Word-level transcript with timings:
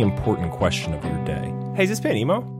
important 0.00 0.52
question 0.52 0.94
of 0.94 1.04
your 1.04 1.24
day. 1.24 1.54
Hey, 1.76 1.84
is 1.84 1.90
this 1.90 2.00
band 2.00 2.18
emo? 2.18 2.54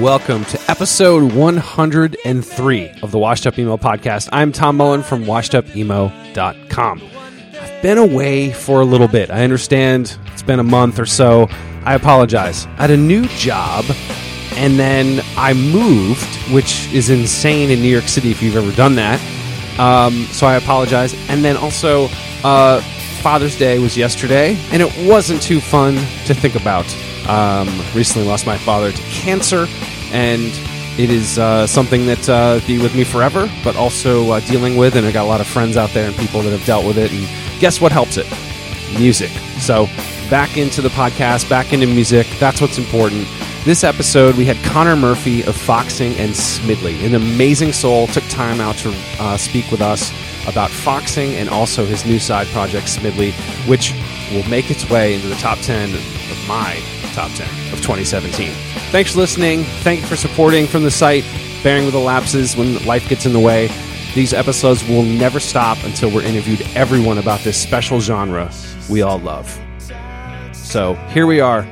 Welcome 0.00 0.44
to 0.46 0.60
episode 0.68 1.32
103 1.32 2.90
of 3.02 3.10
the 3.12 3.18
Washed 3.18 3.46
Up 3.46 3.56
Emo 3.56 3.76
podcast. 3.76 4.28
I'm 4.32 4.50
Tom 4.50 4.76
Mullen 4.76 5.04
from 5.04 5.24
washedupemo.com. 5.24 7.02
I've 7.60 7.82
been 7.82 7.96
away 7.96 8.50
for 8.50 8.80
a 8.80 8.84
little 8.84 9.06
bit. 9.06 9.30
I 9.30 9.44
understand 9.44 10.18
it's 10.32 10.42
been 10.42 10.58
a 10.58 10.64
month 10.64 10.98
or 10.98 11.06
so. 11.06 11.48
I 11.86 11.94
apologize. 11.94 12.66
I 12.78 12.82
had 12.82 12.90
a 12.90 12.96
new 12.96 13.26
job 13.28 13.84
and 14.56 14.76
then 14.78 15.24
I 15.36 15.54
moved, 15.54 16.34
which 16.52 16.92
is 16.92 17.10
insane 17.10 17.70
in 17.70 17.80
New 17.80 17.88
York 17.88 18.08
City 18.08 18.30
if 18.32 18.42
you've 18.42 18.56
ever 18.56 18.72
done 18.72 18.96
that. 18.96 19.20
Um, 19.78 20.24
so 20.32 20.48
I 20.48 20.56
apologize. 20.56 21.14
And 21.28 21.44
then 21.44 21.56
also, 21.56 22.08
uh, 22.42 22.80
Father's 23.22 23.56
Day 23.56 23.78
was 23.78 23.96
yesterday, 23.96 24.56
and 24.72 24.82
it 24.82 25.08
wasn't 25.08 25.42
too 25.42 25.60
fun 25.60 25.94
to 26.26 26.34
think 26.34 26.54
about. 26.54 26.86
Um, 27.28 27.68
recently 27.94 28.26
lost 28.26 28.46
my 28.46 28.56
father 28.56 28.92
to 28.92 29.02
cancer, 29.02 29.66
and 30.12 30.52
it 30.98 31.10
is 31.10 31.38
uh, 31.38 31.66
something 31.66 32.06
that 32.06 32.28
uh, 32.28 32.60
be 32.66 32.78
with 32.78 32.94
me 32.94 33.04
forever, 33.04 33.50
but 33.62 33.76
also 33.76 34.30
uh, 34.30 34.40
dealing 34.40 34.76
with. 34.76 34.96
And 34.96 35.06
I 35.06 35.12
got 35.12 35.24
a 35.24 35.28
lot 35.28 35.40
of 35.40 35.46
friends 35.46 35.76
out 35.76 35.90
there 35.90 36.06
and 36.06 36.16
people 36.16 36.40
that 36.42 36.50
have 36.50 36.64
dealt 36.64 36.86
with 36.86 36.98
it. 36.98 37.12
And 37.12 37.60
guess 37.60 37.80
what 37.80 37.92
helps 37.92 38.16
it? 38.16 38.26
Music. 38.98 39.30
So 39.58 39.88
back 40.30 40.56
into 40.56 40.82
the 40.82 40.88
podcast, 40.88 41.48
back 41.48 41.72
into 41.72 41.86
music. 41.86 42.26
That's 42.38 42.60
what's 42.60 42.78
important. 42.78 43.26
This 43.64 43.84
episode, 43.84 44.36
we 44.36 44.44
had 44.44 44.56
Conor 44.64 44.96
Murphy 44.96 45.42
of 45.42 45.56
Foxing 45.56 46.14
and 46.14 46.32
Smidley, 46.32 47.04
an 47.04 47.14
amazing 47.14 47.72
soul, 47.72 48.06
took 48.06 48.24
time 48.24 48.60
out 48.60 48.76
to 48.76 48.94
uh, 49.18 49.36
speak 49.36 49.70
with 49.70 49.80
us 49.80 50.10
about 50.46 50.70
Foxing 50.70 51.34
and 51.34 51.48
also 51.48 51.84
his 51.84 52.04
new 52.06 52.18
side 52.18 52.46
project, 52.48 52.86
Smidley, 52.86 53.32
which 53.68 53.92
will 54.32 54.48
make 54.48 54.70
its 54.70 54.88
way 54.88 55.14
into 55.14 55.26
the 55.28 55.34
top 55.36 55.58
10 55.58 55.94
of 55.94 56.44
my 56.48 56.80
top 57.12 57.30
10 57.32 57.46
of 57.72 57.80
2017. 57.80 58.52
Thanks 58.90 59.12
for 59.12 59.18
listening. 59.18 59.64
Thank 59.82 60.00
you 60.02 60.06
for 60.06 60.16
supporting 60.16 60.66
from 60.66 60.82
the 60.82 60.90
site, 60.90 61.24
bearing 61.62 61.84
with 61.84 61.94
the 61.94 62.00
lapses 62.00 62.56
when 62.56 62.84
life 62.84 63.08
gets 63.08 63.26
in 63.26 63.32
the 63.32 63.40
way. 63.40 63.68
These 64.14 64.32
episodes 64.32 64.86
will 64.88 65.02
never 65.02 65.40
stop 65.40 65.82
until 65.84 66.10
we're 66.10 66.22
interviewed 66.22 66.62
everyone 66.74 67.18
about 67.18 67.40
this 67.40 67.60
special 67.60 68.00
genre 68.00 68.50
we 68.88 69.02
all 69.02 69.18
love. 69.18 69.60
So 70.66 70.94
here 71.10 71.28
we 71.28 71.38
are, 71.38 71.64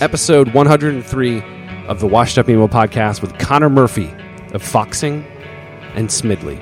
episode 0.00 0.54
103 0.54 1.42
of 1.86 2.00
the 2.00 2.06
Washed 2.06 2.38
Up 2.38 2.48
Emo 2.48 2.66
podcast 2.66 3.20
with 3.20 3.38
Conor 3.38 3.68
Murphy 3.68 4.10
of 4.54 4.62
Foxing 4.62 5.22
and 5.94 6.08
Smidley. 6.08 6.58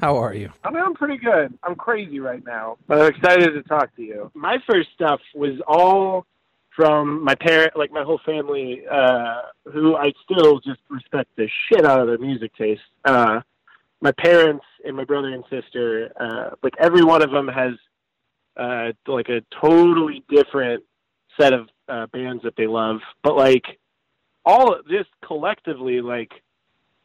How 0.00 0.16
are 0.16 0.32
you? 0.32 0.50
I 0.62 0.70
mean, 0.70 0.82
I'm 0.82 0.94
pretty 0.94 1.18
good. 1.18 1.58
I'm 1.64 1.74
crazy 1.74 2.20
right 2.20 2.44
now, 2.44 2.78
but 2.86 3.00
I'm 3.00 3.08
excited 3.08 3.52
to 3.52 3.62
talk 3.64 3.94
to 3.96 4.02
you. 4.02 4.30
My 4.34 4.58
first 4.68 4.90
stuff 4.94 5.20
was 5.34 5.60
all 5.66 6.24
from 6.76 7.24
my 7.24 7.34
parent, 7.34 7.76
like 7.76 7.90
my 7.90 8.04
whole 8.04 8.20
family, 8.24 8.82
uh, 8.88 9.42
who 9.72 9.96
I 9.96 10.12
still 10.22 10.60
just 10.60 10.78
respect 10.88 11.30
the 11.36 11.48
shit 11.68 11.84
out 11.84 12.00
of 12.00 12.06
their 12.06 12.18
music 12.18 12.54
taste. 12.54 12.80
Uh, 13.04 13.40
my 14.00 14.12
parents 14.12 14.64
and 14.84 14.96
my 14.96 15.02
brother 15.02 15.34
and 15.34 15.42
sister, 15.50 16.12
uh, 16.20 16.50
like 16.62 16.74
every 16.78 17.02
one 17.02 17.20
of 17.22 17.32
them 17.32 17.48
has, 17.48 17.72
uh, 18.56 18.92
like 19.08 19.28
a 19.28 19.40
totally 19.60 20.22
different 20.28 20.84
set 21.40 21.52
of 21.52 21.68
uh, 21.88 22.06
bands 22.06 22.44
that 22.44 22.54
they 22.56 22.68
love, 22.68 23.00
but 23.24 23.36
like 23.36 23.64
all 24.44 24.76
just 24.88 25.10
collectively, 25.24 26.00
like 26.00 26.30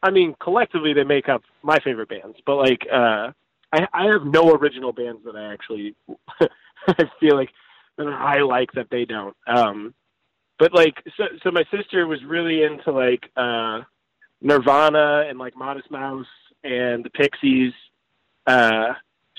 I 0.04 0.10
mean, 0.10 0.36
collectively 0.38 0.92
they 0.92 1.02
make 1.02 1.28
up 1.28 1.42
my 1.64 1.78
favorite 1.80 2.08
bands, 2.08 2.36
but 2.46 2.56
like 2.56 2.86
uh 2.92 3.32
I 3.72 3.88
I 3.92 4.04
have 4.12 4.24
no 4.24 4.52
original 4.52 4.92
bands 4.92 5.22
that 5.24 5.34
I 5.34 5.52
actually 5.52 5.96
I 6.88 7.04
feel 7.18 7.36
like 7.36 7.50
that 7.96 8.06
I 8.06 8.42
like 8.42 8.70
that 8.72 8.88
they 8.90 9.04
don't. 9.04 9.36
Um 9.46 9.94
but 10.58 10.74
like 10.74 10.94
so 11.16 11.24
so 11.42 11.50
my 11.50 11.64
sister 11.70 12.06
was 12.06 12.22
really 12.24 12.62
into 12.62 12.92
like 12.92 13.30
uh 13.36 13.80
Nirvana 14.40 15.24
and 15.28 15.38
like 15.38 15.56
Modest 15.56 15.90
Mouse 15.90 16.26
and 16.62 17.04
the 17.04 17.10
Pixies. 17.10 17.72
Uh 18.46 18.92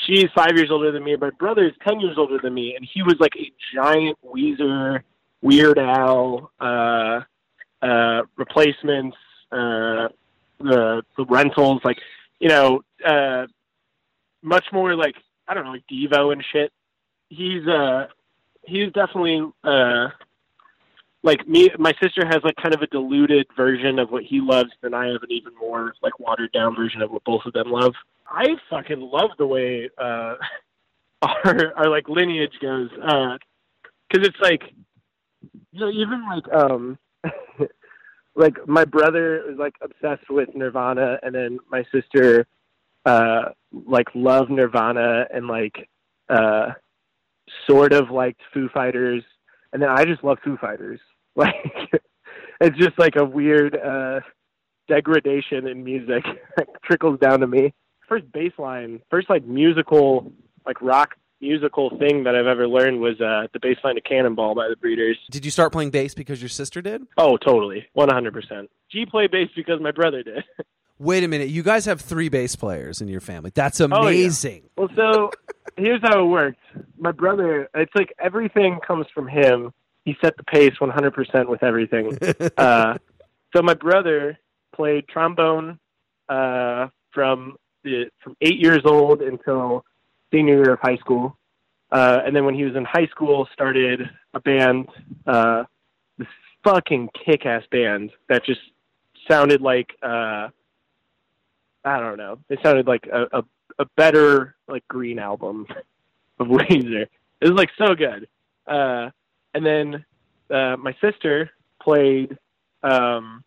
she's 0.06 0.26
five 0.36 0.56
years 0.56 0.72
older 0.72 0.92
than 0.92 1.04
me, 1.04 1.16
my 1.16 1.30
brother 1.30 1.66
is 1.66 1.74
ten 1.88 2.00
years 2.00 2.18
older 2.18 2.40
than 2.42 2.54
me, 2.54 2.76
and 2.76 2.88
he 2.92 3.04
was 3.04 3.16
like 3.20 3.34
a 3.38 3.52
giant 3.74 4.18
Weezer, 4.26 5.02
Weird 5.42 5.78
Al, 5.78 6.52
uh 6.60 7.22
uh 7.82 8.22
replacements, 8.36 9.18
uh 9.52 10.08
the 10.60 11.04
the 11.18 11.26
rentals, 11.26 11.82
like 11.84 11.98
you 12.40 12.50
know, 12.50 12.82
uh, 13.06 13.48
much 14.42 14.66
more 14.72 14.96
like 14.96 15.16
I 15.48 15.54
don't 15.54 15.66
know, 15.66 15.72
like 15.72 15.86
Devo 15.92 16.32
and 16.32 16.44
shit. 16.52 16.72
He's 17.30 17.68
uh, 17.68 18.08
he's 18.66 18.92
definitely 18.94 19.52
uh, 19.64 20.10
like 21.24 21.48
me. 21.48 21.70
My 21.78 21.94
sister 22.02 22.26
has 22.26 22.42
like 22.44 22.56
kind 22.62 22.74
of 22.74 22.82
a 22.82 22.88
diluted 22.88 23.48
version 23.56 24.00
of 24.00 24.12
what 24.12 24.24
he 24.24 24.42
loves, 24.42 24.72
and 24.84 24.96
I 24.96 25.08
have 25.08 25.24
an 25.24 25.32
even 25.32 25.54
more 25.60 25.94
like 26.02 26.20
watered 26.20 26.52
down 26.52 26.76
version 26.76 27.02
of 27.02 27.12
what 27.12 27.24
both 27.24 27.42
of 27.46 27.54
them 27.54 27.72
love. 27.72 27.94
I 28.30 28.46
fucking 28.70 29.02
love 29.02 29.32
the 29.38 29.48
way 29.48 29.90
uh, 29.98 30.36
our 31.22 31.74
our 31.76 31.90
like 31.90 32.08
lineage 32.10 32.54
goes. 32.62 32.90
Uh, 33.02 33.38
because 34.10 34.28
it's 34.28 34.40
like 34.42 34.62
you 35.72 35.80
know 35.80 35.90
even 35.90 36.24
like 36.28 36.54
um 36.54 36.98
like 38.36 38.68
my 38.68 38.86
brother 38.86 39.50
is 39.50 39.58
like 39.58 39.76
obsessed 39.82 40.30
with 40.30 40.50
Nirvana, 40.56 41.18
and 41.24 41.34
then 41.34 41.60
my 41.70 41.84
sister 41.92 42.46
uh 43.06 43.50
like 43.72 44.08
loved 44.14 44.52
Nirvana 44.52 45.26
and 45.34 45.48
like 45.48 45.90
uh 46.30 46.72
sort 47.68 47.94
of 47.94 48.10
liked 48.10 48.42
Foo 48.54 48.70
Fighters, 48.74 49.24
and 49.74 49.82
then 49.82 49.90
I 49.90 50.06
just 50.06 50.24
love 50.24 50.38
Foo 50.44 50.58
Fighters. 50.58 51.00
Like 51.38 51.92
it's 52.62 52.78
just 52.78 52.98
like 52.98 53.18
a 53.18 53.26
weird 53.26 53.76
uh 53.76 54.22
degradation 54.88 55.68
in 55.68 55.84
music 55.84 56.24
trickles 56.86 57.20
down 57.20 57.42
to 57.42 57.48
me. 57.48 57.74
First 58.08 58.32
bass 58.32 58.54
line, 58.58 59.02
first 59.12 59.30
like 59.30 59.46
musical 59.46 60.32
like 60.66 60.82
rock 60.82 61.16
musical 61.46 61.90
thing 61.98 62.24
that 62.24 62.36
I've 62.36 62.48
ever 62.48 62.68
learned 62.68 63.00
was 63.00 63.20
uh, 63.22 63.48
the 63.54 63.60
bass 63.62 63.78
line 63.84 63.98
of 63.98 64.04
Cannonball 64.04 64.56
by 64.56 64.68
the 64.68 64.76
Breeders. 64.76 65.18
Did 65.30 65.46
you 65.46 65.52
start 65.52 65.72
playing 65.72 65.92
bass 65.92 66.14
because 66.14 66.42
your 66.42 66.50
sister 66.50 66.82
did? 66.82 67.04
Oh, 67.18 67.38
totally, 67.38 67.86
one 67.94 68.10
hundred 68.10 68.34
percent. 68.34 68.70
G 68.92 69.06
played 69.06 69.32
bass 69.32 69.50
because 69.56 69.80
my 69.82 69.92
brother 69.92 70.24
did. 70.24 70.44
Wait 70.98 71.24
a 71.24 71.28
minute, 71.28 71.50
you 71.50 71.62
guys 71.62 71.86
have 71.86 72.00
three 72.02 72.30
bass 72.30 72.56
players 72.56 73.02
in 73.02 73.08
your 73.10 73.20
family. 73.20 73.52
That's 73.54 73.82
Oh, 73.82 73.88
yeah. 73.90 74.00
amazing. 74.00 74.64
well, 74.78 74.88
so 74.96 75.30
here's 75.76 76.00
how 76.02 76.24
it 76.24 76.28
worked. 76.28 76.60
My 76.98 77.12
brother, 77.12 77.68
it's 77.76 77.92
like 77.96 78.14
everything 78.18 78.80
comes 78.86 79.06
from 79.14 79.28
him. 79.28 79.72
He 80.06 80.16
set 80.24 80.38
the 80.38 80.44
pace 80.44 80.74
one 80.80 80.90
hundred 80.92 81.14
percent 81.14 81.50
with 81.50 81.64
everything. 81.64 82.18
uh, 82.58 82.98
so 83.56 83.62
my 83.62 83.74
brother 83.74 84.40
played 84.76 85.08
trombone 85.08 85.80
uh, 86.30 86.88
from 87.14 87.58
the 87.84 88.06
from 88.24 88.36
eight 88.42 88.60
years 88.60 88.82
old 88.86 89.22
until 89.22 89.84
senior 90.36 90.56
year 90.56 90.74
of 90.74 90.80
high 90.80 90.98
school, 90.98 91.38
uh, 91.92 92.20
and 92.26 92.36
then 92.36 92.46
when 92.46 92.56
he 92.56 92.64
was 92.64 92.76
in 92.76 92.84
high 92.84 93.08
school, 93.08 93.48
started 93.54 94.02
a 94.34 94.40
band, 94.42 94.88
uh, 95.26 95.64
this 96.18 96.28
fucking 96.64 97.10
kick-ass 97.26 97.64
band 97.72 98.12
that 98.28 98.44
just 98.46 98.62
sounded 99.30 99.62
like 99.62 99.92
uh, 100.04 100.50
I 101.86 102.00
don't 102.00 102.18
know. 102.18 102.40
It 102.50 102.60
sounded 102.64 102.88
like 102.88 103.08
a, 103.12 103.40
a 103.40 103.44
a 103.80 103.86
better 103.98 104.56
like 104.68 104.88
Green 104.88 105.20
album 105.20 105.68
of 106.40 106.48
Weezer. 106.48 107.08
It 107.42 107.50
was 107.50 107.58
like 107.58 107.70
so 107.78 107.94
good. 107.94 108.28
Uh, 108.68 109.10
and 109.54 109.66
then 109.66 110.06
uh, 110.50 110.76
my 110.78 110.96
sister 111.02 111.52
played 111.82 112.38
um, 112.84 113.44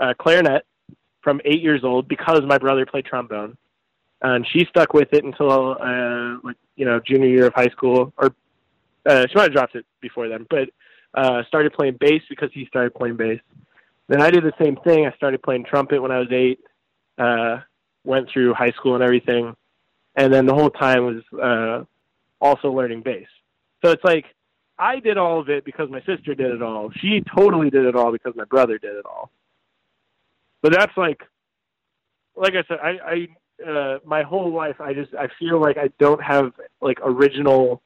uh, 0.00 0.14
clarinet 0.18 0.64
from 1.20 1.40
eight 1.44 1.60
years 1.60 1.84
old 1.84 2.08
because 2.08 2.42
my 2.46 2.58
brother 2.58 2.86
played 2.86 3.04
trombone, 3.04 3.56
and 4.24 4.46
she 4.48 4.64
stuck 4.70 4.94
with 4.94 5.12
it 5.12 5.22
until 5.22 5.76
uh, 5.78 6.38
like 6.42 6.56
you 6.76 6.86
know 6.86 6.98
junior 7.06 7.28
year 7.28 7.46
of 7.46 7.54
high 7.54 7.68
school, 7.68 8.12
or 8.16 8.34
uh, 9.06 9.26
she 9.28 9.34
might 9.34 9.44
have 9.44 9.52
dropped 9.52 9.74
it 9.76 9.84
before 10.00 10.28
then, 10.28 10.46
but 10.48 10.70
uh, 11.14 11.44
started 11.46 11.74
playing 11.74 11.96
bass 12.00 12.22
because 12.28 12.48
he 12.54 12.64
started 12.66 12.94
playing 12.94 13.16
bass. 13.16 13.38
Then 14.08 14.22
I 14.22 14.30
did 14.30 14.42
the 14.42 14.52
same 14.60 14.76
thing. 14.76 15.06
I 15.06 15.14
started 15.16 15.42
playing 15.42 15.66
trumpet 15.66 16.00
when 16.00 16.10
I 16.10 16.18
was 16.18 16.28
eight. 16.32 16.58
Uh, 17.18 17.60
went 18.04 18.28
through 18.32 18.54
high 18.54 18.70
school 18.70 18.94
and 18.94 19.04
everything, 19.04 19.54
and 20.16 20.32
then 20.32 20.46
the 20.46 20.54
whole 20.54 20.70
time 20.70 21.04
was 21.04 21.22
uh, 21.40 21.84
also 22.40 22.72
learning 22.72 23.02
bass. 23.02 23.28
So 23.84 23.90
it's 23.90 24.04
like 24.04 24.24
I 24.78 25.00
did 25.00 25.18
all 25.18 25.38
of 25.38 25.50
it 25.50 25.66
because 25.66 25.90
my 25.90 26.00
sister 26.00 26.34
did 26.34 26.50
it 26.50 26.62
all. 26.62 26.90
She 27.00 27.22
totally 27.36 27.68
did 27.68 27.84
it 27.84 27.94
all 27.94 28.10
because 28.10 28.34
my 28.34 28.44
brother 28.44 28.78
did 28.78 28.96
it 28.96 29.04
all. 29.04 29.30
But 30.62 30.72
that's 30.72 30.96
like, 30.96 31.20
like 32.34 32.54
I 32.54 32.64
said, 32.66 32.78
I, 32.82 32.90
I 33.06 33.28
uh, 33.66 33.98
my 34.04 34.22
whole 34.22 34.52
life 34.52 34.80
I 34.80 34.94
just 34.94 35.14
I 35.14 35.28
feel 35.38 35.60
like 35.60 35.76
I 35.76 35.90
don't 35.98 36.22
have 36.22 36.52
like 36.80 36.98
original 37.02 37.82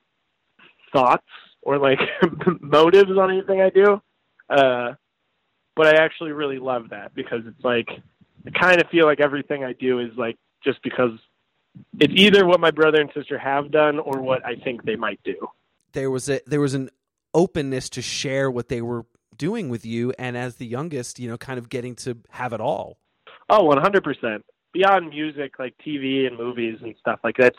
thoughts 0.92 1.26
or 1.62 1.78
like 1.78 1.98
motives 2.60 3.10
on 3.10 3.30
anything 3.30 3.60
I 3.60 3.70
do. 3.70 4.00
Uh, 4.48 4.94
but 5.76 5.86
I 5.86 6.02
actually 6.02 6.32
really 6.32 6.58
love 6.58 6.90
that 6.90 7.14
because 7.14 7.42
it's 7.46 7.64
like 7.64 7.88
I 8.46 8.50
kind 8.58 8.80
of 8.80 8.88
feel 8.88 9.06
like 9.06 9.20
everything 9.20 9.64
I 9.64 9.74
do 9.74 10.00
is 10.00 10.10
like 10.16 10.36
just 10.64 10.82
because 10.82 11.12
it's 12.00 12.12
either 12.16 12.46
what 12.46 12.60
my 12.60 12.70
brother 12.70 13.00
and 13.00 13.10
sister 13.14 13.38
have 13.38 13.70
done 13.70 13.98
or 13.98 14.20
what 14.20 14.44
I 14.44 14.56
think 14.56 14.84
they 14.84 14.96
might 14.96 15.20
do. 15.24 15.36
There 15.92 16.10
was 16.10 16.28
a 16.28 16.40
there 16.46 16.60
was 16.60 16.74
an 16.74 16.90
openness 17.34 17.88
to 17.90 18.02
share 18.02 18.50
what 18.50 18.68
they 18.68 18.82
were 18.82 19.06
doing 19.36 19.68
with 19.68 19.86
you 19.86 20.12
and 20.18 20.36
as 20.36 20.56
the 20.56 20.66
youngest, 20.66 21.18
you 21.18 21.28
know, 21.28 21.38
kind 21.38 21.58
of 21.58 21.68
getting 21.68 21.94
to 21.94 22.18
have 22.30 22.52
it 22.52 22.60
all. 22.60 22.98
Oh, 23.48 23.64
one 23.64 23.78
hundred 23.78 24.04
percent. 24.04 24.44
Beyond 24.78 25.08
music, 25.10 25.58
like 25.58 25.75
TV 25.84 26.28
and 26.28 26.38
movies 26.38 26.78
and 26.82 26.94
stuff 27.00 27.19
like 27.25 27.36
that's 27.36 27.58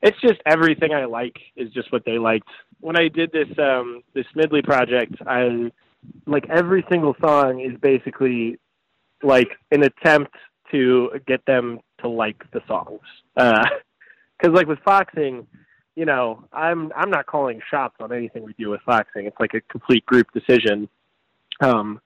it's 0.00 0.18
just 0.20 0.40
everything 0.46 0.94
I 0.94 1.04
like 1.04 1.36
is 1.56 1.70
just 1.72 1.92
what 1.92 2.04
they 2.06 2.18
liked. 2.18 2.48
When 2.80 2.98
I 2.98 3.08
did 3.08 3.32
this 3.32 3.48
um 3.58 4.02
this 4.14 4.24
Smidley 4.34 4.64
project, 4.64 5.16
I 5.26 5.70
like 6.26 6.48
every 6.48 6.86
single 6.90 7.14
song 7.20 7.60
is 7.60 7.78
basically 7.80 8.58
like 9.22 9.48
an 9.72 9.82
attempt 9.82 10.34
to 10.70 11.10
get 11.26 11.44
them 11.46 11.80
to 12.00 12.08
like 12.08 12.42
the 12.52 12.62
songs. 12.66 13.00
Because 14.40 14.54
like 14.54 14.68
with 14.68 14.78
Foxing, 14.84 15.48
you 15.96 16.04
know, 16.04 16.44
I'm 16.52 16.92
I'm 16.94 17.10
not 17.10 17.26
calling 17.26 17.60
shots 17.68 17.96
on 17.98 18.12
anything 18.12 18.44
we 18.44 18.54
do 18.56 18.70
with 18.70 18.80
Foxing. 18.86 19.26
It's 19.26 19.36
like 19.40 19.52
a 19.54 19.60
complete 19.62 20.06
group 20.06 20.28
decision, 20.32 20.88
um, 21.60 22.00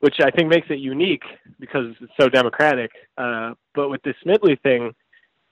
which 0.00 0.16
I 0.22 0.30
think 0.30 0.48
makes 0.48 0.66
it 0.70 0.78
unique 0.78 1.22
because 1.58 1.94
it's 2.00 2.12
so 2.18 2.28
democratic. 2.28 2.90
Uh, 3.16 3.54
but 3.74 3.88
with 3.88 4.02
the 4.02 4.14
Smidley 4.24 4.60
thing, 4.62 4.94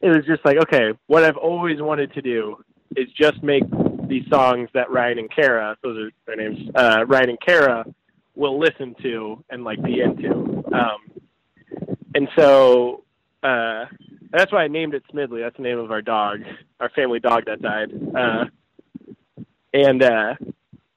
it 0.00 0.08
was 0.08 0.24
just 0.26 0.44
like, 0.44 0.56
okay, 0.58 0.92
what 1.06 1.24
I've 1.24 1.36
always 1.36 1.80
wanted 1.80 2.12
to 2.14 2.22
do 2.22 2.56
is 2.96 3.08
just 3.12 3.42
make 3.42 3.64
these 4.08 4.24
songs 4.30 4.68
that 4.74 4.90
Ryan 4.90 5.18
and 5.18 5.30
Kara, 5.30 5.76
those 5.82 5.98
are 5.98 6.10
their 6.26 6.36
names, 6.36 6.70
uh, 6.74 7.04
Ryan 7.06 7.30
and 7.30 7.40
Kara 7.40 7.84
will 8.34 8.58
listen 8.58 8.94
to 9.02 9.44
and 9.50 9.64
like 9.64 9.82
be 9.82 10.00
into. 10.00 10.64
Um, 10.72 11.20
and 12.14 12.28
so 12.36 13.04
uh, 13.42 13.84
that's 14.30 14.50
why 14.52 14.64
I 14.64 14.68
named 14.68 14.94
it 14.94 15.02
Smidley. 15.12 15.42
That's 15.42 15.56
the 15.56 15.62
name 15.62 15.78
of 15.78 15.90
our 15.90 16.02
dog, 16.02 16.40
our 16.80 16.88
family 16.90 17.20
dog 17.20 17.44
that 17.46 17.60
died. 17.60 17.92
Uh, 18.16 18.44
and 19.74 20.02
uh, 20.02 20.34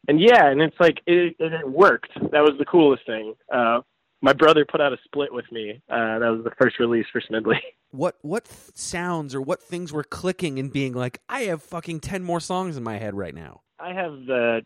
and 0.07 0.19
yeah, 0.19 0.47
and 0.47 0.61
it's 0.61 0.75
like 0.79 0.99
it, 1.05 1.35
it, 1.39 1.53
it 1.53 1.69
worked. 1.69 2.11
That 2.31 2.41
was 2.41 2.53
the 2.57 2.65
coolest 2.65 3.05
thing. 3.05 3.35
Uh, 3.53 3.81
my 4.21 4.33
brother 4.33 4.65
put 4.65 4.81
out 4.81 4.93
a 4.93 4.97
split 5.03 5.33
with 5.33 5.51
me. 5.51 5.81
Uh, 5.89 6.19
that 6.19 6.29
was 6.29 6.43
the 6.43 6.51
first 6.61 6.79
release 6.79 7.05
for 7.11 7.21
Smidley. 7.21 7.59
What 7.93 8.15
what 8.21 8.45
th- 8.45 8.57
sounds 8.73 9.35
or 9.35 9.41
what 9.41 9.61
things 9.61 9.91
were 9.91 10.05
clicking 10.05 10.59
and 10.59 10.71
being 10.71 10.93
like, 10.93 11.19
I 11.27 11.41
have 11.41 11.61
fucking 11.61 11.99
10 11.99 12.23
more 12.23 12.39
songs 12.39 12.77
in 12.77 12.83
my 12.83 12.97
head 12.97 13.15
right 13.15 13.35
now. 13.35 13.63
I 13.81 13.91
have 13.91 14.13
the 14.13 14.61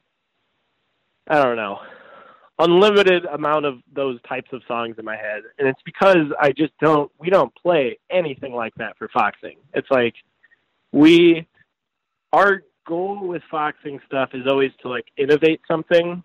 I 1.27 1.44
don't 1.44 1.56
know 1.56 1.80
unlimited 2.59 3.25
amount 3.25 3.65
of 3.65 3.80
those 3.94 4.19
types 4.27 4.49
of 4.54 4.61
songs 4.68 4.95
in 4.97 5.06
my 5.06 5.15
head, 5.15 5.42
and 5.57 5.68
it's 5.68 5.81
because 5.83 6.27
I 6.39 6.51
just 6.51 6.73
don't 6.80 7.11
we 7.19 7.30
don't 7.30 7.54
play 7.56 7.97
anything 8.09 8.54
like 8.54 8.73
that 8.75 8.97
for 8.97 9.09
Foxing. 9.09 9.57
It's 9.73 9.89
like 9.89 10.15
we 10.92 11.47
our 12.31 12.63
goal 12.85 13.27
with 13.27 13.42
Foxing 13.49 13.99
stuff 14.06 14.30
is 14.33 14.47
always 14.47 14.71
to 14.81 14.89
like 14.89 15.06
innovate 15.18 15.61
something 15.68 16.23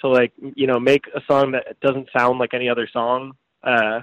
to 0.00 0.08
like 0.08 0.32
you 0.54 0.66
know 0.66 0.78
make 0.78 1.04
a 1.14 1.20
song 1.28 1.52
that 1.52 1.78
doesn't 1.80 2.08
sound 2.16 2.38
like 2.38 2.54
any 2.54 2.68
other 2.68 2.88
song. 2.92 3.32
Uh, 3.62 4.00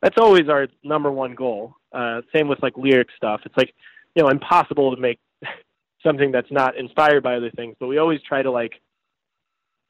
that's 0.00 0.18
always 0.18 0.48
our 0.48 0.66
number 0.82 1.10
one 1.10 1.34
goal. 1.34 1.76
Uh, 1.92 2.22
same 2.34 2.48
with 2.48 2.62
like 2.62 2.76
lyric 2.76 3.08
stuff. 3.16 3.40
It's 3.44 3.56
like 3.56 3.74
you 4.14 4.22
know 4.22 4.28
impossible 4.28 4.94
to 4.94 5.00
make 5.00 5.18
something 6.02 6.32
that's 6.32 6.50
not 6.50 6.76
inspired 6.76 7.22
by 7.22 7.36
other 7.36 7.50
things, 7.50 7.76
but 7.78 7.86
we 7.86 7.98
always 7.98 8.20
try 8.22 8.42
to 8.42 8.50
like 8.50 8.80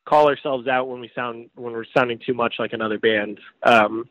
call 0.04 0.28
ourselves 0.28 0.66
out 0.66 0.88
when 0.88 1.00
we 1.00 1.10
sound 1.14 1.50
when 1.54 1.72
we're 1.72 1.84
sounding 1.96 2.18
too 2.24 2.34
much 2.34 2.54
like 2.58 2.72
another 2.72 2.98
band. 2.98 3.38
Um, 3.62 4.08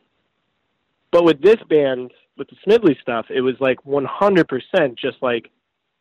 but 1.12 1.26
with 1.26 1.42
this 1.42 1.58
band, 1.70 2.12
with 2.38 2.48
the 2.50 2.56
Smidley 2.66 3.00
stuff, 3.02 3.26
it 3.30 3.42
was 3.42 3.56
like 3.60 3.80
100% 3.84 4.98
just 4.98 5.18
like 5.22 5.52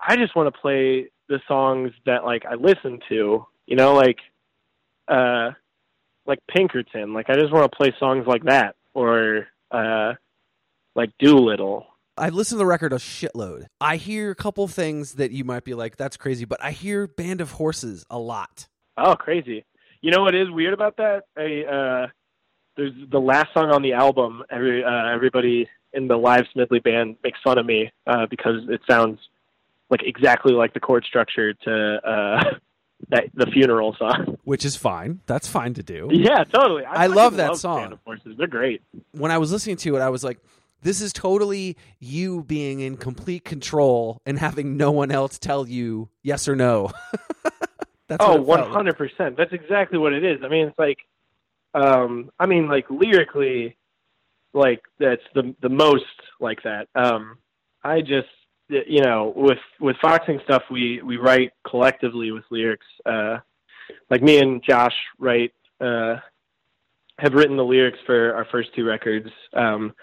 I 0.01 0.17
just 0.17 0.35
want 0.35 0.53
to 0.53 0.61
play 0.61 1.11
the 1.31 1.41
songs 1.49 1.93
that 2.05 2.25
like 2.25 2.45
I 2.45 2.57
listen 2.57 3.01
to, 3.09 3.47
you 3.67 3.77
know, 3.77 3.95
like 3.95 4.19
uh 5.09 5.53
like 6.27 6.41
Pinkerton, 6.51 7.15
like 7.15 7.31
I 7.31 7.35
just 7.35 7.53
want 7.53 7.71
to 7.71 7.77
play 7.77 7.95
songs 7.99 8.27
like 8.27 8.45
that 8.45 8.75
or 8.93 9.47
uh 9.71 10.15
like 10.95 11.11
Doolittle. 11.19 11.87
I've 12.19 12.35
listened 12.35 12.57
to 12.57 12.59
the 12.59 12.67
record 12.67 12.93
a 12.93 12.97
shitload. 12.97 13.67
I 13.81 13.97
hear 13.97 14.33
a 14.33 14.35
couple 14.35 14.69
things 14.69 15.15
that 15.15 15.31
you 15.31 15.45
might 15.45 15.65
be 15.65 15.73
like, 15.73 15.97
that's 15.97 16.19
crazy, 16.19 16.45
but 16.45 16.63
I 16.63 16.73
hear 16.73 17.07
Band 17.07 17.41
of 17.41 17.53
Horses 17.53 18.05
a 18.11 18.19
lot. 18.19 18.69
Oh, 18.99 19.15
crazy. 19.15 19.65
You 20.03 20.11
know 20.11 20.23
what 20.23 20.35
is 20.35 20.51
weird 20.51 20.75
about 20.75 20.97
that? 20.99 21.23
I 21.39 21.63
uh 21.63 22.07
there's 22.77 22.93
the 23.11 23.21
last 23.21 23.55
song 23.55 23.71
on 23.71 23.83
the 23.83 23.93
album. 23.93 24.43
Every 24.51 24.83
uh, 24.85 25.15
everybody 25.15 25.69
in 25.93 26.09
the 26.09 26.17
live 26.17 26.45
Smidley 26.55 26.83
band 26.83 27.17
makes 27.23 27.39
fun 27.43 27.59
of 27.59 27.67
me 27.67 27.93
uh, 28.07 28.27
because 28.29 28.63
it 28.69 28.81
sounds 28.89 29.19
like 29.91 30.03
exactly 30.03 30.53
like 30.53 30.73
the 30.73 30.81
chord 30.81 31.05
structure 31.05 31.53
to 31.53 32.01
uh, 32.05 32.45
that 33.09 33.25
the 33.35 33.47
funeral 33.47 33.95
song. 33.99 34.39
Which 34.45 34.65
is 34.65 34.77
fine. 34.77 35.21
That's 35.27 35.49
fine 35.49 35.75
to 35.75 35.83
do. 35.83 36.09
yeah, 36.11 36.45
totally. 36.45 36.85
I 36.85 37.03
fucking 37.03 37.15
love 37.15 37.37
that 37.37 37.57
song. 37.57 37.93
Of 37.93 37.99
Horses. 38.05 38.37
They're 38.39 38.47
great. 38.47 38.83
When 39.13 39.31
I 39.31 39.39
was 39.39 39.53
listening 39.53 39.77
to 39.79 39.97
it, 39.97 40.01
I 40.01 40.09
was 40.09 40.25
like, 40.25 40.39
this 40.83 41.01
is 41.01 41.13
totally 41.13 41.77
you 41.99 42.43
being 42.45 42.81
in 42.81 42.97
complete 42.97 43.45
control 43.45 44.21
and 44.25 44.39
having 44.39 44.77
no 44.77 44.91
one 44.91 45.11
else 45.11 45.39
tell 45.39 45.67
you 45.69 46.09
yes 46.23 46.49
or 46.49 46.57
no. 46.57 46.91
That's 48.09 48.25
oh, 48.25 48.37
like. 48.37 48.67
hundred 48.67 48.97
percent. 48.99 49.37
That's 49.37 49.53
exactly 49.53 49.97
what 49.97 50.13
it 50.13 50.25
is. 50.25 50.41
I 50.45 50.49
mean, 50.49 50.67
it's 50.67 50.79
like, 50.79 50.99
um, 51.75 52.31
I 52.41 52.47
mean, 52.47 52.67
like 52.67 52.91
lyrically, 52.91 53.77
like 54.53 54.81
that's 54.99 55.23
the 55.33 55.55
the 55.63 55.69
most 55.69 56.05
like 56.41 56.61
that. 56.65 56.89
Um, 56.97 57.39
I 57.85 58.01
just, 58.01 58.27
you 58.87 59.03
know, 59.03 59.33
with 59.37 59.59
with 59.81 59.97
foxing 60.01 60.41
stuff, 60.45 60.63
we 60.71 61.03
we 61.03 61.17
write 61.17 61.53
collectively 61.69 62.31
with 62.31 62.45
lyrics. 62.51 62.87
Uh, 63.05 63.39
like 64.09 64.23
me 64.23 64.39
and 64.39 64.63
Josh 64.63 64.95
write, 65.19 65.53
uh, 65.81 66.17
have 67.19 67.35
written 67.35 67.57
the 67.57 67.65
lyrics 67.65 67.99
for 68.07 68.35
our 68.35 68.47
first 68.51 68.75
two 68.75 68.85
records. 68.85 69.29
Um, 69.53 69.95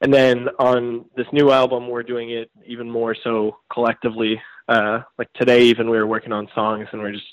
and 0.00 0.12
then 0.12 0.48
on 0.58 1.06
this 1.16 1.26
new 1.32 1.50
album, 1.50 1.88
we're 1.88 2.02
doing 2.02 2.30
it 2.30 2.50
even 2.66 2.90
more 2.90 3.14
so 3.22 3.58
collectively. 3.72 4.40
Uh, 4.68 5.00
like 5.18 5.32
today, 5.34 5.62
even 5.62 5.88
we 5.88 5.96
were 5.96 6.06
working 6.06 6.32
on 6.32 6.48
songs, 6.54 6.88
and 6.92 7.00
we're 7.00 7.12
just 7.12 7.24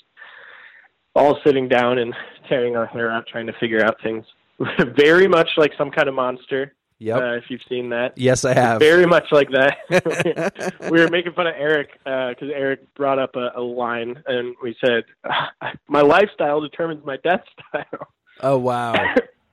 all 1.14 1.38
sitting 1.44 1.68
down 1.68 1.98
and 1.98 2.14
tearing 2.48 2.76
our 2.76 2.86
hair 2.86 3.10
out 3.10 3.26
trying 3.26 3.46
to 3.46 3.52
figure 3.54 3.84
out 3.84 3.96
things. 4.02 4.24
Very 4.96 5.28
much 5.28 5.48
like 5.56 5.72
some 5.76 5.90
kind 5.90 6.08
of 6.08 6.14
monster. 6.14 6.74
Yep. 7.00 7.20
Uh, 7.20 7.32
if 7.34 7.44
you've 7.48 7.60
seen 7.68 7.90
that. 7.90 8.16
yes, 8.16 8.44
I 8.44 8.54
have. 8.54 8.78
Very 8.78 9.04
much 9.06 9.24
like 9.32 9.48
that. 9.50 10.74
we 10.90 11.00
were 11.00 11.08
making 11.08 11.32
fun 11.32 11.46
of 11.46 11.54
Eric 11.58 11.90
because 12.04 12.48
Eric 12.54 12.94
brought 12.94 13.18
up 13.18 13.34
a, 13.36 13.50
a 13.56 13.60
line, 13.60 14.22
and 14.26 14.54
we 14.62 14.76
said, 14.84 15.04
"My 15.88 16.00
lifestyle 16.02 16.60
determines 16.60 17.04
my 17.04 17.16
death 17.18 17.42
style." 17.68 18.08
oh 18.40 18.58
wow. 18.58 18.94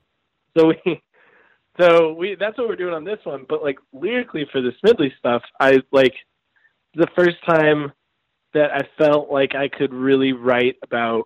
so 0.58 0.68
we, 0.68 1.02
so 1.80 2.14
we, 2.14 2.36
that's 2.40 2.58
what 2.58 2.68
we're 2.68 2.76
doing 2.76 2.94
on 2.94 3.04
this 3.04 3.20
one. 3.24 3.46
But 3.50 3.64
like 3.64 3.80
lyrically 3.92 4.46
for 4.52 4.62
the 4.62 4.72
Smidley 4.84 5.12
stuff, 5.18 5.42
I 5.60 5.80
like 5.92 6.14
the 6.94 7.08
first 7.16 7.38
time 7.46 7.92
that 8.54 8.72
I 8.72 8.82
felt 8.98 9.32
like 9.32 9.56
I 9.56 9.68
could 9.68 9.94
really 9.94 10.34
write 10.34 10.76
about 10.84 11.24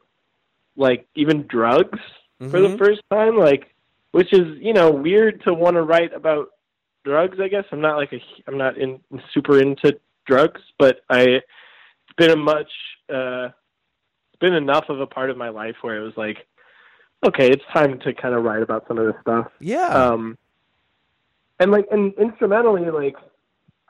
like 0.78 1.08
even 1.16 1.46
drugs 1.48 2.00
for 2.40 2.60
the 2.62 2.70
Mhm. 2.70 2.78
first 2.78 3.02
time, 3.12 3.38
like 3.38 3.74
which 4.16 4.32
is 4.32 4.58
you 4.62 4.74
know 4.74 4.90
weird 4.92 5.44
to 5.44 5.54
want 5.54 5.76
to 5.76 5.82
write 5.82 6.14
about 6.14 6.48
drugs. 7.04 7.38
I 7.42 7.50
guess 7.50 7.66
I'm 7.72 7.82
not 7.82 7.98
like 7.98 8.14
a 8.14 8.22
I'm 8.48 8.58
not 8.58 8.78
in 8.78 9.02
super 9.34 9.60
into 9.62 10.00
drugs, 10.26 10.62
but 10.80 11.02
I 11.10 11.22
it's 11.22 12.16
been 12.18 12.32
a 12.32 12.38
much 12.38 12.72
uh, 13.14 13.50
it's 14.30 14.40
been 14.40 14.54
enough 14.54 14.86
of 14.88 15.02
a 15.02 15.08
part 15.08 15.30
of 15.30 15.38
my 15.38 15.50
life 15.50 15.76
where 15.82 15.98
it 15.98 16.02
was 16.02 16.16
like 16.16 16.48
okay, 17.26 17.50
it's 17.50 17.64
time 17.74 18.00
to 18.00 18.14
kind 18.14 18.36
of 18.36 18.44
write 18.44 18.62
about 18.62 18.88
some 18.88 18.98
of 18.98 19.06
this 19.06 19.16
stuff. 19.22 19.48
Yeah. 19.60 19.88
Um, 19.88 20.38
and 21.60 21.72
like, 21.72 21.86
and 21.92 22.14
instrumentally, 22.16 22.90
like, 22.92 23.16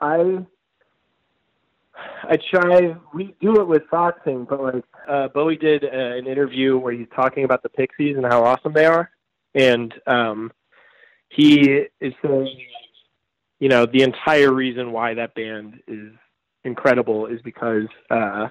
I, 0.00 0.44
I 2.24 2.38
try. 2.50 2.96
We 3.14 3.34
do 3.40 3.60
it 3.60 3.66
with 3.66 3.82
Foxing, 3.90 4.44
but 4.44 4.62
like, 4.62 4.84
uh, 5.08 5.28
Bowie 5.28 5.56
did 5.56 5.84
uh, 5.84 5.88
an 5.90 6.26
interview 6.26 6.78
where 6.78 6.92
he's 6.92 7.08
talking 7.14 7.44
about 7.44 7.62
the 7.62 7.68
Pixies 7.68 8.16
and 8.16 8.24
how 8.24 8.44
awesome 8.44 8.72
they 8.72 8.86
are, 8.86 9.10
and 9.56 9.92
um, 10.06 10.52
he 11.30 11.86
is 12.00 12.12
saying, 12.22 12.60
you 13.58 13.68
know, 13.68 13.86
the 13.86 14.02
entire 14.02 14.52
reason 14.52 14.92
why 14.92 15.14
that 15.14 15.34
band 15.34 15.80
is 15.88 16.12
incredible 16.62 17.26
is 17.26 17.40
because 17.42 17.86
uh, 18.10 18.48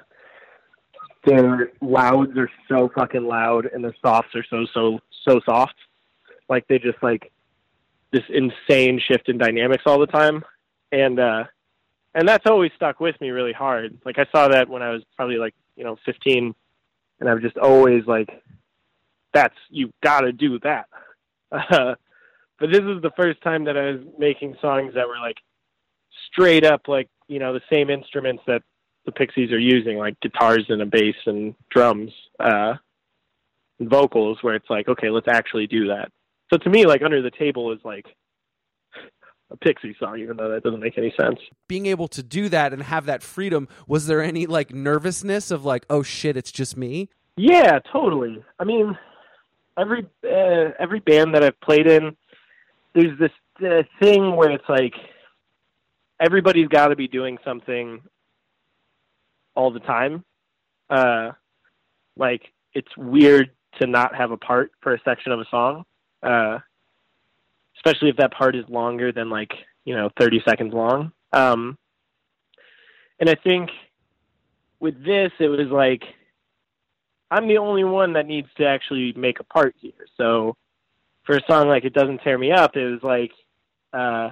their 1.25 1.71
louds 1.79 2.35
are 2.37 2.49
so 2.67 2.89
fucking 2.95 3.23
loud 3.23 3.67
and 3.71 3.83
their 3.83 3.95
softs 4.01 4.33
are 4.35 4.45
so 4.49 4.65
so 4.73 4.99
so 5.27 5.39
soft. 5.45 5.75
Like 6.49 6.67
they 6.67 6.79
just 6.79 7.01
like 7.01 7.31
this 8.11 8.23
insane 8.29 8.99
shift 8.99 9.29
in 9.29 9.37
dynamics 9.37 9.83
all 9.85 9.99
the 9.99 10.07
time. 10.07 10.43
And 10.91 11.19
uh 11.19 11.43
and 12.13 12.27
that's 12.27 12.45
always 12.45 12.71
stuck 12.75 12.99
with 12.99 13.19
me 13.19 13.29
really 13.29 13.53
hard. 13.53 13.97
Like 14.05 14.17
I 14.17 14.25
saw 14.31 14.47
that 14.47 14.69
when 14.69 14.81
I 14.81 14.89
was 14.89 15.03
probably 15.15 15.37
like, 15.37 15.53
you 15.75 15.83
know, 15.83 15.97
15 16.05 16.55
and 17.19 17.29
I've 17.29 17.41
just 17.41 17.57
always 17.57 18.05
like 18.05 18.29
that's 19.35 19.55
you 19.69 19.91
got 20.01 20.21
to 20.21 20.31
do 20.31 20.57
that. 20.59 20.87
Uh, 21.51 21.93
but 22.59 22.71
this 22.71 22.79
is 22.79 23.01
the 23.01 23.11
first 23.15 23.41
time 23.41 23.65
that 23.65 23.77
I 23.77 23.91
was 23.91 24.01
making 24.17 24.55
songs 24.61 24.93
that 24.95 25.07
were 25.07 25.19
like 25.21 25.37
straight 26.31 26.65
up 26.65 26.87
like, 26.87 27.09
you 27.27 27.37
know, 27.37 27.53
the 27.53 27.61
same 27.71 27.89
instruments 27.89 28.41
that 28.47 28.63
the 29.05 29.11
Pixies 29.11 29.51
are 29.51 29.59
using, 29.59 29.97
like 29.97 30.19
guitars 30.21 30.65
and 30.69 30.81
a 30.81 30.85
bass 30.85 31.15
and 31.25 31.53
drums, 31.69 32.11
uh, 32.39 32.73
and 33.79 33.89
vocals, 33.89 34.37
where 34.41 34.55
it's 34.55 34.69
like, 34.69 34.87
okay, 34.87 35.09
let's 35.09 35.27
actually 35.27 35.67
do 35.67 35.87
that. 35.89 36.09
So 36.51 36.57
to 36.57 36.69
me, 36.69 36.85
like 36.85 37.01
Under 37.03 37.21
the 37.21 37.31
Table 37.31 37.71
is 37.73 37.79
like 37.83 38.05
a 39.51 39.57
Pixie 39.57 39.95
song, 39.99 40.19
even 40.19 40.37
though 40.37 40.49
that 40.49 40.63
doesn't 40.63 40.79
make 40.79 40.97
any 40.97 41.13
sense. 41.19 41.39
Being 41.67 41.85
able 41.87 42.07
to 42.09 42.23
do 42.23 42.47
that 42.49 42.73
and 42.73 42.81
have 42.83 43.05
that 43.05 43.21
freedom, 43.21 43.67
was 43.85 44.07
there 44.07 44.23
any 44.23 44.45
like 44.45 44.73
nervousness 44.73 45.51
of 45.51 45.65
like, 45.65 45.85
oh 45.89 46.03
shit, 46.03 46.37
it's 46.37 46.51
just 46.51 46.77
me? 46.77 47.09
Yeah, 47.37 47.79
totally. 47.91 48.43
I 48.59 48.63
mean, 48.63 48.97
every 49.77 50.05
uh, 50.23 50.71
every 50.79 50.99
band 50.99 51.35
that 51.35 51.43
I've 51.43 51.59
played 51.61 51.87
in, 51.87 52.15
there's 52.93 53.17
this 53.19 53.31
uh, 53.65 53.83
thing 54.01 54.35
where 54.35 54.51
it's 54.51 54.67
like 54.69 54.93
everybody's 56.19 56.67
got 56.67 56.89
to 56.89 56.95
be 56.95 57.07
doing 57.07 57.37
something 57.43 58.01
all 59.55 59.71
the 59.71 59.79
time. 59.79 60.23
Uh, 60.89 61.31
like 62.17 62.41
it's 62.73 62.95
weird 62.97 63.51
to 63.79 63.87
not 63.87 64.15
have 64.15 64.31
a 64.31 64.37
part 64.37 64.71
for 64.81 64.93
a 64.93 65.01
section 65.03 65.31
of 65.31 65.39
a 65.39 65.45
song, 65.49 65.83
uh, 66.23 66.59
especially 67.77 68.09
if 68.09 68.17
that 68.17 68.31
part 68.31 68.55
is 68.55 68.65
longer 68.69 69.11
than 69.11 69.29
like 69.29 69.51
you 69.83 69.95
know 69.95 70.09
30 70.19 70.41
seconds 70.47 70.73
long. 70.73 71.11
Um, 71.33 71.77
and 73.19 73.29
I 73.29 73.35
think 73.35 73.69
with 74.79 75.03
this, 75.03 75.31
it 75.39 75.47
was 75.47 75.67
like 75.71 76.03
I'm 77.31 77.47
the 77.47 77.57
only 77.57 77.83
one 77.83 78.13
that 78.13 78.27
needs 78.27 78.47
to 78.57 78.65
actually 78.65 79.13
make 79.13 79.39
a 79.39 79.43
part 79.43 79.75
here. 79.79 80.07
So 80.17 80.55
for 81.23 81.35
a 81.35 81.41
song 81.49 81.67
like 81.67 81.85
It 81.85 81.93
Doesn't 81.93 82.19
Tear 82.19 82.37
Me 82.37 82.51
Up, 82.51 82.75
it 82.75 82.85
was 82.85 83.03
like, 83.03 83.31
uh, 83.93 84.31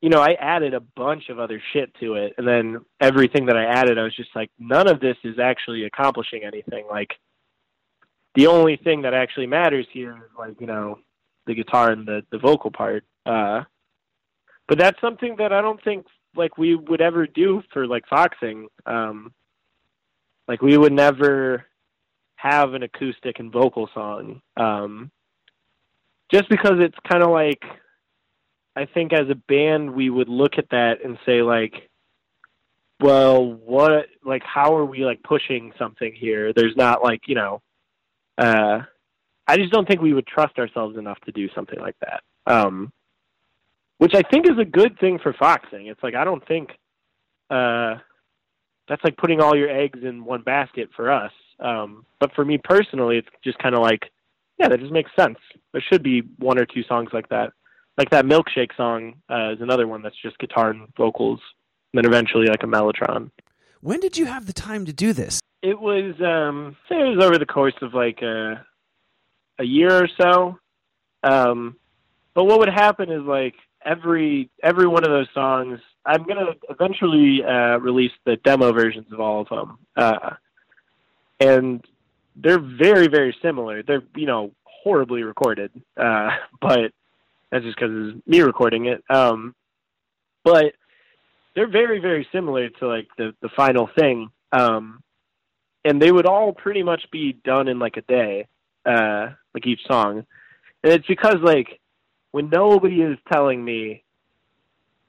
you 0.00 0.10
know, 0.10 0.20
I 0.20 0.32
added 0.34 0.74
a 0.74 0.80
bunch 0.80 1.28
of 1.28 1.38
other 1.38 1.62
shit 1.72 1.94
to 2.00 2.14
it. 2.14 2.34
And 2.36 2.46
then 2.46 2.84
everything 3.00 3.46
that 3.46 3.56
I 3.56 3.64
added, 3.64 3.98
I 3.98 4.02
was 4.02 4.14
just 4.14 4.34
like, 4.34 4.50
none 4.58 4.88
of 4.88 5.00
this 5.00 5.16
is 5.24 5.38
actually 5.38 5.84
accomplishing 5.84 6.42
anything. 6.44 6.86
Like, 6.90 7.14
the 8.34 8.48
only 8.48 8.76
thing 8.76 9.02
that 9.02 9.14
actually 9.14 9.46
matters 9.46 9.86
here 9.92 10.16
is 10.16 10.38
like, 10.38 10.60
you 10.60 10.66
know, 10.66 10.98
the 11.46 11.54
guitar 11.54 11.90
and 11.90 12.06
the, 12.06 12.22
the 12.30 12.38
vocal 12.38 12.70
part. 12.70 13.04
Uh, 13.26 13.62
but 14.68 14.78
that's 14.78 15.00
something 15.00 15.36
that 15.38 15.52
I 15.52 15.60
don't 15.60 15.82
think 15.82 16.06
like 16.34 16.56
we 16.56 16.74
would 16.74 17.00
ever 17.00 17.26
do 17.26 17.62
for 17.72 17.86
like 17.86 18.06
foxing. 18.08 18.68
Um, 18.86 19.32
like 20.48 20.62
we 20.62 20.76
would 20.76 20.92
never 20.92 21.66
have 22.36 22.74
an 22.74 22.82
acoustic 22.82 23.38
and 23.38 23.52
vocal 23.52 23.88
song. 23.94 24.42
Um, 24.56 25.10
just 26.30 26.48
because 26.48 26.78
it's 26.78 26.96
kind 27.10 27.22
of 27.22 27.30
like, 27.30 27.62
I 28.74 28.86
think 28.86 29.12
as 29.12 29.28
a 29.30 29.34
band 29.34 29.90
we 29.90 30.10
would 30.10 30.28
look 30.28 30.58
at 30.58 30.70
that 30.70 31.04
and 31.04 31.18
say 31.26 31.42
like, 31.42 31.88
well, 33.00 33.44
what, 33.44 34.06
like, 34.24 34.42
how 34.42 34.76
are 34.76 34.84
we 34.84 35.04
like 35.04 35.22
pushing 35.22 35.72
something 35.78 36.12
here? 36.14 36.52
There's 36.52 36.76
not 36.76 37.02
like, 37.02 37.22
you 37.26 37.34
know, 37.34 37.60
uh, 38.38 38.80
I 39.46 39.56
just 39.56 39.72
don't 39.72 39.86
think 39.86 40.00
we 40.00 40.14
would 40.14 40.26
trust 40.26 40.58
ourselves 40.58 40.96
enough 40.96 41.18
to 41.26 41.32
do 41.32 41.48
something 41.54 41.78
like 41.78 41.96
that. 42.00 42.22
Um, 42.46 42.92
which 43.98 44.14
I 44.14 44.22
think 44.22 44.46
is 44.50 44.58
a 44.58 44.64
good 44.64 44.98
thing 44.98 45.18
for 45.22 45.32
foxing. 45.32 45.86
It's 45.86 46.02
like 46.02 46.14
I 46.14 46.24
don't 46.24 46.46
think 46.48 46.70
uh, 47.50 47.96
that's 48.92 49.04
like 49.04 49.16
putting 49.16 49.40
all 49.40 49.56
your 49.56 49.70
eggs 49.70 50.00
in 50.02 50.22
one 50.22 50.42
basket 50.42 50.90
for 50.94 51.10
us. 51.10 51.32
Um, 51.58 52.04
but 52.20 52.30
for 52.34 52.44
me 52.44 52.58
personally, 52.62 53.16
it's 53.16 53.28
just 53.42 53.56
kind 53.56 53.74
of 53.74 53.80
like, 53.80 54.10
yeah, 54.58 54.68
that 54.68 54.80
just 54.80 54.92
makes 54.92 55.10
sense. 55.18 55.38
There 55.72 55.82
should 55.90 56.02
be 56.02 56.20
one 56.38 56.58
or 56.58 56.66
two 56.66 56.82
songs 56.82 57.08
like 57.14 57.26
that. 57.30 57.54
Like 57.96 58.10
that 58.10 58.26
milkshake 58.26 58.76
song 58.76 59.14
uh, 59.30 59.52
is 59.52 59.62
another 59.62 59.88
one 59.88 60.02
that's 60.02 60.20
just 60.20 60.38
guitar 60.38 60.68
and 60.68 60.88
vocals, 60.94 61.40
and 61.94 62.04
then 62.04 62.04
eventually 62.04 62.48
like 62.48 62.62
a 62.64 62.66
mellotron. 62.66 63.30
When 63.80 63.98
did 63.98 64.18
you 64.18 64.26
have 64.26 64.44
the 64.44 64.52
time 64.52 64.84
to 64.84 64.92
do 64.92 65.14
this? 65.14 65.40
It 65.62 65.80
was 65.80 66.14
um 66.20 66.76
say 66.86 66.96
it 66.96 67.16
was 67.16 67.24
over 67.24 67.38
the 67.38 67.46
course 67.46 67.74
of 67.80 67.94
like 67.94 68.20
a 68.20 68.62
a 69.58 69.64
year 69.64 70.04
or 70.04 70.08
so. 70.20 70.58
Um 71.22 71.76
but 72.34 72.44
what 72.44 72.58
would 72.58 72.68
happen 72.68 73.10
is 73.10 73.22
like 73.22 73.54
every 73.82 74.50
every 74.62 74.86
one 74.86 75.04
of 75.04 75.10
those 75.10 75.28
songs 75.32 75.80
I'm 76.04 76.24
gonna 76.24 76.54
eventually 76.68 77.44
uh 77.44 77.78
release 77.78 78.12
the 78.24 78.36
demo 78.36 78.72
versions 78.72 79.12
of 79.12 79.20
all 79.20 79.42
of 79.42 79.48
them. 79.48 79.78
Uh 79.96 80.34
and 81.40 81.84
they're 82.36 82.60
very, 82.60 83.08
very 83.08 83.36
similar. 83.42 83.82
They're, 83.82 84.02
you 84.14 84.26
know, 84.26 84.52
horribly 84.64 85.22
recorded. 85.22 85.70
Uh 85.96 86.30
but 86.60 86.92
that's 87.50 87.64
just 87.64 87.76
because 87.76 87.90
it's 87.92 88.26
me 88.26 88.40
recording 88.40 88.86
it. 88.86 89.02
Um 89.10 89.54
but 90.44 90.74
they're 91.54 91.68
very, 91.70 92.00
very 92.00 92.26
similar 92.32 92.68
to 92.68 92.88
like 92.88 93.08
the 93.16 93.34
the 93.40 93.50
final 93.50 93.88
thing. 93.98 94.30
Um 94.52 95.02
and 95.84 96.00
they 96.00 96.12
would 96.12 96.26
all 96.26 96.52
pretty 96.52 96.82
much 96.82 97.10
be 97.10 97.32
done 97.32 97.68
in 97.68 97.78
like 97.78 97.96
a 97.96 98.02
day, 98.02 98.46
uh, 98.86 99.28
like 99.54 99.66
each 99.66 99.80
song. 99.86 100.24
And 100.84 100.92
it's 100.92 101.06
because 101.06 101.36
like 101.42 101.80
when 102.30 102.48
nobody 102.50 103.02
is 103.02 103.18
telling 103.32 103.64
me 103.64 104.04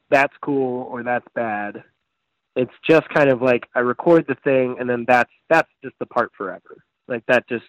that's 0.09 0.33
cool 0.41 0.83
or 0.83 1.03
that's 1.03 1.27
bad, 1.33 1.83
it's 2.55 2.73
just 2.87 3.07
kind 3.09 3.29
of 3.29 3.41
like 3.41 3.67
I 3.75 3.79
record 3.79 4.25
the 4.27 4.35
thing 4.43 4.77
and 4.79 4.89
then 4.89 5.05
that's 5.07 5.31
that's 5.49 5.69
just 5.83 5.97
the 5.99 6.05
part 6.05 6.31
forever. 6.37 6.83
Like 7.07 7.25
that 7.27 7.47
just 7.47 7.65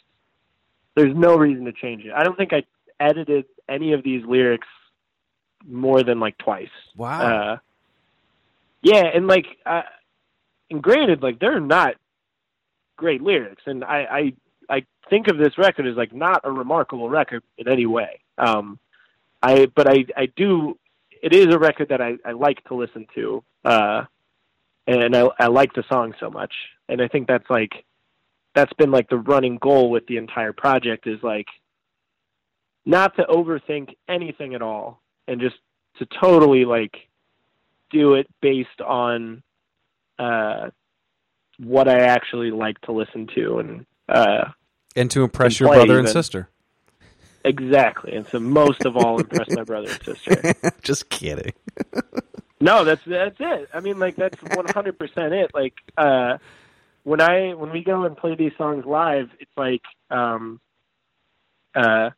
there's 0.95 1.15
no 1.15 1.37
reason 1.37 1.65
to 1.65 1.73
change 1.73 2.05
it. 2.05 2.13
I 2.15 2.23
don't 2.23 2.37
think 2.37 2.53
I 2.53 2.65
edited 3.01 3.47
any 3.69 3.93
of 3.93 4.05
these 4.05 4.25
lyrics 4.25 4.69
more 5.67 6.03
than 6.03 6.21
like 6.21 6.39
twice. 6.39 6.69
Wow. 6.97 7.21
Uh, 7.21 7.57
yeah, 8.83 9.05
and 9.15 9.27
like, 9.27 9.47
uh, 9.65 9.83
and 10.71 10.83
granted, 10.83 11.23
like 11.23 11.39
they're 11.39 11.61
not 11.61 11.95
great 12.97 13.23
lyrics, 13.23 13.63
and 13.67 13.83
I, 13.83 14.33
I, 14.69 14.77
I 14.77 14.87
think 15.09 15.29
of 15.29 15.39
this 15.39 15.57
record 15.59 15.87
as 15.87 15.97
like 15.97 16.15
not 16.15 16.43
a 16.45 16.53
remarkable 16.53 17.09
record 17.09 17.43
in 17.57 17.69
any 17.69 17.87
way. 17.87 18.21
Um, 18.39 18.79
I, 19.43 19.67
but 19.67 19.89
I, 19.89 20.05
I 20.17 20.27
do. 20.37 20.79
It 21.25 21.35
is 21.35 21.55
a 21.55 21.59
record 21.59 21.89
that 21.89 22.03
I, 22.03 22.17
I 22.23 22.33
like 22.33 22.63
to 22.65 22.75
listen 22.75 23.07
to, 23.15 23.43
uh, 23.65 24.05
and 24.87 25.17
I, 25.17 25.27
I 25.39 25.47
like 25.47 25.73
the 25.73 25.83
song 25.89 26.13
so 26.21 26.29
much, 26.29 26.53
and 26.87 27.01
I 27.01 27.09
think 27.09 27.29
that's 27.29 27.49
like, 27.49 27.73
that's 28.55 28.75
been 28.75 28.91
like 28.91 29.09
the 29.09 29.17
running 29.17 29.57
goal 29.57 29.91
with 29.91 30.07
the 30.07 30.19
entire 30.19 30.53
project 30.53 31.07
is 31.07 31.19
like, 31.23 31.47
not 32.85 33.17
to 33.17 33.23
overthink 33.23 33.97
anything 34.07 34.55
at 34.55 34.61
all, 34.61 35.01
and 35.27 35.41
just 35.41 35.57
to 35.99 36.07
totally 36.21 36.67
like 36.67 36.95
do 37.89 38.15
it 38.17 38.27
based 38.43 38.83
on 38.87 39.43
uh, 40.19 40.69
what 41.59 41.89
I 41.89 42.01
actually 42.05 42.51
like 42.51 42.79
to 42.83 42.93
listen 42.93 43.29
to 43.35 43.61
and 43.61 43.87
uh, 44.11 44.51
and 44.95 45.11
to 45.13 45.23
impress 45.23 45.53
and 45.53 45.61
your 45.61 45.73
brother 45.73 45.99
and 45.99 46.09
sister. 46.11 46.51
Exactly. 47.45 48.15
And 48.15 48.27
so 48.27 48.41
most 48.41 48.85
of 48.85 48.97
all, 48.97 49.21
impress 49.21 49.49
my 49.51 49.63
brother 49.63 49.89
and 49.91 50.03
sister. 50.03 50.55
Just 50.83 51.09
kidding. 51.11 51.53
No, 52.61 52.83
that's 52.83 53.03
that's 53.05 53.37
it. 53.41 53.69
I 53.75 53.81
mean, 53.81 53.99
like 53.99 54.17
that's 54.17 54.41
one 54.43 54.65
hundred 54.67 54.99
percent 54.99 55.35
it. 55.35 55.51
Like 55.53 55.75
uh, 55.99 56.39
when 57.03 57.21
I 57.21 57.53
when 57.53 57.71
we 57.71 57.85
go 57.85 58.05
and 58.05 58.17
play 58.17 58.37
these 58.37 58.53
songs 58.57 58.87
live, 58.87 59.29
it's 59.39 59.51
like 59.55 59.83
um, 60.11 60.61
uh, 61.75 62.09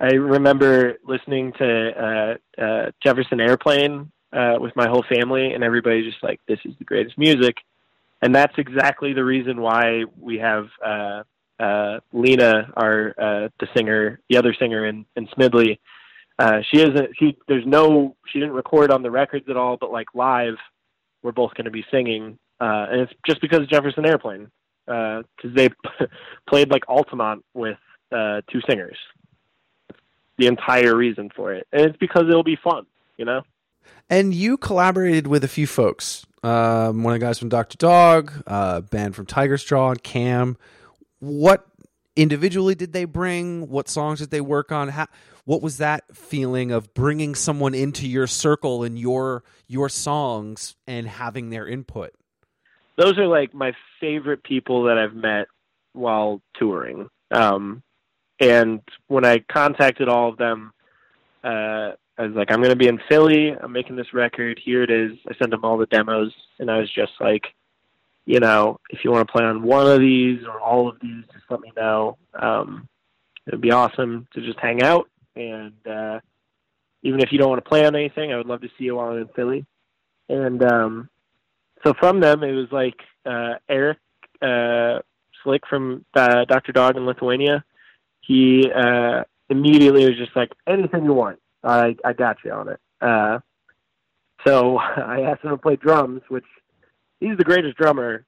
I 0.00 0.06
remember 0.14 0.94
listening 1.06 1.52
to 1.58 2.38
uh, 2.58 2.60
uh, 2.60 2.90
Jefferson 3.04 3.40
Airplane 3.40 4.10
uh, 4.32 4.56
with 4.58 4.74
my 4.74 4.88
whole 4.88 5.04
family, 5.08 5.52
and 5.52 5.62
everybody's 5.62 6.10
just 6.10 6.24
like, 6.24 6.40
"This 6.48 6.58
is 6.64 6.74
the 6.78 6.84
greatest 6.84 7.16
music," 7.16 7.58
and 8.20 8.34
that's 8.34 8.58
exactly 8.58 9.12
the 9.12 9.24
reason 9.24 9.60
why 9.60 10.04
we 10.18 10.38
have 10.38 10.66
uh, 10.84 11.22
uh, 11.58 12.00
Lena, 12.12 12.72
our 12.76 13.14
uh, 13.18 13.48
the 13.60 13.68
singer, 13.76 14.20
the 14.28 14.36
other 14.36 14.54
singer 14.58 14.86
in, 14.86 15.06
in 15.16 15.26
Smidley. 15.28 15.78
Uh, 16.38 16.60
she 16.70 16.80
isn't. 16.80 17.10
She 17.18 17.36
there's 17.46 17.66
no. 17.66 18.16
She 18.26 18.40
didn't 18.40 18.54
record 18.54 18.90
on 18.90 19.02
the 19.02 19.10
records 19.10 19.48
at 19.48 19.56
all, 19.56 19.76
but 19.76 19.92
like 19.92 20.08
live, 20.14 20.56
we're 21.22 21.32
both 21.32 21.54
going 21.54 21.66
to 21.66 21.70
be 21.70 21.84
singing, 21.90 22.38
uh, 22.60 22.86
and 22.90 23.00
it's 23.02 23.12
just 23.24 23.40
because 23.40 23.68
Jefferson 23.68 24.04
Airplane, 24.04 24.50
because 24.86 25.54
they 25.54 25.68
played 26.48 26.70
like 26.70 26.88
Altamont 26.88 27.44
with 27.54 27.78
uh, 28.10 28.40
two 28.50 28.60
singers. 28.68 28.96
The 30.38 30.48
entire 30.48 30.96
reason 30.96 31.30
for 31.36 31.52
it, 31.54 31.68
and 31.72 31.82
it's 31.82 31.96
because 31.98 32.24
it'll 32.28 32.42
be 32.42 32.56
fun, 32.56 32.86
you 33.16 33.24
know. 33.24 33.42
And 34.10 34.34
you 34.34 34.56
collaborated 34.56 35.28
with 35.28 35.44
a 35.44 35.48
few 35.48 35.68
folks. 35.68 36.26
Um, 36.42 37.04
one 37.04 37.14
of 37.14 37.20
the 37.20 37.26
guys 37.26 37.38
from 37.38 37.48
Doctor 37.48 37.78
Dog, 37.78 38.32
uh, 38.46 38.80
band 38.80 39.14
from 39.14 39.26
Tigers 39.26 39.64
Jaw, 39.64 39.94
Cam. 39.94 40.56
What 41.24 41.66
individually 42.16 42.74
did 42.74 42.92
they 42.92 43.04
bring? 43.04 43.68
What 43.68 43.88
songs 43.88 44.20
did 44.20 44.30
they 44.30 44.40
work 44.40 44.70
on? 44.72 44.88
How, 44.88 45.06
what 45.44 45.62
was 45.62 45.78
that 45.78 46.04
feeling 46.14 46.70
of 46.70 46.94
bringing 46.94 47.34
someone 47.34 47.74
into 47.74 48.08
your 48.08 48.26
circle 48.26 48.82
and 48.82 48.98
your 48.98 49.44
your 49.66 49.88
songs 49.88 50.76
and 50.86 51.08
having 51.08 51.50
their 51.50 51.66
input? 51.66 52.14
those 52.96 53.18
are 53.18 53.26
like 53.26 53.54
my 53.54 53.72
favorite 54.00 54.42
people 54.42 54.84
that 54.84 54.98
I've 54.98 55.14
met 55.14 55.46
while 55.92 56.40
touring. 56.56 57.08
Um, 57.30 57.82
and 58.40 58.80
when 59.08 59.24
I 59.24 59.38
contacted 59.50 60.08
all 60.08 60.30
of 60.30 60.36
them, 60.36 60.72
uh, 61.42 61.92
I 62.16 62.22
was 62.22 62.34
like, 62.34 62.50
I'm 62.50 62.58
going 62.58 62.70
to 62.70 62.76
be 62.76 62.88
in 62.88 63.00
Philly. 63.08 63.50
I'm 63.50 63.72
making 63.72 63.96
this 63.96 64.12
record. 64.14 64.60
Here 64.64 64.82
it 64.82 64.90
is. 64.90 65.12
I 65.28 65.34
sent 65.36 65.50
them 65.50 65.64
all 65.64 65.76
the 65.76 65.86
demos, 65.86 66.32
and 66.58 66.70
I 66.70 66.78
was 66.78 66.92
just 66.92 67.12
like, 67.20 67.42
you 68.26 68.40
know, 68.40 68.80
if 68.90 69.04
you 69.04 69.10
want 69.10 69.26
to 69.26 69.32
play 69.32 69.44
on 69.44 69.62
one 69.62 69.86
of 69.86 70.00
these 70.00 70.40
or 70.46 70.60
all 70.60 70.88
of 70.88 70.96
these, 71.00 71.24
just 71.32 71.44
let 71.50 71.60
me 71.60 71.72
know. 71.76 72.16
Um, 72.34 72.88
it'd 73.46 73.60
be 73.60 73.70
awesome 73.70 74.26
to 74.34 74.40
just 74.40 74.58
hang 74.58 74.82
out. 74.82 75.08
And 75.36 75.74
uh, 75.86 76.20
even 77.02 77.20
if 77.20 77.32
you 77.32 77.38
don't 77.38 77.50
want 77.50 77.62
to 77.62 77.68
play 77.68 77.84
on 77.84 77.94
anything, 77.94 78.32
I 78.32 78.36
would 78.36 78.46
love 78.46 78.62
to 78.62 78.68
see 78.78 78.84
you 78.84 78.96
while 78.96 79.10
I'm 79.10 79.18
in 79.18 79.28
Philly. 79.28 79.66
And 80.28 80.64
um, 80.64 81.10
so 81.84 81.92
from 81.98 82.20
them, 82.20 82.42
it 82.42 82.52
was 82.52 82.68
like 82.72 82.98
uh, 83.26 83.54
Eric 83.68 83.98
uh, 84.40 85.00
Slick 85.42 85.66
from 85.68 86.04
uh, 86.14 86.46
Dr. 86.46 86.72
Dog 86.72 86.96
in 86.96 87.04
Lithuania. 87.04 87.62
He 88.20 88.70
uh, 88.74 89.24
immediately 89.50 90.06
was 90.06 90.16
just 90.16 90.34
like, 90.34 90.52
anything 90.66 91.04
you 91.04 91.12
want, 91.12 91.40
I 91.62 91.96
I 92.04 92.14
got 92.14 92.38
you 92.42 92.52
on 92.52 92.70
it. 92.70 92.80
Uh, 93.02 93.40
so 94.46 94.78
I 94.78 95.22
asked 95.22 95.44
him 95.44 95.50
to 95.50 95.58
play 95.58 95.76
drums, 95.76 96.22
which 96.28 96.44
he's 97.24 97.38
the 97.38 97.44
greatest 97.44 97.76
drummer 97.76 98.24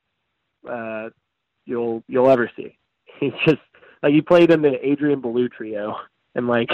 uh, 0.69 1.11
you'll 1.65 2.03
you'll 2.09 2.31
ever 2.31 2.51
see. 2.57 2.77
He's 3.21 3.33
just 3.47 3.59
like 4.03 4.13
he 4.13 4.21
played 4.21 4.51
in 4.51 4.63
the 4.63 4.75
Adrian 4.87 5.21
Belew 5.21 5.49
trio, 5.49 5.97
and 6.35 6.47
like 6.47 6.71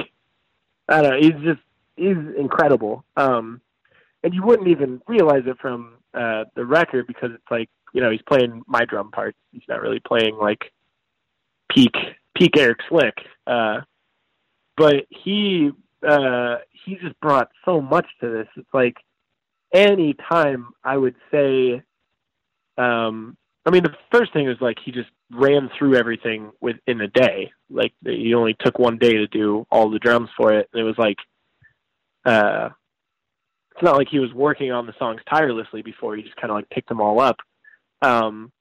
I 0.88 1.02
don't 1.02 1.12
know, 1.12 1.20
he's 1.20 1.44
just 1.44 1.60
he's 1.96 2.16
incredible. 2.36 3.04
Um, 3.16 3.60
and 4.24 4.34
you 4.34 4.42
wouldn't 4.42 4.68
even 4.68 5.00
realize 5.06 5.42
it 5.46 5.58
from 5.60 5.94
uh, 6.14 6.44
the 6.54 6.64
record 6.64 7.06
because 7.06 7.30
it's 7.32 7.50
like 7.50 7.68
you 7.92 8.00
know 8.00 8.10
he's 8.10 8.22
playing 8.22 8.62
my 8.66 8.84
drum 8.84 9.10
parts. 9.10 9.38
He's 9.52 9.62
not 9.68 9.82
really 9.82 10.00
playing 10.00 10.36
like 10.36 10.72
peak 11.70 11.94
peak 12.36 12.56
Eric 12.56 12.78
Slick. 12.88 13.14
Uh, 13.46 13.82
but 14.76 15.06
he 15.10 15.70
uh, 16.06 16.56
he 16.72 16.96
just 16.96 17.18
brought 17.20 17.50
so 17.64 17.80
much 17.80 18.06
to 18.20 18.28
this. 18.28 18.48
It's 18.56 18.74
like 18.74 18.96
any 19.72 20.14
time 20.14 20.68
I 20.82 20.96
would 20.96 21.14
say, 21.30 21.82
um, 22.78 23.36
I 23.64 23.70
mean, 23.70 23.82
the 23.84 23.94
first 24.10 24.32
thing 24.32 24.48
is 24.48 24.56
like 24.60 24.78
he 24.84 24.90
just 24.90 25.10
ran 25.30 25.70
through 25.78 25.96
everything 25.96 26.50
within 26.60 27.00
a 27.00 27.08
day. 27.08 27.52
Like 27.70 27.92
he 28.04 28.34
only 28.34 28.54
took 28.58 28.78
one 28.78 28.98
day 28.98 29.14
to 29.14 29.26
do 29.28 29.66
all 29.70 29.90
the 29.90 29.98
drums 29.98 30.30
for 30.36 30.52
it, 30.52 30.68
it 30.74 30.82
was 30.82 30.96
like, 30.98 31.18
uh, 32.24 32.70
it's 33.74 33.82
not 33.82 33.96
like 33.96 34.08
he 34.10 34.18
was 34.18 34.32
working 34.34 34.70
on 34.70 34.86
the 34.86 34.94
songs 34.98 35.20
tirelessly 35.28 35.82
before. 35.82 36.16
He 36.16 36.22
just 36.22 36.36
kind 36.36 36.50
of 36.50 36.56
like 36.56 36.68
picked 36.70 36.88
them 36.88 37.00
all 37.00 37.20
up. 37.20 37.36
Um, 38.02 38.52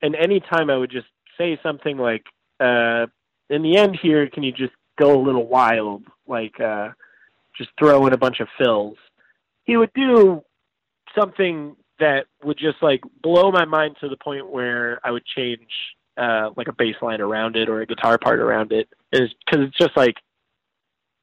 and 0.00 0.14
anytime 0.14 0.70
I 0.70 0.76
would 0.76 0.90
just 0.90 1.08
say 1.38 1.58
something 1.62 1.96
like, 1.96 2.24
uh, 2.60 3.06
in 3.50 3.62
the 3.62 3.76
end 3.76 3.98
here, 4.00 4.28
can 4.28 4.42
you 4.42 4.52
just 4.52 4.72
go 4.98 5.20
a 5.20 5.22
little 5.22 5.46
wild? 5.46 6.04
Like, 6.26 6.58
uh, 6.60 6.90
just 7.56 7.70
throw 7.78 8.06
in 8.06 8.12
a 8.12 8.18
bunch 8.18 8.40
of 8.40 8.48
fills. 8.58 8.96
He 9.64 9.76
would 9.76 9.92
do 9.94 10.42
something 11.18 11.76
that 12.02 12.26
would 12.44 12.58
just 12.58 12.82
like 12.82 13.00
blow 13.22 13.50
my 13.50 13.64
mind 13.64 13.96
to 14.00 14.08
the 14.08 14.16
point 14.16 14.50
where 14.50 15.00
I 15.04 15.10
would 15.10 15.24
change, 15.24 15.68
uh, 16.16 16.50
like 16.56 16.68
a 16.68 16.72
bass 16.72 16.96
line 17.00 17.20
around 17.20 17.56
it 17.56 17.68
or 17.68 17.80
a 17.80 17.86
guitar 17.86 18.18
part 18.18 18.38
around 18.38 18.72
it. 18.72 18.88
Because 19.10 19.30
it's 19.66 19.78
just 19.78 19.96
like, 19.96 20.16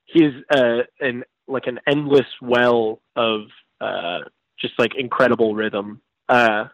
he's, 0.05 0.33
uh, 0.49 0.79
an, 0.99 1.23
like 1.47 1.67
an 1.67 1.79
endless 1.87 2.27
well 2.41 3.01
of, 3.15 3.41
uh, 3.81 4.19
just 4.59 4.73
like 4.79 4.91
incredible 4.97 5.55
rhythm. 5.55 6.01
Uh, 6.27 6.65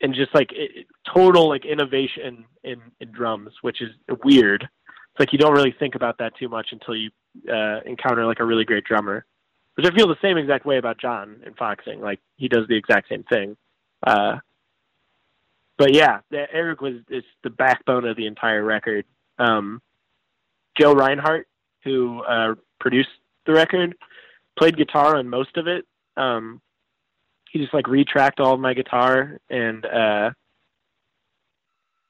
and 0.00 0.14
just 0.14 0.34
like 0.34 0.50
it, 0.52 0.86
total 1.12 1.48
like 1.48 1.64
innovation 1.64 2.44
in 2.64 2.80
in 3.00 3.10
drums, 3.12 3.52
which 3.62 3.82
is 3.82 3.90
weird. 4.24 4.62
It's 4.62 5.20
like 5.20 5.32
you 5.32 5.38
don't 5.38 5.54
really 5.54 5.74
think 5.78 5.94
about 5.94 6.18
that 6.18 6.36
too 6.38 6.48
much 6.48 6.68
until 6.72 6.94
you 6.94 7.10
uh, 7.52 7.80
encounter 7.84 8.24
like 8.26 8.40
a 8.40 8.44
really 8.44 8.64
great 8.64 8.84
drummer. 8.84 9.24
Which 9.78 9.86
I 9.86 9.94
feel 9.94 10.08
the 10.08 10.16
same 10.20 10.36
exact 10.36 10.66
way 10.66 10.76
about 10.76 10.98
John 11.00 11.40
in 11.46 11.54
Foxing. 11.54 12.00
Like 12.00 12.18
he 12.36 12.48
does 12.48 12.66
the 12.68 12.76
exact 12.76 13.08
same 13.08 13.22
thing. 13.22 13.56
Uh, 14.04 14.38
but 15.76 15.94
yeah, 15.94 16.18
Eric 16.32 16.80
was 16.80 16.94
is 17.08 17.22
the 17.44 17.50
backbone 17.50 18.04
of 18.04 18.16
the 18.16 18.26
entire 18.26 18.64
record. 18.64 19.04
Um, 19.38 19.80
Joe 20.76 20.94
Reinhardt, 20.94 21.46
who 21.84 22.22
uh, 22.24 22.56
produced 22.80 23.10
the 23.46 23.52
record, 23.52 23.94
played 24.58 24.76
guitar 24.76 25.16
on 25.16 25.28
most 25.28 25.56
of 25.56 25.68
it. 25.68 25.86
Um, 26.16 26.60
he 27.50 27.58
just 27.58 27.74
like 27.74 27.86
retracked 27.86 28.40
all 28.40 28.54
of 28.54 28.60
my 28.60 28.74
guitar 28.74 29.38
and 29.50 29.84
uh 29.86 30.30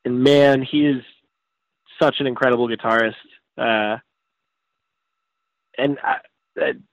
and 0.04 0.22
man 0.22 0.62
he 0.62 0.87
is 0.87 1.02
such 2.00 2.16
an 2.20 2.26
incredible 2.26 2.68
guitarist 2.68 3.14
uh 3.57 3.98
and 5.76 5.98
I, 6.02 6.16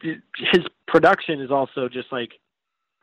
his 0.02 0.64
production 0.88 1.42
is 1.42 1.52
also 1.52 1.90
just 1.90 2.12
like 2.12 2.32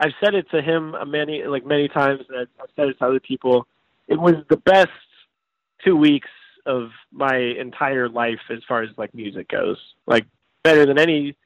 I've 0.01 0.13
said 0.23 0.35
it 0.35 0.51
to 0.51 0.63
him 0.63 0.95
many 1.07 1.45
like 1.45 1.67
many 1.67 1.89
times 1.89 2.21
and 2.29 2.49
I've 2.61 2.69
said 2.77 2.89
it 2.89 2.99
to 2.99 3.07
other 3.07 3.21
people. 3.21 3.67
It 4.09 4.19
was 4.19 4.35
the 4.49 4.57
best 4.57 4.91
2 5.85 5.97
weeks 5.97 6.29
of 6.67 6.91
my 7.11 7.37
entire 7.37 8.09
life 8.09 8.41
as 8.51 8.59
far 8.69 8.83
as 8.83 8.91
like 8.97 9.15
music 9.15 9.49
goes. 9.49 9.79
Like 10.07 10.27
better 10.63 10.87
than 10.87 10.99
any 10.99 11.37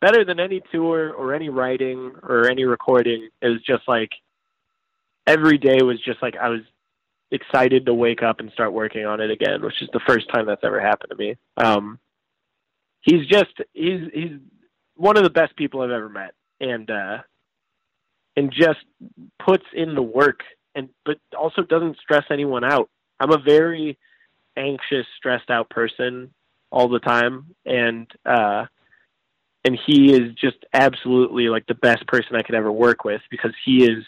better 0.00 0.24
than 0.24 0.38
any 0.38 0.60
tour 0.70 1.12
or 1.12 1.34
any 1.34 1.48
writing 1.48 2.12
or 2.22 2.48
any 2.48 2.64
recording. 2.64 3.28
It 3.40 3.48
was 3.48 3.62
just 3.62 3.86
like 3.88 4.10
every 5.26 5.58
day 5.58 5.82
was 5.82 6.00
just 6.00 6.22
like 6.22 6.36
I 6.36 6.48
was 6.48 6.60
excited 7.30 7.86
to 7.86 7.94
wake 7.94 8.22
up 8.22 8.40
and 8.40 8.50
start 8.52 8.72
working 8.72 9.06
on 9.06 9.20
it 9.20 9.30
again, 9.30 9.62
which 9.62 9.82
is 9.82 9.88
the 9.92 10.00
first 10.06 10.28
time 10.32 10.46
that's 10.46 10.62
ever 10.62 10.80
happened 10.80 11.10
to 11.10 11.16
me. 11.16 11.36
Um, 11.56 11.98
he's 13.00 13.26
just 13.26 13.52
he's 13.72 14.00
he's 14.12 14.38
one 14.96 15.16
of 15.16 15.22
the 15.22 15.30
best 15.30 15.56
people 15.56 15.80
I've 15.80 15.90
ever 15.90 16.08
met, 16.08 16.34
and 16.60 16.90
uh, 16.90 17.18
and 18.36 18.52
just 18.52 18.84
puts 19.44 19.64
in 19.74 19.94
the 19.94 20.02
work, 20.02 20.40
and 20.74 20.88
but 21.04 21.18
also 21.38 21.62
doesn't 21.62 21.98
stress 21.98 22.24
anyone 22.30 22.64
out. 22.64 22.88
I'm 23.20 23.32
a 23.32 23.38
very 23.38 23.98
anxious, 24.56 25.06
stressed 25.16 25.50
out 25.50 25.70
person 25.70 26.32
all 26.70 26.88
the 26.88 27.00
time, 27.00 27.54
and 27.64 28.10
uh, 28.24 28.66
and 29.64 29.78
he 29.86 30.12
is 30.12 30.34
just 30.34 30.58
absolutely 30.72 31.48
like 31.48 31.66
the 31.66 31.74
best 31.74 32.06
person 32.06 32.36
I 32.36 32.42
could 32.42 32.54
ever 32.54 32.70
work 32.72 33.04
with 33.04 33.22
because 33.30 33.52
he 33.64 33.84
is 33.84 34.04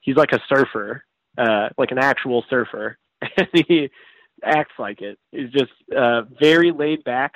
he's 0.00 0.16
like 0.16 0.32
a 0.32 0.40
surfer, 0.48 1.04
uh, 1.36 1.68
like 1.76 1.90
an 1.90 1.98
actual 1.98 2.44
surfer, 2.48 2.98
and 3.36 3.48
he 3.52 3.90
acts 4.42 4.74
like 4.78 5.00
it. 5.02 5.18
He's 5.32 5.50
just 5.50 5.72
uh, 5.96 6.22
very 6.40 6.72
laid 6.72 7.04
back, 7.04 7.34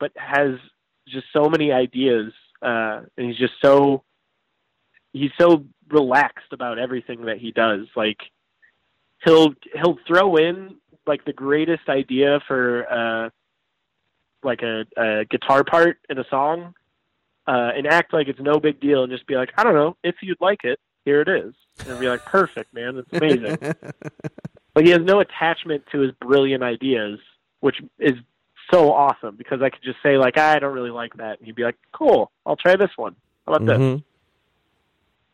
but 0.00 0.12
has 0.16 0.56
just 1.08 1.26
so 1.32 1.48
many 1.48 1.72
ideas, 1.72 2.32
uh, 2.62 3.02
and 3.16 3.28
he's 3.28 3.38
just 3.38 3.54
so 3.62 4.02
he's 5.12 5.30
so 5.38 5.64
relaxed 5.88 6.52
about 6.52 6.78
everything 6.78 7.26
that 7.26 7.38
he 7.38 7.52
does. 7.52 7.86
Like 7.94 8.18
he'll 9.24 9.54
he'll 9.74 9.98
throw 10.06 10.36
in 10.36 10.76
like 11.06 11.24
the 11.24 11.32
greatest 11.32 11.88
idea 11.88 12.40
for 12.46 12.86
uh, 12.90 13.30
like 14.42 14.62
a, 14.62 14.84
a 14.96 15.24
guitar 15.24 15.64
part 15.64 15.98
in 16.08 16.18
a 16.18 16.24
song, 16.28 16.74
uh, 17.46 17.70
and 17.76 17.86
act 17.86 18.12
like 18.12 18.28
it's 18.28 18.40
no 18.40 18.58
big 18.58 18.80
deal, 18.80 19.02
and 19.02 19.12
just 19.12 19.26
be 19.26 19.36
like, 19.36 19.50
I 19.56 19.64
don't 19.64 19.74
know, 19.74 19.96
if 20.02 20.16
you'd 20.22 20.40
like 20.40 20.64
it, 20.64 20.80
here 21.04 21.20
it 21.20 21.28
is, 21.28 21.54
and 21.86 22.00
be 22.00 22.08
like, 22.08 22.24
perfect, 22.24 22.74
man, 22.74 22.96
it's 22.96 23.12
amazing. 23.12 23.58
like 24.74 24.84
he 24.84 24.90
has 24.90 25.02
no 25.02 25.20
attachment 25.20 25.84
to 25.92 26.00
his 26.00 26.12
brilliant 26.20 26.62
ideas, 26.62 27.18
which 27.60 27.76
is 27.98 28.14
so 28.72 28.92
awesome 28.92 29.36
because 29.36 29.62
I 29.62 29.70
could 29.70 29.82
just 29.82 29.98
say 30.02 30.16
like, 30.18 30.38
I 30.38 30.58
don't 30.58 30.74
really 30.74 30.90
like 30.90 31.14
that, 31.16 31.38
and 31.38 31.46
he'd 31.46 31.54
be 31.54 31.64
like, 31.64 31.78
cool, 31.92 32.30
I'll 32.44 32.56
try 32.56 32.76
this 32.76 32.90
one. 32.96 33.16
How 33.46 33.54
about 33.54 33.66
this? 33.66 33.78
Mhm. 33.78 34.02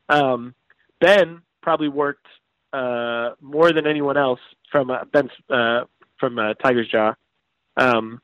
Um, 0.09 0.55
ben 1.01 1.43
probably 1.63 1.89
worked 1.89 2.27
uh, 2.73 3.31
more 3.41 3.73
than 3.73 3.87
anyone 3.87 4.17
else 4.17 4.41
from 4.71 4.91
uh, 4.91 5.05
Ben 5.13 5.31
uh, 5.51 5.85
from 6.19 6.39
uh, 6.39 6.55
Tiger's 6.55 6.89
Jaw. 6.89 7.15
Um, 7.77 8.21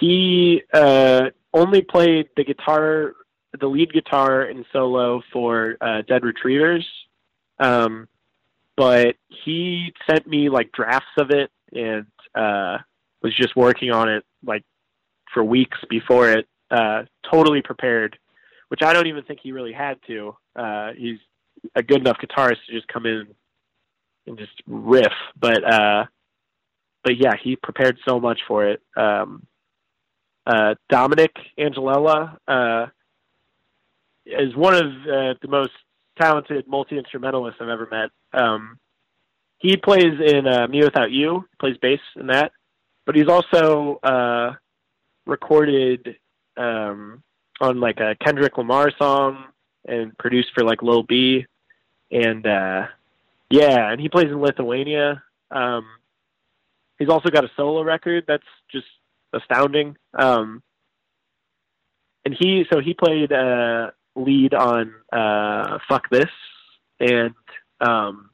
he 0.00 0.62
uh, 0.72 1.30
only 1.52 1.82
played 1.82 2.28
the 2.36 2.44
guitar, 2.44 3.14
the 3.58 3.66
lead 3.66 3.92
guitar 3.92 4.42
and 4.42 4.64
solo 4.72 5.22
for 5.32 5.76
uh, 5.80 6.02
Dead 6.02 6.24
Retrievers, 6.24 6.86
um, 7.58 8.08
but 8.76 9.16
he 9.28 9.92
sent 10.08 10.26
me 10.26 10.48
like 10.48 10.72
drafts 10.72 11.10
of 11.18 11.30
it 11.30 11.50
and 11.72 12.06
uh, 12.34 12.78
was 13.22 13.34
just 13.34 13.56
working 13.56 13.90
on 13.90 14.08
it 14.08 14.24
like 14.44 14.64
for 15.32 15.44
weeks 15.44 15.78
before 15.88 16.30
it. 16.30 16.46
Uh, 16.70 17.02
totally 17.30 17.62
prepared, 17.62 18.16
which 18.68 18.80
I 18.82 18.92
don't 18.92 19.08
even 19.08 19.24
think 19.24 19.40
he 19.42 19.50
really 19.50 19.72
had 19.72 19.98
to. 20.06 20.36
Uh, 20.54 20.90
he's 20.96 21.18
a 21.74 21.82
good 21.82 22.00
enough 22.00 22.18
guitarist 22.18 22.58
to 22.66 22.72
just 22.72 22.86
come 22.88 23.06
in 23.06 23.26
and 24.26 24.38
just 24.38 24.52
riff. 24.66 25.12
But 25.38 25.64
uh, 25.64 26.04
but 27.02 27.16
yeah, 27.16 27.32
he 27.42 27.56
prepared 27.56 27.98
so 28.08 28.20
much 28.20 28.40
for 28.46 28.68
it. 28.68 28.80
Um, 28.96 29.46
uh, 30.46 30.74
Dominic 30.88 31.32
Angelella 31.58 32.36
uh, 32.46 32.86
is 34.26 34.54
one 34.54 34.74
of 34.74 34.86
uh, 34.86 35.34
the 35.42 35.48
most 35.48 35.72
talented 36.20 36.66
multi 36.68 36.98
instrumentalists 36.98 37.60
I've 37.60 37.68
ever 37.68 37.88
met. 37.90 38.10
Um, 38.40 38.78
he 39.58 39.76
plays 39.76 40.14
in 40.24 40.46
uh, 40.46 40.66
mewithoutYou, 40.68 41.44
plays 41.58 41.76
bass 41.82 42.00
in 42.16 42.28
that, 42.28 42.52
but 43.10 43.16
he's 43.16 43.26
also 43.26 43.98
uh, 44.04 44.52
recorded 45.26 46.14
um, 46.56 47.24
on 47.60 47.80
like 47.80 47.98
a 47.98 48.14
Kendrick 48.24 48.56
Lamar 48.56 48.92
song 48.96 49.46
and 49.84 50.16
produced 50.16 50.50
for 50.54 50.62
like 50.62 50.80
Lil 50.80 51.02
B, 51.02 51.44
and 52.12 52.46
uh, 52.46 52.86
yeah, 53.50 53.90
and 53.90 54.00
he 54.00 54.08
plays 54.08 54.28
in 54.28 54.40
Lithuania. 54.40 55.24
Um, 55.50 55.86
he's 57.00 57.08
also 57.08 57.30
got 57.30 57.42
a 57.42 57.50
solo 57.56 57.82
record 57.82 58.26
that's 58.28 58.46
just 58.70 58.86
astounding. 59.32 59.96
Um, 60.16 60.62
and 62.24 62.36
he 62.38 62.64
so 62.72 62.78
he 62.78 62.94
played 62.94 63.32
uh, 63.32 63.90
lead 64.14 64.54
on 64.54 64.94
uh, 65.12 65.78
"Fuck 65.88 66.10
This," 66.10 66.30
and 67.00 67.34
um, 67.80 68.30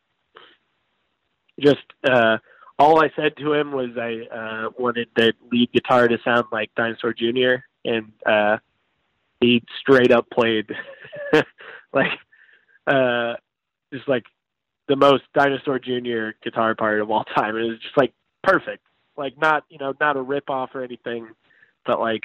just 1.58 1.86
uh, 2.04 2.36
all 2.78 3.02
I 3.02 3.10
said 3.16 3.36
to 3.38 3.52
him 3.52 3.72
was 3.72 3.90
I 3.96 4.34
uh, 4.34 4.70
wanted 4.78 5.08
the 5.16 5.32
lead 5.50 5.72
guitar 5.72 6.08
to 6.08 6.18
sound 6.24 6.46
like 6.52 6.74
Dinosaur 6.74 7.12
Jr. 7.12 7.62
and 7.84 8.12
uh, 8.24 8.58
he 9.40 9.62
straight 9.80 10.12
up 10.12 10.28
played 10.30 10.70
like 11.92 12.10
uh, 12.86 13.34
just 13.92 14.08
like 14.08 14.24
the 14.88 14.96
most 14.96 15.24
Dinosaur 15.34 15.78
Jr. 15.78 16.36
guitar 16.42 16.74
part 16.74 17.00
of 17.00 17.10
all 17.10 17.24
time. 17.24 17.56
It 17.56 17.68
was 17.68 17.78
just 17.80 17.96
like 17.96 18.12
perfect, 18.42 18.84
like 19.16 19.38
not 19.38 19.64
you 19.68 19.78
know 19.78 19.94
not 20.00 20.16
a 20.16 20.22
rip 20.22 20.50
off 20.50 20.70
or 20.74 20.82
anything, 20.82 21.28
but 21.86 21.98
like 21.98 22.22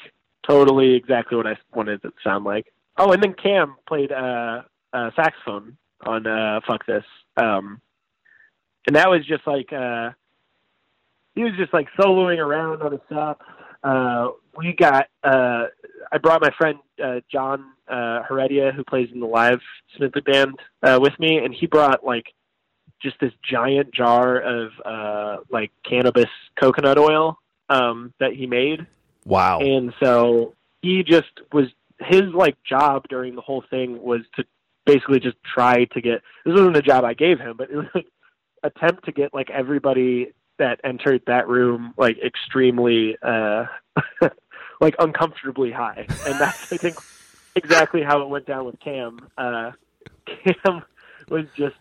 totally 0.48 0.94
exactly 0.96 1.38
what 1.38 1.48
I 1.48 1.58
wanted 1.74 2.02
it 2.04 2.08
to 2.08 2.14
sound 2.24 2.44
like. 2.46 2.74
Oh, 2.98 3.12
and 3.14 3.24
then 3.24 3.34
Cam 3.34 3.76
played 3.88 4.12
uh, 4.12 4.64
uh, 4.94 5.12
saxophone 5.16 5.78
on 6.06 6.28
uh, 6.28 6.60
"Fuck 6.68 6.86
This," 6.86 7.06
um, 7.38 7.82
and 8.86 8.96
that 8.96 9.10
was 9.10 9.26
just 9.26 9.48
like 9.48 9.72
uh, 9.72 10.12
he 11.36 11.44
was 11.44 11.54
just 11.58 11.74
like 11.74 11.88
soloing 12.00 12.38
around 12.38 12.82
on 12.82 12.92
his 12.94 13.02
stuff. 13.08 13.38
Uh, 13.84 14.30
we 14.58 14.74
got 14.74 15.08
uh, 15.24 15.66
I 16.12 16.18
brought 16.22 16.42
my 16.42 16.52
friend 16.58 16.78
uh, 17.04 17.22
John 17.32 17.66
uh, 17.88 18.24
Heredia, 18.24 18.72
who 18.72 18.84
plays 18.84 19.10
in 19.14 19.20
the 19.20 19.26
live 19.26 19.60
Smidley 19.98 20.24
band, 20.26 20.60
uh, 20.84 21.00
with 21.02 21.18
me, 21.20 21.38
and 21.38 21.54
he 21.54 21.66
brought 21.68 22.04
like 22.04 22.26
just 23.02 23.20
this 23.20 23.32
giant 23.50 23.92
jar 23.94 24.40
of 24.40 24.72
uh, 24.86 25.38
like 25.50 25.72
cannabis 25.88 26.30
coconut 26.60 26.98
oil 27.00 27.40
um, 27.70 28.14
that 28.20 28.34
he 28.34 28.46
made, 28.46 28.86
Wow. 29.26 29.60
and 29.62 29.94
so 30.04 30.54
he 30.82 31.04
just 31.04 31.32
was 31.52 31.66
his 32.00 32.24
like 32.34 32.58
job 32.64 33.06
during 33.10 33.36
the 33.36 33.42
whole 33.42 33.64
thing 33.70 34.02
was 34.02 34.22
to 34.36 34.44
basically 34.86 35.20
just 35.20 35.38
try 35.44 35.86
to 35.86 36.02
get 36.02 36.22
this 36.46 36.54
wasn't 36.54 36.76
a 36.76 36.82
job 36.82 37.04
I 37.04 37.14
gave 37.14 37.40
him, 37.40 37.56
but 37.58 37.72
it 37.72 37.76
was 37.78 37.88
like 37.96 38.08
attempt 38.64 39.06
to 39.06 39.12
get 39.12 39.34
like 39.34 39.50
everybody 39.50 40.34
that 40.62 40.80
entered 40.84 41.24
that 41.26 41.48
room 41.48 41.94
like 41.98 42.18
extremely 42.24 43.18
uh 43.22 43.66
like 44.82 44.96
uncomfortably 45.00 45.72
high. 45.72 46.08
And 46.26 46.40
that's 46.40 46.58
I 46.72 46.78
think 46.78 46.98
exactly 47.56 48.02
how 48.04 48.22
it 48.22 48.30
went 48.30 48.46
down 48.46 48.66
with 48.66 48.80
Cam. 48.80 49.28
Uh 49.38 49.72
Cam 50.26 50.84
was 51.30 51.46
just 51.58 51.76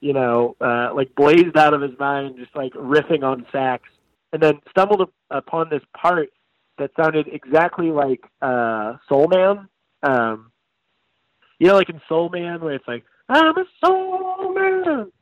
you 0.00 0.12
know, 0.12 0.56
uh 0.60 0.90
like 0.94 1.14
blazed 1.14 1.56
out 1.56 1.74
of 1.74 1.82
his 1.82 1.98
mind, 1.98 2.36
just 2.38 2.56
like 2.56 2.72
riffing 2.72 3.22
on 3.22 3.46
sax 3.52 3.84
and 4.32 4.42
then 4.42 4.60
stumbled 4.70 5.02
up- 5.02 5.14
upon 5.30 5.68
this 5.70 5.82
part 5.96 6.30
that 6.78 6.90
sounded 6.96 7.28
exactly 7.28 7.90
like 7.90 8.24
uh 8.40 8.94
Soul 9.08 9.28
Man. 9.28 9.68
Um 10.02 10.52
you 11.58 11.68
know 11.68 11.76
like 11.76 11.90
in 11.90 12.00
Soul 12.08 12.30
Man 12.30 12.60
where 12.62 12.74
it's 12.74 12.88
like 12.88 13.04
I'm 13.28 13.58
a 13.58 13.64
soul 13.84 14.54
man. 14.54 15.12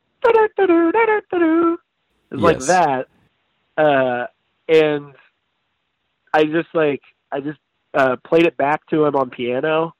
It's 2.31 2.41
like 2.41 2.59
that. 2.59 3.07
Uh 3.77 4.27
and 4.67 5.13
I 6.33 6.43
just 6.43 6.69
like 6.73 7.01
I 7.31 7.39
just 7.39 7.59
uh 7.93 8.15
played 8.27 8.45
it 8.45 8.57
back 8.57 8.85
to 8.87 9.05
him 9.05 9.15
on 9.15 9.29
piano 9.29 9.93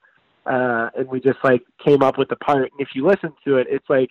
uh 0.46 0.90
and 0.98 1.08
we 1.08 1.20
just 1.20 1.40
like 1.44 1.64
came 1.84 2.02
up 2.04 2.18
with 2.18 2.30
the 2.30 2.36
part 2.36 2.72
and 2.72 2.80
if 2.80 2.90
you 2.94 3.06
listen 3.06 3.34
to 3.46 3.58
it 3.58 3.68
it's 3.70 3.90
like 3.90 4.10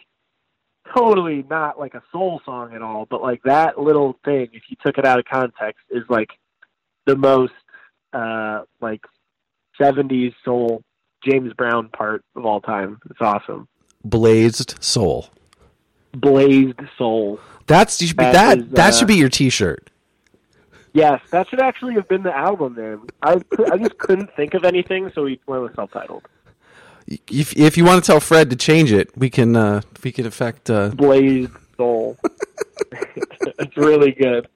totally 0.95 1.45
not 1.49 1.79
like 1.79 1.95
a 1.95 2.03
soul 2.13 2.41
song 2.45 2.75
at 2.75 2.83
all 2.83 3.07
but 3.09 3.23
like 3.23 3.43
that 3.45 3.79
little 3.79 4.19
thing 4.25 4.49
if 4.53 4.63
you 4.69 4.77
took 4.85 4.99
it 4.99 5.05
out 5.05 5.19
of 5.19 5.25
context 5.25 5.83
is 5.91 6.03
like 6.09 6.29
the 7.07 7.17
most 7.17 7.53
uh 8.13 8.63
like 8.81 9.01
70s 9.81 10.35
soul 10.45 10.83
James 11.25 11.53
Brown 11.55 11.89
part 11.89 12.25
of 12.37 12.45
all 12.45 12.61
time. 12.61 12.99
It's 13.11 13.21
awesome. 13.21 13.69
Blazed 14.05 14.83
soul. 14.83 15.31
Blazed 16.15 16.81
soul. 16.97 17.41
That's 17.67 18.01
you 18.01 18.09
should 18.09 18.17
be, 18.17 18.25
That 18.25 18.33
that 18.33 18.59
is, 18.59 18.69
that 18.71 18.89
uh, 18.89 18.97
should 18.97 19.09
be 19.09 19.17
your 19.17 19.29
T-shirt. 19.29 19.91
Yes, 20.93 21.21
that 21.31 21.49
should 21.49 21.61
actually 21.61 21.95
have 21.95 22.07
been 22.07 22.23
the 22.23 22.35
album 22.35 22.77
name. 22.77 23.09
I 23.23 23.41
I 23.71 23.79
just 23.79 23.99
couldn't 23.99 24.35
think 24.37 24.55
of 24.55 24.65
anything, 24.65 25.11
so 25.15 25.25
we 25.25 25.41
went 25.47 25.63
with 25.63 25.75
self-titled. 25.75 26.23
If 27.09 27.57
if 27.57 27.77
you 27.77 27.85
want 27.85 28.03
to 28.03 28.07
tell 28.07 28.21
Fred 28.21 28.49
to 28.51 28.57
change 28.57 28.93
it, 28.93 29.11
we 29.17 29.29
can 29.29 29.57
uh 29.57 29.81
we 30.05 30.13
can 30.13 30.25
affect 30.27 30.71
uh 30.71 30.91
Blazed 30.91 31.51
soul. 31.77 32.17
it's 32.93 33.77
really 33.77 34.13
good. 34.13 34.49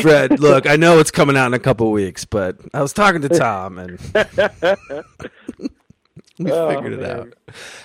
Fred, 0.00 0.40
look, 0.40 0.66
I 0.66 0.76
know 0.76 1.00
it's 1.00 1.10
coming 1.10 1.36
out 1.36 1.48
in 1.48 1.54
a 1.54 1.58
couple 1.58 1.90
weeks, 1.90 2.24
but 2.24 2.56
I 2.72 2.80
was 2.80 2.94
talking 2.94 3.20
to 3.22 3.28
Tom 3.28 3.78
and 3.78 3.98
we 6.44 6.50
Oh, 6.52 6.68
figured 6.68 6.92
it 6.94 7.00
man. 7.00 7.10
out. 7.10 7.34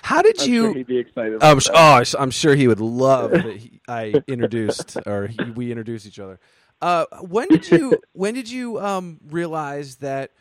How 0.01 0.21
did 0.21 0.41
I'm 0.41 0.47
you? 0.47 0.61
sure 0.63 0.73
he'd 0.75 0.87
be 0.87 0.97
excited. 0.97 1.37
I'm 1.41 1.59
oh, 1.73 2.03
I'm 2.19 2.31
sure 2.31 2.55
he 2.55 2.67
would 2.67 2.79
love 2.79 3.31
that 3.31 3.57
he, 3.57 3.81
I 3.87 4.21
introduced 4.27 4.99
or 5.05 5.27
he, 5.27 5.49
we 5.49 5.71
introduced 5.71 6.05
each 6.05 6.19
other. 6.19 6.39
Uh, 6.81 7.05
when 7.21 7.49
did 7.49 7.67
you 7.67 8.01
when 8.13 8.33
did 8.33 8.49
you 8.49 8.79
um, 8.79 9.19
realize 9.29 9.97
that 9.97 10.31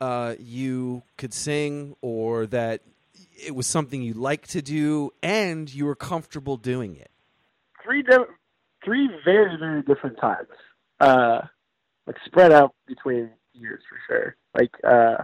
uh, 0.00 0.34
you 0.38 1.02
could 1.16 1.32
sing 1.32 1.96
or 2.00 2.46
that 2.46 2.82
it 3.36 3.54
was 3.54 3.66
something 3.66 4.02
you 4.02 4.14
liked 4.14 4.50
to 4.50 4.62
do 4.62 5.10
and 5.22 5.72
you 5.72 5.86
were 5.86 5.94
comfortable 5.96 6.56
doing 6.56 6.96
it? 6.96 7.10
three 7.84 8.02
di- 8.02 8.16
three 8.84 9.08
very 9.24 9.56
very 9.58 9.82
different 9.82 10.18
times 10.18 10.48
uh 11.00 11.40
like 12.06 12.16
spread 12.24 12.52
out 12.52 12.74
between 12.86 13.30
years 13.52 13.82
for 13.88 13.98
sure 14.06 14.36
like 14.54 14.70
uh 14.84 15.22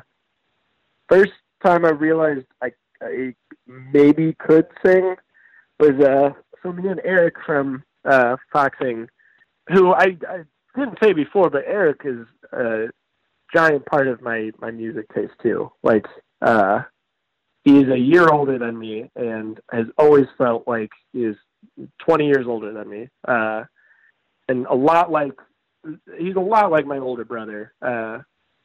first 1.08 1.32
time 1.62 1.84
i 1.84 1.90
realized 1.90 2.46
i 2.62 2.70
i 3.02 3.34
maybe 3.66 4.34
could 4.34 4.66
sing 4.84 5.14
was 5.78 5.98
uh 6.00 6.30
so 6.62 6.72
me 6.72 6.88
and 6.88 7.00
eric 7.04 7.34
from 7.44 7.82
uh 8.04 8.36
foxing 8.52 9.08
who 9.68 9.92
i 9.92 10.16
i 10.28 10.42
didn't 10.76 10.98
say 11.02 11.12
before 11.12 11.50
but 11.50 11.64
eric 11.66 12.00
is 12.04 12.26
a 12.52 12.88
giant 13.52 13.84
part 13.86 14.08
of 14.08 14.20
my 14.20 14.50
my 14.60 14.70
music 14.70 15.06
taste 15.14 15.32
too. 15.42 15.70
Like 15.82 16.06
uh 16.42 16.82
he's 17.64 17.88
a 17.88 17.98
year 17.98 18.28
older 18.28 18.58
than 18.58 18.78
me 18.78 19.10
and 19.16 19.60
has 19.70 19.86
always 19.98 20.26
felt 20.38 20.66
like 20.66 20.90
is 21.12 21.36
20 21.98 22.26
years 22.26 22.46
older 22.46 22.72
than 22.72 22.88
me, 22.88 23.08
uh, 23.28 23.64
and 24.48 24.66
a 24.66 24.74
lot 24.74 25.10
like 25.10 25.32
he's 26.18 26.36
a 26.36 26.40
lot 26.40 26.70
like 26.70 26.86
my 26.86 26.98
older 26.98 27.24
brother 27.24 27.74
uh, 27.82 28.18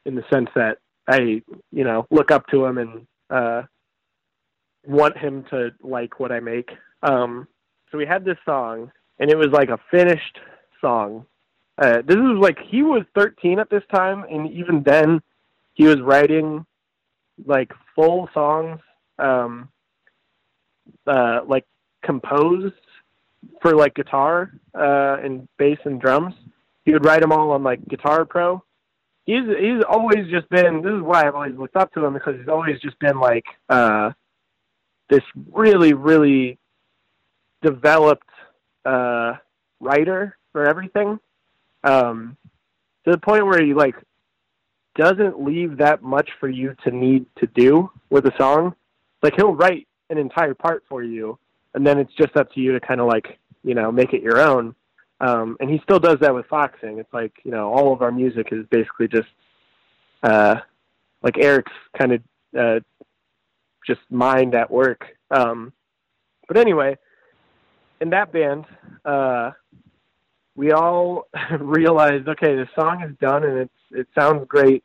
in 0.05 0.15
the 0.15 0.23
sense 0.31 0.49
that 0.55 0.77
I, 1.07 1.41
you 1.71 1.83
know, 1.83 2.07
look 2.09 2.31
up 2.31 2.47
to 2.47 2.65
him 2.65 2.77
and 2.77 3.07
uh, 3.29 3.63
want 4.85 5.17
him 5.17 5.45
to 5.51 5.71
like 5.81 6.19
what 6.19 6.31
I 6.31 6.39
make. 6.39 6.69
Um, 7.03 7.47
so 7.91 7.97
we 7.97 8.05
had 8.05 8.25
this 8.25 8.37
song, 8.45 8.91
and 9.19 9.29
it 9.29 9.37
was 9.37 9.49
like 9.51 9.69
a 9.69 9.79
finished 9.91 10.39
song. 10.81 11.25
Uh, 11.77 12.01
this 12.05 12.15
was 12.15 12.39
like 12.41 12.57
he 12.69 12.81
was 12.81 13.03
13 13.15 13.59
at 13.59 13.69
this 13.69 13.83
time, 13.93 14.25
and 14.29 14.51
even 14.51 14.83
then, 14.83 15.21
he 15.73 15.85
was 15.85 15.99
writing 16.01 16.65
like 17.45 17.71
full 17.95 18.29
songs, 18.33 18.79
um, 19.19 19.69
uh, 21.05 21.41
like 21.47 21.65
composed 22.03 22.73
for 23.61 23.75
like 23.75 23.93
guitar 23.95 24.51
uh, 24.73 25.17
and 25.23 25.47
bass 25.57 25.77
and 25.85 25.99
drums. 25.99 26.33
He 26.85 26.93
would 26.93 27.05
write 27.05 27.21
them 27.21 27.31
all 27.31 27.51
on 27.51 27.63
like 27.63 27.85
Guitar 27.87 28.25
Pro. 28.25 28.63
He's 29.25 29.43
he's 29.59 29.83
always 29.87 30.27
just 30.29 30.47
been. 30.49 30.81
This 30.81 30.93
is 30.93 31.01
why 31.01 31.27
I've 31.27 31.35
always 31.35 31.57
looked 31.57 31.75
up 31.75 31.93
to 31.93 32.05
him 32.05 32.13
because 32.13 32.35
he's 32.37 32.47
always 32.47 32.79
just 32.79 32.97
been 32.99 33.19
like 33.19 33.45
uh, 33.69 34.11
this 35.09 35.23
really 35.51 35.93
really 35.93 36.59
developed 37.61 38.29
uh, 38.85 39.33
writer 39.79 40.37
for 40.51 40.65
everything. 40.65 41.19
Um, 41.83 42.37
to 43.05 43.11
the 43.11 43.17
point 43.17 43.45
where 43.45 43.63
he 43.63 43.73
like 43.73 43.95
doesn't 44.95 45.43
leave 45.43 45.77
that 45.77 46.03
much 46.03 46.29
for 46.39 46.47
you 46.47 46.75
to 46.83 46.91
need 46.91 47.25
to 47.37 47.47
do 47.47 47.91
with 48.09 48.25
a 48.25 48.33
song. 48.37 48.75
Like 49.21 49.35
he'll 49.35 49.55
write 49.55 49.87
an 50.09 50.17
entire 50.17 50.53
part 50.53 50.83
for 50.87 51.03
you, 51.03 51.37
and 51.73 51.85
then 51.85 51.97
it's 51.97 52.13
just 52.13 52.37
up 52.37 52.51
to 52.53 52.59
you 52.59 52.73
to 52.73 52.79
kind 52.79 53.01
of 53.01 53.07
like 53.07 53.39
you 53.63 53.73
know 53.73 53.91
make 53.91 54.13
it 54.13 54.21
your 54.21 54.39
own. 54.39 54.75
Um, 55.19 55.57
and 55.59 55.69
he 55.69 55.79
still 55.83 55.99
does 55.99 56.19
that 56.19 56.33
with 56.33 56.45
Foxing. 56.47 56.99
It's 56.99 57.13
like 57.13 57.33
you 57.43 57.51
know 57.51 57.71
all 57.71 57.93
of 57.93 58.01
our 58.01 58.11
music 58.11 58.49
is 58.51 58.65
basically 58.69 59.07
just 59.07 59.29
uh, 60.23 60.57
like 61.21 61.37
Eric's 61.37 61.71
kind 61.97 62.13
of 62.13 62.21
uh, 62.57 62.79
just 63.85 64.01
mind 64.09 64.55
at 64.55 64.69
work. 64.69 65.05
Um, 65.31 65.71
but 66.47 66.57
anyway, 66.57 66.97
in 68.01 68.09
that 68.09 68.31
band, 68.31 68.65
uh, 69.05 69.51
we 70.55 70.71
all 70.71 71.27
realized 71.59 72.27
okay, 72.27 72.55
the 72.55 72.67
song 72.75 73.01
is 73.03 73.15
done 73.19 73.43
and 73.43 73.57
it's 73.59 73.71
it 73.91 74.07
sounds 74.13 74.45
great, 74.47 74.83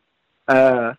uh, 0.49 0.95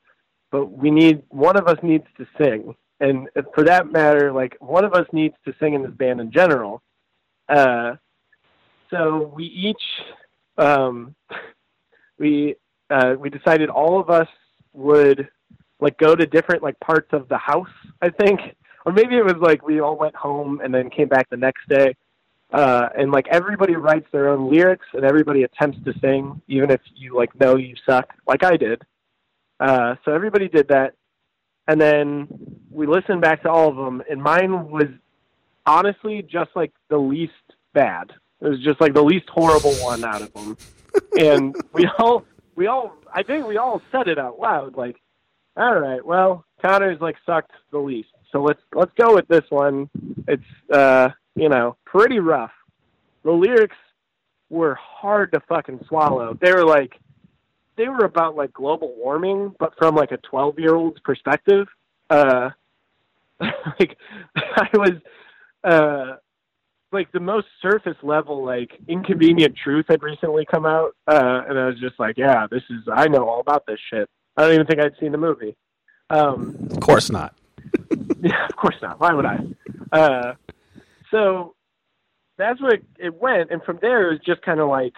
but 0.52 0.65
we 0.65 0.91
need 0.91 1.24
one 1.30 1.58
of 1.58 1.67
us 1.67 1.78
needs 1.82 2.06
to 2.17 2.28
sing 2.38 2.76
and 3.02 3.28
for 3.56 3.63
that 3.63 3.91
matter, 3.91 4.32
like 4.32 4.56
one 4.60 4.86
of 4.86 4.94
us 4.94 5.08
needs 5.12 5.34
to 5.46 5.54
sing 5.60 5.74
in 5.74 5.82
this 5.82 5.91
band 5.91 6.22
in 6.22 6.32
general. 6.32 6.84
Uh, 7.50 7.96
so 8.91 9.32
we 9.36 9.45
each 9.45 9.82
um, 10.58 11.15
we 12.19 12.56
uh, 12.89 13.15
we 13.19 13.30
decided 13.30 13.69
all 13.69 13.99
of 13.99 14.10
us 14.10 14.27
would 14.73 15.30
like 15.80 15.97
go 15.97 16.15
to 16.15 16.25
different 16.25 16.62
like 16.62 16.80
parts 16.80 17.10
of 17.12 17.27
the 17.30 17.38
house. 17.38 17.69
I 18.01 18.10
think, 18.10 18.39
or 18.86 18.91
maybe 18.91 19.15
it 19.15 19.25
was 19.25 19.38
like 19.41 19.65
we 19.65 19.80
all 19.80 19.97
went 19.97 20.15
home 20.15 20.62
and 20.63 20.73
then 20.73 20.89
came 20.89 21.08
back 21.08 21.30
the 21.30 21.38
next 21.38 21.67
day. 21.67 21.95
Uh, 22.54 22.89
and 22.97 23.12
like 23.12 23.27
everybody 23.30 23.77
writes 23.77 24.08
their 24.12 24.27
own 24.27 24.51
lyrics 24.51 24.86
and 24.93 25.06
everybody 25.06 25.43
attempts 25.43 25.77
to 25.86 25.93
sing, 25.99 26.41
even 26.47 26.69
if 26.69 26.82
you 26.95 27.15
like 27.15 27.34
know 27.39 27.56
you 27.56 27.75
suck, 27.86 28.13
like 28.27 28.43
I 28.43 28.58
did. 28.58 28.82
Uh, 29.60 29.95
so 30.04 30.13
everybody 30.13 30.49
did 30.49 30.67
that 30.67 30.93
and 31.67 31.80
then 31.80 32.27
we 32.69 32.88
listened 32.88 33.21
back 33.21 33.43
to 33.43 33.49
all 33.49 33.69
of 33.69 33.75
them, 33.75 34.04
and 34.10 34.21
mine 34.21 34.69
was 34.69 34.88
honestly 35.65 36.21
just 36.21 36.49
like 36.56 36.73
the 36.89 36.97
least 36.97 37.32
bad. 37.73 38.12
It 38.41 38.47
was 38.47 38.63
just 38.63 38.82
like 38.82 38.93
the 38.93 39.04
least 39.04 39.30
horrible 39.30 39.73
one 39.75 40.04
out 40.04 40.21
of 40.21 40.34
them, 40.34 40.58
and 41.17 41.56
we 41.73 41.88
all 41.99 42.25
we 42.56 42.67
all 42.67 42.93
I 43.13 43.23
think 43.23 43.47
we 43.47 43.58
all 43.58 43.82
said 43.91 44.08
it 44.08 44.17
out 44.17 44.39
loud, 44.39 44.75
like, 44.75 44.97
all 45.58 45.80
right, 45.80 46.04
well, 46.06 46.45
Conor's 46.63 47.01
like 47.01 47.17
sucked 47.25 47.51
the 47.71 47.77
least, 47.77 48.10
so 48.32 48.41
let's 48.41 48.62
let's 48.73 48.91
go 48.95 49.15
with 49.15 49.27
this 49.27 49.45
one. 49.49 49.89
It's 50.27 50.43
uh 50.73 51.10
you 51.36 51.49
know 51.49 51.77
pretty 51.86 52.19
rough. 52.19 52.51
The 53.23 53.32
lyrics 53.32 53.77
were 54.49 54.75
hard 54.75 55.32
to 55.34 55.39
fucking 55.41 55.86
swallow. 55.88 56.38
They 56.39 56.51
were 56.51 56.65
like 56.65 56.99
they 57.77 57.88
were 57.88 58.06
about 58.06 58.36
like 58.36 58.54
global 58.54 58.93
warming, 58.97 59.56
but 59.60 59.73
from 59.77 59.95
like 59.95 60.12
a 60.12 60.17
twelve 60.17 60.60
year 60.60 60.75
old's 60.75 60.99
perspective. 60.99 61.67
Uh, 62.10 62.49
like 63.80 63.97
I 64.36 64.67
was, 64.73 64.91
uh, 65.63 66.15
like 66.91 67.12
the 67.12 67.19
most 67.19 67.47
surface 67.62 67.97
level, 68.04 68.43
like 68.43 68.71
inconvenient 68.88 69.56
truth 69.62 69.86
had 69.89 70.04
recently 70.04 70.45
come 70.45 70.65
out, 70.65 70.95
uh, 71.08 71.41
and 71.47 71.58
I 71.58 71.67
was 71.67 71.80
just 71.80 71.99
like, 71.99 72.17
yeah, 72.17 72.47
this 72.49 72.63
is 72.69 72.82
I 72.93 73.08
know 73.08 73.27
all 73.27 73.39
about 73.39 73.65
this 73.65 73.80
shit. 73.89 74.10
I 74.38 74.43
don't 74.43 74.54
even 74.54 74.67
think 74.67 74.80
I'd 74.80 74.97
seen 74.99 75.12
the 75.12 75.17
movie. 75.17 75.56
Um, 76.10 76.67
Of 76.71 76.80
course 76.82 77.10
not. 77.10 77.36
yeah, 78.21 78.45
of 78.49 78.56
course 78.56 78.75
not. 78.82 78.99
Why 78.99 79.13
would 79.13 79.25
I? 79.25 79.39
Uh, 79.91 80.34
so 81.10 81.56
that's 82.38 82.62
where 82.62 82.75
it, 82.75 82.86
it 82.97 83.13
went, 83.13 83.51
and 83.51 83.62
from 83.63 83.80
there 83.82 84.10
it 84.10 84.12
was 84.12 84.21
just 84.25 84.41
kind 84.41 84.60
of 84.60 84.69
like 84.69 84.93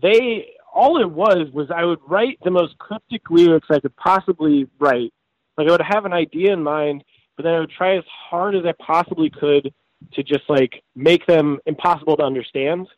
they. 0.00 0.48
All 0.74 1.00
it 1.00 1.10
was 1.10 1.48
was 1.54 1.70
I 1.74 1.84
would 1.84 2.00
write 2.06 2.38
the 2.44 2.50
most 2.50 2.76
cryptic 2.76 3.30
lyrics 3.30 3.68
I 3.70 3.80
could 3.80 3.96
possibly 3.96 4.68
write. 4.78 5.12
Like 5.56 5.68
I 5.68 5.70
would 5.70 5.80
have 5.80 6.04
an 6.04 6.12
idea 6.12 6.52
in 6.52 6.62
mind, 6.62 7.02
but 7.36 7.44
then 7.44 7.54
I 7.54 7.60
would 7.60 7.70
try 7.70 7.96
as 7.96 8.04
hard 8.28 8.54
as 8.54 8.64
I 8.66 8.74
possibly 8.84 9.30
could 9.30 9.72
to 10.14 10.22
just 10.22 10.48
like 10.48 10.82
make 10.94 11.26
them 11.26 11.58
impossible 11.66 12.16
to 12.16 12.22
understand. 12.22 12.88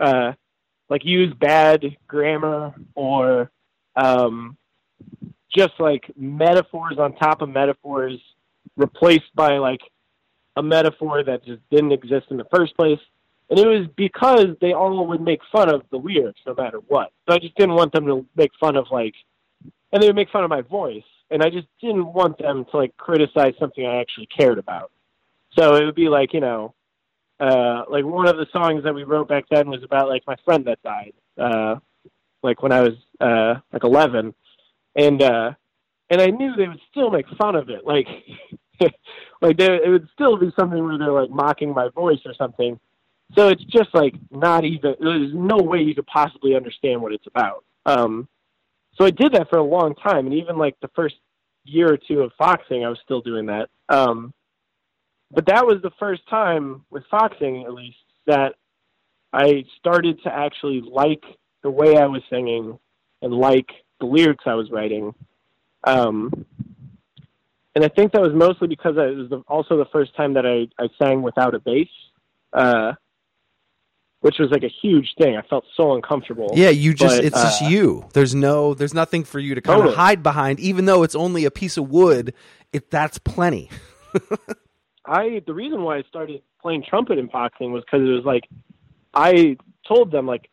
Uh, 0.00 0.32
like 0.88 1.04
use 1.04 1.32
bad 1.34 1.84
grammar 2.06 2.74
or 2.94 3.50
um, 3.96 4.56
just 5.54 5.72
like 5.78 6.10
metaphors 6.16 6.98
on 6.98 7.14
top 7.14 7.42
of 7.42 7.48
metaphors 7.48 8.20
replaced 8.76 9.34
by 9.34 9.58
like 9.58 9.80
a 10.56 10.62
metaphor 10.62 11.22
that 11.24 11.44
just 11.44 11.60
didn't 11.70 11.92
exist 11.92 12.26
in 12.30 12.36
the 12.36 12.46
first 12.54 12.76
place. 12.76 12.98
And 13.50 13.58
it 13.58 13.66
was 13.66 13.86
because 13.96 14.46
they 14.60 14.72
all 14.72 15.06
would 15.08 15.20
make 15.20 15.40
fun 15.52 15.72
of 15.72 15.82
the 15.90 15.98
lyrics 15.98 16.40
no 16.46 16.54
matter 16.54 16.78
what. 16.88 17.10
So 17.28 17.34
I 17.34 17.38
just 17.38 17.54
didn't 17.56 17.74
want 17.74 17.92
them 17.92 18.06
to 18.06 18.26
make 18.36 18.50
fun 18.58 18.76
of 18.76 18.86
like, 18.90 19.14
and 19.92 20.02
they 20.02 20.06
would 20.06 20.16
make 20.16 20.30
fun 20.30 20.44
of 20.44 20.50
my 20.50 20.62
voice. 20.62 21.02
And 21.30 21.42
I 21.42 21.50
just 21.50 21.66
didn't 21.80 22.12
want 22.12 22.38
them 22.38 22.64
to 22.70 22.76
like 22.76 22.96
criticize 22.96 23.54
something 23.58 23.84
I 23.84 24.00
actually 24.00 24.26
cared 24.26 24.58
about. 24.58 24.90
So 25.56 25.76
it 25.76 25.84
would 25.84 25.94
be 25.94 26.08
like, 26.08 26.32
you 26.32 26.40
know, 26.40 26.74
uh, 27.40 27.82
like 27.88 28.04
one 28.04 28.26
of 28.26 28.36
the 28.36 28.46
songs 28.52 28.84
that 28.84 28.94
we 28.94 29.04
wrote 29.04 29.28
back 29.28 29.44
then 29.50 29.68
was 29.68 29.82
about 29.82 30.08
like 30.08 30.22
my 30.26 30.36
friend 30.44 30.66
that 30.66 30.82
died, 30.82 31.12
uh, 31.38 31.76
like 32.42 32.62
when 32.62 32.72
I 32.72 32.80
was, 32.80 32.94
uh, 33.20 33.60
like 33.72 33.84
11. 33.84 34.34
And, 34.96 35.22
uh, 35.22 35.52
and 36.10 36.20
I 36.20 36.26
knew 36.26 36.54
they 36.54 36.68
would 36.68 36.80
still 36.90 37.10
make 37.10 37.26
fun 37.38 37.56
of 37.56 37.68
it. 37.70 37.84
Like, 37.84 38.06
like 39.40 39.56
they, 39.56 39.66
it 39.66 39.88
would 39.88 40.08
still 40.12 40.36
be 40.36 40.52
something 40.58 40.82
where 40.82 40.98
they're 40.98 41.12
like 41.12 41.30
mocking 41.30 41.72
my 41.72 41.88
voice 41.88 42.20
or 42.24 42.34
something. 42.34 42.78
So 43.34 43.48
it's 43.48 43.64
just 43.64 43.88
like 43.94 44.14
not 44.30 44.64
even. 44.64 44.94
There's 45.00 45.32
no 45.34 45.56
way 45.56 45.78
you 45.78 45.94
could 45.94 46.06
possibly 46.06 46.54
understand 46.54 47.00
what 47.00 47.12
it's 47.12 47.26
about. 47.26 47.64
Um, 47.86 48.28
so 48.96 49.04
I 49.04 49.10
did 49.10 49.32
that 49.32 49.48
for 49.48 49.58
a 49.58 49.64
long 49.64 49.94
time, 49.94 50.26
and 50.26 50.34
even 50.34 50.56
like 50.56 50.76
the 50.80 50.90
first 50.94 51.16
year 51.64 51.92
or 51.92 51.96
two 51.96 52.20
of 52.20 52.32
foxing, 52.38 52.84
I 52.84 52.88
was 52.88 52.98
still 53.02 53.22
doing 53.22 53.46
that. 53.46 53.70
Um, 53.88 54.32
but 55.34 55.46
that 55.46 55.66
was 55.66 55.82
the 55.82 55.90
first 55.98 56.22
time 56.28 56.84
with 56.90 57.04
foxing, 57.10 57.64
at 57.64 57.74
least, 57.74 57.96
that 58.26 58.54
I 59.32 59.64
started 59.78 60.22
to 60.22 60.32
actually 60.32 60.80
like 60.80 61.24
the 61.62 61.70
way 61.70 61.96
I 61.96 62.06
was 62.06 62.22
singing 62.30 62.78
and 63.20 63.34
like 63.34 63.68
the 64.00 64.06
lyrics 64.06 64.44
I 64.46 64.54
was 64.54 64.70
writing. 64.70 65.14
Um, 65.82 66.46
and 67.74 67.84
I 67.84 67.88
think 67.88 68.12
that 68.12 68.22
was 68.22 68.32
mostly 68.32 68.68
because 68.68 68.96
it 68.96 69.16
was 69.16 69.30
the, 69.30 69.42
also 69.48 69.76
the 69.76 69.86
first 69.92 70.14
time 70.16 70.34
that 70.34 70.46
I 70.46 70.68
I 70.82 70.88
sang 71.02 71.22
without 71.22 71.54
a 71.54 71.58
bass, 71.58 71.88
uh, 72.52 72.92
which 74.20 74.36
was 74.38 74.50
like 74.50 74.62
a 74.62 74.70
huge 74.82 75.14
thing. 75.18 75.36
I 75.36 75.42
felt 75.42 75.64
so 75.76 75.94
uncomfortable. 75.94 76.52
Yeah, 76.54 76.70
you 76.70 76.94
just 76.94 77.16
But, 77.16 77.24
it's 77.24 77.42
just 77.42 77.62
uh, 77.62 77.68
you. 77.68 78.08
There's 78.12 78.34
no 78.34 78.74
there's 78.74 78.94
nothing 78.94 79.24
for 79.24 79.40
you 79.40 79.56
to 79.56 79.60
kind 79.60 79.86
of 79.86 79.94
hide 79.94 80.22
behind 80.22 80.60
even 80.60 80.84
though 80.84 81.02
it's 81.02 81.16
only 81.16 81.44
a 81.44 81.50
piece 81.50 81.76
of 81.76 81.90
wood, 81.90 82.34
it 82.72 82.90
that's 82.90 83.18
plenty. 83.18 83.68
I 85.06 85.42
the 85.46 85.54
reason 85.54 85.82
why 85.82 85.98
I 85.98 86.02
started 86.08 86.42
playing 86.60 86.84
trumpet 86.88 87.18
in 87.18 87.28
Foxing 87.28 87.72
was 87.72 87.84
because 87.84 88.06
it 88.06 88.12
was 88.12 88.24
like 88.24 88.48
I 89.12 89.56
told 89.86 90.10
them 90.10 90.26
like 90.26 90.48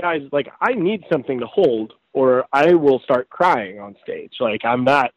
guys 0.00 0.22
like 0.32 0.48
I 0.60 0.74
need 0.74 1.04
something 1.10 1.40
to 1.40 1.46
hold 1.46 1.92
or 2.12 2.46
I 2.52 2.74
will 2.74 3.00
start 3.00 3.28
crying 3.28 3.80
on 3.80 3.96
stage. 4.02 4.34
Like 4.40 4.64
I'm 4.64 4.84
not 4.84 5.12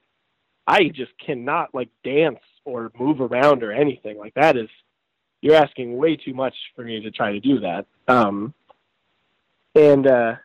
I 0.68 0.86
just 0.86 1.12
cannot 1.24 1.74
like 1.74 1.90
dance 2.04 2.40
or 2.66 2.92
move 3.00 3.22
around 3.22 3.64
or 3.64 3.72
anything. 3.72 4.18
Like 4.18 4.34
that 4.36 4.58
is 4.58 4.70
you're 5.42 5.56
asking 5.56 5.98
way 5.98 6.16
too 6.16 6.34
much 6.34 6.56
for 6.76 6.84
me 6.84 7.02
to 7.02 7.12
try 7.12 7.32
to 7.32 7.40
do 7.40 7.60
that. 7.60 7.86
Um 8.08 8.54
and 9.76 10.08
uh 10.08 10.36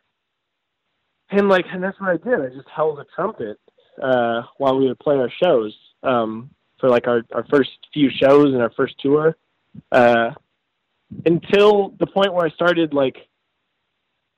and 1.31 1.49
like 1.49 1.64
and 1.72 1.83
that's 1.83 1.99
what 2.01 2.11
I 2.11 2.16
did. 2.16 2.40
I 2.40 2.55
just 2.55 2.68
held 2.75 2.99
a 2.99 3.07
trumpet 3.14 3.59
uh 4.03 4.42
while 4.59 4.79
we 4.79 4.88
would 4.88 4.99
play 4.99 5.16
our 5.16 5.33
shows. 5.42 5.75
Um 6.03 6.51
for 6.78 6.88
like 6.88 7.06
our, 7.06 7.22
our 7.32 7.44
first 7.46 7.70
few 7.92 8.10
shows 8.10 8.52
and 8.52 8.62
our 8.62 8.70
first 8.70 8.94
tour. 9.00 9.36
Uh, 9.92 10.30
until 11.24 11.90
the 11.98 12.06
point 12.06 12.32
where 12.34 12.46
I 12.46 12.50
started 12.50 12.92
like 12.92 13.16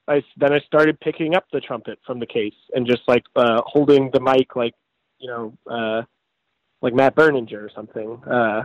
I 0.06 0.22
then 0.36 0.52
I 0.52 0.60
started 0.60 0.98
picking 1.00 1.34
up 1.34 1.44
the 1.52 1.60
trumpet 1.60 1.98
from 2.06 2.18
the 2.18 2.26
case 2.26 2.54
and 2.74 2.86
just 2.86 3.02
like 3.06 3.24
uh, 3.36 3.60
holding 3.66 4.10
the 4.10 4.20
mic 4.20 4.56
like 4.56 4.74
you 5.18 5.28
know 5.28 5.52
uh, 5.70 6.02
like 6.80 6.94
Matt 6.94 7.14
Berninger 7.14 7.62
or 7.62 7.70
something. 7.74 8.22
Uh, 8.24 8.64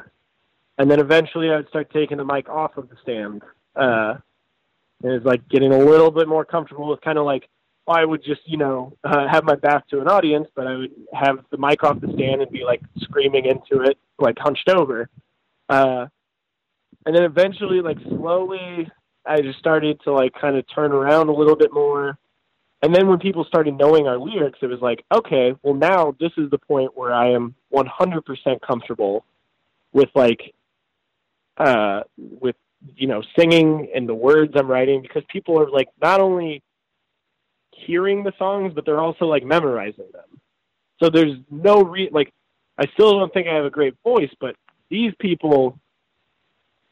and 0.77 0.89
then 0.89 0.99
eventually 0.99 1.49
I 1.49 1.57
would 1.57 1.69
start 1.69 1.91
taking 1.91 2.17
the 2.17 2.25
mic 2.25 2.49
off 2.49 2.77
of 2.77 2.89
the 2.89 2.95
stand. 3.03 3.43
Uh, 3.75 4.15
and 5.01 5.12
it 5.12 5.15
was 5.15 5.25
like 5.25 5.47
getting 5.49 5.73
a 5.73 5.77
little 5.77 6.12
bit 6.12 6.27
more 6.27 6.45
comfortable 6.45 6.88
with 6.89 7.01
kind 7.01 7.17
of 7.17 7.25
like 7.25 7.49
I 7.88 8.06
would 8.06 8.24
just, 8.24 8.41
you 8.46 8.58
know, 8.58 8.98
uh, 9.04 9.28
have 9.28 9.43
my 9.43 9.56
back 9.56 9.88
to 9.89 10.00
an 10.00 10.08
audience, 10.08 10.48
but 10.56 10.67
I 10.67 10.76
would 10.76 10.91
have 11.13 11.39
the 11.52 11.58
mic 11.58 11.84
off 11.84 12.00
the 12.00 12.12
stand 12.13 12.41
and 12.41 12.50
be 12.50 12.63
like 12.63 12.82
screaming 12.98 13.46
into 13.46 13.84
it, 13.84 13.98
like 14.19 14.38
hunched 14.39 14.69
over. 14.69 15.10
Uh, 15.67 16.08
and 17.06 17.15
then 17.15 17.24
eventually, 17.24 17.82
like 17.82 17.98
slowly, 18.08 18.89
I 19.26 19.41
just 19.41 19.60
started 19.60 20.00
to 20.06 20.13
like 20.13 20.34
kind 20.39 20.56
of 20.56 20.65
turn 20.74 20.91
around 20.91 21.30
a 21.30 21.34
little 21.34 21.56
bit 21.56 21.74
more. 21.74 22.17
And 22.82 22.93
then 22.93 23.08
when 23.08 23.19
people 23.19 23.46
started 23.46 23.78
knowing 23.78 24.08
our 24.08 24.17
lyrics, 24.17 24.60
it 24.62 24.67
was 24.67 24.82
like, 24.82 25.04
okay, 25.13 25.54
well 25.62 25.74
now 25.74 26.15
this 26.19 26.32
is 26.38 26.50
the 26.50 26.58
point 26.58 26.96
where 26.96 27.13
I 27.13 27.32
am 27.32 27.56
100% 27.74 28.62
comfortable 28.62 29.26
with 29.93 30.10
like, 30.15 30.54
uh, 31.58 32.02
with 32.17 32.56
you 32.96 33.08
know, 33.08 33.24
singing 33.38 33.89
and 33.96 34.08
the 34.08 34.13
words 34.13 34.54
I'm 34.56 34.67
writing 34.67 35.02
because 35.02 35.24
people 35.30 35.60
are 35.60 35.69
like 35.69 35.88
not 36.02 36.19
only 36.19 36.62
hearing 37.86 38.23
the 38.23 38.33
songs, 38.38 38.73
but 38.73 38.86
they're 38.86 39.01
also 39.01 39.25
like 39.25 39.43
memorizing 39.43 40.05
them. 40.12 40.39
So 41.01 41.09
there's 41.09 41.38
no 41.49 41.81
re 41.83 42.09
like 42.12 42.31
I 42.77 42.86
still 42.93 43.19
don't 43.19 43.33
think 43.33 43.47
I 43.47 43.55
have 43.55 43.65
a 43.65 43.69
great 43.69 43.95
voice, 44.03 44.31
but 44.39 44.55
these 44.89 45.13
people 45.19 45.79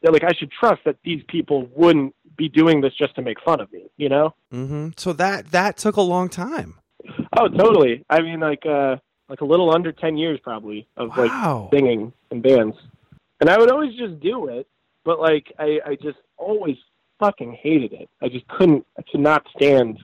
they're 0.02 0.12
like 0.12 0.24
I 0.24 0.32
should 0.32 0.50
trust 0.50 0.82
that 0.84 0.96
these 1.04 1.22
people 1.28 1.68
wouldn't 1.74 2.14
be 2.36 2.48
doing 2.48 2.80
this 2.80 2.92
just 2.94 3.14
to 3.16 3.22
make 3.22 3.40
fun 3.44 3.60
of 3.60 3.72
me, 3.72 3.84
you 3.96 4.08
know? 4.08 4.34
hmm 4.50 4.88
So 4.96 5.12
that 5.14 5.50
that 5.52 5.76
took 5.76 5.96
a 5.96 6.02
long 6.02 6.28
time. 6.28 6.74
Oh, 7.38 7.48
totally. 7.48 8.04
I 8.10 8.20
mean 8.20 8.40
like 8.40 8.64
uh 8.66 8.96
like 9.28 9.40
a 9.40 9.44
little 9.44 9.74
under 9.74 9.92
10 9.92 10.16
years 10.16 10.38
probably 10.42 10.86
of 10.96 11.16
like 11.16 11.70
singing 11.72 12.12
in 12.30 12.42
bands. 12.42 12.76
And 13.40 13.48
I 13.48 13.58
would 13.58 13.70
always 13.70 13.94
just 13.96 14.20
do 14.20 14.48
it, 14.48 14.66
but 15.04 15.20
like 15.20 15.52
I 15.58 15.80
I 15.86 15.94
just 15.96 16.18
always 16.36 16.76
fucking 17.18 17.52
hated 17.62 17.92
it. 17.92 18.10
I 18.20 18.28
just 18.28 18.46
couldn't 18.48 18.84
I 18.98 19.02
could 19.10 19.20
not 19.20 19.46
stand 19.56 19.98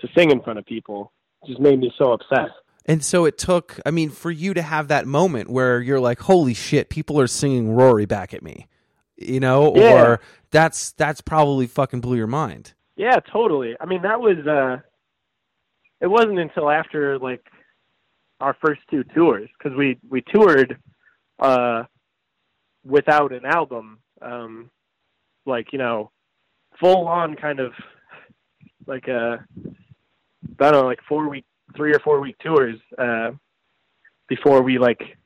to 0.00 0.08
sing 0.16 0.30
in 0.30 0.40
front 0.42 0.58
of 0.58 0.66
people. 0.66 1.12
Just 1.46 1.60
made 1.60 1.78
me 1.78 1.92
so 1.98 2.12
upset. 2.12 2.48
And 2.86 3.04
so 3.04 3.26
it 3.26 3.36
took, 3.38 3.78
I 3.84 3.90
mean, 3.90 4.08
for 4.10 4.30
you 4.30 4.54
to 4.54 4.62
have 4.62 4.88
that 4.88 5.06
moment 5.06 5.50
where 5.50 5.80
you're 5.80 6.00
like, 6.00 6.20
holy 6.20 6.54
shit, 6.54 6.88
people 6.88 7.20
are 7.20 7.26
singing 7.26 7.70
Rory 7.72 8.06
back 8.06 8.32
at 8.32 8.42
me, 8.42 8.66
you 9.16 9.40
know, 9.40 9.74
Yeah. 9.76 9.92
or 10.02 10.20
that's, 10.50 10.92
that's 10.92 11.20
probably 11.20 11.66
fucking 11.66 12.00
blew 12.00 12.16
your 12.16 12.26
mind. 12.26 12.72
Yeah, 12.96 13.20
totally. 13.30 13.76
I 13.80 13.84
mean, 13.86 14.02
that 14.02 14.20
was 14.20 14.38
uh 14.46 14.78
it 16.00 16.06
wasn't 16.06 16.38
until 16.38 16.70
after 16.70 17.18
like 17.18 17.44
our 18.40 18.56
first 18.64 18.80
two 18.90 19.04
tours 19.14 19.48
cuz 19.62 19.72
we 19.76 19.98
we 20.08 20.22
toured 20.22 20.78
uh 21.38 21.84
without 22.84 23.32
an 23.32 23.44
album 23.44 23.98
um 24.22 24.70
like, 25.46 25.72
you 25.72 25.78
know, 25.78 26.10
full 26.80 27.06
on 27.06 27.36
kind 27.36 27.60
of 27.60 27.72
like 28.86 29.06
a 29.08 29.44
Don't 30.58 30.72
know, 30.72 30.86
like 30.86 31.00
4 31.08 31.28
week 31.28 31.44
3 31.76 31.92
or 31.92 31.98
4 32.00 32.20
week 32.20 32.36
tours 32.38 32.76
uh 32.98 33.30
before 34.28 34.62
we 34.62 34.78
like 34.78 35.16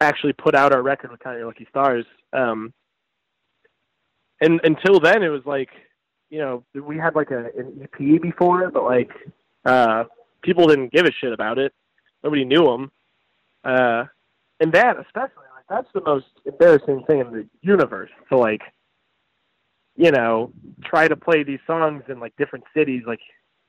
actually 0.00 0.32
put 0.32 0.54
out 0.54 0.74
our 0.74 0.82
record 0.82 1.10
with 1.10 1.20
Count 1.20 1.38
Your 1.38 1.46
Lucky 1.46 1.66
Stars. 1.70 2.04
Um 2.32 2.72
and 4.40 4.60
until 4.64 5.00
then 5.00 5.22
it 5.22 5.28
was 5.28 5.42
like 5.46 5.70
you 6.32 6.38
know, 6.38 6.64
we 6.74 6.96
had 6.96 7.14
like 7.14 7.30
a 7.30 7.50
an 7.58 7.82
EP 7.82 8.20
before, 8.20 8.70
but 8.70 8.84
like 8.84 9.10
uh, 9.66 10.04
people 10.42 10.66
didn't 10.66 10.90
give 10.90 11.04
a 11.04 11.12
shit 11.12 11.32
about 11.32 11.58
it. 11.58 11.74
Nobody 12.24 12.46
knew 12.46 12.64
them, 12.64 12.90
uh, 13.64 14.04
and 14.58 14.72
that 14.72 14.98
especially 14.98 15.44
like 15.54 15.66
that's 15.68 15.88
the 15.92 16.00
most 16.00 16.26
embarrassing 16.46 17.04
thing 17.06 17.20
in 17.20 17.32
the 17.32 17.46
universe. 17.60 18.08
To 18.30 18.38
like, 18.38 18.62
you 19.94 20.10
know, 20.10 20.52
try 20.82 21.06
to 21.06 21.16
play 21.16 21.42
these 21.42 21.60
songs 21.66 22.02
in 22.08 22.18
like 22.18 22.34
different 22.38 22.64
cities. 22.74 23.02
Like, 23.06 23.20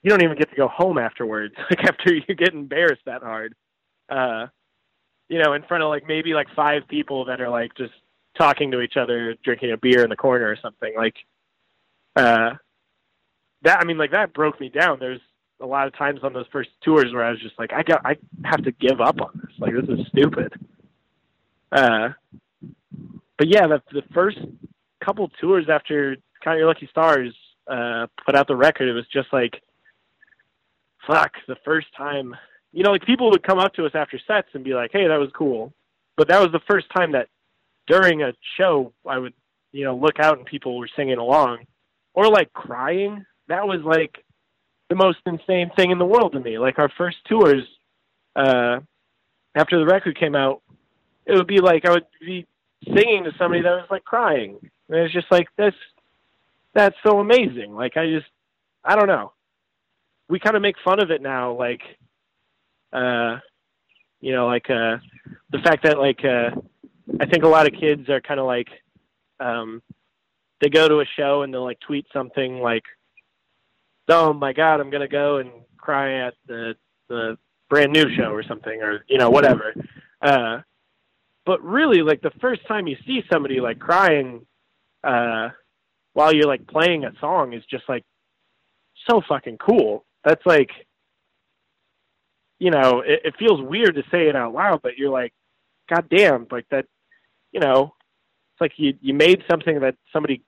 you 0.03 0.09
don't 0.09 0.21
even 0.21 0.37
get 0.37 0.49
to 0.49 0.55
go 0.55 0.67
home 0.67 0.97
afterwards. 0.97 1.55
Like 1.69 1.85
after 1.85 2.13
you 2.13 2.35
get 2.35 2.53
embarrassed 2.53 3.03
that 3.05 3.23
hard, 3.23 3.55
uh, 4.09 4.47
you 5.29 5.41
know, 5.41 5.53
in 5.53 5.63
front 5.63 5.83
of 5.83 5.89
like 5.89 6.07
maybe 6.07 6.33
like 6.33 6.47
five 6.55 6.83
people 6.87 7.25
that 7.25 7.41
are 7.41 7.49
like 7.49 7.71
just 7.75 7.93
talking 8.37 8.71
to 8.71 8.81
each 8.81 8.97
other, 8.97 9.35
drinking 9.43 9.71
a 9.71 9.77
beer 9.77 10.03
in 10.03 10.09
the 10.09 10.15
corner 10.15 10.45
or 10.45 10.57
something. 10.61 10.93
Like 10.95 11.15
uh, 12.15 12.51
that 13.63 13.79
I 13.79 13.85
mean, 13.85 13.97
like 13.97 14.11
that 14.11 14.33
broke 14.33 14.59
me 14.59 14.69
down. 14.69 14.99
There's 14.99 15.21
a 15.61 15.65
lot 15.65 15.87
of 15.87 15.97
times 15.97 16.19
on 16.23 16.33
those 16.33 16.45
first 16.51 16.69
tours 16.83 17.11
where 17.13 17.23
I 17.23 17.31
was 17.31 17.39
just 17.39 17.57
like, 17.57 17.71
I 17.71 17.83
got, 17.83 18.05
I 18.05 18.17
have 18.43 18.63
to 18.63 18.71
give 18.71 18.99
up 18.99 19.21
on 19.21 19.41
this. 19.41 19.57
Like 19.57 19.73
this 19.73 19.97
is 19.97 20.05
stupid. 20.07 20.53
Uh, 21.71 22.09
but 23.37 23.47
yeah, 23.47 23.65
the 23.67 23.81
the 23.91 24.03
first 24.13 24.37
couple 25.03 25.29
tours 25.41 25.65
after 25.69 26.17
Count 26.43 26.57
Your 26.57 26.67
Lucky 26.67 26.87
Stars 26.91 27.33
uh, 27.69 28.07
put 28.25 28.35
out 28.35 28.47
the 28.47 28.55
record, 28.55 28.89
it 28.89 28.93
was 28.93 29.07
just 29.11 29.31
like, 29.31 29.61
fuck. 31.07 31.31
The 31.47 31.57
first 31.65 31.87
time, 31.95 32.35
you 32.71 32.83
know, 32.83 32.91
like 32.91 33.05
people 33.05 33.29
would 33.31 33.43
come 33.43 33.59
up 33.59 33.73
to 33.75 33.85
us 33.85 33.91
after 33.93 34.19
sets 34.27 34.49
and 34.53 34.63
be 34.63 34.73
like, 34.73 34.91
hey, 34.93 35.07
that 35.07 35.19
was 35.19 35.29
cool. 35.35 35.73
But 36.17 36.27
that 36.27 36.41
was 36.41 36.51
the 36.51 36.61
first 36.69 36.87
time 36.95 37.11
that 37.13 37.27
during 37.87 38.21
a 38.21 38.33
show 38.57 38.93
I 39.07 39.17
would, 39.17 39.33
you 39.71 39.83
know, 39.83 39.95
look 39.95 40.19
out 40.19 40.37
and 40.37 40.45
people 40.45 40.77
were 40.77 40.89
singing 40.95 41.17
along 41.17 41.65
or 42.13 42.29
like 42.29 42.53
crying. 42.53 43.25
That 43.47 43.65
was 43.65 43.81
like 43.83 44.23
the 44.89 44.95
most 44.95 45.19
insane 45.25 45.71
thing 45.75 45.91
in 45.91 45.97
the 45.97 46.05
world 46.05 46.33
to 46.33 46.39
me. 46.39 46.57
Like 46.59 46.79
our 46.79 46.89
first 46.97 47.17
tours, 47.27 47.63
uh, 48.35 48.79
after 49.55 49.79
the 49.79 49.85
record 49.85 50.19
came 50.19 50.35
out, 50.35 50.61
it 51.25 51.35
would 51.35 51.47
be 51.47 51.59
like 51.59 51.85
I 51.85 51.91
would 51.91 52.05
be 52.19 52.45
singing 52.85 53.23
to 53.23 53.31
somebody 53.37 53.61
that 53.61 53.69
was 53.69 53.87
like 53.89 54.03
crying. 54.03 54.57
And 54.89 54.99
it's 54.99 55.13
just 55.13 55.31
like 55.31 55.47
that's 55.57 55.75
that's 56.73 56.95
so 57.05 57.19
amazing. 57.19 57.73
Like 57.73 57.97
I 57.97 58.07
just 58.07 58.27
I 58.83 58.95
don't 58.95 59.07
know. 59.07 59.33
We 60.33 60.39
kind 60.39 60.55
of 60.55 60.63
make 60.63 60.77
fun 60.83 60.99
of 60.99 61.11
it 61.11 61.21
now, 61.21 61.53
like 61.53 61.83
uh 62.91 63.37
you 64.19 64.31
know, 64.31 64.47
like 64.47 64.67
uh 64.67 64.97
the 65.51 65.59
fact 65.63 65.83
that 65.83 65.99
like 65.99 66.25
uh 66.25 66.49
I 67.19 67.27
think 67.27 67.43
a 67.43 67.47
lot 67.47 67.67
of 67.67 67.79
kids 67.79 68.09
are 68.09 68.19
kind 68.19 68.39
of 68.39 68.47
like 68.47 68.69
um 69.39 69.83
they 70.59 70.69
go 70.69 70.87
to 70.87 71.01
a 71.01 71.05
show 71.15 71.43
and 71.43 71.53
they'll 71.53 71.63
like 71.63 71.79
tweet 71.81 72.07
something 72.11 72.61
like, 72.61 72.81
"Oh 74.09 74.33
my 74.33 74.53
god, 74.53 74.79
I'm 74.79 74.89
gonna 74.89 75.07
go 75.07 75.37
and 75.37 75.51
cry 75.77 76.25
at 76.25 76.33
the 76.47 76.73
the 77.09 77.37
brand 77.69 77.93
new 77.93 78.05
show 78.15 78.31
or 78.31 78.41
something 78.41 78.81
or 78.81 79.05
you 79.07 79.19
know 79.19 79.29
whatever." 79.29 79.75
Uh, 80.19 80.61
but 81.45 81.63
really, 81.63 82.01
like 82.01 82.23
the 82.23 82.39
first 82.41 82.65
time 82.67 82.87
you 82.87 82.97
see 83.05 83.21
somebody 83.31 83.59
like 83.59 83.77
crying 83.77 84.47
uh, 85.03 85.49
while 86.13 86.33
you're 86.33 86.47
like 86.47 86.65
playing 86.65 87.05
a 87.05 87.11
song 87.19 87.53
is 87.53 87.63
just 87.69 87.83
like 87.87 88.03
so 89.07 89.21
fucking 89.29 89.59
cool. 89.59 90.05
That's 90.23 90.45
like, 90.45 90.69
you 92.59 92.71
know, 92.71 93.01
it, 93.05 93.21
it 93.25 93.33
feels 93.37 93.61
weird 93.61 93.95
to 93.95 94.03
say 94.11 94.27
it 94.27 94.35
out 94.35 94.53
loud, 94.53 94.81
but 94.81 94.97
you're 94.97 95.09
like, 95.11 95.33
God 95.89 96.07
damn, 96.09 96.47
like 96.49 96.65
that, 96.71 96.85
you 97.51 97.59
know, 97.59 97.93
it's 98.53 98.61
like 98.61 98.73
you 98.77 98.93
you 99.01 99.13
made 99.13 99.43
something 99.49 99.79
that 99.81 99.95
somebody 100.11 100.41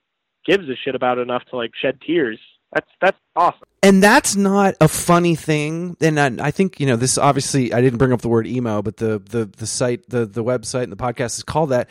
gives 0.46 0.64
a 0.70 0.76
shit 0.76 0.96
about 0.96 1.18
enough 1.18 1.44
to 1.50 1.58
like 1.58 1.72
shed 1.82 2.00
tears. 2.06 2.40
That's 2.74 2.90
that's 3.02 3.18
awesome. 3.36 3.68
and 3.84 4.02
that's 4.02 4.36
not 4.36 4.76
a 4.82 4.88
funny 4.88 5.36
thing. 5.36 5.98
And 6.02 6.20
I, 6.20 6.48
I 6.48 6.52
think 6.52 6.80
you 6.80 6.88
know 6.88 6.96
this. 6.96 7.18
Obviously, 7.18 7.74
I 7.74 7.82
didn't 7.82 7.98
bring 8.00 8.14
up 8.14 8.22
the 8.22 8.30
word 8.30 8.48
emo, 8.48 8.82
but 8.82 8.98
the 8.98 9.20
the 9.20 9.46
the 9.46 9.68
site, 9.68 10.10
the 10.10 10.26
the 10.26 10.44
website, 10.44 10.84
and 10.84 10.92
the 10.92 10.98
podcast 10.98 11.38
is 11.38 11.44
called 11.44 11.70
that. 11.70 11.90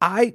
I 0.00 0.34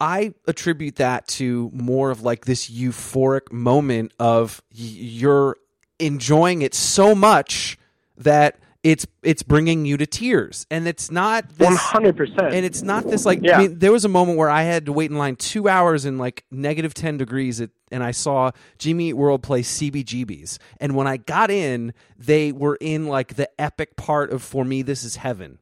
I 0.00 0.34
attribute 0.46 0.96
that 0.96 1.26
to 1.28 1.70
more 1.72 2.10
of 2.10 2.22
like 2.22 2.44
this 2.44 2.70
euphoric 2.70 3.52
moment 3.52 4.12
of 4.18 4.62
you're 4.70 5.56
enjoying 5.98 6.62
it 6.62 6.74
so 6.74 7.14
much 7.14 7.78
that 8.18 8.58
it's 8.82 9.04
it's 9.22 9.42
bringing 9.42 9.84
you 9.84 9.96
to 9.96 10.06
tears, 10.06 10.64
and 10.70 10.86
it's 10.86 11.10
not 11.10 11.48
this, 11.50 11.66
One 11.66 11.76
hundred 11.76 12.16
percent. 12.16 12.54
and 12.54 12.64
it's 12.64 12.82
not 12.82 13.04
this 13.04 13.26
like 13.26 13.40
Yeah. 13.42 13.58
I 13.58 13.62
mean, 13.62 13.78
there 13.80 13.90
was 13.90 14.04
a 14.04 14.08
moment 14.08 14.38
where 14.38 14.48
I 14.48 14.62
had 14.62 14.86
to 14.86 14.92
wait 14.92 15.10
in 15.10 15.18
line 15.18 15.34
two 15.34 15.68
hours 15.68 16.04
in 16.04 16.18
like 16.18 16.44
negative 16.52 16.94
ten 16.94 17.16
degrees, 17.16 17.60
at, 17.60 17.70
and 17.90 18.04
I 18.04 18.12
saw 18.12 18.52
Jimmy 18.78 19.08
Eat 19.08 19.14
World 19.14 19.42
play 19.42 19.62
CBGBs. 19.62 20.58
And 20.78 20.94
when 20.94 21.08
I 21.08 21.16
got 21.16 21.50
in, 21.50 21.94
they 22.16 22.52
were 22.52 22.76
in 22.80 23.08
like 23.08 23.34
the 23.34 23.50
epic 23.60 23.96
part 23.96 24.30
of 24.30 24.40
"For 24.40 24.64
Me, 24.64 24.82
This 24.82 25.02
Is 25.02 25.16
Heaven," 25.16 25.58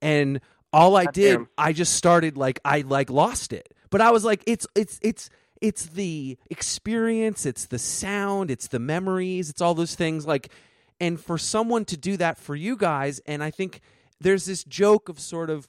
and 0.00 0.40
all 0.72 0.96
I 0.96 1.04
did, 1.04 1.36
damn. 1.36 1.48
I 1.58 1.74
just 1.74 1.94
started 1.94 2.38
like 2.38 2.60
I 2.64 2.80
like 2.80 3.10
lost 3.10 3.52
it. 3.52 3.74
But 3.90 4.00
I 4.00 4.10
was 4.10 4.24
like, 4.24 4.42
it's 4.46 4.66
it's 4.74 4.98
it's 5.02 5.28
it's 5.64 5.86
the 5.86 6.36
experience, 6.50 7.46
it's 7.46 7.64
the 7.66 7.78
sound, 7.78 8.50
it's 8.50 8.68
the 8.68 8.78
memories, 8.78 9.48
it's 9.48 9.62
all 9.62 9.74
those 9.74 9.94
things 9.94 10.26
like 10.26 10.52
and 11.00 11.18
for 11.18 11.38
someone 11.38 11.86
to 11.86 11.96
do 11.96 12.18
that 12.18 12.36
for 12.36 12.54
you 12.54 12.76
guys 12.76 13.18
and 13.26 13.42
I 13.42 13.50
think 13.50 13.80
there's 14.20 14.44
this 14.44 14.62
joke 14.64 15.08
of 15.08 15.18
sort 15.18 15.48
of 15.48 15.68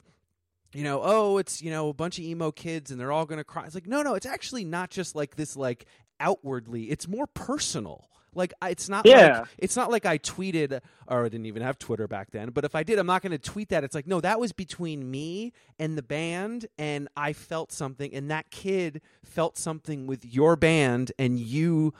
you 0.74 0.84
know, 0.84 1.00
oh, 1.02 1.38
it's 1.38 1.62
you 1.62 1.70
know 1.70 1.88
a 1.88 1.94
bunch 1.94 2.18
of 2.18 2.24
emo 2.24 2.50
kids 2.50 2.90
and 2.90 3.00
they're 3.00 3.12
all 3.12 3.24
going 3.24 3.38
to 3.38 3.44
cry. 3.44 3.64
It's 3.64 3.74
like 3.74 3.86
no, 3.86 4.02
no, 4.02 4.14
it's 4.14 4.26
actually 4.26 4.64
not 4.64 4.90
just 4.90 5.14
like 5.14 5.36
this 5.36 5.56
like 5.56 5.86
outwardly. 6.20 6.90
It's 6.90 7.08
more 7.08 7.26
personal. 7.26 8.10
Like 8.36 8.52
it's 8.62 8.88
not 8.88 9.06
Yeah. 9.06 9.40
like 9.40 9.48
it's 9.58 9.76
not 9.76 9.90
like 9.90 10.06
I 10.06 10.18
tweeted 10.18 10.80
or 11.08 11.24
I 11.24 11.28
didn't 11.28 11.46
even 11.46 11.62
have 11.62 11.78
Twitter 11.78 12.06
back 12.06 12.30
then. 12.30 12.50
But 12.50 12.64
if 12.64 12.74
I 12.74 12.82
did, 12.82 12.98
I'm 12.98 13.06
not 13.06 13.22
going 13.22 13.32
to 13.32 13.38
tweet 13.38 13.70
that. 13.70 13.82
It's 13.82 13.94
like 13.94 14.06
no, 14.06 14.20
that 14.20 14.38
was 14.38 14.52
between 14.52 15.10
me 15.10 15.52
and 15.78 15.96
the 15.96 16.02
band, 16.02 16.66
and 16.78 17.08
I 17.16 17.32
felt 17.32 17.72
something, 17.72 18.12
and 18.14 18.30
that 18.30 18.50
kid 18.50 19.00
felt 19.24 19.58
something 19.58 20.06
with 20.06 20.24
your 20.24 20.54
band 20.56 21.12
and 21.18 21.38
you, 21.38 21.94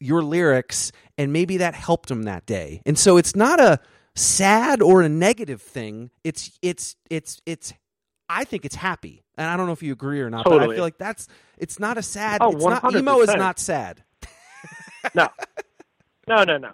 your 0.00 0.22
lyrics, 0.22 0.92
and 1.16 1.32
maybe 1.32 1.56
that 1.58 1.74
helped 1.74 2.10
him 2.10 2.24
that 2.24 2.44
day. 2.46 2.82
And 2.84 2.98
so 2.98 3.16
it's 3.16 3.36
not 3.36 3.60
a 3.60 3.78
sad 4.14 4.82
or 4.82 5.02
a 5.02 5.08
negative 5.08 5.62
thing. 5.62 6.10
It's 6.24 6.58
it's 6.62 6.96
it's 7.10 7.40
it's. 7.46 7.72
I 8.28 8.42
think 8.42 8.64
it's 8.64 8.74
happy, 8.74 9.22
and 9.38 9.48
I 9.48 9.56
don't 9.56 9.66
know 9.66 9.72
if 9.72 9.84
you 9.84 9.92
agree 9.92 10.20
or 10.20 10.30
not, 10.30 10.46
but 10.46 10.60
I 10.60 10.66
feel 10.74 10.82
like 10.82 10.98
that's 10.98 11.28
it's 11.58 11.78
not 11.78 11.96
a 11.96 12.02
sad. 12.02 12.38
Oh, 12.40 12.50
it's 12.50 12.64
not 12.64 12.92
emo 12.92 13.20
is 13.20 13.28
not 13.28 13.60
sad. 13.60 14.02
no, 15.14 15.28
no, 16.28 16.44
no, 16.44 16.58
no. 16.58 16.72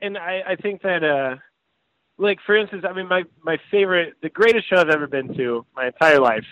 And 0.00 0.18
I, 0.18 0.42
I 0.48 0.56
think 0.56 0.82
that, 0.82 1.02
uh, 1.02 1.36
like 2.18 2.38
for 2.46 2.56
instance, 2.56 2.84
I 2.88 2.92
mean, 2.92 3.08
my 3.08 3.24
my 3.42 3.58
favorite, 3.70 4.14
the 4.22 4.28
greatest 4.28 4.68
show 4.68 4.76
I've 4.76 4.90
ever 4.90 5.06
been 5.06 5.34
to 5.36 5.64
my 5.74 5.86
entire 5.86 6.20
life 6.20 6.44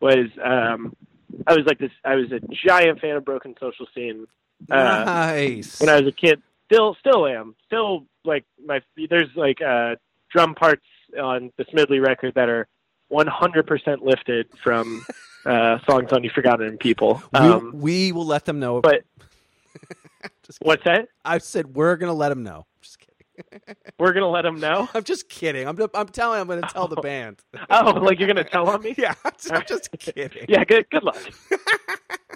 was, 0.00 0.26
um, 0.42 0.94
I 1.46 1.54
was 1.54 1.64
like 1.66 1.78
this, 1.78 1.90
I 2.04 2.14
was 2.14 2.30
a 2.32 2.40
giant 2.66 3.00
fan 3.00 3.16
of 3.16 3.24
Broken 3.24 3.54
Social 3.58 3.86
Scene 3.94 4.26
uh, 4.70 5.04
nice. 5.04 5.80
when 5.80 5.88
I 5.88 6.00
was 6.00 6.08
a 6.08 6.12
kid. 6.12 6.42
Still, 6.66 6.96
still 7.00 7.26
am. 7.26 7.56
Still, 7.66 8.06
like 8.24 8.44
my 8.64 8.80
there's 9.08 9.30
like 9.34 9.60
uh, 9.60 9.96
drum 10.30 10.54
parts 10.54 10.84
on 11.20 11.50
the 11.56 11.64
Smidley 11.64 12.04
record 12.04 12.34
that 12.34 12.48
are 12.48 12.68
100% 13.10 14.02
lifted 14.02 14.46
from 14.62 15.04
uh, 15.44 15.78
songs 15.88 16.12
on 16.12 16.22
You 16.22 16.30
Forgot 16.30 16.60
It 16.60 16.68
in 16.68 16.78
People. 16.78 17.22
Um, 17.34 17.72
we, 17.74 17.80
we 17.80 18.12
will 18.12 18.26
let 18.26 18.44
them 18.44 18.60
know. 18.60 18.80
but 18.80 19.02
what's 20.60 20.84
that? 20.84 21.08
I 21.24 21.38
said 21.38 21.74
we're 21.74 21.96
gonna 21.96 22.14
let 22.14 22.30
them 22.30 22.42
know. 22.42 22.66
Just 22.80 22.98
kidding. 22.98 23.10
We're 23.98 24.12
gonna 24.12 24.28
let 24.28 24.42
them 24.42 24.60
know. 24.60 24.88
I'm 24.94 25.04
just 25.04 25.28
kidding. 25.28 25.66
I'm 25.66 25.78
I'm 25.94 26.08
telling. 26.08 26.40
I'm 26.40 26.46
gonna 26.46 26.62
tell 26.62 26.88
the 26.88 27.00
band. 27.00 27.40
Oh, 27.70 27.92
like 27.92 28.18
you're 28.18 28.28
gonna 28.28 28.44
tell 28.44 28.68
on 28.68 28.82
me? 28.82 28.94
yeah, 28.98 29.14
I'm 29.24 29.32
just, 29.38 29.52
I'm 29.52 29.64
just 29.66 29.90
kidding. 29.98 30.46
Yeah, 30.48 30.64
good 30.64 30.86
good 30.90 31.02
luck. 31.02 31.18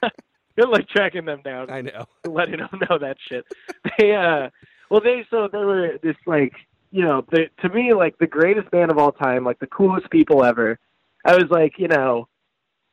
good 0.57 0.69
luck 0.69 0.89
tracking 0.89 1.25
them 1.25 1.43
down. 1.43 1.71
I 1.71 1.83
know. 1.83 2.07
letting 2.27 2.59
them 2.59 2.81
know 2.89 2.99
that 2.99 3.17
shit. 3.29 3.45
They 3.99 4.15
uh 4.15 4.51
well 4.91 5.01
they 5.01 5.27
so 5.31 5.49
they 5.51 5.59
were 5.59 5.99
this 6.03 6.17
like 6.27 6.53
you 6.91 7.03
know, 7.03 7.25
the, 7.33 7.47
to 7.61 7.69
me 7.71 7.93
like 7.93 8.17
the 8.19 8.27
greatest 8.27 8.71
band 8.71 8.93
of 8.93 8.99
all 8.99 9.11
time, 9.11 9.45
like 9.45 9.59
the 9.59 9.67
coolest 9.67 10.09
people 10.11 10.45
ever. 10.45 10.79
I 11.25 11.35
was 11.35 11.47
like, 11.51 11.73
you 11.77 11.89
know, 11.89 12.29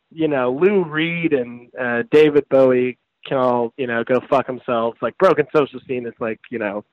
you 0.09 0.27
know, 0.27 0.51
Lou 0.51 0.83
Reed 0.83 1.33
and 1.33 1.69
uh 1.79 2.03
David 2.09 2.49
Bowie 2.49 2.97
can 3.25 3.37
all, 3.37 3.73
you 3.77 3.87
know, 3.87 4.03
go 4.03 4.19
fuck 4.29 4.47
themselves. 4.47 4.97
Like 5.01 5.17
Broken 5.17 5.45
Social 5.55 5.79
Scene 5.87 6.05
is 6.05 6.13
like, 6.19 6.39
you 6.49 6.59
know, 6.59 6.83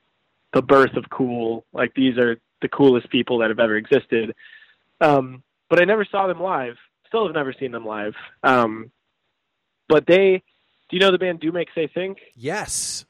the 0.53 0.63
birth 0.63 0.97
of 0.97 1.05
cool. 1.11 1.65
Like 1.73 1.95
these 1.95 2.19
are 2.19 2.37
the 2.63 2.69
coolest 2.69 3.11
people 3.11 3.39
that 3.39 3.51
have 3.51 3.61
ever 3.61 3.77
existed. 3.77 4.35
Um 5.01 5.43
but 5.69 5.81
I 5.81 5.85
never 5.85 6.05
saw 6.05 6.27
them 6.27 6.41
live. 6.41 6.77
Still 7.09 7.27
have 7.27 7.35
never 7.35 7.55
seen 7.59 7.73
them 7.73 7.87
live. 7.87 8.15
Um 8.43 8.91
but 9.89 10.07
they 10.07 10.43
do 10.89 10.97
you 10.97 11.01
know 11.01 11.13
the 11.13 11.19
band 11.19 11.41
Do 11.41 11.53
Make 11.53 11.69
Say 11.75 11.89
Think? 11.93 12.19
Yes. 12.35 13.05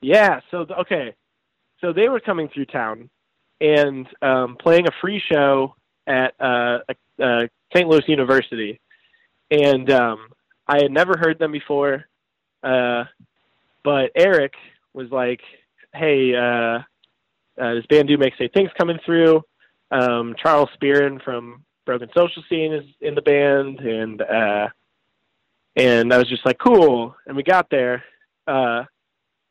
Yeah. 0.00 0.40
So 0.50 0.66
okay, 0.80 1.14
so 1.80 1.92
they 1.92 2.08
were 2.08 2.20
coming 2.20 2.48
through 2.48 2.66
town 2.66 3.10
and 3.60 4.06
um, 4.22 4.56
playing 4.60 4.86
a 4.86 4.90
free 5.00 5.22
show 5.32 5.74
at 6.06 6.34
uh, 6.40 6.78
uh, 7.22 7.42
St. 7.74 7.88
Louis 7.88 8.02
University, 8.06 8.80
and 9.50 9.90
um, 9.90 10.28
I 10.66 10.82
had 10.82 10.90
never 10.90 11.16
heard 11.18 11.38
them 11.38 11.52
before. 11.52 12.06
Uh, 12.64 13.04
but 13.84 14.10
Eric 14.16 14.54
was 14.94 15.10
like, 15.10 15.40
"Hey, 15.92 16.34
uh, 16.34 16.80
uh, 17.60 17.74
this 17.74 17.86
band 17.86 18.08
Do 18.08 18.18
Make 18.18 18.34
Say 18.36 18.48
Think's 18.48 18.72
coming 18.76 18.98
through. 19.04 19.42
Um, 19.90 20.34
Charles 20.42 20.70
Spearin 20.76 21.22
from 21.22 21.64
Broken 21.86 22.08
Social 22.16 22.42
Scene 22.48 22.72
is 22.72 22.84
in 23.00 23.14
the 23.14 23.22
band, 23.22 23.80
and 23.80 24.22
uh, 24.22 24.68
and 25.76 26.12
I 26.12 26.18
was 26.18 26.28
just 26.28 26.46
like, 26.46 26.58
cool. 26.58 27.14
And 27.26 27.36
we 27.36 27.42
got 27.42 27.68
there, 27.70 28.02
uh, 28.46 28.84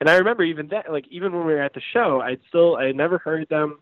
and 0.01 0.09
I 0.09 0.17
remember 0.17 0.43
even 0.43 0.67
that, 0.69 0.91
like 0.91 1.05
even 1.09 1.33
when 1.33 1.45
we 1.45 1.53
were 1.53 1.61
at 1.61 1.73
the 1.73 1.81
show, 1.93 2.21
I'd 2.21 2.41
still 2.49 2.75
I 2.75 2.91
never 2.91 3.19
heard 3.19 3.47
them, 3.49 3.79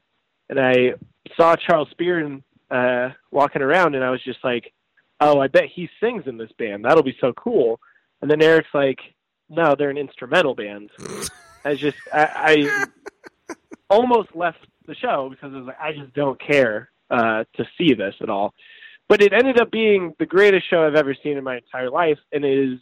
and 0.49 0.59
I 0.59 0.93
saw 1.35 1.55
Charles 1.55 1.89
Spearin 1.97 2.43
uh, 2.69 3.09
walking 3.31 3.61
around, 3.61 3.95
and 3.95 4.03
I 4.03 4.11
was 4.11 4.23
just 4.23 4.43
like, 4.43 4.71
oh, 5.19 5.39
I 5.39 5.47
bet 5.47 5.65
he 5.73 5.89
sings 5.99 6.23
in 6.27 6.37
this 6.37 6.51
band. 6.57 6.85
That'll 6.85 7.03
be 7.03 7.17
so 7.21 7.33
cool. 7.33 7.79
And 8.21 8.29
then 8.29 8.41
Eric's 8.41 8.69
like, 8.73 8.99
no, 9.51 9.75
they're 9.77 9.89
an 9.89 9.97
instrumental 9.97 10.55
band. 10.55 10.89
I 11.63 11.75
just 11.75 11.97
I, 12.11 12.29
I 12.33 12.85
almost 13.89 14.29
left 14.35 14.65
the 14.87 14.95
show 14.95 15.29
because 15.29 15.53
I 15.53 15.57
was 15.57 15.67
like, 15.67 15.79
I 15.79 15.93
just 15.93 16.13
don't 16.13 16.39
care 16.41 16.89
uh, 17.09 17.43
to 17.57 17.65
see 17.77 17.93
this 17.93 18.15
at 18.21 18.29
all. 18.29 18.53
But 19.07 19.21
it 19.21 19.33
ended 19.33 19.59
up 19.59 19.69
being 19.69 20.15
the 20.19 20.25
greatest 20.25 20.69
show 20.69 20.87
I've 20.87 20.95
ever 20.95 21.13
seen 21.21 21.37
in 21.37 21.43
my 21.43 21.57
entire 21.57 21.89
life, 21.89 22.19
and 22.31 22.45
it 22.45 22.57
is 22.57 22.79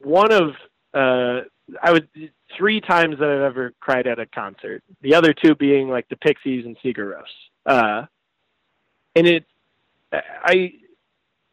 one 0.00 0.32
of 0.32 0.50
uh, 0.92 1.42
I 1.82 1.92
was 1.92 2.02
three 2.56 2.80
times 2.80 3.18
that 3.18 3.28
I've 3.28 3.42
ever 3.42 3.72
cried 3.80 4.06
at 4.06 4.18
a 4.18 4.26
concert. 4.26 4.82
The 5.02 5.14
other 5.14 5.32
two 5.32 5.54
being 5.54 5.88
like 5.88 6.08
the 6.08 6.16
Pixies 6.16 6.64
and 6.64 6.76
Sigur 6.78 7.14
Rós. 7.14 7.22
Uh, 7.64 8.06
and 9.14 9.26
it, 9.26 9.44
I 10.12 10.74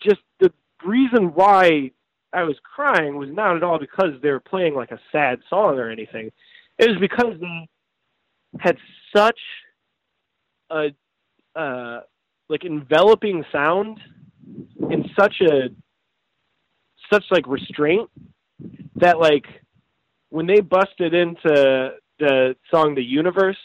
just 0.02 0.22
the 0.40 0.52
reason 0.86 1.34
why 1.34 1.92
I 2.34 2.44
was 2.44 2.56
crying 2.64 3.18
was 3.18 3.30
not 3.32 3.56
at 3.56 3.64
all 3.64 3.80
because 3.80 4.20
they 4.22 4.30
were 4.30 4.40
playing 4.40 4.76
like 4.76 4.92
a 4.92 5.00
sad 5.12 5.40
song 5.50 5.78
or 5.78 5.90
anything. 5.90 6.32
It 6.80 6.90
was 6.90 6.98
because 7.00 7.40
they 7.40 7.68
had 8.60 8.78
such 9.16 9.40
a 10.72 10.88
uh, 11.56 12.02
like 12.50 12.66
enveloping 12.66 13.46
sound 13.52 14.00
and 14.90 15.06
such 15.20 15.36
a 15.42 15.70
such 17.12 17.24
like 17.30 17.48
restraint 17.48 18.10
that 18.96 19.20
like 19.20 19.46
when 20.30 20.48
they 20.48 20.62
busted 20.62 21.14
into 21.14 21.94
the 22.20 22.56
song 22.72 22.96
"The 22.96 23.04
Universe," 23.04 23.58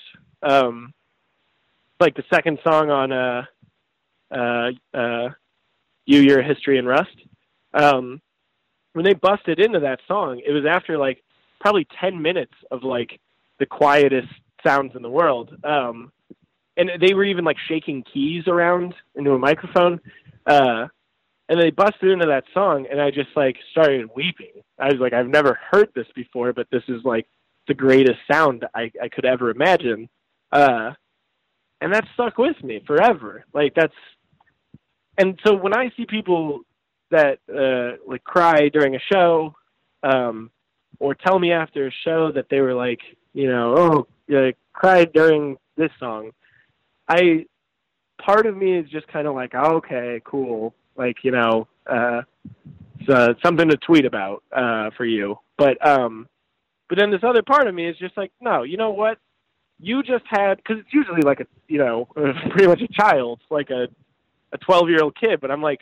um, 0.42 0.92
like 1.98 2.14
the 2.14 2.24
second 2.32 2.58
song 2.62 2.90
on 2.90 3.12
uh, 3.12 3.44
uh, 4.30 4.70
uh, 4.92 5.28
"You, 6.04 6.20
You're 6.20 6.40
a 6.40 6.46
History 6.46 6.78
in 6.78 6.84
Rust," 6.84 7.16
um, 7.72 8.20
when 8.98 9.04
they 9.04 9.14
busted 9.14 9.60
into 9.60 9.78
that 9.78 10.00
song, 10.08 10.42
it 10.44 10.50
was 10.50 10.64
after 10.68 10.98
like 10.98 11.22
probably 11.60 11.86
ten 12.00 12.20
minutes 12.20 12.54
of 12.72 12.82
like 12.82 13.20
the 13.60 13.64
quietest 13.66 14.26
sounds 14.66 14.96
in 14.96 15.02
the 15.02 15.08
world. 15.08 15.54
Um, 15.62 16.10
and 16.76 16.90
they 17.00 17.14
were 17.14 17.22
even 17.22 17.44
like 17.44 17.58
shaking 17.68 18.02
keys 18.12 18.48
around 18.48 18.96
into 19.14 19.34
a 19.34 19.38
microphone. 19.38 20.00
Uh, 20.44 20.88
and 21.48 21.60
they 21.60 21.70
busted 21.70 22.10
into 22.10 22.26
that 22.26 22.42
song, 22.52 22.88
and 22.90 23.00
I 23.00 23.12
just 23.12 23.28
like 23.36 23.54
started 23.70 24.10
weeping. 24.16 24.64
I 24.80 24.86
was 24.86 24.98
like, 24.98 25.12
I've 25.12 25.28
never 25.28 25.60
heard 25.70 25.90
this 25.94 26.08
before, 26.16 26.52
but 26.52 26.66
this 26.72 26.82
is 26.88 27.04
like 27.04 27.28
the 27.68 27.74
greatest 27.74 28.18
sound 28.28 28.66
I, 28.74 28.90
I 29.00 29.08
could 29.08 29.24
ever 29.24 29.50
imagine. 29.50 30.08
Uh, 30.50 30.90
and 31.80 31.94
that 31.94 32.04
stuck 32.14 32.36
with 32.36 32.60
me 32.64 32.82
forever. 32.84 33.44
Like 33.54 33.76
that's, 33.76 33.94
and 35.16 35.38
so 35.46 35.54
when 35.54 35.72
I 35.72 35.92
see 35.96 36.04
people 36.04 36.62
that 37.10 37.38
uh, 37.48 37.96
like 38.06 38.24
cry 38.24 38.68
during 38.68 38.94
a 38.94 39.00
show, 39.12 39.54
um, 40.02 40.50
or 40.98 41.14
tell 41.14 41.38
me 41.38 41.52
after 41.52 41.86
a 41.86 41.92
show 42.04 42.32
that 42.32 42.46
they 42.50 42.60
were 42.60 42.74
like, 42.74 43.00
you 43.32 43.48
know, 43.48 43.74
oh, 43.76 44.06
yeah, 44.26 44.50
cried 44.72 45.12
during 45.12 45.56
this 45.76 45.90
song. 45.98 46.30
I 47.08 47.46
part 48.22 48.46
of 48.46 48.56
me 48.56 48.76
is 48.76 48.88
just 48.90 49.06
kind 49.08 49.26
of 49.26 49.34
like, 49.34 49.52
oh, 49.54 49.76
okay, 49.76 50.20
cool, 50.24 50.74
like 50.96 51.16
you 51.22 51.30
know, 51.30 51.68
uh, 51.86 52.22
something 53.42 53.68
to 53.68 53.76
tweet 53.76 54.04
about 54.04 54.42
uh, 54.52 54.90
for 54.96 55.04
you. 55.04 55.38
But 55.56 55.84
um, 55.86 56.28
but 56.88 56.98
then 56.98 57.10
this 57.10 57.22
other 57.22 57.42
part 57.42 57.66
of 57.66 57.74
me 57.74 57.86
is 57.88 57.96
just 57.98 58.16
like, 58.16 58.32
no, 58.40 58.62
you 58.62 58.76
know 58.76 58.90
what? 58.90 59.18
You 59.80 60.02
just 60.02 60.24
had 60.26 60.56
because 60.56 60.78
it's 60.80 60.92
usually 60.92 61.22
like 61.22 61.40
a 61.40 61.46
you 61.68 61.78
know 61.78 62.08
pretty 62.50 62.66
much 62.66 62.82
a 62.82 62.88
child, 62.88 63.40
like 63.50 63.70
a 63.70 63.88
a 64.52 64.58
twelve 64.58 64.88
year 64.88 65.02
old 65.02 65.18
kid. 65.18 65.40
But 65.40 65.50
I'm 65.50 65.62
like, 65.62 65.80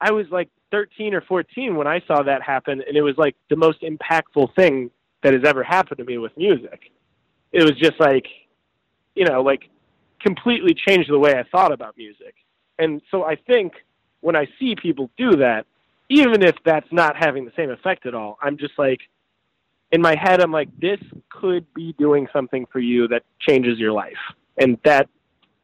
I 0.00 0.12
was 0.12 0.26
like 0.30 0.48
13 0.70 1.14
or 1.14 1.20
14 1.22 1.76
when 1.76 1.86
I 1.86 2.00
saw 2.06 2.22
that 2.22 2.42
happen, 2.42 2.82
and 2.86 2.96
it 2.96 3.02
was 3.02 3.16
like 3.16 3.36
the 3.50 3.56
most 3.56 3.82
impactful 3.82 4.54
thing 4.54 4.90
that 5.22 5.32
has 5.32 5.42
ever 5.44 5.62
happened 5.62 5.98
to 5.98 6.04
me 6.04 6.18
with 6.18 6.36
music. 6.36 6.92
It 7.52 7.62
was 7.62 7.76
just 7.76 7.98
like, 7.98 8.26
you 9.14 9.24
know, 9.24 9.42
like 9.42 9.68
completely 10.20 10.74
changed 10.74 11.10
the 11.10 11.18
way 11.18 11.34
I 11.34 11.44
thought 11.44 11.72
about 11.72 11.96
music. 11.96 12.34
And 12.78 13.00
so 13.10 13.24
I 13.24 13.36
think 13.36 13.72
when 14.20 14.36
I 14.36 14.46
see 14.58 14.74
people 14.74 15.10
do 15.16 15.36
that, 15.36 15.66
even 16.08 16.42
if 16.42 16.54
that's 16.64 16.86
not 16.92 17.16
having 17.16 17.44
the 17.44 17.52
same 17.56 17.70
effect 17.70 18.06
at 18.06 18.14
all, 18.14 18.38
I'm 18.42 18.56
just 18.58 18.74
like, 18.78 19.00
in 19.92 20.00
my 20.02 20.16
head, 20.16 20.40
I'm 20.40 20.52
like, 20.52 20.68
this 20.80 21.00
could 21.30 21.72
be 21.74 21.92
doing 21.98 22.26
something 22.32 22.66
for 22.72 22.80
you 22.80 23.08
that 23.08 23.22
changes 23.40 23.78
your 23.78 23.92
life. 23.92 24.18
And 24.58 24.78
that, 24.84 25.08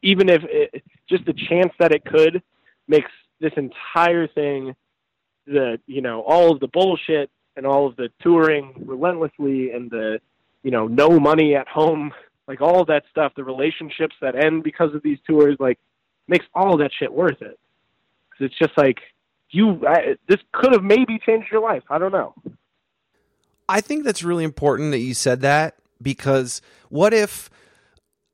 even 0.03 0.29
if 0.29 0.43
it, 0.45 0.83
just 1.09 1.25
the 1.27 1.33
chance 1.33 1.73
that 1.79 1.93
it 1.93 2.05
could 2.05 2.43
makes 2.89 3.11
this 3.41 3.53
entire 3.57 4.27
thing, 4.29 4.75
the, 5.47 5.79
you 5.87 6.01
know, 6.01 6.23
all 6.23 6.53
of 6.53 6.61
the 6.61 6.69
bullshit 6.69 7.31
and 7.57 7.67
all 7.67 7.87
of 7.87 7.97
the 7.97 8.09
touring 8.23 8.75
relentlessly 8.85 9.71
and 9.73 9.91
the, 9.91 10.21
you 10.63 10.71
know, 10.71 10.87
no 10.87 11.19
money 11.21 11.55
at 11.55 11.69
home, 11.69 12.13
like 12.49 12.61
all 12.61 12.81
of 12.81 12.89
that 12.89 13.05
stuff, 13.11 13.33
the 13.37 13.45
relationships 13.45 14.15
that 14.21 14.35
end 14.35 14.63
because 14.63 14.95
of 14.95 15.03
these 15.03 15.19
tours, 15.29 15.57
like, 15.59 15.79
makes 16.29 16.45
all 16.55 16.77
that 16.79 16.91
shit 16.99 17.13
worth 17.13 17.41
it. 17.43 17.59
Cause 18.31 18.41
it's 18.41 18.59
just 18.59 18.77
like, 18.77 18.99
you, 19.51 19.87
I, 19.87 20.17
this 20.29 20.39
could 20.53 20.73
have 20.73 20.83
maybe 20.83 21.19
changed 21.25 21.49
your 21.53 21.61
life. 21.61 21.83
I 21.91 21.99
don't 21.99 22.13
know. 22.13 22.35
I 23.69 23.81
think 23.81 24.05
that's 24.05 24.23
really 24.23 24.45
important 24.45 24.93
that 24.93 24.99
you 24.99 25.15
said 25.15 25.41
that 25.43 25.77
because 26.01 26.61
what 26.89 27.15
if 27.15 27.51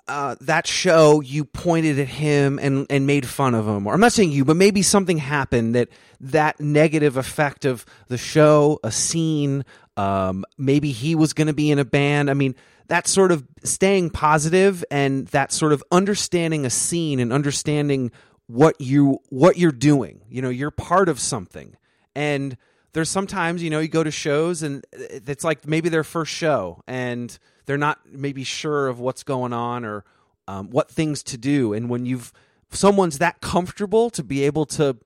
uh, 0.09 0.36
that 0.40 0.66
show 0.66 1.20
you 1.20 1.44
pointed 1.44 1.98
at 1.98 2.09
him 2.09 2.59
and 2.59 2.86
and 2.90 3.06
made 3.06 3.26
fun 3.26 3.54
of 3.54 3.66
him, 3.66 3.86
or 3.86 3.94
I'm 3.94 4.00
not 4.00 4.12
saying 4.12 4.32
you, 4.32 4.44
but 4.44 4.56
maybe 4.56 4.82
something 4.82 5.18
happened 5.18 5.74
that 5.74 5.88
that 6.20 6.61
negative 6.61 7.16
effect 7.16 7.64
of 7.64 7.84
the 8.09 8.18
show, 8.18 8.80
a 8.82 8.90
scene, 8.90 9.64
um, 9.96 10.44
maybe 10.56 10.92
he 10.92 11.14
was 11.14 11.32
going 11.32 11.46
to 11.48 11.52
be 11.52 11.70
in 11.70 11.78
a 11.78 11.84
band. 11.84 12.30
I 12.30 12.34
mean, 12.34 12.54
that 12.88 13.06
sort 13.06 13.32
of 13.32 13.46
staying 13.62 14.11
positive 14.11 14.84
and 14.90 15.26
that 15.28 15.52
sort 15.52 15.72
of 15.72 15.84
understanding 15.92 16.64
a 16.64 16.70
scene 16.70 17.20
and 17.20 17.32
understanding 17.32 18.11
what 18.46 18.80
you 18.80 19.18
what 19.28 19.59
you're 19.59 19.70
doing. 19.72 20.22
You 20.28 20.42
know, 20.42 20.50
you're 20.50 20.70
part 20.70 21.09
of 21.09 21.20
something 21.20 21.76
and 22.14 22.56
there's 22.92 23.09
sometimes 23.09 23.62
you 23.62 23.70
know 23.70 23.78
you 23.78 23.88
go 23.88 24.02
to 24.02 24.11
shows 24.11 24.62
and 24.62 24.84
it's 24.92 25.44
like 25.44 25.66
maybe 25.66 25.88
their 25.88 26.04
first 26.04 26.32
show 26.32 26.82
and 26.88 27.38
they're 27.68 27.76
not 27.76 28.00
maybe 28.10 28.44
sure 28.44 28.88
of 28.88 28.98
what's 28.98 29.22
going 29.22 29.52
on 29.52 29.84
or 29.84 30.02
um, 30.48 30.70
what 30.70 30.90
things 30.90 31.22
to 31.24 31.36
do. 31.36 31.74
And 31.74 31.90
when 31.90 32.06
you've 32.06 32.32
someone's 32.70 33.18
that 33.18 33.42
comfortable 33.42 34.08
to 34.10 34.24
be 34.24 34.44
able 34.44 34.64
to 34.64 34.96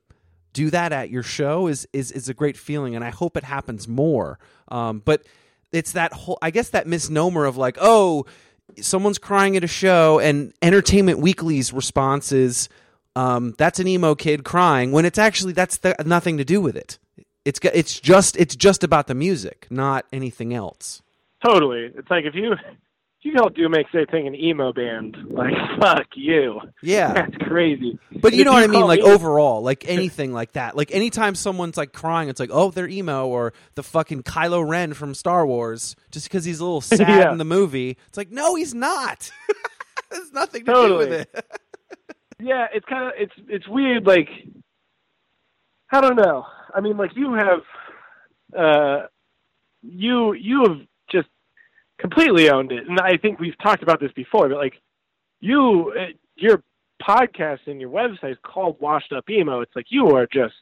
do 0.53 0.71
that 0.71 0.93
at 0.93 1.11
your 1.11 1.25
show 1.25 1.67
is 1.67 1.89
is 1.93 2.13
is 2.13 2.29
a 2.29 2.35
great 2.35 2.57
feeling 2.57 2.95
and 2.95 3.05
i 3.05 3.11
hope 3.11 3.37
it 3.37 3.43
happens 3.43 3.89
more. 3.89 4.39
Um, 4.69 5.03
but 5.05 5.27
it's 5.73 5.93
that 5.93 6.13
whole 6.13 6.39
i 6.41 6.51
guess 6.51 6.69
that 6.71 6.87
misnomer 6.87 7.45
of 7.47 7.57
like 7.57 7.77
oh 7.81 8.27
someone's 8.81 9.19
crying 9.19 9.57
at 9.57 9.65
a 9.65 9.69
show 9.69 10.21
and 10.21 10.53
entertainment 10.63 11.19
weekly's 11.19 11.73
response 11.73 12.31
is 12.31 12.69
um, 13.17 13.55
that's 13.59 13.81
an 13.81 13.89
emo 13.89 14.15
kid 14.15 14.45
crying 14.45 14.93
when 14.93 15.05
it's 15.05 15.19
actually 15.19 15.53
that's 15.53 15.81
nothing 16.05 16.39
to 16.39 16.45
do 16.45 16.61
with 16.61 16.77
it. 16.77 16.99
It's 17.45 17.59
it's 17.63 17.99
just 17.99 18.37
it's 18.37 18.55
just 18.55 18.85
about 18.85 19.09
the 19.09 19.15
music, 19.15 19.67
not 19.69 20.07
anything 20.13 20.55
else. 20.55 21.03
Totally. 21.45 21.91
It's 21.95 22.11
like 22.11 22.25
if 22.25 22.35
you 22.35 22.53
if 22.53 22.59
you 23.23 23.33
call 23.35 23.51
Do 23.51 23.69
Make 23.69 23.87
Say 23.93 24.05
Think 24.11 24.27
an 24.27 24.35
emo 24.35 24.73
band, 24.73 25.17
like 25.31 25.53
fuck 25.81 26.07
you. 26.15 26.61
Yeah, 26.83 27.13
that's 27.13 27.37
crazy. 27.49 27.99
But 28.13 28.33
you 28.33 28.41
If 28.41 28.47
know 28.47 28.53
what 28.53 28.65
I 28.65 28.67
mean, 28.69 28.83
like 28.87 29.01
me- 29.01 29.07
overall, 29.11 29.63
like 29.63 29.89
anything 29.89 30.33
like 30.33 30.53
that. 30.53 30.77
Like 30.77 30.93
anytime 30.95 31.35
someone's 31.35 31.77
like 31.77 31.93
crying, 31.93 32.29
it's 32.29 32.41
like, 32.41 32.51
oh, 32.53 32.71
they're 32.71 32.89
emo, 32.89 33.27
or 33.27 33.53
the 33.75 33.83
fucking 33.83 34.23
Kylo 34.25 34.67
Ren 34.69 34.93
from 34.95 35.15
Star 35.15 35.47
Wars, 35.47 35.95
just 36.11 36.27
because 36.29 36.45
he's 36.45 36.61
a 36.61 36.65
little 36.65 36.81
sad 36.81 37.01
Yeah. 37.01 37.33
in 37.33 37.39
the 37.39 37.45
movie. 37.45 37.97
It's 38.09 38.17
like, 38.19 38.31
no, 38.31 38.55
he's 38.55 38.75
not. 38.75 39.31
There's 40.11 40.33
nothing 40.33 40.65
to 40.67 40.73
Totally. 40.73 41.05
do 41.07 41.11
with 41.11 41.29
it. 41.35 41.47
yeah, 42.41 42.67
it's 42.75 42.85
kind 42.87 43.07
of 43.07 43.13
it's 43.17 43.33
it's 43.49 43.69
weird. 43.69 44.07
Like 44.07 44.29
I 45.91 46.01
don't 46.01 46.17
know. 46.17 46.45
I 46.75 46.81
mean, 46.81 46.97
like 46.97 47.11
you 47.17 47.35
have, 47.35 47.61
uh, 48.59 49.07
you 49.83 50.33
you 50.35 50.63
have 50.67 50.79
completely 52.03 52.51
owned 52.51 52.73
it, 52.73 52.87
and 52.87 53.01
I 53.01 53.17
think 53.17 53.41
we've 53.41 53.59
talked 53.63 53.83
about 53.83 54.01
this 54.01 54.13
before. 54.13 54.49
But 54.49 54.59
like 54.59 54.75
you, 55.41 55.95
uh, 55.99 56.13
your 56.37 56.63
podcast 57.03 57.61
and 57.67 57.81
your 57.81 57.91
website 57.91 58.33
is 58.33 58.39
called 58.45 58.77
Washed 58.81 59.13
Up 59.13 59.29
Emo. 59.31 59.61
It's 59.63 59.75
like 59.75 59.87
you 59.89 60.09
are 60.17 60.27
just 60.27 60.55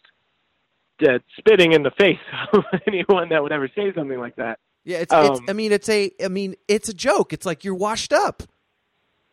dead 1.02 1.22
spitting 1.38 1.72
in 1.72 1.82
the 1.82 1.90
face 1.98 2.18
of 2.52 2.62
anyone 2.86 3.30
that 3.30 3.42
would 3.42 3.52
ever 3.52 3.68
say 3.74 3.92
something 3.94 4.18
like 4.18 4.36
that. 4.36 4.58
Yeah, 4.84 4.98
it's, 4.98 5.12
it's. 5.12 5.40
Um, 5.40 5.46
I 5.48 5.52
mean, 5.52 5.72
it's 5.72 5.88
a. 5.88 6.10
I 6.22 6.28
mean, 6.28 6.54
it's 6.68 6.88
a 6.88 6.94
joke. 6.94 7.32
It's 7.32 7.44
like 7.44 7.64
you're 7.64 7.74
washed 7.74 8.12
up. 8.12 8.42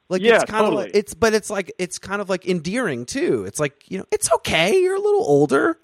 Like 0.10 0.22
Yeah, 0.22 0.36
it's 0.36 0.46
kind 0.46 0.66
of 0.66 0.72
totally. 0.72 0.86
like 0.86 0.96
it's, 0.96 1.14
but 1.14 1.34
it's 1.34 1.50
like 1.50 1.72
it's 1.78 2.00
kind 2.00 2.22
of 2.22 2.30
like 2.30 2.46
endearing 2.46 3.06
too. 3.06 3.44
It's 3.46 3.60
like 3.60 3.84
you 3.90 3.98
know, 3.98 4.06
it's 4.12 4.32
okay. 4.36 4.80
You're 4.82 4.96
a 4.96 5.02
little 5.02 5.24
older. 5.24 5.80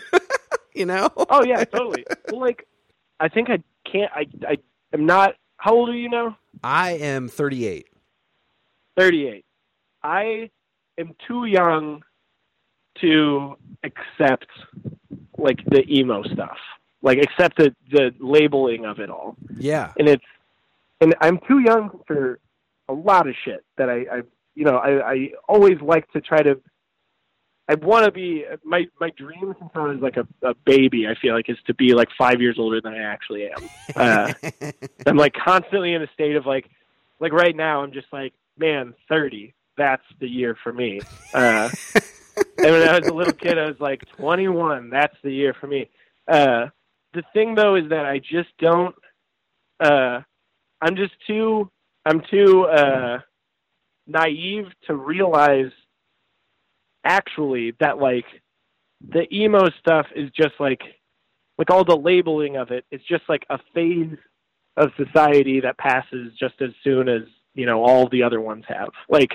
you 0.74 0.86
know. 0.86 1.10
Oh 1.16 1.44
yeah, 1.44 1.64
totally. 1.64 2.04
well, 2.30 2.40
like 2.40 2.66
I 3.20 3.28
think 3.28 3.50
I 3.50 3.62
can't. 3.90 4.10
I 4.14 4.26
I 4.46 4.56
am 4.92 5.06
not. 5.06 5.34
How 5.62 5.74
old 5.74 5.90
are 5.90 5.96
you 5.96 6.08
now? 6.08 6.36
I 6.64 6.94
am 6.94 7.28
38. 7.28 7.86
38. 8.96 9.44
I 10.02 10.50
am 10.98 11.14
too 11.28 11.44
young 11.44 12.02
to 13.00 13.56
accept 13.84 14.48
like 15.38 15.64
the 15.66 15.84
emo 15.88 16.24
stuff. 16.24 16.56
Like 17.00 17.18
accept 17.18 17.58
the 17.58 17.72
the 17.92 18.12
labeling 18.18 18.86
of 18.86 18.98
it 18.98 19.08
all. 19.08 19.36
Yeah. 19.56 19.92
And 20.00 20.08
it's 20.08 20.24
and 21.00 21.14
I'm 21.20 21.38
too 21.46 21.60
young 21.60 22.00
for 22.08 22.40
a 22.88 22.92
lot 22.92 23.28
of 23.28 23.36
shit 23.44 23.64
that 23.78 23.88
I, 23.88 23.98
I 24.12 24.22
you 24.56 24.64
know, 24.64 24.78
I, 24.78 25.12
I 25.12 25.28
always 25.48 25.80
like 25.80 26.10
to 26.10 26.20
try 26.20 26.42
to 26.42 26.60
I 27.72 27.74
want 27.76 28.04
to 28.04 28.10
be 28.10 28.44
my 28.62 28.86
my 29.00 29.10
dream 29.16 29.54
since 29.58 29.70
I 29.74 29.78
was 29.78 30.00
like 30.00 30.18
a, 30.18 30.26
a 30.46 30.54
baby. 30.66 31.06
I 31.06 31.14
feel 31.14 31.34
like 31.34 31.48
is 31.48 31.56
to 31.66 31.74
be 31.74 31.94
like 31.94 32.08
five 32.18 32.38
years 32.38 32.56
older 32.58 32.82
than 32.82 32.92
I 32.92 32.98
actually 32.98 33.48
am. 33.48 33.70
Uh, 33.96 34.32
I'm 35.06 35.16
like 35.16 35.32
constantly 35.32 35.94
in 35.94 36.02
a 36.02 36.08
state 36.12 36.36
of 36.36 36.44
like 36.44 36.68
like 37.18 37.32
right 37.32 37.56
now. 37.56 37.82
I'm 37.82 37.92
just 37.92 38.08
like 38.12 38.34
man, 38.58 38.92
thirty. 39.08 39.54
That's 39.78 40.02
the 40.20 40.28
year 40.28 40.54
for 40.62 40.70
me. 40.70 41.00
Uh, 41.32 41.70
and 42.36 42.72
when 42.72 42.86
I 42.86 42.98
was 42.98 43.08
a 43.08 43.14
little 43.14 43.32
kid, 43.32 43.56
I 43.56 43.64
was 43.64 43.80
like 43.80 44.02
21. 44.16 44.90
That's 44.90 45.16
the 45.24 45.32
year 45.32 45.54
for 45.58 45.66
me. 45.66 45.88
Uh, 46.28 46.66
the 47.14 47.22
thing 47.32 47.54
though 47.54 47.76
is 47.76 47.88
that 47.88 48.04
I 48.04 48.18
just 48.18 48.50
don't. 48.58 48.94
Uh, 49.80 50.20
I'm 50.82 50.94
just 50.96 51.14
too. 51.26 51.70
I'm 52.04 52.20
too 52.30 52.66
uh, 52.66 53.20
naive 54.06 54.66
to 54.88 54.94
realize 54.94 55.70
actually 57.04 57.74
that 57.80 57.98
like 57.98 58.24
the 59.08 59.26
emo 59.34 59.68
stuff 59.80 60.06
is 60.14 60.30
just 60.30 60.54
like 60.60 60.80
like 61.58 61.70
all 61.70 61.84
the 61.84 61.96
labeling 61.96 62.56
of 62.56 62.70
it 62.70 62.84
is 62.90 63.00
just 63.08 63.22
like 63.28 63.44
a 63.50 63.58
phase 63.74 64.16
of 64.76 64.90
society 64.96 65.60
that 65.60 65.76
passes 65.78 66.32
just 66.38 66.54
as 66.60 66.70
soon 66.82 67.08
as 67.08 67.22
you 67.54 67.66
know 67.66 67.82
all 67.84 68.08
the 68.08 68.22
other 68.22 68.40
ones 68.40 68.64
have 68.66 68.88
like 69.08 69.32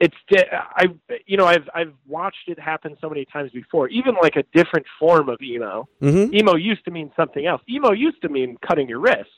it's 0.00 0.14
i 0.76 0.86
you 1.26 1.36
know 1.36 1.46
i've 1.46 1.68
i've 1.74 1.92
watched 2.06 2.48
it 2.48 2.58
happen 2.58 2.96
so 3.00 3.08
many 3.08 3.24
times 3.26 3.50
before 3.52 3.88
even 3.88 4.14
like 4.20 4.36
a 4.36 4.42
different 4.52 4.84
form 4.98 5.28
of 5.28 5.38
emo 5.40 5.88
Mm-hmm. 6.02 6.34
emo 6.34 6.56
used 6.56 6.84
to 6.84 6.90
mean 6.90 7.10
something 7.16 7.46
else 7.46 7.62
emo 7.70 7.92
used 7.92 8.20
to 8.22 8.28
mean 8.28 8.56
cutting 8.66 8.88
your 8.88 8.98
wrists 8.98 9.32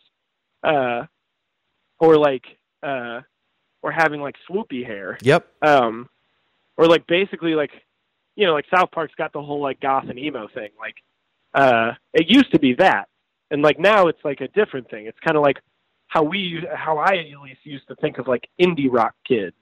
uh 0.65 1.05
or 2.01 2.17
like 2.17 2.45
uh 2.83 3.21
or 3.83 3.93
having 3.93 4.21
like 4.21 4.35
swoopy 4.51 4.85
hair 4.85 5.19
Yep. 5.23 5.47
um 5.63 6.09
or 6.77 6.87
like 6.87 7.07
basically 7.07 7.55
like 7.55 7.71
you 8.35 8.47
know 8.47 8.53
like 8.53 8.67
south 8.75 8.91
park's 8.91 9.15
got 9.17 9.33
the 9.33 9.43
whole 9.43 9.61
like 9.61 9.81
goth 9.81 10.09
and 10.09 10.19
emo 10.19 10.49
thing 10.55 10.71
like 10.79 10.97
uh 11.55 11.93
it 12.13 12.27
used 12.29 12.51
to 12.53 12.59
be 12.59 12.75
that 12.75 13.09
and 13.51 13.63
like 13.63 13.79
now 13.79 14.09
it's 14.09 14.25
like 14.25 14.41
a 14.41 14.49
different 14.49 14.89
thing 14.91 15.07
it's 15.07 15.19
kind 15.25 15.37
of 15.37 15.43
like 15.43 15.59
how 16.09 16.23
we 16.23 16.65
how 16.75 16.99
i 16.99 17.17
at 17.17 17.41
least 17.43 17.61
used 17.65 17.87
to 17.89 17.95
think 17.97 18.19
of 18.19 18.27
like 18.27 18.49
indie 18.61 18.89
rock 18.91 19.15
kids 19.27 19.57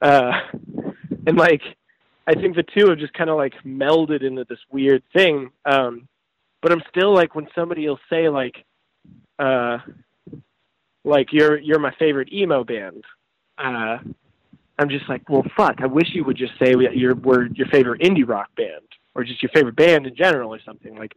uh 0.00 0.32
and 1.26 1.36
like 1.36 1.62
i 2.26 2.34
think 2.34 2.56
the 2.56 2.64
two 2.76 2.88
have 2.88 2.98
just 2.98 3.14
kind 3.14 3.30
of 3.30 3.36
like 3.36 3.54
melded 3.64 4.22
into 4.22 4.44
this 4.48 4.58
weird 4.70 5.02
thing 5.14 5.50
um 5.64 6.08
but 6.60 6.72
i'm 6.72 6.82
still 6.90 7.14
like 7.14 7.34
when 7.34 7.48
somebody 7.54 7.88
will 7.88 8.00
say 8.10 8.28
like 8.28 8.64
uh 9.38 9.78
like 11.04 11.32
you're 11.32 11.58
you're 11.58 11.78
my 11.78 11.94
favorite 11.98 12.32
emo 12.32 12.64
band. 12.64 13.04
Uh, 13.58 13.98
I'm 14.78 14.88
just 14.88 15.08
like, 15.08 15.28
well, 15.28 15.44
fuck. 15.56 15.76
I 15.80 15.86
wish 15.86 16.08
you 16.14 16.24
would 16.24 16.36
just 16.36 16.52
say 16.58 16.74
we- 16.74 16.90
you're 16.96 17.14
we're 17.14 17.46
your 17.48 17.66
favorite 17.68 18.00
indie 18.00 18.26
rock 18.26 18.48
band, 18.56 18.86
or 19.14 19.24
just 19.24 19.42
your 19.42 19.50
favorite 19.54 19.76
band 19.76 20.06
in 20.06 20.14
general, 20.16 20.52
or 20.54 20.60
something. 20.64 20.96
Like, 20.96 21.14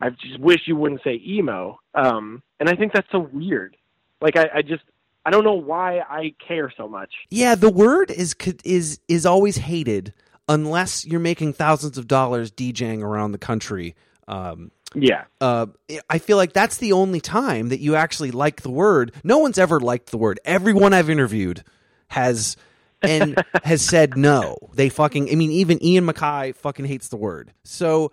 I 0.00 0.10
just 0.10 0.38
wish 0.40 0.62
you 0.66 0.76
wouldn't 0.76 1.02
say 1.02 1.20
emo. 1.24 1.78
Um, 1.94 2.42
and 2.60 2.68
I 2.68 2.74
think 2.74 2.92
that's 2.92 3.10
so 3.12 3.28
weird. 3.32 3.76
Like, 4.20 4.36
I, 4.36 4.48
I 4.56 4.62
just 4.62 4.82
I 5.24 5.30
don't 5.30 5.44
know 5.44 5.54
why 5.54 6.00
I 6.00 6.34
care 6.46 6.72
so 6.76 6.88
much. 6.88 7.12
Yeah, 7.30 7.54
the 7.54 7.70
word 7.70 8.10
is 8.10 8.34
is 8.64 9.00
is 9.08 9.26
always 9.26 9.56
hated 9.56 10.14
unless 10.48 11.04
you're 11.04 11.20
making 11.20 11.52
thousands 11.52 11.98
of 11.98 12.06
dollars 12.06 12.50
DJing 12.50 13.02
around 13.02 13.32
the 13.32 13.38
country. 13.38 13.94
Um, 14.28 14.70
Yeah, 14.94 15.24
uh, 15.40 15.66
I 16.08 16.18
feel 16.18 16.36
like 16.36 16.52
that's 16.52 16.78
the 16.78 16.92
only 16.92 17.20
time 17.20 17.68
that 17.68 17.80
you 17.80 17.96
actually 17.96 18.30
like 18.30 18.62
the 18.62 18.70
word. 18.70 19.12
No 19.24 19.38
one's 19.38 19.58
ever 19.58 19.80
liked 19.80 20.10
the 20.10 20.18
word. 20.18 20.38
Everyone 20.44 20.92
I've 20.94 21.10
interviewed 21.10 21.64
has 22.08 22.56
and 23.02 23.42
has 23.64 23.82
said 23.82 24.16
no. 24.16 24.56
They 24.74 24.88
fucking. 24.88 25.30
I 25.30 25.34
mean, 25.34 25.50
even 25.50 25.82
Ian 25.82 26.06
MacKaye 26.06 26.54
fucking 26.56 26.84
hates 26.84 27.08
the 27.08 27.16
word. 27.16 27.52
So 27.64 28.12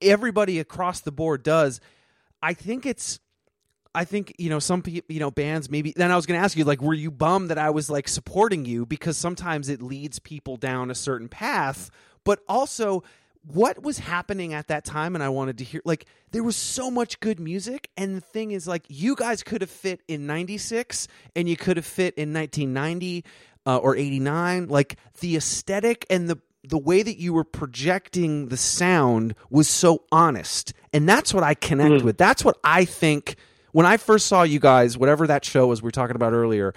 everybody 0.00 0.58
across 0.58 1.00
the 1.00 1.12
board 1.12 1.42
does. 1.42 1.80
I 2.42 2.54
think 2.54 2.86
it's. 2.86 3.20
I 3.94 4.04
think 4.04 4.34
you 4.38 4.50
know 4.50 4.58
some 4.58 4.82
people, 4.82 5.12
you 5.12 5.18
know, 5.18 5.30
bands 5.30 5.70
maybe. 5.70 5.92
Then 5.96 6.10
I 6.10 6.16
was 6.16 6.26
going 6.26 6.38
to 6.38 6.44
ask 6.44 6.56
you, 6.56 6.64
like, 6.64 6.82
were 6.82 6.94
you 6.94 7.10
bummed 7.10 7.50
that 7.50 7.58
I 7.58 7.70
was 7.70 7.90
like 7.90 8.06
supporting 8.06 8.64
you 8.64 8.86
because 8.86 9.16
sometimes 9.16 9.68
it 9.68 9.82
leads 9.82 10.18
people 10.18 10.56
down 10.56 10.90
a 10.90 10.94
certain 10.94 11.28
path, 11.28 11.90
but 12.22 12.40
also 12.48 13.02
what 13.44 13.82
was 13.82 13.98
happening 13.98 14.52
at 14.54 14.68
that 14.68 14.84
time 14.84 15.14
and 15.14 15.22
I 15.22 15.28
wanted 15.28 15.58
to 15.58 15.64
hear 15.64 15.80
like 15.84 16.06
there 16.30 16.42
was 16.42 16.56
so 16.56 16.90
much 16.90 17.20
good 17.20 17.40
music 17.40 17.90
and 17.96 18.16
the 18.16 18.20
thing 18.20 18.50
is 18.50 18.66
like 18.66 18.84
you 18.88 19.14
guys 19.14 19.42
could 19.42 19.60
have 19.60 19.70
fit 19.70 20.00
in 20.08 20.26
96 20.26 21.08
and 21.34 21.48
you 21.48 21.56
could 21.56 21.76
have 21.76 21.86
fit 21.86 22.14
in 22.14 22.32
1990 22.32 23.24
uh, 23.66 23.76
or 23.78 23.96
89 23.96 24.68
like 24.68 24.96
the 25.20 25.36
aesthetic 25.36 26.06
and 26.10 26.28
the 26.28 26.38
the 26.64 26.78
way 26.78 27.02
that 27.02 27.18
you 27.18 27.32
were 27.32 27.44
projecting 27.44 28.48
the 28.48 28.56
sound 28.56 29.34
was 29.48 29.68
so 29.68 30.02
honest 30.12 30.72
and 30.92 31.08
that's 31.08 31.32
what 31.32 31.44
I 31.44 31.54
connect 31.54 32.02
with. 32.02 32.16
That's 32.16 32.44
what 32.44 32.58
I 32.64 32.84
think. 32.86 33.36
When 33.72 33.84
I 33.84 33.98
first 33.98 34.26
saw 34.26 34.42
you 34.42 34.58
guys 34.58 34.98
whatever 34.98 35.26
that 35.26 35.44
show 35.44 35.66
was 35.66 35.82
we 35.82 35.86
were 35.86 35.92
talking 35.92 36.16
about 36.16 36.32
earlier 36.32 36.74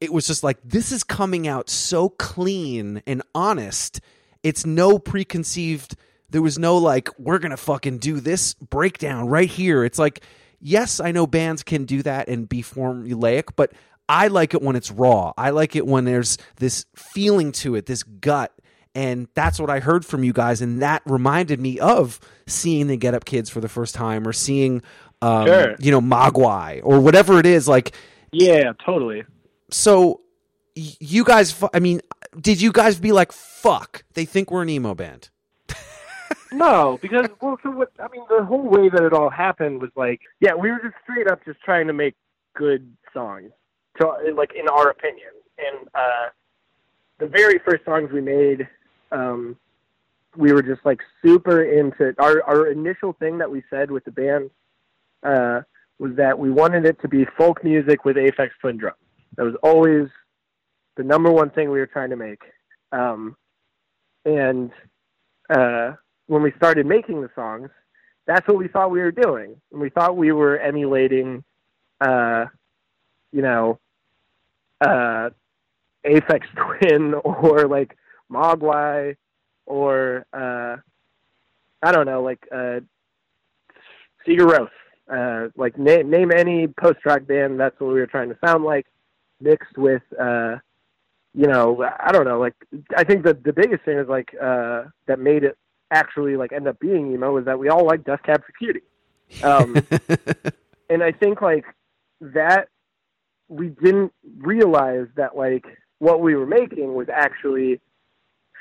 it 0.00 0.12
was 0.12 0.26
just 0.26 0.42
like 0.42 0.58
this 0.64 0.92
is 0.92 1.02
coming 1.02 1.48
out 1.48 1.70
so 1.70 2.08
clean 2.10 3.02
and 3.06 3.22
honest 3.34 4.00
it's 4.44 4.64
no 4.64 4.98
preconceived 5.00 5.96
there 6.30 6.42
was 6.42 6.58
no 6.58 6.78
like 6.78 7.08
we're 7.18 7.38
gonna 7.40 7.56
fucking 7.56 7.98
do 7.98 8.20
this 8.20 8.54
breakdown 8.54 9.26
right 9.26 9.50
here 9.50 9.84
it's 9.84 9.98
like 9.98 10.22
yes 10.60 11.00
i 11.00 11.10
know 11.10 11.26
bands 11.26 11.62
can 11.64 11.84
do 11.84 12.02
that 12.02 12.28
and 12.28 12.48
be 12.48 12.62
formulaic 12.62 13.44
but 13.56 13.72
i 14.08 14.28
like 14.28 14.54
it 14.54 14.62
when 14.62 14.76
it's 14.76 14.90
raw 14.92 15.32
i 15.36 15.50
like 15.50 15.74
it 15.74 15.86
when 15.86 16.04
there's 16.04 16.38
this 16.56 16.86
feeling 16.94 17.50
to 17.50 17.74
it 17.74 17.86
this 17.86 18.02
gut 18.04 18.52
and 18.94 19.26
that's 19.34 19.58
what 19.58 19.70
i 19.70 19.80
heard 19.80 20.04
from 20.06 20.22
you 20.22 20.32
guys 20.32 20.60
and 20.62 20.82
that 20.82 21.02
reminded 21.06 21.60
me 21.60 21.80
of 21.80 22.20
seeing 22.46 22.86
the 22.86 22.96
get 22.96 23.14
up 23.14 23.24
kids 23.24 23.50
for 23.50 23.60
the 23.60 23.68
first 23.68 23.94
time 23.94 24.26
or 24.28 24.32
seeing 24.32 24.82
um, 25.22 25.46
Sure. 25.46 25.74
you 25.78 25.90
know 25.90 26.00
mogwai 26.02 26.80
or 26.84 27.00
whatever 27.00 27.38
it 27.38 27.46
is 27.46 27.66
like 27.66 27.94
yeah, 28.36 28.72
totally. 28.84 29.22
so 29.70 30.20
you 30.74 31.24
guys 31.24 31.62
i 31.72 31.78
mean 31.78 32.00
did 32.40 32.60
you 32.60 32.72
guys 32.72 32.98
be 32.98 33.12
like 33.12 33.32
fuck 33.32 34.04
they 34.14 34.24
think 34.24 34.50
we're 34.50 34.62
an 34.62 34.68
emo 34.68 34.94
band 34.94 35.30
No, 36.54 36.98
because 37.02 37.26
well, 37.40 37.58
so 37.64 37.70
what? 37.70 37.90
I 37.98 38.06
mean, 38.12 38.22
the 38.28 38.44
whole 38.44 38.62
way 38.62 38.88
that 38.88 39.02
it 39.02 39.12
all 39.12 39.28
happened 39.28 39.80
was 39.80 39.90
like, 39.96 40.20
yeah, 40.38 40.54
we 40.54 40.70
were 40.70 40.78
just 40.78 40.94
straight 41.02 41.26
up 41.26 41.44
just 41.44 41.60
trying 41.62 41.88
to 41.88 41.92
make 41.92 42.14
good 42.54 42.94
songs, 43.12 43.50
to 43.98 44.14
like 44.36 44.52
in 44.54 44.68
our 44.68 44.88
opinion. 44.90 45.30
And 45.58 45.88
uh, 45.94 46.28
the 47.18 47.26
very 47.26 47.58
first 47.58 47.84
songs 47.84 48.10
we 48.12 48.20
made, 48.20 48.68
um, 49.10 49.56
we 50.36 50.52
were 50.52 50.62
just 50.62 50.84
like 50.84 51.00
super 51.22 51.64
into 51.64 52.14
our 52.18 52.42
our 52.44 52.68
initial 52.68 53.14
thing 53.14 53.38
that 53.38 53.50
we 53.50 53.64
said 53.68 53.90
with 53.90 54.04
the 54.04 54.12
band 54.12 54.50
uh, 55.24 55.62
was 55.98 56.14
that 56.16 56.38
we 56.38 56.52
wanted 56.52 56.84
it 56.86 57.00
to 57.02 57.08
be 57.08 57.24
folk 57.36 57.64
music 57.64 58.04
with 58.04 58.16
Aphex 58.16 58.50
Twin 58.60 58.76
drums. 58.76 58.98
That 59.36 59.42
was 59.42 59.56
always 59.64 60.06
the 60.96 61.02
number 61.02 61.30
one 61.30 61.50
thing 61.50 61.70
we 61.70 61.78
were 61.78 61.86
trying 61.86 62.10
to 62.10 62.16
make. 62.16 62.42
Um, 62.92 63.36
and 64.24 64.70
uh, 65.50 65.92
when 66.26 66.42
we 66.42 66.52
started 66.56 66.86
making 66.86 67.20
the 67.20 67.30
songs, 67.34 67.70
that's 68.26 68.46
what 68.48 68.56
we 68.56 68.68
thought 68.68 68.90
we 68.90 69.00
were 69.00 69.12
doing. 69.12 69.56
And 69.72 69.80
we 69.80 69.90
thought 69.90 70.16
we 70.16 70.32
were 70.32 70.58
emulating, 70.58 71.44
uh, 72.00 72.46
you 73.32 73.42
know, 73.42 73.78
uh, 74.80 75.30
Aphex 76.06 76.42
Twin 76.56 77.14
or 77.24 77.66
like 77.66 77.96
Mogwai 78.30 79.16
or 79.66 80.26
uh, 80.32 80.76
I 81.82 81.92
don't 81.92 82.06
know, 82.06 82.22
like 82.22 82.46
uh, 82.50 82.80
Sigur 84.26 84.48
Rós. 84.48 84.68
Uh, 85.06 85.50
like 85.54 85.76
name 85.76 86.08
name 86.08 86.30
any 86.34 86.66
post 86.66 86.98
rock 87.04 87.26
band. 87.26 87.60
That's 87.60 87.78
what 87.78 87.88
we 87.88 88.00
were 88.00 88.06
trying 88.06 88.30
to 88.30 88.38
sound 88.42 88.64
like, 88.64 88.86
mixed 89.38 89.76
with. 89.76 90.02
Uh, 90.18 90.56
you 91.34 91.46
know, 91.46 91.84
I 92.00 92.12
don't 92.12 92.24
know. 92.24 92.38
Like, 92.38 92.54
I 92.96 93.04
think 93.04 93.24
the 93.24 93.34
the 93.34 93.52
biggest 93.52 93.84
thing 93.84 93.98
is 93.98 94.08
like 94.08 94.34
uh, 94.40 94.84
that 95.06 95.18
made 95.18 95.44
it 95.44 95.56
actually 95.90 96.36
like 96.36 96.52
end 96.52 96.68
up 96.68 96.78
being 96.78 97.12
emo 97.12 97.36
is 97.36 97.44
that 97.44 97.58
we 97.58 97.68
all 97.68 97.84
like 97.84 98.04
Death 98.04 98.20
Cab 98.24 98.42
for 98.44 98.52
Cutie, 98.52 98.82
um, 99.42 99.76
and 100.90 101.02
I 101.02 101.12
think 101.12 101.42
like 101.42 101.64
that 102.20 102.68
we 103.48 103.68
didn't 103.68 104.12
realize 104.38 105.06
that 105.16 105.36
like 105.36 105.64
what 105.98 106.20
we 106.20 106.34
were 106.34 106.46
making 106.46 106.94
was 106.94 107.08
actually 107.12 107.80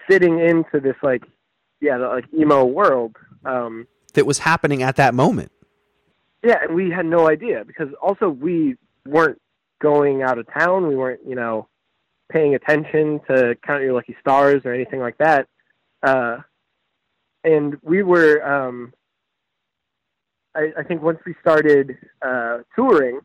fitting 0.07 0.39
into 0.39 0.79
this 0.79 0.95
like 1.01 1.23
yeah 1.79 1.97
the, 1.97 2.07
like 2.07 2.25
emo 2.37 2.65
world. 2.65 3.15
Um, 3.45 3.87
that 4.13 4.25
was 4.25 4.39
happening 4.39 4.83
at 4.83 4.95
that 4.97 5.13
moment 5.13 5.51
yeah, 6.43 6.57
and 6.61 6.75
we 6.75 6.91
had 6.91 7.05
no 7.05 7.29
idea 7.29 7.63
because 7.65 7.87
also 8.01 8.29
we 8.29 8.75
weren't 9.07 9.41
going 9.81 10.21
out 10.21 10.37
of 10.37 10.47
town. 10.53 10.87
We 10.87 10.95
weren't, 10.95 11.21
you 11.25 11.35
know, 11.35 11.67
paying 12.31 12.55
attention 12.55 13.19
to 13.27 13.55
Count 13.65 13.83
Your 13.83 13.93
Lucky 13.93 14.15
Stars 14.19 14.61
or 14.65 14.73
anything 14.73 14.99
like 14.99 15.17
that. 15.17 15.47
Uh, 16.01 16.37
and 17.43 17.77
we 17.81 18.03
were, 18.03 18.41
um, 18.45 18.93
I, 20.55 20.71
I 20.77 20.83
think 20.83 21.01
once 21.01 21.19
we 21.25 21.35
started 21.41 21.97
uh, 22.21 22.59
touring, 22.75 23.21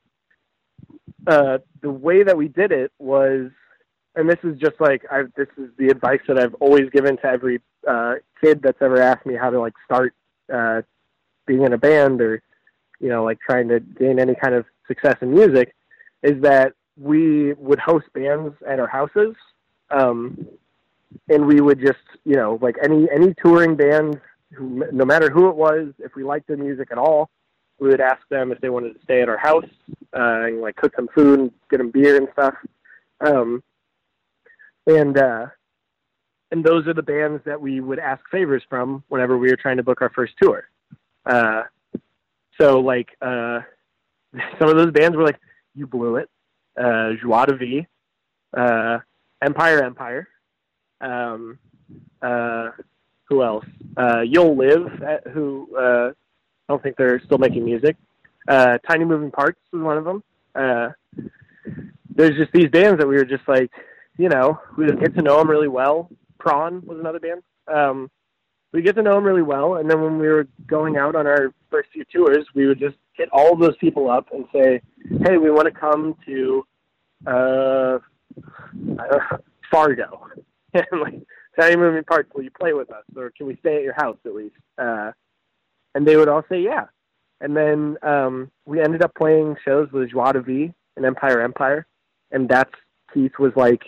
uh, 1.26 1.58
the 1.82 1.90
way 1.90 2.22
that 2.22 2.36
we 2.36 2.48
did 2.48 2.72
it 2.72 2.92
was, 2.98 3.50
and 4.14 4.28
this 4.28 4.38
is 4.42 4.58
just 4.58 4.80
like 4.80 5.02
I, 5.10 5.22
this 5.36 5.48
is 5.56 5.70
the 5.78 5.88
advice 5.88 6.20
that 6.26 6.38
I've 6.38 6.54
always 6.54 6.90
given 6.90 7.16
to 7.18 7.26
every 7.26 7.60
uh, 7.86 8.14
kid 8.42 8.60
that's 8.62 8.80
ever 8.80 9.00
asked 9.00 9.26
me 9.26 9.34
how 9.34 9.50
to 9.50 9.60
like 9.60 9.74
start 9.84 10.14
uh, 10.52 10.82
being 11.46 11.62
in 11.62 11.72
a 11.72 11.78
band 11.78 12.20
or 12.20 12.42
you 13.00 13.08
know, 13.08 13.24
like 13.24 13.38
trying 13.40 13.68
to 13.68 13.80
gain 13.80 14.18
any 14.18 14.34
kind 14.34 14.54
of 14.54 14.64
success 14.86 15.16
in 15.20 15.32
music, 15.32 15.74
is 16.22 16.40
that 16.42 16.72
we 17.00 17.52
would 17.54 17.78
host 17.78 18.06
bands 18.12 18.54
at 18.66 18.80
our 18.80 18.86
houses, 18.86 19.34
um, 19.90 20.46
and 21.28 21.46
we 21.46 21.60
would 21.60 21.80
just, 21.80 21.98
you 22.24 22.34
know, 22.34 22.58
like 22.60 22.76
any 22.82 23.08
any 23.10 23.34
touring 23.42 23.76
band, 23.76 24.20
who, 24.52 24.84
no 24.92 25.04
matter 25.04 25.30
who 25.30 25.48
it 25.48 25.56
was, 25.56 25.92
if 25.98 26.14
we 26.14 26.24
liked 26.24 26.48
the 26.48 26.56
music 26.56 26.88
at 26.90 26.98
all, 26.98 27.30
we 27.78 27.88
would 27.88 28.00
ask 28.00 28.20
them 28.28 28.52
if 28.52 28.60
they 28.60 28.70
wanted 28.70 28.94
to 28.94 29.02
stay 29.04 29.22
at 29.22 29.28
our 29.28 29.38
house 29.38 29.68
uh, 30.16 30.44
and 30.46 30.60
like 30.60 30.76
cook 30.76 30.92
some 30.96 31.08
food 31.14 31.38
and 31.38 31.52
get 31.70 31.78
them 31.78 31.90
beer 31.90 32.16
and 32.16 32.28
stuff. 32.32 32.54
Um, 33.20 33.62
and 34.86 35.16
uh, 35.16 35.46
and 36.50 36.64
those 36.64 36.86
are 36.86 36.94
the 36.94 37.02
bands 37.02 37.42
that 37.44 37.60
we 37.60 37.80
would 37.80 37.98
ask 37.98 38.22
favors 38.30 38.62
from 38.68 39.04
whenever 39.08 39.38
we 39.38 39.50
were 39.50 39.56
trying 39.56 39.76
to 39.76 39.82
book 39.82 40.02
our 40.02 40.10
first 40.10 40.34
tour. 40.40 40.68
Uh, 41.26 41.62
so 42.60 42.80
like 42.80 43.10
uh, 43.20 43.60
some 44.58 44.68
of 44.68 44.76
those 44.76 44.92
bands 44.92 45.16
were 45.16 45.24
like, 45.24 45.38
"You 45.74 45.86
blew 45.86 46.16
it," 46.16 46.28
uh, 46.78 47.12
Joie 47.20 47.46
de 47.46 47.86
uh, 48.56 48.98
Empire 49.42 49.82
Empire. 49.82 50.28
Um, 51.00 51.58
uh, 52.22 52.70
who 53.28 53.42
else? 53.42 53.66
Uh, 53.96 54.20
You'll 54.20 54.56
Live, 54.56 54.86
uh, 55.02 55.30
who 55.30 55.68
uh, 55.76 56.10
I 56.10 56.72
don't 56.72 56.82
think 56.82 56.96
they're 56.96 57.20
still 57.24 57.38
making 57.38 57.64
music. 57.64 57.96
Uh, 58.46 58.78
Tiny 58.88 59.04
Moving 59.04 59.30
Parts 59.30 59.60
was 59.72 59.82
one 59.82 59.98
of 59.98 60.04
them. 60.04 60.22
Uh, 60.54 60.88
there's 62.14 62.36
just 62.36 62.52
these 62.52 62.68
bands 62.70 62.98
that 62.98 63.06
we 63.06 63.16
were 63.16 63.24
just 63.24 63.46
like, 63.46 63.70
you 64.16 64.28
know, 64.28 64.58
we 64.76 64.86
get 64.86 65.14
to 65.14 65.22
know 65.22 65.38
them 65.38 65.50
really 65.50 65.68
well. 65.68 66.10
Prawn 66.38 66.82
was 66.84 66.98
another 66.98 67.20
band. 67.20 67.42
Um, 67.72 68.10
we 68.72 68.82
get 68.82 68.96
to 68.96 69.02
know 69.02 69.14
them 69.14 69.24
really 69.24 69.42
well, 69.42 69.76
and 69.76 69.90
then 69.90 70.00
when 70.02 70.18
we 70.18 70.28
were 70.28 70.46
going 70.66 70.96
out 70.96 71.14
on 71.14 71.26
our 71.26 71.52
first 71.70 71.90
few 71.92 72.04
tours, 72.04 72.46
we 72.54 72.66
would 72.66 72.78
just 72.78 72.96
hit 73.18 73.28
all 73.32 73.56
those 73.56 73.76
people 73.78 74.10
up 74.10 74.28
and 74.32 74.46
say, 74.52 74.80
"Hey, 75.24 75.36
we 75.36 75.50
want 75.50 75.66
to 75.66 75.78
come 75.78 76.16
to 76.24 76.64
uh, 77.26 77.98
uh, 78.98 79.36
Fargo, 79.70 80.28
and 80.74 81.00
like 81.00 81.20
Tiny 81.58 81.76
Moving 81.76 82.04
Parts. 82.04 82.30
Will 82.34 82.44
you 82.44 82.50
play 82.50 82.72
with 82.72 82.90
us, 82.90 83.04
or 83.16 83.30
can 83.36 83.46
we 83.46 83.56
stay 83.56 83.76
at 83.76 83.82
your 83.82 83.94
house 83.94 84.18
at 84.24 84.34
least?" 84.34 84.54
Uh, 84.78 85.12
and 85.94 86.06
they 86.06 86.16
would 86.16 86.28
all 86.28 86.44
say, 86.48 86.62
"Yeah." 86.62 86.86
And 87.40 87.56
then 87.56 87.96
um, 88.02 88.50
we 88.66 88.80
ended 88.80 89.02
up 89.02 89.14
playing 89.14 89.56
shows 89.64 89.90
with 89.92 90.10
Joie 90.10 90.32
De 90.32 90.40
Vivre 90.40 90.74
and 90.96 91.04
Empire 91.04 91.40
Empire, 91.40 91.86
and 92.30 92.48
that's 92.48 92.72
Keith 93.12 93.38
was 93.38 93.52
like 93.56 93.82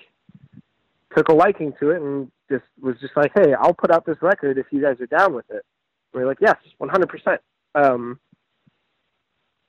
took 1.17 1.29
a 1.29 1.35
liking 1.35 1.73
to 1.81 1.91
it 1.91 2.01
and 2.01 2.31
just 2.51 2.65
was 2.81 2.97
just 3.01 3.17
like, 3.17 3.33
hey, 3.35 3.55
I'll 3.55 3.75
put 3.75 3.91
out 3.91 4.07
this 4.07 4.17
record 4.23 4.59
if 4.59 4.67
you 4.71 4.81
guys 4.81 5.01
are 5.01 5.07
down 5.07 5.35
with 5.35 5.49
it. 5.51 5.65
And 6.13 6.21
we 6.21 6.23
are 6.23 6.27
like, 6.27 6.39
yes, 6.41 6.57
one 6.79 6.91
hundred 6.91 7.09
percent. 7.09 7.41
Um, 7.75 8.19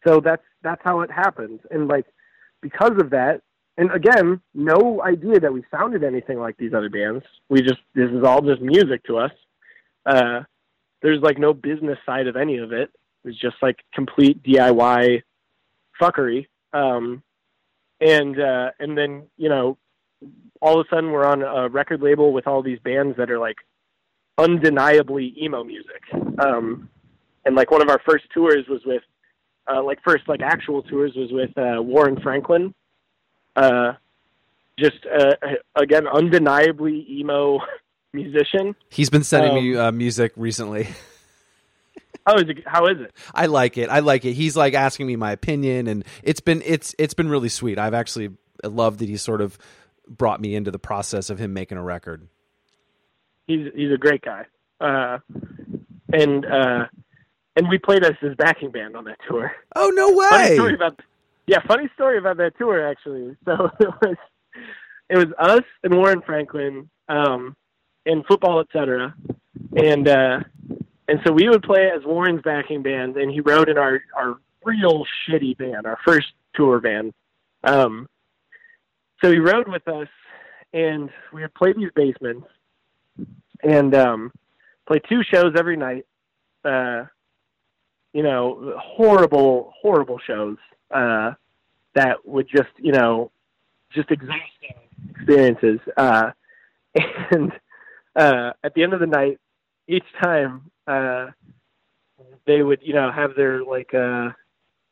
so 0.06 0.20
that's 0.20 0.44
that's 0.64 0.82
how 0.84 1.02
it 1.02 1.12
happens. 1.12 1.60
and 1.70 1.88
like 1.88 2.06
because 2.62 2.94
of 3.00 3.10
that, 3.12 3.42
and 3.78 3.92
again, 3.92 4.42
no 4.54 5.02
idea 5.04 5.40
that 5.40 5.52
we 5.52 5.64
sounded 5.72 6.04
anything 6.04 6.40
like 6.40 6.58
these 6.58 6.74
other 6.74 6.90
bands. 6.90 7.24
We 7.50 7.62
just 7.62 7.82
this 7.96 8.10
is 8.10 8.24
all 8.24 8.42
just 8.42 8.62
music 8.62 9.04
to 9.06 9.18
us. 9.18 9.32
Uh, 10.06 10.42
there's 11.02 11.22
like 11.22 11.38
no 11.38 11.54
business 11.54 11.98
side 12.06 12.28
of 12.28 12.36
any 12.36 12.58
of 12.58 12.72
it. 12.72 12.92
It 13.24 13.28
was 13.28 13.38
just 13.38 13.56
like 13.62 13.78
complete 13.94 14.44
DIY 14.44 15.24
fuckery. 16.00 16.48
Um, 16.74 17.24
and 18.00 18.40
uh, 18.40 18.72
and 18.80 18.98
then 18.98 19.24
you 19.38 19.50
know, 19.50 19.78
all 20.62 20.80
of 20.80 20.86
a 20.86 20.96
sudden 20.96 21.12
we're 21.12 21.26
on 21.26 21.42
a 21.44 21.70
record 21.70 22.02
label 22.02 22.34
with 22.34 22.48
all 22.48 22.62
these 22.62 22.80
bands 22.80 23.18
that 23.18 23.32
are 23.32 23.40
like 23.40 23.58
undeniably 24.38 25.36
emo 25.42 25.64
music. 25.64 26.02
Um, 26.40 26.90
and 27.46 27.56
like 27.56 27.72
one 27.72 27.82
of 27.82 27.90
our 27.90 28.02
first 28.08 28.26
tours 28.34 28.66
was 28.70 28.82
with, 28.86 29.04
uh, 29.68 29.84
like 29.84 30.00
first 30.04 30.28
like 30.28 30.42
actual 30.42 30.82
tours 30.84 31.14
was 31.16 31.30
with 31.32 31.58
uh, 31.58 31.82
Warren 31.82 32.20
Franklin. 32.22 32.74
Uh, 33.56 33.94
just 34.80 35.06
uh, 35.06 35.36
again, 35.76 36.08
undeniably 36.08 37.06
emo 37.10 37.60
musician. 38.14 38.76
He's 38.90 39.10
been 39.10 39.24
sending 39.24 39.52
Um, 39.52 39.64
me 39.64 39.76
uh, 39.76 39.92
music 39.92 40.34
recently. 40.36 40.88
How 42.26 42.36
is 42.36 42.44
it? 42.50 42.58
How 42.68 42.86
is 42.88 43.00
it? 43.00 43.12
I 43.34 43.48
like 43.48 43.78
it. 43.78 43.90
I 43.90 44.00
like 44.00 44.26
it. 44.26 44.34
He's 44.34 44.56
like 44.56 44.74
asking 44.76 45.08
me 45.08 45.16
my 45.16 45.32
opinion, 45.32 45.88
and 45.88 46.06
it's 46.22 46.40
been 46.40 46.62
it's 46.66 46.94
it's 47.00 47.16
been 47.16 47.30
really 47.30 47.50
sweet. 47.50 47.80
I've 47.80 47.96
actually 47.96 48.30
loved 48.64 49.00
that 49.00 49.10
he 49.10 49.18
sort 49.18 49.42
of 49.42 49.58
brought 50.08 50.40
me 50.40 50.54
into 50.54 50.70
the 50.70 50.78
process 50.78 51.32
of 51.32 51.40
him 51.40 51.54
making 51.54 51.80
a 51.80 51.84
record. 51.84 52.28
He's 53.48 53.68
he's 53.76 53.92
a 53.92 53.98
great 53.98 54.22
guy. 54.22 54.46
Uh, 54.80 55.18
and 56.14 56.46
uh, 56.46 56.86
and 57.56 57.70
we 57.70 57.78
played 57.78 58.04
as 58.04 58.14
his 58.22 58.36
backing 58.36 58.72
band 58.72 58.96
on 58.96 59.06
that 59.06 59.18
tour. 59.28 59.52
Oh 59.76 59.90
no 59.90 60.08
Funny 60.30 60.50
way! 60.50 60.56
story 60.56 60.74
about 60.74 61.00
yeah, 61.48 61.60
funny 61.68 61.90
story 61.96 62.18
about 62.18 62.38
that 62.38 62.58
tour 62.58 62.88
actually. 62.88 63.36
So 63.46 63.70
it 63.80 63.90
was 64.02 64.18
it 65.10 65.18
was 65.18 65.28
us 65.38 65.64
and 65.84 65.94
Warren 65.94 66.22
Franklin, 66.26 66.90
um, 67.10 67.56
and 68.06 68.26
football, 68.26 68.62
etc. 68.62 69.14
And 69.76 70.08
uh, 70.08 70.40
and 71.08 71.20
so 71.26 71.34
we 71.34 71.50
would 71.50 71.64
play 71.64 71.90
as 71.94 72.04
Warren's 72.06 72.42
backing 72.42 72.82
band, 72.84 73.18
and 73.18 73.32
he 73.32 73.42
rode 73.42 73.70
in 73.70 73.78
our 73.78 74.02
our 74.16 74.38
real 74.64 75.06
shitty 75.28 75.58
band, 75.58 75.86
our 75.86 75.98
first 76.06 76.28
tour 76.56 76.80
band. 76.80 77.14
Um, 77.64 78.08
so 79.22 79.32
he 79.32 79.40
rode 79.40 79.68
with 79.68 79.88
us, 79.88 80.08
and 80.74 81.10
we 81.34 81.42
would 81.42 81.54
play 81.54 81.74
these 81.74 81.92
basements, 81.96 82.48
and 83.62 83.94
um, 83.94 84.32
play 84.88 85.00
two 85.10 85.22
shows 85.24 85.54
every 85.58 85.78
night. 85.78 86.06
Uh, 86.64 87.06
you 88.14 88.24
know, 88.24 88.74
horrible, 88.78 89.74
horrible 89.80 90.20
shows 90.26 90.58
uh, 90.92 91.34
that 91.96 92.26
would 92.26 92.48
just, 92.48 92.70
you 92.78 92.92
know, 92.92 93.32
just 93.94 94.12
exhausting 94.12 94.76
experiences. 95.10 95.80
Uh, 95.98 96.32
and 97.32 97.52
uh, 98.16 98.52
at 98.64 98.74
the 98.74 98.84
end 98.84 98.94
of 98.94 99.00
the 99.00 99.08
night, 99.08 99.40
each 99.88 100.06
time 100.22 100.70
uh, 100.88 101.28
they 102.46 102.62
would, 102.62 102.80
you 102.82 102.94
know, 102.94 103.12
have 103.12 103.36
their 103.36 103.64
like 103.64 103.94
uh, 103.94 104.30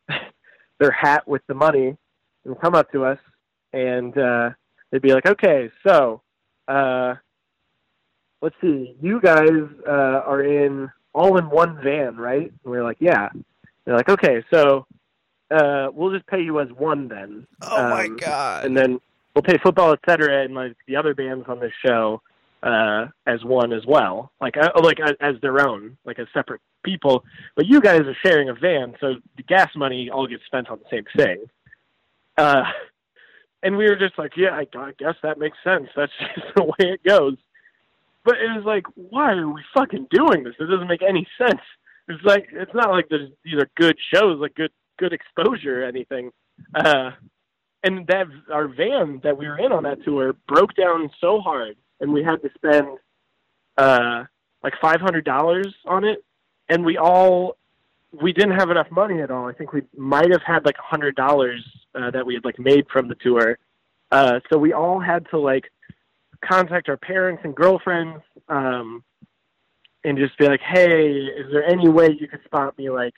their 0.79 0.91
hat 0.91 1.27
with 1.27 1.41
the 1.47 1.53
money 1.53 1.97
and 2.45 2.59
come 2.61 2.75
up 2.75 2.91
to 2.91 3.05
us, 3.05 3.19
and 3.73 4.17
uh, 4.17 4.49
they'd 4.91 5.01
be 5.01 5.13
like, 5.13 5.25
"Okay, 5.25 5.69
so 5.85 6.21
uh, 6.67 7.15
let's 8.41 8.55
see, 8.61 8.95
you 9.01 9.19
guys 9.21 9.49
uh, 9.87 10.21
are 10.25 10.43
in 10.43 10.89
all 11.13 11.37
in 11.37 11.49
one 11.49 11.81
van, 11.83 12.17
right?" 12.17 12.51
And 12.63 12.71
we 12.71 12.77
are 12.77 12.83
like, 12.83 12.97
"Yeah." 12.99 13.29
They're 13.85 13.95
like, 13.95 14.09
"Okay, 14.09 14.43
so 14.53 14.85
uh, 15.51 15.89
we'll 15.93 16.11
just 16.13 16.27
pay 16.27 16.41
you 16.41 16.59
as 16.59 16.69
one 16.71 17.07
then." 17.07 17.47
oh 17.61 17.89
my 17.89 18.05
Um, 18.05 18.17
god! 18.17 18.65
and 18.65 18.77
then 18.77 18.99
we'll 19.33 19.43
pay 19.43 19.57
football, 19.63 19.93
et 19.93 19.99
cetera, 20.07 20.43
and 20.43 20.53
like 20.53 20.75
the 20.87 20.95
other 20.95 21.13
bands 21.13 21.45
on 21.47 21.59
this 21.59 21.73
show 21.85 22.21
uh, 22.63 23.07
as 23.25 23.43
one 23.43 23.71
as 23.73 23.85
well, 23.85 24.31
like 24.41 24.57
uh, 24.57 24.69
like 24.83 24.99
as, 24.99 25.13
as 25.21 25.35
their 25.41 25.65
own, 25.65 25.97
like 26.05 26.19
as 26.19 26.27
separate 26.33 26.61
people. 26.83 27.23
But 27.55 27.65
you 27.65 27.81
guys 27.81 28.01
are 28.01 28.15
sharing 28.25 28.49
a 28.49 28.53
van, 28.53 28.95
so 28.99 29.15
the 29.37 29.43
gas 29.43 29.69
money 29.75 30.09
all 30.09 30.27
gets 30.27 30.45
spent 30.45 30.69
on 30.69 30.79
the 30.79 30.89
same 30.89 31.05
thing. 31.15 31.45
Uh, 32.37 32.63
and 33.63 33.77
we 33.77 33.85
were 33.89 33.95
just 33.95 34.17
like, 34.17 34.33
yeah, 34.37 34.51
I, 34.51 34.67
I 34.77 34.91
guess 34.97 35.15
that 35.23 35.39
makes 35.39 35.57
sense. 35.63 35.87
That's 35.95 36.11
just 36.35 36.47
the 36.55 36.63
way 36.63 36.75
it 36.79 37.03
goes. 37.03 37.37
But 38.25 38.35
it 38.35 38.49
was 38.55 38.65
like, 38.65 38.85
why 38.95 39.33
are 39.33 39.47
we 39.47 39.63
fucking 39.73 40.07
doing 40.11 40.43
this? 40.43 40.53
It 40.59 40.65
doesn't 40.65 40.87
make 40.87 41.01
any 41.01 41.27
sense. 41.37 41.61
It's 42.07 42.23
like 42.23 42.47
it's 42.51 42.73
not 42.73 42.91
like 42.91 43.07
there's, 43.09 43.29
these 43.43 43.55
are 43.55 43.69
good 43.75 43.97
shows, 44.13 44.39
like 44.39 44.55
good 44.55 44.71
good 44.97 45.13
exposure 45.13 45.83
or 45.83 45.87
anything. 45.87 46.31
Uh, 46.75 47.11
and 47.83 48.05
that 48.07 48.27
our 48.51 48.67
van 48.67 49.21
that 49.23 49.37
we 49.37 49.47
were 49.47 49.57
in 49.57 49.71
on 49.71 49.83
that 49.83 50.03
tour 50.03 50.33
broke 50.47 50.75
down 50.75 51.09
so 51.21 51.39
hard, 51.39 51.77
and 51.99 52.11
we 52.11 52.23
had 52.23 52.41
to 52.41 52.49
spend 52.55 52.97
uh, 53.77 54.23
like 54.63 54.73
five 54.81 54.99
hundred 54.99 55.23
dollars 55.23 55.73
on 55.85 56.03
it, 56.03 56.23
and 56.67 56.83
we 56.83 56.97
all 56.97 57.55
we 58.11 58.33
didn't 58.33 58.57
have 58.59 58.69
enough 58.69 58.89
money 58.91 59.21
at 59.21 59.31
all. 59.31 59.47
I 59.47 59.53
think 59.53 59.71
we 59.71 59.83
might 59.95 60.31
have 60.31 60.43
had 60.45 60.65
like 60.65 60.77
a 60.77 60.87
hundred 60.87 61.15
dollars 61.15 61.63
uh, 61.95 62.11
that 62.11 62.25
we 62.25 62.33
had 62.33 62.43
like 62.43 62.59
made 62.59 62.85
from 62.91 63.07
the 63.07 63.15
tour, 63.15 63.57
uh, 64.11 64.39
so 64.51 64.57
we 64.57 64.73
all 64.73 64.99
had 64.99 65.25
to 65.29 65.39
like 65.39 65.71
contact 66.41 66.89
our 66.89 66.97
parents 66.97 67.41
and 67.43 67.55
girlfriends 67.55 68.21
um, 68.47 69.03
and 70.03 70.17
just 70.17 70.37
be 70.37 70.47
like, 70.47 70.61
"Hey, 70.61 71.09
is 71.09 71.51
there 71.51 71.65
any 71.65 71.89
way 71.89 72.15
you 72.19 72.27
could 72.27 72.43
spot 72.45 72.77
me 72.77 72.89
like 72.89 73.13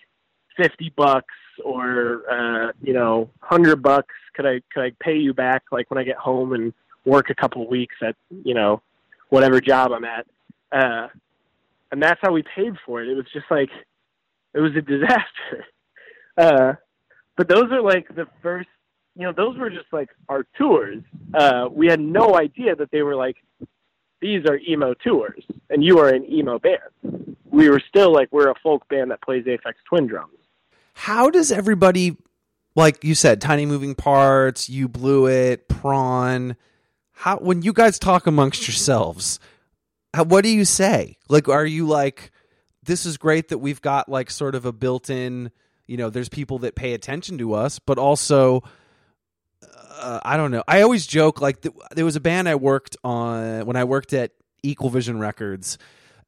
fifty 0.57 0.93
bucks 0.95 1.33
or 1.63 2.23
uh, 2.29 2.71
you 2.81 2.93
know 2.93 3.29
hundred 3.41 3.81
bucks? 3.81 4.13
Could 4.35 4.45
I 4.45 4.61
could 4.73 4.83
I 4.83 4.91
pay 4.99 5.17
you 5.17 5.33
back 5.33 5.63
like 5.71 5.89
when 5.89 5.97
I 5.97 6.03
get 6.03 6.17
home 6.17 6.53
and 6.53 6.73
work 7.05 7.29
a 7.29 7.35
couple 7.35 7.63
of 7.63 7.69
weeks 7.69 7.95
at 8.01 8.15
you 8.43 8.53
know 8.53 8.81
whatever 9.29 9.61
job 9.61 9.91
I'm 9.91 10.05
at?" 10.05 10.25
Uh, 10.71 11.07
and 11.91 12.01
that's 12.01 12.19
how 12.21 12.31
we 12.31 12.43
paid 12.55 12.73
for 12.85 13.01
it. 13.01 13.09
It 13.09 13.15
was 13.15 13.25
just 13.33 13.45
like 13.49 13.69
it 14.53 14.59
was 14.59 14.75
a 14.75 14.81
disaster. 14.81 15.65
Uh, 16.37 16.73
but 17.37 17.47
those 17.47 17.71
are 17.71 17.81
like 17.81 18.07
the 18.13 18.27
first, 18.41 18.69
you 19.21 19.27
know, 19.27 19.33
those 19.33 19.55
were 19.55 19.69
just 19.69 19.85
like 19.91 20.09
our 20.29 20.47
tours. 20.57 21.03
Uh, 21.31 21.69
we 21.71 21.85
had 21.85 21.99
no 21.99 22.35
idea 22.35 22.75
that 22.75 22.89
they 22.89 23.03
were 23.03 23.15
like, 23.15 23.37
these 24.19 24.45
are 24.47 24.57
emo 24.67 24.95
tours, 24.95 25.43
and 25.69 25.83
you 25.83 25.99
are 25.99 26.09
an 26.09 26.25
emo 26.25 26.57
band. 26.57 27.37
We 27.45 27.69
were 27.69 27.81
still 27.87 28.11
like, 28.11 28.29
we're 28.31 28.49
a 28.49 28.55
folk 28.63 28.87
band 28.89 29.11
that 29.11 29.21
plays 29.21 29.45
Aphex 29.45 29.73
Twin 29.87 30.07
drums. 30.07 30.39
How 30.93 31.29
does 31.29 31.51
everybody, 31.51 32.17
like 32.75 33.03
you 33.03 33.13
said, 33.13 33.41
tiny 33.41 33.67
moving 33.67 33.93
parts? 33.93 34.69
You 34.69 34.87
blew 34.87 35.27
it, 35.27 35.67
prawn. 35.67 36.55
How 37.11 37.37
when 37.37 37.61
you 37.61 37.73
guys 37.73 37.99
talk 37.99 38.25
amongst 38.25 38.67
yourselves, 38.67 39.39
how, 40.15 40.23
what 40.23 40.43
do 40.43 40.49
you 40.49 40.65
say? 40.65 41.17
Like, 41.29 41.47
are 41.47 41.65
you 41.65 41.87
like, 41.87 42.31
this 42.83 43.05
is 43.05 43.17
great 43.17 43.49
that 43.49 43.59
we've 43.59 43.81
got 43.81 44.09
like 44.09 44.31
sort 44.31 44.55
of 44.55 44.65
a 44.65 44.71
built-in, 44.71 45.51
you 45.85 45.97
know, 45.97 46.09
there's 46.09 46.29
people 46.29 46.57
that 46.59 46.73
pay 46.73 46.93
attention 46.93 47.37
to 47.37 47.53
us, 47.53 47.77
but 47.77 47.99
also. 47.99 48.63
Uh, 49.63 50.19
I 50.23 50.37
don't 50.37 50.51
know. 50.51 50.63
I 50.67 50.81
always 50.81 51.05
joke 51.05 51.41
like 51.41 51.61
th- 51.61 51.75
there 51.95 52.05
was 52.05 52.15
a 52.15 52.19
band 52.19 52.49
I 52.49 52.55
worked 52.55 52.97
on 53.03 53.65
when 53.65 53.75
I 53.75 53.83
worked 53.83 54.13
at 54.13 54.31
Equal 54.63 54.89
Vision 54.89 55.19
Records. 55.19 55.77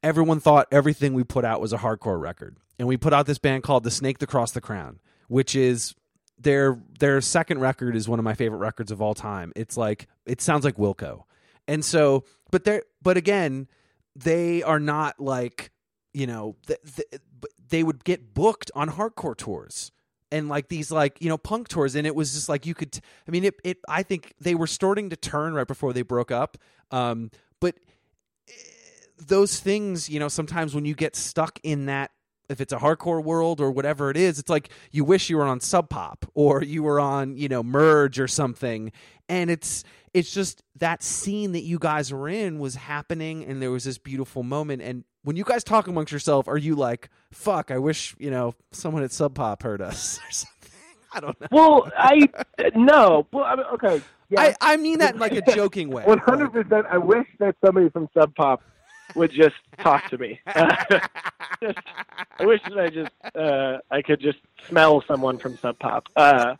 Everyone 0.02 0.38
thought 0.38 0.68
everything 0.70 1.14
we 1.14 1.24
put 1.24 1.44
out 1.44 1.60
was 1.60 1.72
a 1.72 1.78
hardcore 1.78 2.20
record, 2.20 2.58
and 2.78 2.86
we 2.86 2.96
put 2.96 3.12
out 3.12 3.26
this 3.26 3.38
band 3.38 3.62
called 3.62 3.84
The 3.84 3.90
Snake 3.90 4.18
the 4.18 4.26
Cross 4.26 4.52
the 4.52 4.60
Crown, 4.60 5.00
which 5.28 5.56
is 5.56 5.94
their 6.38 6.80
their 6.98 7.20
second 7.20 7.60
record 7.60 7.96
is 7.96 8.08
one 8.08 8.18
of 8.18 8.24
my 8.24 8.34
favorite 8.34 8.58
records 8.58 8.90
of 8.90 9.00
all 9.02 9.14
time. 9.14 9.52
It's 9.56 9.76
like 9.76 10.06
it 10.26 10.40
sounds 10.40 10.64
like 10.64 10.76
Wilco, 10.76 11.24
and 11.66 11.84
so 11.84 12.24
but 12.50 12.64
they 12.64 12.82
but 13.02 13.16
again 13.16 13.68
they 14.14 14.62
are 14.62 14.78
not 14.80 15.18
like 15.18 15.70
you 16.12 16.26
know 16.26 16.56
th- 16.66 16.80
th- 16.96 17.22
they 17.68 17.82
would 17.82 18.04
get 18.04 18.34
booked 18.34 18.70
on 18.74 18.90
hardcore 18.90 19.36
tours 19.36 19.90
and 20.34 20.48
like 20.48 20.68
these 20.68 20.90
like 20.90 21.16
you 21.20 21.28
know 21.28 21.38
punk 21.38 21.68
tours 21.68 21.94
and 21.94 22.06
it 22.06 22.14
was 22.14 22.34
just 22.34 22.48
like 22.48 22.66
you 22.66 22.74
could 22.74 22.98
i 23.26 23.30
mean 23.30 23.44
it, 23.44 23.54
it 23.62 23.78
i 23.88 24.02
think 24.02 24.34
they 24.40 24.54
were 24.54 24.66
starting 24.66 25.10
to 25.10 25.16
turn 25.16 25.54
right 25.54 25.68
before 25.68 25.92
they 25.92 26.02
broke 26.02 26.32
up 26.32 26.58
um 26.90 27.30
but 27.60 27.76
eh, 28.48 28.52
those 29.18 29.60
things 29.60 30.08
you 30.08 30.18
know 30.18 30.28
sometimes 30.28 30.74
when 30.74 30.84
you 30.84 30.94
get 30.94 31.14
stuck 31.14 31.60
in 31.62 31.86
that 31.86 32.10
if 32.48 32.60
it's 32.60 32.72
a 32.72 32.78
hardcore 32.78 33.22
world 33.22 33.60
or 33.60 33.70
whatever 33.70 34.10
it 34.10 34.16
is 34.16 34.38
it's 34.40 34.50
like 34.50 34.68
you 34.90 35.04
wish 35.04 35.30
you 35.30 35.36
were 35.36 35.44
on 35.44 35.60
sub 35.60 35.88
pop 35.88 36.26
or 36.34 36.62
you 36.62 36.82
were 36.82 36.98
on 36.98 37.36
you 37.36 37.48
know 37.48 37.62
merge 37.62 38.18
or 38.18 38.28
something 38.28 38.90
and 39.28 39.50
it's 39.50 39.84
it's 40.12 40.32
just 40.32 40.62
that 40.76 41.02
scene 41.02 41.52
that 41.52 41.62
you 41.62 41.78
guys 41.78 42.12
were 42.12 42.28
in 42.28 42.58
was 42.58 42.74
happening 42.74 43.44
and 43.44 43.62
there 43.62 43.70
was 43.70 43.84
this 43.84 43.98
beautiful 43.98 44.42
moment 44.42 44.82
and 44.82 45.04
when 45.24 45.36
you 45.36 45.44
guys 45.44 45.64
talk 45.64 45.88
amongst 45.88 46.12
yourself 46.12 46.46
are 46.48 46.56
you 46.56 46.74
like 46.74 47.10
fuck 47.32 47.70
i 47.70 47.78
wish 47.78 48.14
you 48.18 48.30
know 48.30 48.54
someone 48.70 49.02
at 49.02 49.10
sub 49.12 49.34
pop 49.34 49.62
heard 49.62 49.82
us 49.82 50.18
or 50.28 50.30
something 50.30 50.54
I 51.16 51.20
don't 51.20 51.40
know. 51.40 51.46
Well, 51.52 51.92
I 51.96 52.28
no. 52.74 53.26
Well, 53.32 53.44
I 53.44 53.54
mean, 53.54 53.66
okay. 53.74 54.02
Yeah, 54.30 54.40
I, 54.40 54.56
I 54.60 54.76
mean 54.76 54.98
that 54.98 55.14
in 55.14 55.20
like 55.20 55.32
a 55.32 55.42
joking 55.54 55.88
way. 55.90 56.02
one 56.02 56.18
hundred 56.18 56.52
percent. 56.52 56.86
I 56.90 56.98
wish 56.98 57.26
that 57.38 57.54
somebody 57.64 57.88
from 57.88 58.08
Sub 58.14 58.34
Pop 58.34 58.62
would 59.14 59.30
just 59.30 59.54
talk 59.78 60.08
to 60.10 60.18
me. 60.18 60.40
Just- 60.46 60.58
I 62.40 62.44
wish 62.44 62.60
that 62.68 62.78
I 62.78 62.88
just 62.88 63.36
uh, 63.36 63.78
I 63.90 64.02
could 64.02 64.20
just 64.20 64.38
smell 64.68 65.04
someone 65.06 65.38
from 65.38 65.56
Sub 65.58 65.78
Pop. 65.78 66.08
Uh, 66.16 66.56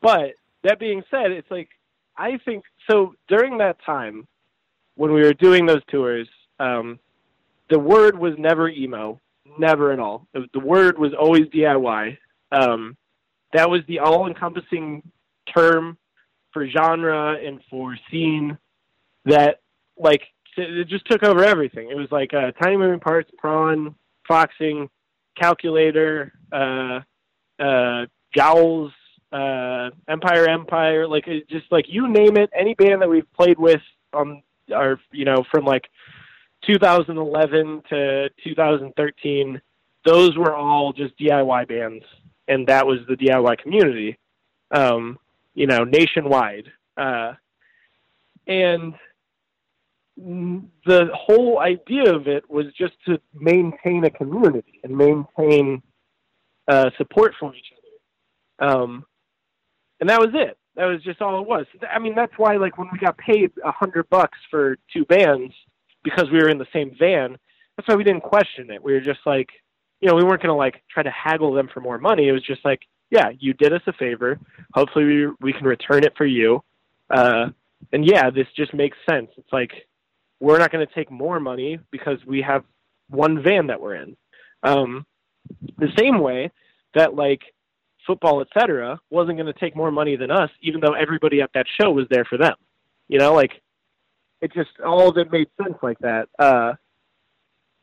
but 0.00 0.32
that 0.62 0.78
being 0.78 1.02
said, 1.10 1.30
it's 1.30 1.50
like 1.50 1.68
I 2.16 2.38
think 2.38 2.64
so. 2.90 3.14
During 3.28 3.58
that 3.58 3.76
time, 3.84 4.26
when 4.94 5.12
we 5.12 5.20
were 5.20 5.34
doing 5.34 5.66
those 5.66 5.82
tours, 5.88 6.28
um, 6.58 6.98
the 7.70 7.78
word 7.78 8.18
was 8.18 8.34
never 8.36 8.68
emo, 8.68 9.20
never 9.58 9.92
at 9.92 10.00
all. 10.00 10.26
The 10.34 10.60
word 10.60 10.98
was 10.98 11.12
always 11.18 11.46
DIY. 11.46 12.18
Um, 12.52 12.96
that 13.52 13.70
was 13.70 13.80
the 13.88 14.00
all-encompassing 14.00 15.02
term 15.54 15.96
for 16.52 16.68
genre 16.68 17.36
and 17.44 17.60
for 17.70 17.96
scene 18.10 18.58
that 19.24 19.60
like 19.96 20.22
it 20.56 20.88
just 20.88 21.06
took 21.06 21.22
over 21.22 21.44
everything. 21.44 21.90
It 21.90 21.96
was 21.96 22.08
like 22.10 22.34
uh, 22.34 22.50
tiny 22.62 22.76
moving 22.76 23.00
parts, 23.00 23.30
prawn, 23.38 23.94
foxing, 24.26 24.88
calculator, 25.40 26.32
uh, 26.52 27.00
uh, 27.62 28.06
jowls, 28.34 28.92
uh, 29.32 29.90
Empire 30.08 30.48
Empire, 30.48 31.06
like 31.06 31.28
it 31.28 31.48
just 31.48 31.70
like 31.70 31.86
you 31.88 32.08
name 32.08 32.36
it, 32.36 32.50
any 32.58 32.74
band 32.74 33.00
that 33.02 33.08
we've 33.08 33.32
played 33.32 33.58
with 33.58 33.80
on 34.12 34.42
our 34.74 34.98
you 35.12 35.24
know 35.24 35.44
from 35.50 35.64
like 35.64 35.88
2011 36.66 37.82
to 37.90 38.28
2013, 38.44 39.60
those 40.04 40.36
were 40.36 40.54
all 40.54 40.92
just 40.92 41.18
DIY 41.18 41.68
bands, 41.68 42.04
and 42.48 42.66
that 42.66 42.86
was 42.86 42.98
the 43.08 43.16
DIY 43.16 43.58
community, 43.58 44.18
um, 44.70 45.18
you 45.54 45.66
know, 45.66 45.84
nationwide, 45.84 46.70
uh, 46.96 47.32
and 48.46 48.94
the 50.16 51.08
whole 51.14 51.60
idea 51.60 52.14
of 52.14 52.28
it 52.28 52.48
was 52.50 52.66
just 52.76 52.92
to 53.06 53.18
maintain 53.32 54.04
a 54.04 54.10
community 54.10 54.80
and 54.84 54.96
maintain 54.96 55.82
uh, 56.68 56.90
support 56.98 57.32
for 57.40 57.54
each 57.54 57.72
other. 58.58 58.72
Um, 58.72 59.04
and 60.00 60.10
that 60.10 60.20
was 60.20 60.30
it. 60.34 60.58
That 60.76 60.86
was 60.86 61.02
just 61.02 61.20
all 61.20 61.40
it 61.40 61.48
was. 61.48 61.66
I 61.90 61.98
mean, 61.98 62.14
that's 62.14 62.32
why, 62.36 62.56
like, 62.56 62.78
when 62.78 62.88
we 62.92 62.98
got 62.98 63.16
paid 63.18 63.50
a 63.64 63.72
hundred 63.72 64.08
bucks 64.10 64.38
for 64.50 64.76
two 64.92 65.04
bands 65.06 65.54
because 66.02 66.30
we 66.30 66.38
were 66.38 66.48
in 66.48 66.58
the 66.58 66.66
same 66.72 66.94
van, 66.98 67.36
that's 67.76 67.88
why 67.88 67.94
we 67.94 68.04
didn't 68.04 68.22
question 68.22 68.70
it. 68.70 68.82
We 68.82 68.92
were 68.92 69.00
just 69.00 69.20
like, 69.26 69.48
you 70.00 70.08
know, 70.08 70.14
we 70.14 70.24
weren't 70.24 70.42
going 70.42 70.52
to 70.52 70.54
like 70.54 70.82
try 70.90 71.02
to 71.02 71.10
haggle 71.10 71.52
them 71.52 71.68
for 71.72 71.80
more 71.80 71.98
money. 71.98 72.28
It 72.28 72.32
was 72.32 72.44
just 72.44 72.64
like, 72.64 72.80
yeah, 73.10 73.30
you 73.38 73.52
did 73.54 73.72
us 73.72 73.82
a 73.86 73.92
favor. 73.92 74.38
Hopefully, 74.74 75.04
we 75.04 75.26
we 75.40 75.52
can 75.52 75.64
return 75.64 76.04
it 76.04 76.14
for 76.16 76.26
you. 76.26 76.62
Uh, 77.10 77.46
and 77.92 78.06
yeah, 78.06 78.30
this 78.30 78.46
just 78.56 78.72
makes 78.72 78.96
sense. 79.08 79.30
It's 79.36 79.52
like 79.52 79.72
we're 80.38 80.58
not 80.58 80.70
going 80.70 80.86
to 80.86 80.94
take 80.94 81.10
more 81.10 81.40
money 81.40 81.78
because 81.90 82.18
we 82.26 82.42
have 82.42 82.64
one 83.08 83.42
van 83.42 83.66
that 83.66 83.80
we're 83.80 83.96
in. 83.96 84.16
Um, 84.62 85.06
the 85.78 85.88
same 85.98 86.20
way 86.20 86.50
that 86.94 87.14
like 87.14 87.40
football, 88.06 88.40
etc., 88.40 89.00
wasn't 89.10 89.36
going 89.36 89.52
to 89.52 89.58
take 89.58 89.76
more 89.76 89.90
money 89.90 90.16
than 90.16 90.30
us, 90.30 90.50
even 90.62 90.80
though 90.80 90.94
everybody 90.94 91.40
at 91.40 91.50
that 91.54 91.66
show 91.80 91.90
was 91.90 92.06
there 92.10 92.24
for 92.24 92.38
them. 92.38 92.54
You 93.08 93.18
know, 93.18 93.34
like 93.34 93.60
it 94.40 94.52
just 94.52 94.70
all 94.84 95.08
of 95.08 95.16
it 95.18 95.30
made 95.30 95.48
sense 95.62 95.76
like 95.82 95.98
that. 96.00 96.28
Uh, 96.38 96.74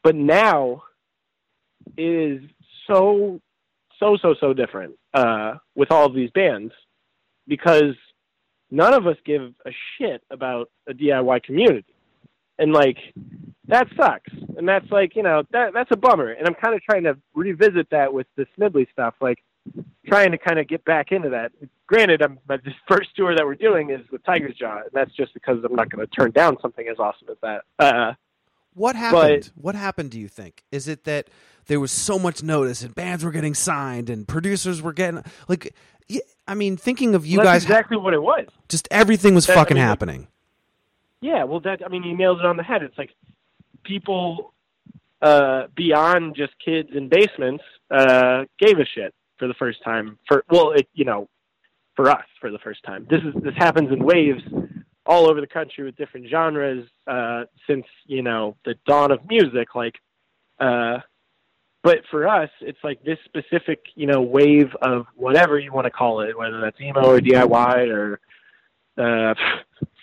but 0.03 0.15
now 0.15 0.83
it 1.95 2.01
is 2.01 2.41
so 2.87 3.39
so 3.99 4.17
so 4.21 4.35
so 4.39 4.53
different 4.53 4.95
uh, 5.13 5.55
with 5.75 5.91
all 5.91 6.05
of 6.05 6.15
these 6.15 6.31
bands 6.31 6.73
because 7.47 7.95
none 8.71 8.93
of 8.93 9.07
us 9.07 9.17
give 9.25 9.53
a 9.65 9.71
shit 9.97 10.21
about 10.29 10.69
a 10.87 10.93
DIY 10.93 11.43
community, 11.43 11.93
and 12.57 12.73
like 12.73 12.97
that 13.67 13.87
sucks, 13.95 14.31
and 14.57 14.67
that's 14.67 14.89
like 14.91 15.15
you 15.15 15.23
know 15.23 15.43
that 15.51 15.73
that's 15.73 15.91
a 15.91 15.97
bummer, 15.97 16.31
and 16.31 16.47
I'm 16.47 16.55
kind 16.55 16.75
of 16.75 16.81
trying 16.83 17.03
to 17.03 17.17
revisit 17.33 17.89
that 17.91 18.13
with 18.13 18.27
the 18.35 18.45
Smidley 18.57 18.89
stuff, 18.91 19.15
like 19.21 19.39
trying 20.05 20.31
to 20.31 20.37
kind 20.37 20.59
of 20.59 20.67
get 20.67 20.83
back 20.85 21.11
into 21.11 21.29
that. 21.29 21.51
Granted, 21.87 22.21
I'm 22.21 22.39
but 22.47 22.63
this 22.63 22.73
first 22.87 23.09
tour 23.15 23.35
that 23.35 23.45
we're 23.45 23.55
doing 23.55 23.89
is 23.89 24.01
with 24.11 24.23
Tigers 24.23 24.55
Jaw, 24.55 24.77
and 24.79 24.89
that's 24.93 25.11
just 25.15 25.33
because 25.33 25.63
I'm 25.63 25.75
not 25.75 25.89
going 25.89 26.05
to 26.05 26.11
turn 26.13 26.31
down 26.31 26.57
something 26.61 26.87
as 26.87 26.99
awesome 26.99 27.27
as 27.29 27.37
that. 27.41 27.61
Uh, 27.79 28.13
What 28.73 28.95
happened? 28.95 29.51
what 29.55 29.75
happened? 29.75 30.11
Do 30.11 30.19
you 30.19 30.27
think? 30.27 30.63
Is 30.71 30.87
it 30.87 31.03
that 31.05 31.29
there 31.67 31.79
was 31.79 31.91
so 31.91 32.17
much 32.19 32.43
notice 32.43 32.81
and 32.83 32.93
bands 32.95 33.23
were 33.23 33.31
getting 33.31 33.53
signed 33.53 34.09
and 34.09 34.27
producers 34.27 34.81
were 34.81 34.93
getting 34.93 35.23
like? 35.47 35.73
I 36.49 36.55
mean, 36.55 36.77
thinking 36.77 37.13
of 37.15 37.25
you 37.25 37.37
that's 37.39 37.45
guys, 37.47 37.63
exactly 37.63 37.97
what 37.97 38.13
it 38.13 38.21
was. 38.23 38.45
just 38.69 38.87
everything 38.91 39.35
was 39.35 39.45
That- 39.47 39.57
I 39.57 39.59
fucking 39.61 39.75
mean, 39.75 39.83
happening. 39.85 40.27
Yeah, 41.19 41.43
well, 41.43 41.59
that 41.61 41.81
I 41.85 41.89
mean, 41.89 42.03
he 42.03 42.13
nailed 42.13 42.39
it 42.39 42.45
on 42.45 42.55
the 42.57 42.63
head. 42.63 42.83
It's 42.83 42.97
like 42.97 43.09
people 43.83 44.53
uh, 45.21 45.63
beyond 45.75 46.35
just 46.35 46.53
kids 46.63 46.89
in 46.93 47.09
basements 47.09 47.63
uh, 47.89 48.45
gave 48.59 48.77
a 48.79 48.85
shit 48.85 49.13
for 49.37 49.47
the 49.47 49.53
first 49.55 49.83
time. 49.83 50.17
For 50.27 50.43
well, 50.49 50.71
it, 50.71 50.87
you 50.93 51.05
know, 51.05 51.29
for 51.95 52.09
us 52.09 52.25
for 52.39 52.51
the 52.51 52.59
first 52.59 52.83
time. 52.83 53.07
This 53.09 53.21
is 53.21 53.41
this 53.43 53.55
happens 53.57 53.91
in 53.91 54.03
waves 54.03 54.43
all 55.05 55.29
over 55.29 55.41
the 55.41 55.47
country 55.47 55.83
with 55.85 55.95
different 55.95 56.27
genres 56.29 56.87
uh, 57.07 57.43
since 57.67 57.85
you 58.05 58.21
know 58.21 58.55
the 58.65 58.75
dawn 58.85 59.11
of 59.11 59.19
music. 59.27 59.75
Like, 59.75 59.95
uh, 60.59 60.99
but 61.83 61.99
for 62.11 62.27
us, 62.27 62.49
it's 62.61 62.79
like 62.83 63.03
this 63.03 63.17
specific 63.25 63.79
you 63.95 64.07
know 64.07 64.21
wave 64.21 64.69
of 64.81 65.05
whatever 65.15 65.59
you 65.59 65.71
want 65.73 65.85
to 65.85 65.91
call 65.91 66.21
it, 66.21 66.37
whether 66.37 66.61
that's 66.61 66.79
emo 66.79 67.05
or 67.05 67.19
DIY 67.19 67.89
or 67.89 68.19
uh, 68.97 69.33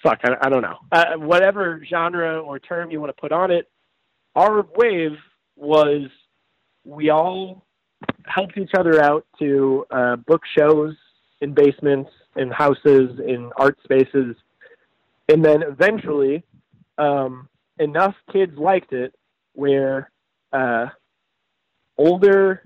fuck, 0.02 0.20
I, 0.24 0.36
I 0.42 0.48
don't 0.48 0.62
know. 0.62 0.78
Uh, 0.92 1.14
whatever 1.16 1.82
genre 1.88 2.40
or 2.40 2.58
term 2.58 2.90
you 2.90 3.00
want 3.00 3.14
to 3.14 3.20
put 3.20 3.32
on 3.32 3.50
it, 3.50 3.68
our 4.36 4.66
wave 4.76 5.16
was 5.56 6.08
we 6.84 7.10
all 7.10 7.64
helped 8.26 8.56
each 8.56 8.72
other 8.76 9.02
out 9.02 9.26
to 9.38 9.86
uh, 9.90 10.16
book 10.16 10.42
shows 10.58 10.94
in 11.40 11.54
basements, 11.54 12.10
in 12.36 12.50
houses, 12.50 13.18
in 13.26 13.50
art 13.56 13.78
spaces, 13.84 14.36
and 15.28 15.44
then 15.44 15.62
eventually 15.62 16.44
um, 16.98 17.48
enough 17.78 18.14
kids 18.32 18.56
liked 18.56 18.92
it 18.92 19.14
where 19.54 20.10
uh, 20.52 20.86
older 21.96 22.62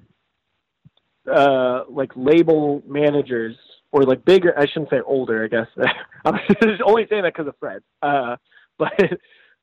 uh, 1.30 1.84
like 1.88 2.10
label 2.16 2.82
managers 2.86 3.56
or 3.92 4.04
like 4.04 4.24
bigger 4.24 4.58
I 4.58 4.66
shouldn't 4.66 4.90
say 4.90 5.00
older 5.04 5.44
I 5.44 5.48
guess. 5.48 5.68
I'm 6.24 6.38
only 6.84 7.06
saying 7.08 7.22
that 7.22 7.34
because 7.34 7.48
of 7.48 7.54
Fred. 7.58 7.82
Uh, 8.02 8.36
but 8.78 8.92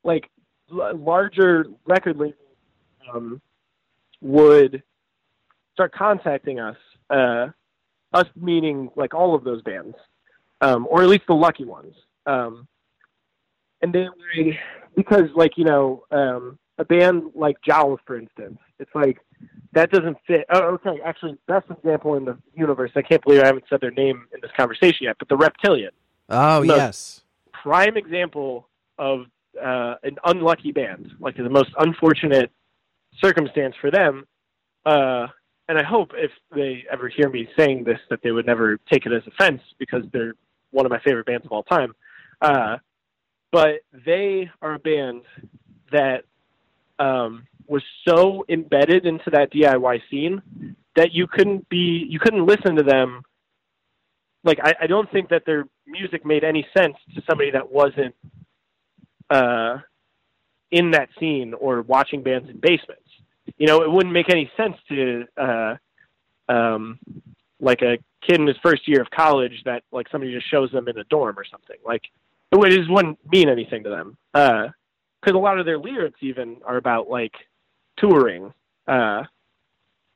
like 0.04 0.30
l- 0.72 0.98
larger 0.98 1.66
record 1.86 2.18
labels 2.18 2.36
um, 3.14 3.42
would 4.22 4.84
start 5.76 5.94
contacting 5.94 6.60
us 6.60 6.78
uh, 7.10 7.48
us 8.14 8.26
meaning 8.36 8.90
like 8.96 9.14
all 9.14 9.36
of 9.36 9.44
those 9.44 9.62
bands 9.62 9.96
um, 10.62 10.88
or 10.90 11.04
at 11.04 11.10
least 11.10 11.24
the 11.28 11.34
lucky 11.34 11.66
ones 11.66 11.94
um, 12.26 12.68
and 13.82 13.94
they 13.94 14.08
would 14.10 14.58
because 14.96 15.30
like 15.36 15.52
you 15.58 15.66
know 15.66 16.04
um, 16.12 16.58
a 16.78 16.86
band 16.86 17.24
like 17.36 17.58
Jowls 17.62 18.00
for 18.08 18.18
instance 18.18 18.58
it's 18.80 18.92
like 18.96 19.20
that 19.74 19.92
doesn't 19.92 20.18
fit. 20.26 20.46
Oh, 20.54 20.78
okay. 20.86 21.02
Actually, 21.04 21.38
best 21.48 21.66
example 21.70 22.16
in 22.16 22.26
the 22.26 22.38
universe. 22.56 22.92
I 22.96 23.02
can't 23.02 23.22
believe 23.24 23.42
I 23.44 23.48
haven't 23.48 23.66
said 23.70 23.82
their 23.82 23.92
name 23.92 24.26
in 24.34 24.40
this 24.42 24.52
conversation 24.56 25.00
yet. 25.02 25.18
But 25.20 25.28
the 25.28 25.36
Reptilian, 25.38 25.92
Oh 26.30 26.64
No. 26.64 26.76
yes, 26.76 27.22
prime 27.52 27.98
example 27.98 28.70
of 28.98 29.26
uh, 29.62 29.96
an 30.04 30.18
unlucky 30.26 30.72
band, 30.72 31.12
like 31.20 31.36
the 31.36 31.50
most 31.50 31.72
unfortunate 31.78 32.52
circumstance 33.22 33.76
for 33.80 33.92
them. 33.92 34.26
Uh, 34.86 35.28
and 35.68 35.78
I 35.78 35.84
hope 35.84 36.12
if 36.16 36.32
they 36.54 36.86
ever 36.92 37.10
hear 37.10 37.30
me 37.30 37.48
saying 37.58 37.84
this, 37.84 38.00
that 38.10 38.20
they 38.24 38.32
would 38.32 38.46
never 38.46 38.78
take 38.92 39.06
it 39.06 39.12
as 39.12 39.24
offense 39.28 39.62
because 39.80 40.04
they're 40.14 40.34
one 40.72 40.86
of 40.86 40.92
my 40.92 41.00
favorite 41.00 41.26
bands 41.26 41.46
of 41.46 41.52
all 41.52 41.64
time. 41.64 41.94
Uh, 42.42 42.78
but 43.52 43.82
they 44.06 44.50
are 44.62 44.74
a 44.74 44.80
band 44.80 45.22
that 45.92 46.26
um, 47.00 47.48
was 47.68 47.84
so 48.08 48.46
embedded 48.50 49.06
into 49.06 49.30
that 49.32 49.52
DIY 49.52 50.02
scene 50.10 50.42
that 50.96 51.14
you 51.14 51.28
couldn't 51.28 51.68
be 51.70 52.06
you 52.10 52.20
couldn't 52.20 52.46
listen 52.46 52.76
to 52.76 52.84
them. 52.84 53.24
Like 54.44 54.60
I, 54.64 54.74
I 54.82 54.88
don't 54.88 55.12
think 55.12 55.30
that 55.30 55.44
their 55.46 55.66
music 55.88 56.26
made 56.26 56.44
any 56.44 56.68
sense 56.78 56.96
to 57.16 57.22
somebody 57.28 57.52
that 57.52 57.72
wasn't 57.72 58.16
uh, 59.30 59.78
in 60.72 60.92
that 60.92 61.10
scene 61.20 61.54
or 61.54 61.82
watching 61.82 62.24
bands 62.24 62.50
in 62.50 62.60
basements. 62.60 63.05
You 63.58 63.68
know, 63.68 63.82
it 63.82 63.92
wouldn't 63.92 64.14
make 64.14 64.30
any 64.30 64.52
sense 64.58 64.76
to 64.90 65.26
uh, 65.38 65.76
um, 66.50 67.00
like 67.60 67.82
a 67.82 67.98
kid 68.26 68.40
in 68.40 68.48
his 68.48 68.58
first 68.64 68.88
year 68.88 69.02
of 69.02 69.10
college 69.12 69.62
that 69.66 69.84
like 69.92 70.08
somebody 70.10 70.34
just 70.34 70.50
shows 70.50 70.72
them 70.72 70.88
in 70.88 70.98
a 70.98 71.04
dorm 71.06 71.38
or 71.38 71.46
something. 71.46 71.78
Like 71.86 72.04
it 72.52 72.70
just 72.70 72.90
wouldn't 72.92 73.20
mean 73.32 73.50
anything 73.50 73.84
to 73.84 73.90
them. 73.90 74.18
Because 74.34 75.36
a 75.36 75.38
lot 75.38 75.60
of 75.60 75.66
their 75.66 75.78
lyrics 75.78 76.20
even 76.22 76.58
are 76.66 76.78
about 76.78 77.10
like 77.10 77.34
touring, 77.98 78.54
uh, 78.88 79.24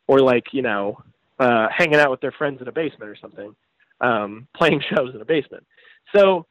or 0.08 0.20
like 0.20 0.54
you 0.54 0.62
know, 0.62 1.02
uh, 1.40 1.68
hanging 1.76 2.00
out 2.00 2.12
with 2.12 2.22
their 2.22 2.32
friends 2.32 2.62
in 2.62 2.68
a 2.68 2.72
basement 2.72 3.10
or 3.10 3.16
something, 3.16 3.56
um, 4.02 4.48
playing 4.56 4.82
shows 4.82 5.14
in 5.14 5.22
a 5.22 5.26
basement. 5.26 5.66
So 6.16 6.46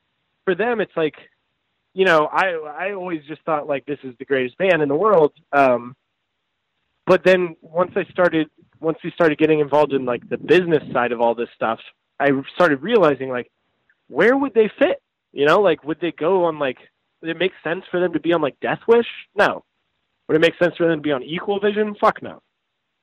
for 0.44 0.54
them, 0.54 0.80
it's 0.80 0.96
like, 0.96 1.14
you 1.94 2.04
know, 2.04 2.26
I 2.26 2.52
I 2.88 2.92
always 2.92 3.24
just 3.26 3.42
thought 3.42 3.66
like 3.66 3.86
this 3.86 3.98
is 4.02 4.14
the 4.18 4.24
greatest 4.24 4.58
band 4.58 4.82
in 4.82 4.88
the 4.88 4.96
world. 4.96 5.32
Um, 5.52 5.96
but 7.08 7.24
then 7.24 7.56
once 7.62 7.92
I 7.96 8.04
started, 8.10 8.48
once 8.80 8.98
we 9.02 9.10
started 9.12 9.38
getting 9.38 9.60
involved 9.60 9.94
in 9.94 10.04
like 10.04 10.28
the 10.28 10.36
business 10.36 10.84
side 10.92 11.10
of 11.10 11.20
all 11.20 11.34
this 11.34 11.48
stuff, 11.54 11.80
I 12.20 12.28
started 12.54 12.82
realizing 12.82 13.30
like, 13.30 13.50
where 14.08 14.36
would 14.36 14.54
they 14.54 14.70
fit? 14.78 15.02
You 15.32 15.46
know, 15.46 15.60
like 15.60 15.82
would 15.84 16.00
they 16.00 16.12
go 16.12 16.44
on 16.44 16.58
like? 16.58 16.78
Would 17.20 17.30
it 17.30 17.38
make 17.38 17.52
sense 17.64 17.84
for 17.90 17.98
them 17.98 18.12
to 18.12 18.20
be 18.20 18.32
on 18.32 18.42
like 18.42 18.60
Deathwish? 18.60 19.06
No. 19.34 19.64
Would 20.28 20.36
it 20.36 20.40
make 20.40 20.56
sense 20.62 20.76
for 20.76 20.86
them 20.86 20.98
to 20.98 21.02
be 21.02 21.10
on 21.10 21.24
Equal 21.24 21.58
Vision? 21.58 21.96
Fuck 22.00 22.22
no. 22.22 22.42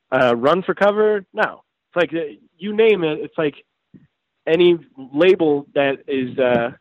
Uh, 0.10 0.36
Run 0.38 0.64
for 0.64 0.74
Cover? 0.74 1.26
No. 1.34 1.64
It's 1.89 1.95
like 1.95 2.14
uh, 2.14 2.36
you 2.58 2.74
name 2.74 3.03
it. 3.03 3.20
It's 3.20 3.38
like 3.38 3.56
any 4.47 4.78
label 5.14 5.66
that 5.74 5.97
is, 6.08 6.38
uh, 6.38 6.72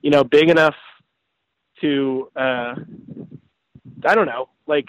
you 0.00 0.10
know, 0.10 0.24
big 0.24 0.48
enough 0.48 0.74
to, 1.80 2.28
uh, 2.34 2.74
I 4.04 4.14
don't 4.14 4.26
know, 4.26 4.48
like 4.66 4.88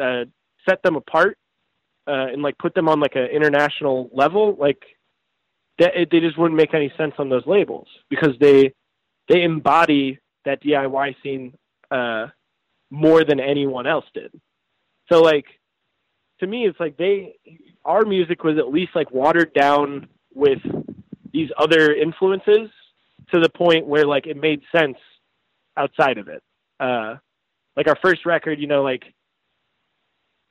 uh, 0.00 0.24
set 0.68 0.82
them 0.82 0.96
apart 0.96 1.38
uh, 2.06 2.26
and 2.32 2.42
like 2.42 2.58
put 2.58 2.74
them 2.74 2.88
on 2.88 3.00
like 3.00 3.14
an 3.14 3.26
international 3.26 4.10
level. 4.12 4.56
Like 4.58 4.82
that, 5.78 5.96
it, 5.96 6.08
they 6.10 6.20
just 6.20 6.38
wouldn't 6.38 6.56
make 6.56 6.74
any 6.74 6.92
sense 6.96 7.14
on 7.18 7.28
those 7.28 7.46
labels 7.46 7.88
because 8.08 8.34
they 8.40 8.72
they 9.28 9.42
embody 9.42 10.18
that 10.44 10.62
DIY 10.62 11.14
scene 11.22 11.54
uh, 11.90 12.26
more 12.90 13.24
than 13.24 13.38
anyone 13.40 13.86
else 13.86 14.06
did. 14.14 14.32
So 15.10 15.22
like 15.22 15.46
to 16.40 16.46
me, 16.46 16.66
it's 16.66 16.80
like 16.80 16.96
they 16.96 17.36
our 17.84 18.02
music 18.04 18.44
was 18.44 18.58
at 18.58 18.68
least 18.68 18.92
like 18.94 19.10
watered 19.10 19.54
down 19.54 20.08
with 20.34 20.58
these 21.32 21.50
other 21.58 21.94
influences 21.94 22.70
to 23.32 23.40
the 23.40 23.48
point 23.50 23.86
where 23.86 24.06
like 24.06 24.26
it 24.26 24.36
made 24.36 24.62
sense 24.74 24.96
outside 25.76 26.18
of 26.18 26.28
it. 26.28 26.42
Uh, 26.78 27.16
like 27.76 27.88
our 27.88 27.96
first 28.02 28.26
record, 28.26 28.58
you 28.58 28.66
know, 28.66 28.82
like 28.82 29.04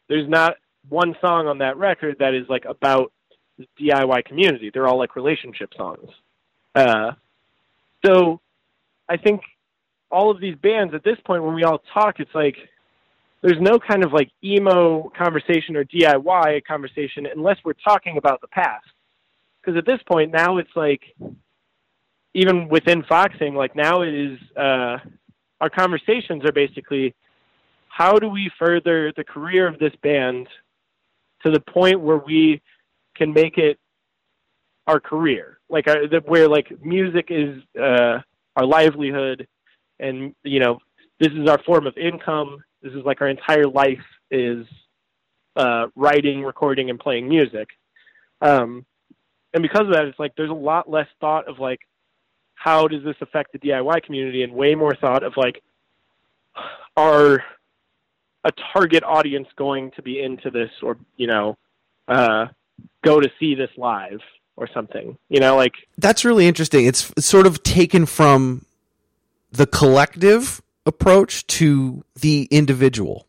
there's 0.09 0.27
not 0.27 0.55
one 0.89 1.15
song 1.21 1.47
on 1.47 1.59
that 1.59 1.77
record 1.77 2.17
that 2.19 2.33
is 2.33 2.45
like 2.49 2.65
about 2.65 3.13
the 3.57 3.67
DIY 3.79 4.25
community. 4.25 4.71
They're 4.73 4.87
all 4.87 4.97
like 4.97 5.15
relationship 5.15 5.71
songs. 5.77 6.09
Uh, 6.75 7.11
so 8.05 8.41
I 9.07 9.17
think 9.17 9.41
all 10.11 10.31
of 10.31 10.41
these 10.41 10.55
bands 10.55 10.93
at 10.93 11.03
this 11.03 11.17
point, 11.25 11.43
when 11.43 11.53
we 11.53 11.63
all 11.63 11.81
talk, 11.93 12.19
it's 12.19 12.33
like 12.33 12.55
there's 13.41 13.61
no 13.61 13.79
kind 13.79 14.03
of 14.03 14.11
like 14.11 14.31
emo 14.43 15.11
conversation 15.17 15.75
or 15.75 15.85
DIY 15.85 16.65
conversation 16.65 17.27
unless 17.33 17.57
we're 17.63 17.73
talking 17.73 18.17
about 18.17 18.41
the 18.41 18.47
past. 18.47 18.85
Because 19.61 19.77
at 19.77 19.85
this 19.85 19.99
point 20.09 20.31
now 20.31 20.57
it's 20.57 20.75
like 20.75 21.01
even 22.33 22.69
within 22.69 23.03
Foxing, 23.03 23.55
like 23.55 23.75
now 23.75 24.01
it 24.01 24.13
is 24.13 24.39
uh, 24.55 24.97
our 25.61 25.69
conversations 25.69 26.43
are 26.45 26.51
basically 26.51 27.13
how 27.99 28.17
do 28.17 28.29
we 28.29 28.49
further 28.57 29.11
the 29.17 29.25
career 29.25 29.67
of 29.67 29.77
this 29.77 29.91
band 30.01 30.47
to 31.43 31.51
the 31.51 31.59
point 31.59 31.99
where 31.99 32.17
we 32.17 32.61
can 33.13 33.33
make 33.33 33.57
it 33.57 33.77
our 34.87 35.01
career, 35.01 35.59
like 35.67 35.85
our, 35.89 36.07
the, 36.07 36.21
where 36.25 36.47
like 36.47 36.71
music 36.81 37.27
is 37.29 37.61
uh, 37.77 38.19
our 38.55 38.65
livelihood, 38.65 39.45
and 39.99 40.33
you 40.43 40.61
know 40.61 40.79
this 41.19 41.33
is 41.33 41.49
our 41.49 41.61
form 41.63 41.87
of 41.87 41.97
income. 41.97 42.63
This 42.81 42.93
is 42.93 43.03
like 43.03 43.19
our 43.19 43.27
entire 43.27 43.67
life 43.67 44.05
is 44.31 44.65
uh, 45.57 45.87
writing, 45.93 46.43
recording, 46.43 46.89
and 46.89 46.97
playing 46.97 47.27
music. 47.27 47.67
Um, 48.41 48.85
and 49.53 49.61
because 49.61 49.81
of 49.81 49.91
that, 49.91 50.05
it's 50.05 50.19
like 50.19 50.31
there's 50.37 50.49
a 50.49 50.53
lot 50.53 50.89
less 50.89 51.07
thought 51.19 51.49
of 51.49 51.59
like 51.59 51.81
how 52.55 52.87
does 52.87 53.03
this 53.03 53.17
affect 53.19 53.51
the 53.51 53.59
DIY 53.59 54.03
community, 54.03 54.43
and 54.43 54.53
way 54.53 54.73
more 54.73 54.95
thought 54.95 55.23
of 55.23 55.33
like 55.35 55.61
are 56.95 57.43
a 58.43 58.51
target 58.73 59.03
audience 59.03 59.47
going 59.55 59.91
to 59.91 60.01
be 60.01 60.21
into 60.21 60.49
this, 60.49 60.69
or 60.81 60.97
you 61.17 61.27
know, 61.27 61.57
uh, 62.07 62.47
go 63.03 63.19
to 63.19 63.29
see 63.39 63.55
this 63.55 63.69
live 63.77 64.19
or 64.55 64.67
something. 64.73 65.17
You 65.29 65.39
know, 65.39 65.55
like 65.55 65.73
That's 65.97 66.25
really 66.25 66.47
interesting. 66.47 66.85
It's 66.85 67.11
sort 67.19 67.47
of 67.47 67.63
taken 67.63 68.05
from 68.05 68.65
the 69.51 69.67
collective 69.67 70.61
approach 70.85 71.47
to 71.47 72.03
the 72.15 72.47
individual. 72.51 73.25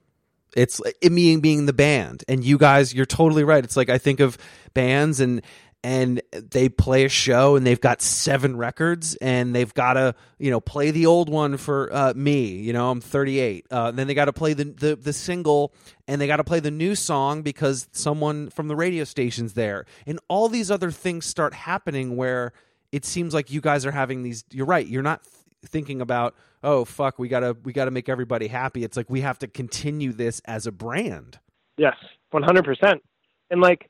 It's 0.57 0.81
it 1.01 1.15
being 1.15 1.41
being 1.41 1.67
the 1.67 1.73
band, 1.73 2.25
and 2.29 2.45
you 2.45 2.59
guys, 2.59 2.93
you're 2.93 3.07
totally 3.07 3.45
right. 3.45 3.63
It's 3.63 3.77
like 3.77 3.89
I 3.89 3.99
think 3.99 4.21
of 4.21 4.37
bands 4.75 5.21
and 5.21 5.43
and 5.83 6.21
they 6.33 6.69
play 6.69 7.05
a 7.05 7.09
show 7.09 7.57
and 7.57 7.67
they've 7.67 7.81
got 7.81 8.03
seven 8.03 8.57
records 8.57 9.15
and 9.17 9.55
they've 9.55 9.73
got 9.73 9.95
to 9.95 10.15
you 10.39 10.51
know 10.51 10.61
play 10.61 10.91
the 10.91 11.07
old 11.07 11.31
one 11.31 11.57
for 11.57 11.89
uh, 11.93 12.13
me 12.15 12.49
you 12.49 12.73
know 12.73 12.91
i'm 12.91 13.01
38 13.01 13.67
uh, 13.71 13.91
then 13.91 14.07
they 14.07 14.13
got 14.13 14.27
to 14.27 14.33
play 14.33 14.53
the, 14.53 14.65
the 14.65 14.97
the 14.97 15.13
single 15.13 15.73
and 16.11 16.21
they 16.21 16.27
got 16.27 16.39
to 16.39 16.45
play 16.45 16.59
the 16.59 16.73
new 16.73 16.97
song 16.97 17.43
because 17.43 17.89
someone 17.93 18.51
from 18.51 18.67
the 18.67 18.75
radio 18.75 19.05
station's 19.05 19.53
there. 19.53 19.87
And 20.07 20.19
all 20.27 20.49
these 20.49 20.69
other 20.69 20.91
things 20.91 21.25
start 21.25 21.55
happening 21.55 22.17
where 22.17 22.53
it 22.91 23.05
seems 23.05 23.33
like 23.33 23.53
you 23.53 23.61
guys 23.61 23.87
are 23.87 23.93
having 23.93 24.25
these 24.25 24.45
you're 24.51 24.67
right 24.67 24.87
you're 24.87 25.03
not 25.03 25.23
th- 25.23 25.35
thinking 25.67 26.01
about 26.01 26.35
oh 26.65 26.85
fuck 26.85 27.19
we 27.19 27.29
gotta 27.29 27.57
we 27.63 27.73
gotta 27.73 27.91
make 27.91 28.09
everybody 28.09 28.49
happy. 28.49 28.83
It's 28.83 28.97
like 28.97 29.09
we 29.09 29.21
have 29.21 29.39
to 29.41 29.47
continue 29.47 30.13
this 30.13 30.41
as 30.47 30.67
a 30.67 30.73
brand. 30.73 31.39
Yes, 31.77 31.97
one 32.31 32.43
hundred 32.43 32.65
percent. 32.65 33.03
And 33.51 33.61
like, 33.61 33.90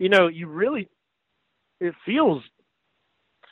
you 0.00 0.08
know, 0.08 0.26
you 0.26 0.48
really 0.48 0.88
it 1.78 1.94
feels 2.04 2.42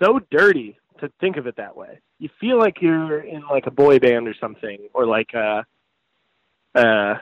so 0.02 0.18
dirty 0.30 0.76
to 1.00 1.10
think 1.20 1.36
of 1.36 1.46
it 1.46 1.56
that 1.56 1.76
way. 1.76 2.00
You 2.18 2.30
feel 2.40 2.58
like 2.58 2.80
you're 2.80 3.20
in 3.20 3.42
like 3.48 3.66
a 3.66 3.70
boy 3.70 3.98
band 4.00 4.26
or 4.26 4.34
something, 4.40 4.88
or 4.92 5.06
like 5.06 5.34
a, 5.34 5.64
uh, 6.74 7.14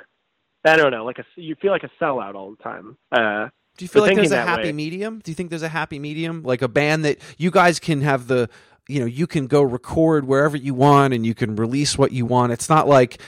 I 0.65 0.77
don't 0.77 0.93
know, 0.93 1.05
like 1.05 1.19
a 1.19 1.25
you 1.35 1.57
feel 1.57 1.73
like 1.73 1.85
a 1.85 1.91
sellout 2.03 2.35
all 2.35 2.53
the 2.53 2.63
time. 2.63 2.97
Uh, 3.13 3.49
Do 3.77 3.85
you 3.85 3.89
feel 3.89 4.03
like 4.03 4.15
there's 4.15 4.31
a 4.31 4.43
happy 4.43 4.69
way. 4.69 4.73
medium? 4.73 5.19
Do 5.19 5.31
you 5.31 5.35
think 5.35 5.51
there's 5.51 5.63
a 5.63 5.69
happy 5.69 5.99
medium? 5.99 6.43
Like 6.43 6.63
a 6.63 6.69
band 6.69 7.05
that 7.05 7.19
you 7.37 7.51
guys 7.51 7.79
can 7.79 8.01
have 8.03 8.29
the, 8.29 8.49
you 8.89 9.01
know, 9.01 9.07
you 9.07 9.27
can 9.27 9.49
go 9.49 9.61
record 9.63 10.25
wherever 10.25 10.57
you 10.57 10.73
want 10.73 11.13
and 11.13 11.27
you 11.27 11.35
can 11.35 11.57
release 11.57 11.99
what 11.99 12.13
you 12.13 12.27
want. 12.27 12.53
It's 12.53 12.69
not 12.69 12.89
like, 12.89 13.21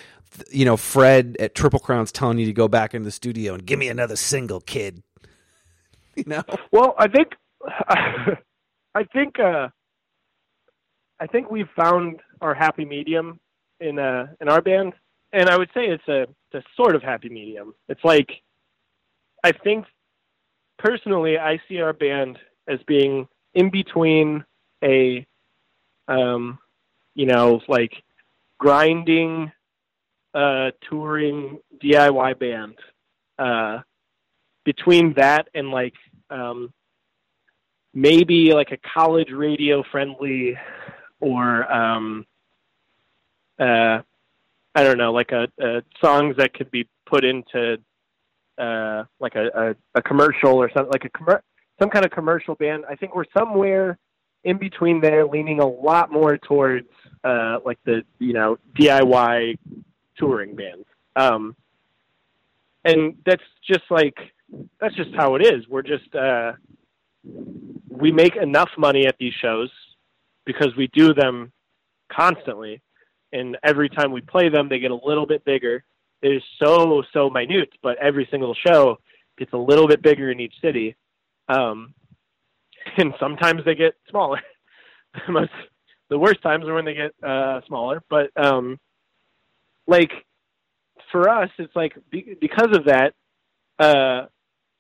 you 0.51 0.65
know, 0.65 0.77
Fred 0.77 1.37
at 1.39 1.55
Triple 1.55 1.81
Crown's 1.81 2.13
telling 2.13 2.39
you 2.39 2.47
to 2.47 2.53
go 2.53 2.69
back 2.69 2.95
in 2.95 3.03
the 3.03 3.11
studio 3.11 3.55
and 3.55 3.67
give 3.67 3.79
me 3.79 3.89
another 3.89 4.17
single, 4.17 4.61
kid. 4.61 5.03
You 6.25 6.25
know? 6.27 6.43
Well, 6.73 6.95
I 6.99 7.07
think 7.09 7.29
I 8.95 9.05
think 9.13 9.39
uh, 9.39 9.69
I 11.21 11.27
think 11.29 11.51
we've 11.51 11.69
found 11.77 12.21
our 12.41 12.55
happy 12.55 12.85
medium 12.85 13.39
in 13.79 13.99
uh, 14.01 14.27
in 14.41 14.49
our 14.49 14.61
band, 14.61 14.95
and 15.33 15.49
I 15.49 15.57
would 15.57 15.71
say 15.75 15.87
it's 15.87 16.09
a, 16.09 16.23
it's 16.23 16.55
a 16.55 16.63
sort 16.77 16.97
of 16.97 17.03
happy 17.03 17.29
medium. 17.29 17.73
It's 17.89 18.03
like 18.03 18.31
I 19.45 19.53
think 19.53 19.85
personally, 20.79 21.39
I 21.39 21.61
see 21.69 21.81
our 21.81 21.93
band 21.93 22.39
as 22.67 22.81
being 22.89 23.29
in 23.55 23.71
between 23.71 24.45
a 24.83 25.25
um, 26.09 26.59
you 27.15 27.27
know 27.27 27.61
like 27.69 27.93
grinding 28.59 29.53
uh, 30.35 30.73
touring 30.89 31.61
DIY 31.81 32.39
band. 32.41 32.75
Uh, 33.39 33.83
between 34.69 35.15
that 35.15 35.49
and 35.55 35.71
like 35.71 35.95
um, 36.31 36.73
maybe 37.95 38.53
like 38.53 38.73
a 38.73 38.79
college 38.95 39.31
radio 39.33 39.83
friendly 39.91 40.57
or 41.21 41.71
um, 41.73 42.27
uh, 43.59 44.01
I 44.75 44.85
don't 44.85 44.99
know, 44.99 45.13
like 45.13 45.33
a, 45.33 45.49
a 45.61 45.83
songs 46.01 46.37
that 46.39 46.55
could 46.55 46.71
be 46.71 46.87
put 47.07 47.25
into 47.25 47.79
uh, 48.59 49.05
like 49.21 49.35
a, 49.35 49.47
a, 49.95 49.99
a 49.99 50.03
commercial 50.03 50.55
or 50.55 50.71
something 50.73 50.93
like 50.93 51.05
a 51.05 51.11
commer- 51.11 51.43
some 51.81 51.91
kind 51.91 52.05
of 52.05 52.11
commercial 52.11 52.55
band. 52.55 52.85
I 52.89 52.95
think 52.95 53.15
we're 53.15 53.25
somewhere 53.37 53.99
in 54.45 54.59
between 54.59 55.01
there, 55.01 55.27
leaning 55.27 55.61
a 55.61 55.67
lot 55.67 56.13
more 56.13 56.39
towards 56.39 56.89
uh, 57.25 57.59
like 57.65 57.79
the 57.85 58.03
you 58.19 58.33
know 58.33 58.59
DIY 58.79 59.59
touring 60.17 60.55
bands. 60.55 60.87
Um, 61.17 61.57
and 62.85 63.17
that's 63.27 63.43
just 63.67 63.85
like 63.91 64.17
that's 64.81 64.95
just 64.95 65.11
how 65.15 65.35
it 65.35 65.47
is. 65.47 65.67
We're 65.69 65.83
just 65.83 66.15
uh, 66.15 66.53
we 67.89 68.13
make 68.13 68.37
enough 68.37 68.71
money 68.79 69.07
at 69.07 69.17
these 69.19 69.35
shows 69.41 69.71
because 70.45 70.75
we 70.77 70.89
do 70.93 71.15
them 71.15 71.53
constantly, 72.11 72.81
and 73.33 73.57
every 73.63 73.89
time 73.89 74.13
we 74.13 74.21
play 74.21 74.49
them, 74.49 74.69
they 74.69 74.79
get 74.79 74.91
a 74.91 75.01
little 75.05 75.27
bit 75.27 75.45
bigger. 75.45 75.85
It 76.23 76.29
is 76.29 76.43
so 76.63 77.03
so 77.13 77.31
minute, 77.31 77.71
but 77.83 77.99
every 77.99 78.27
single 78.31 78.55
show 78.67 78.99
gets 79.39 79.53
a 79.53 79.59
little 79.59 79.87
bit 79.87 80.03
bigger 80.03 80.31
in 80.31 80.41
each 80.41 80.55
city, 80.61 80.97
um, 81.49 81.95
and 82.97 83.15
sometimes 83.21 83.65
they 83.65 83.75
get 83.75 83.95
smaller. 84.11 84.41
The 86.09 86.19
worst 86.19 86.41
times 86.43 86.67
are 86.67 86.75
when 86.75 86.87
they 86.87 86.95
get 86.95 87.13
uh, 87.23 87.61
smaller, 87.67 88.03
but 88.09 88.31
um, 88.37 88.81
like 89.87 90.11
for 91.13 91.29
us, 91.29 91.51
it's 91.59 91.75
like 91.77 91.95
be, 92.11 92.35
because 92.41 92.75
of 92.75 92.87
that, 92.87 93.15
uh, 93.79 94.27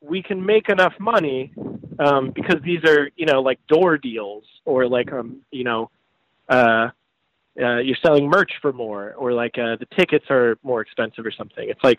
we 0.00 0.22
can 0.22 0.44
make 0.44 0.68
enough 0.68 0.94
money 0.98 1.52
um, 1.98 2.30
because 2.34 2.62
these 2.64 2.84
are 2.84 3.10
you 3.16 3.26
know 3.26 3.40
like 3.40 3.58
door 3.66 3.98
deals 3.98 4.44
or 4.64 4.88
like 4.88 5.12
um 5.12 5.40
you 5.50 5.64
know 5.64 5.90
uh, 6.48 6.88
uh, 7.60 7.78
you're 7.78 7.96
selling 8.02 8.28
merch 8.28 8.52
for 8.62 8.72
more 8.72 9.12
or 9.14 9.32
like 9.32 9.58
uh, 9.58 9.76
the 9.76 9.86
tickets 9.98 10.24
are 10.30 10.56
more 10.62 10.80
expensive 10.80 11.26
or 11.26 11.32
something. 11.32 11.68
It's 11.68 11.82
like 11.82 11.98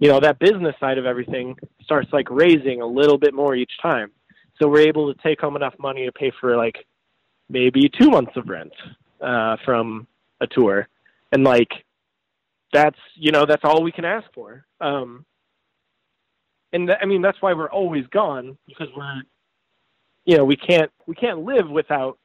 you 0.00 0.08
know 0.08 0.20
that 0.20 0.38
business 0.38 0.74
side 0.80 0.98
of 0.98 1.06
everything 1.06 1.56
starts 1.82 2.12
like 2.12 2.30
raising 2.30 2.82
a 2.82 2.86
little 2.86 3.18
bit 3.18 3.34
more 3.34 3.54
each 3.54 3.72
time. 3.80 4.10
So 4.60 4.68
we're 4.68 4.86
able 4.86 5.12
to 5.12 5.22
take 5.22 5.40
home 5.40 5.56
enough 5.56 5.74
money 5.78 6.04
to 6.04 6.12
pay 6.12 6.30
for 6.40 6.56
like 6.56 6.86
maybe 7.48 7.90
two 8.00 8.10
months 8.10 8.32
of 8.36 8.48
rent 8.48 8.72
uh, 9.20 9.56
from 9.64 10.06
a 10.40 10.46
tour, 10.46 10.88
and 11.32 11.42
like 11.42 11.70
that's 12.72 12.98
you 13.14 13.32
know 13.32 13.46
that's 13.46 13.64
all 13.64 13.82
we 13.82 13.92
can 13.92 14.04
ask 14.04 14.26
for. 14.34 14.64
Um, 14.80 15.24
and 16.72 16.88
th- 16.88 16.98
I 17.02 17.06
mean 17.06 17.22
that's 17.22 17.40
why 17.40 17.52
we're 17.52 17.70
always 17.70 18.06
gone 18.08 18.56
because 18.66 18.88
we're 18.96 19.22
you 20.24 20.36
know 20.36 20.44
we 20.44 20.56
can't 20.56 20.90
we 21.06 21.14
can't 21.14 21.40
live 21.44 21.68
without 21.68 22.18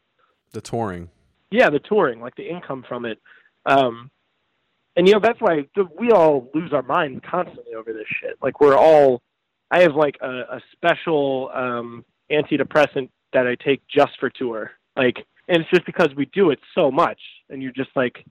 The 0.54 0.62
touring. 0.62 1.10
yeah 1.52 1.70
the 1.70 1.80
touring 1.80 2.22
like 2.22 2.36
the 2.36 2.48
income 2.50 2.84
from 2.88 3.06
it. 3.06 3.20
Um, 3.66 4.10
and 4.96 5.08
you 5.08 5.14
know 5.14 5.20
that's 5.20 5.40
why 5.42 5.66
we 6.00 6.12
all 6.12 6.50
lose 6.54 6.74
our 6.74 6.82
minds 6.84 7.22
constantly 7.30 7.74
over 7.76 7.94
this 7.94 8.08
shit. 8.22 8.38
Like 8.42 8.60
we're 8.62 8.78
all 8.78 9.22
I 9.70 9.82
have 9.82 9.96
like 9.96 10.18
a, 10.22 10.30
a 10.58 10.62
special 10.72 11.52
um, 11.54 12.06
antidepressant 12.32 13.10
that 13.34 13.46
I 13.46 13.56
take 13.56 13.82
just 13.88 14.18
for 14.20 14.30
tour. 14.30 14.72
Like 14.96 15.18
and 15.50 15.62
it's 15.62 15.70
just 15.70 15.86
because 15.86 16.10
we 16.16 16.26
do 16.34 16.52
it 16.52 16.60
so 16.76 16.90
much 16.92 17.20
and 17.50 17.62
you're 17.62 17.72
just 17.74 17.92
like 17.96 18.26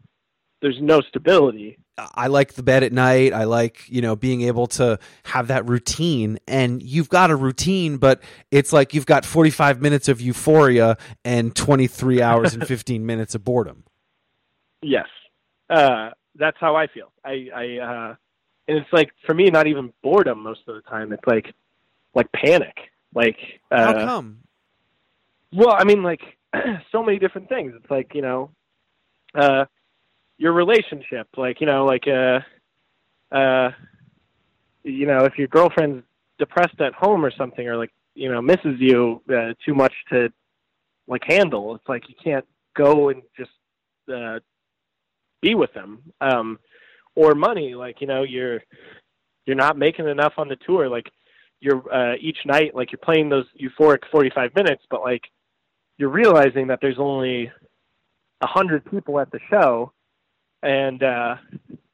there's 0.61 0.79
no 0.81 1.01
stability 1.03 1.79
I 1.99 2.27
like 2.27 2.55
the 2.55 2.63
bed 2.63 2.83
at 2.83 2.93
night. 2.93 3.33
I 3.33 3.45
like, 3.45 3.89
you 3.89 4.03
know, 4.03 4.17
being 4.17 4.43
able 4.43 4.67
to 4.69 4.99
have 5.25 5.49
that 5.49 5.67
routine. 5.67 6.39
And 6.47 6.83
you've 6.83 7.09
got 7.09 7.31
a 7.31 7.37
routine, 7.37 7.97
but 7.97 8.23
it's 8.51 8.73
like 8.73 8.93
you've 8.93 9.07
got 9.07 9.25
45 9.25 9.81
minutes 9.81 10.09
of 10.09 10.21
euphoria 10.21 10.99
and 11.25 11.55
23 11.55 12.21
hours 12.21 12.55
and 12.55 12.67
15 12.69 13.07
minutes 13.07 13.35
of 13.35 13.45
boredom. 13.45 13.85
Yes, 14.83 15.07
uh, 15.71 16.11
that's 16.35 16.59
how 16.61 16.77
I 16.77 16.87
feel. 16.87 17.11
I, 17.25 17.49
I, 17.55 17.79
uh, 17.79 18.15
and 18.69 18.79
it's 18.79 18.93
like 18.93 19.11
for 19.25 19.35
me, 19.35 19.49
not 19.49 19.67
even 19.67 19.93
boredom 20.03 20.43
most 20.43 20.61
of 20.69 20.75
the 20.75 20.83
time. 20.83 21.13
It's 21.13 21.27
like, 21.27 21.55
like 22.15 22.31
panic. 22.33 22.77
Like, 23.15 23.39
How 23.71 23.93
uh, 23.93 24.05
come? 24.05 24.41
well, 25.51 25.75
I 25.77 25.85
mean, 25.85 26.03
like 26.03 26.21
so 26.93 27.03
many 27.03 27.19
different 27.19 27.49
things. 27.49 27.73
It's 27.75 27.91
like 27.91 28.15
you 28.15 28.21
know, 28.21 28.51
uh, 29.35 29.65
your 30.39 30.53
relationship. 30.53 31.29
Like 31.37 31.61
you 31.61 31.67
know, 31.67 31.85
like 31.85 32.05
uh, 32.07 32.41
uh, 33.35 33.71
you 34.83 35.07
know, 35.07 35.25
if 35.25 35.39
your 35.39 35.49
girlfriend's 35.49 36.05
depressed 36.39 36.81
at 36.81 36.95
home 36.95 37.25
or 37.25 37.31
something, 37.31 37.67
or 37.67 37.77
like 37.77 37.93
you 38.15 38.31
know, 38.31 38.41
misses 38.41 38.79
you 38.79 39.23
uh, 39.31 39.53
too 39.65 39.75
much 39.75 39.93
to 40.11 40.33
like 41.07 41.23
handle. 41.27 41.75
It's 41.75 41.89
like 41.89 42.09
you 42.09 42.15
can't 42.23 42.45
go 42.75 43.09
and 43.09 43.23
just 43.37 43.51
uh, 44.13 44.41
be 45.41 45.55
with 45.55 45.73
them. 45.75 46.03
Um, 46.21 46.59
or 47.15 47.35
money, 47.35 47.75
like 47.75 48.01
you 48.01 48.07
know, 48.07 48.23
you're 48.23 48.61
you're 49.47 49.57
not 49.57 49.79
making 49.79 50.09
enough 50.09 50.35
on 50.37 50.49
the 50.49 50.57
tour. 50.57 50.89
Like 50.89 51.11
you're 51.61 51.83
uh, 51.93 52.17
each 52.21 52.39
night, 52.45 52.75
like 52.75 52.93
you're 52.93 52.99
playing 52.99 53.29
those 53.29 53.47
euphoric 53.61 54.01
45 54.11 54.55
minutes, 54.55 54.83
but 54.91 55.01
like 55.01 55.23
you're 55.99 56.11
realizing 56.11 56.67
that 56.67 56.81
there's 56.83 56.99
only 56.99 57.51
a 58.43 58.47
hundred 58.47 58.85
people 58.91 59.19
at 59.19 59.31
the 59.31 59.41
show, 59.51 59.93
and 60.63 61.03
uh, 61.03 61.37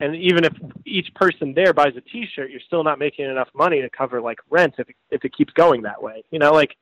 and 0.00 0.16
even 0.16 0.44
if 0.44 0.52
each 0.84 1.12
person 1.14 1.54
there 1.54 1.72
buys 1.72 1.94
a 1.96 2.00
T-shirt, 2.00 2.50
you're 2.50 2.60
still 2.66 2.84
not 2.84 2.98
making 2.98 3.26
enough 3.26 3.48
money 3.54 3.80
to 3.80 3.90
cover 3.90 4.20
like 4.20 4.38
rent 4.50 4.74
if 4.78 4.88
it, 4.88 4.96
if 5.10 5.24
it 5.24 5.36
keeps 5.36 5.52
going 5.52 5.82
that 5.82 6.02
way. 6.02 6.24
You 6.30 6.38
know, 6.38 6.52
like 6.52 6.76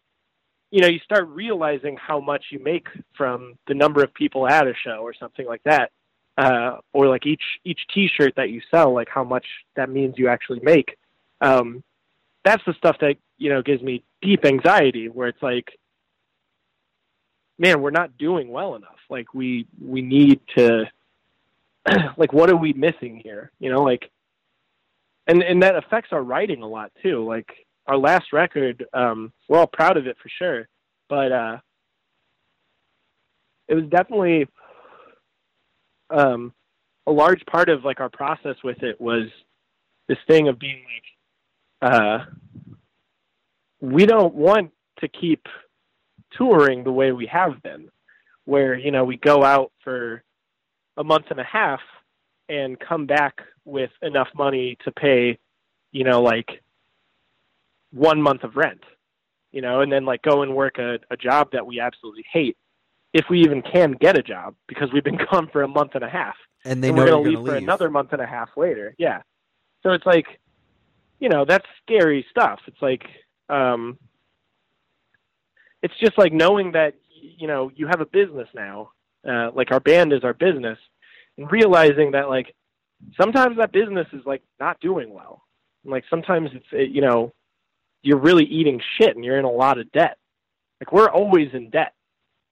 you 0.71 0.81
know, 0.81 0.89
you 0.89 1.01
start 1.01 1.29
realizing 1.29 1.97
how 1.97 2.21
much 2.21 2.47
you 2.51 2.63
make 2.63 2.87
from 3.17 3.55
the 3.67 3.75
number 3.75 4.03
of 4.03 4.15
people 4.15 4.47
at 4.47 4.67
a 4.67 4.75
show 4.85 5.01
or 5.01 5.13
something 5.15 5.47
like 5.47 5.63
that, 5.65 5.91
uh, 6.39 6.79
or 6.93 7.09
like 7.09 7.27
each 7.27 7.43
each 7.65 7.81
T-shirt 7.93 8.35
that 8.37 8.51
you 8.51 8.61
sell, 8.71 8.95
like 8.95 9.09
how 9.09 9.25
much 9.25 9.47
that 9.77 9.91
means 9.91 10.15
you 10.17 10.29
actually 10.29 10.61
make. 10.61 10.97
Um, 11.41 11.83
that's 12.45 12.63
the 12.67 12.75
stuff 12.75 12.97
that 13.01 13.17
you 13.39 13.51
know 13.51 13.63
gives 13.63 13.83
me 13.83 14.05
deep 14.23 14.45
anxiety, 14.45 15.09
where 15.09 15.29
it's 15.29 15.43
like 15.43 15.79
man, 17.61 17.83
we're 17.83 17.91
not 17.91 18.17
doing 18.17 18.49
well 18.49 18.75
enough. 18.75 18.99
Like 19.09 19.33
we 19.35 19.67
we 19.81 20.03
need 20.03 20.41
to 20.57 20.87
like 22.17 22.33
what 22.33 22.51
are 22.51 22.57
we 22.57 22.73
missing 22.73 23.21
here? 23.23 23.51
You 23.59 23.71
know, 23.71 23.83
like 23.83 24.11
and 25.27 25.43
and 25.43 25.63
that 25.63 25.77
affects 25.77 26.11
our 26.13 26.23
writing 26.23 26.63
a 26.63 26.69
lot 26.69 26.93
too. 27.03 27.25
Like 27.25 27.49
our 27.87 27.97
last 27.97 28.33
record, 28.33 28.85
um, 28.93 29.33
we're 29.49 29.59
all 29.59 29.67
proud 29.67 29.97
of 29.97 30.07
it 30.07 30.17
for 30.23 30.29
sure. 30.29 30.69
But 31.09 31.33
uh 31.33 31.59
it 33.69 33.75
was 33.75 33.85
definitely 33.91 34.47
um 36.11 36.53
a 37.07 37.13
large 37.13 37.45
part 37.47 37.69
of 37.69 37.85
like 37.85 38.01
our 38.01 38.11
process 38.11 38.57
with 38.63 38.83
it 38.83 39.01
was 39.01 39.29
this 40.09 40.19
thing 40.27 40.49
of 40.49 40.59
being 40.59 40.83
like 41.83 41.93
uh 41.93 42.25
we 43.81 44.05
don't 44.05 44.35
want 44.35 44.71
to 44.99 45.09
keep 45.09 45.47
touring 46.37 46.85
the 46.85 46.93
way 46.93 47.13
we 47.13 47.27
have 47.27 47.63
been, 47.63 47.89
where 48.45 48.77
you 48.77 48.91
know 48.91 49.05
we 49.05 49.17
go 49.17 49.43
out 49.43 49.73
for 49.83 50.23
a 51.01 51.05
month 51.05 51.27
and 51.31 51.41
a 51.41 51.45
half 51.45 51.81
and 52.51 52.79
come 52.79 53.07
back 53.07 53.41
with 53.65 53.91
enough 54.03 54.29
money 54.37 54.77
to 54.85 54.93
pay, 54.93 55.39
you 55.93 56.05
know, 56.05 56.21
like 56.21 56.63
one 57.91 58.21
month 58.21 58.45
of 58.45 58.55
rent, 58.55 58.85
you 59.51 59.63
know, 59.63 59.81
and 59.81 59.91
then 59.91 60.05
like 60.05 60.21
go 60.21 60.43
and 60.43 60.55
work 60.55 60.79
a, 60.79 60.99
a 61.11 61.17
job 61.17 61.53
that 61.53 61.67
we 61.67 61.81
absolutely 61.81 62.25
hate, 62.31 62.59
if 63.15 63.25
we 63.31 63.41
even 63.41 63.63
can 63.63 63.93
get 63.93 64.19
a 64.19 64.23
job 64.23 64.55
because 64.69 64.93
we've 64.93 65.03
been 65.03 65.19
gone 65.33 65.49
for 65.51 65.63
a 65.63 65.69
month 65.69 65.93
and 65.95 66.05
a 66.05 66.09
half, 66.09 66.37
And 66.67 66.85
they 66.85 66.89
and 66.89 66.99
we're 66.99 67.07
going 67.07 67.25
to 67.25 67.31
going 67.31 67.45
leave 67.47 67.53
for 67.55 67.57
another 67.57 67.89
month 67.89 68.13
and 68.13 68.21
a 68.21 68.27
half 68.27 68.51
later. 68.55 68.95
Yeah, 68.99 69.23
so 69.83 69.93
it's 69.93 70.05
like, 70.05 70.27
you 71.19 71.31
know, 71.31 71.47
that's 71.47 71.67
scary 71.83 72.27
stuff. 72.31 72.61
It's 72.67 72.83
like, 72.83 73.05
um, 73.49 73.99
it's 75.83 75.97
just 75.99 76.19
like 76.19 76.35
knowing 76.35 76.73
that 76.73 76.95
you 77.09 77.47
know 77.47 77.71
you 77.75 77.87
have 77.87 78.03
a 78.03 78.07
business 78.07 78.49
now 78.55 78.91
uh, 79.29 79.51
like 79.55 79.71
our 79.73 79.81
band 79.81 80.13
is 80.13 80.25
our 80.25 80.35
business 80.35 80.79
and 81.39 81.51
realizing 81.51 82.13
that 82.13 82.29
like 82.29 82.55
sometimes 83.21 83.57
that 83.59 83.73
business 83.73 84.07
is 84.13 84.23
like 84.27 84.43
not 84.59 84.79
doing 84.81 85.13
well 85.13 85.43
and, 85.85 85.93
like 85.93 86.05
sometimes 86.11 86.51
it's 86.53 86.67
it, 86.73 86.91
you 86.91 87.01
know 87.01 87.33
you're 88.03 88.19
really 88.19 88.45
eating 88.45 88.81
shit 88.99 89.15
and 89.15 89.25
you're 89.25 89.39
in 89.39 89.45
a 89.45 89.51
lot 89.51 89.79
of 89.79 89.91
debt 89.93 90.17
like 90.81 90.93
we're 90.93 91.11
always 91.11 91.49
in 91.53 91.71
debt 91.71 91.93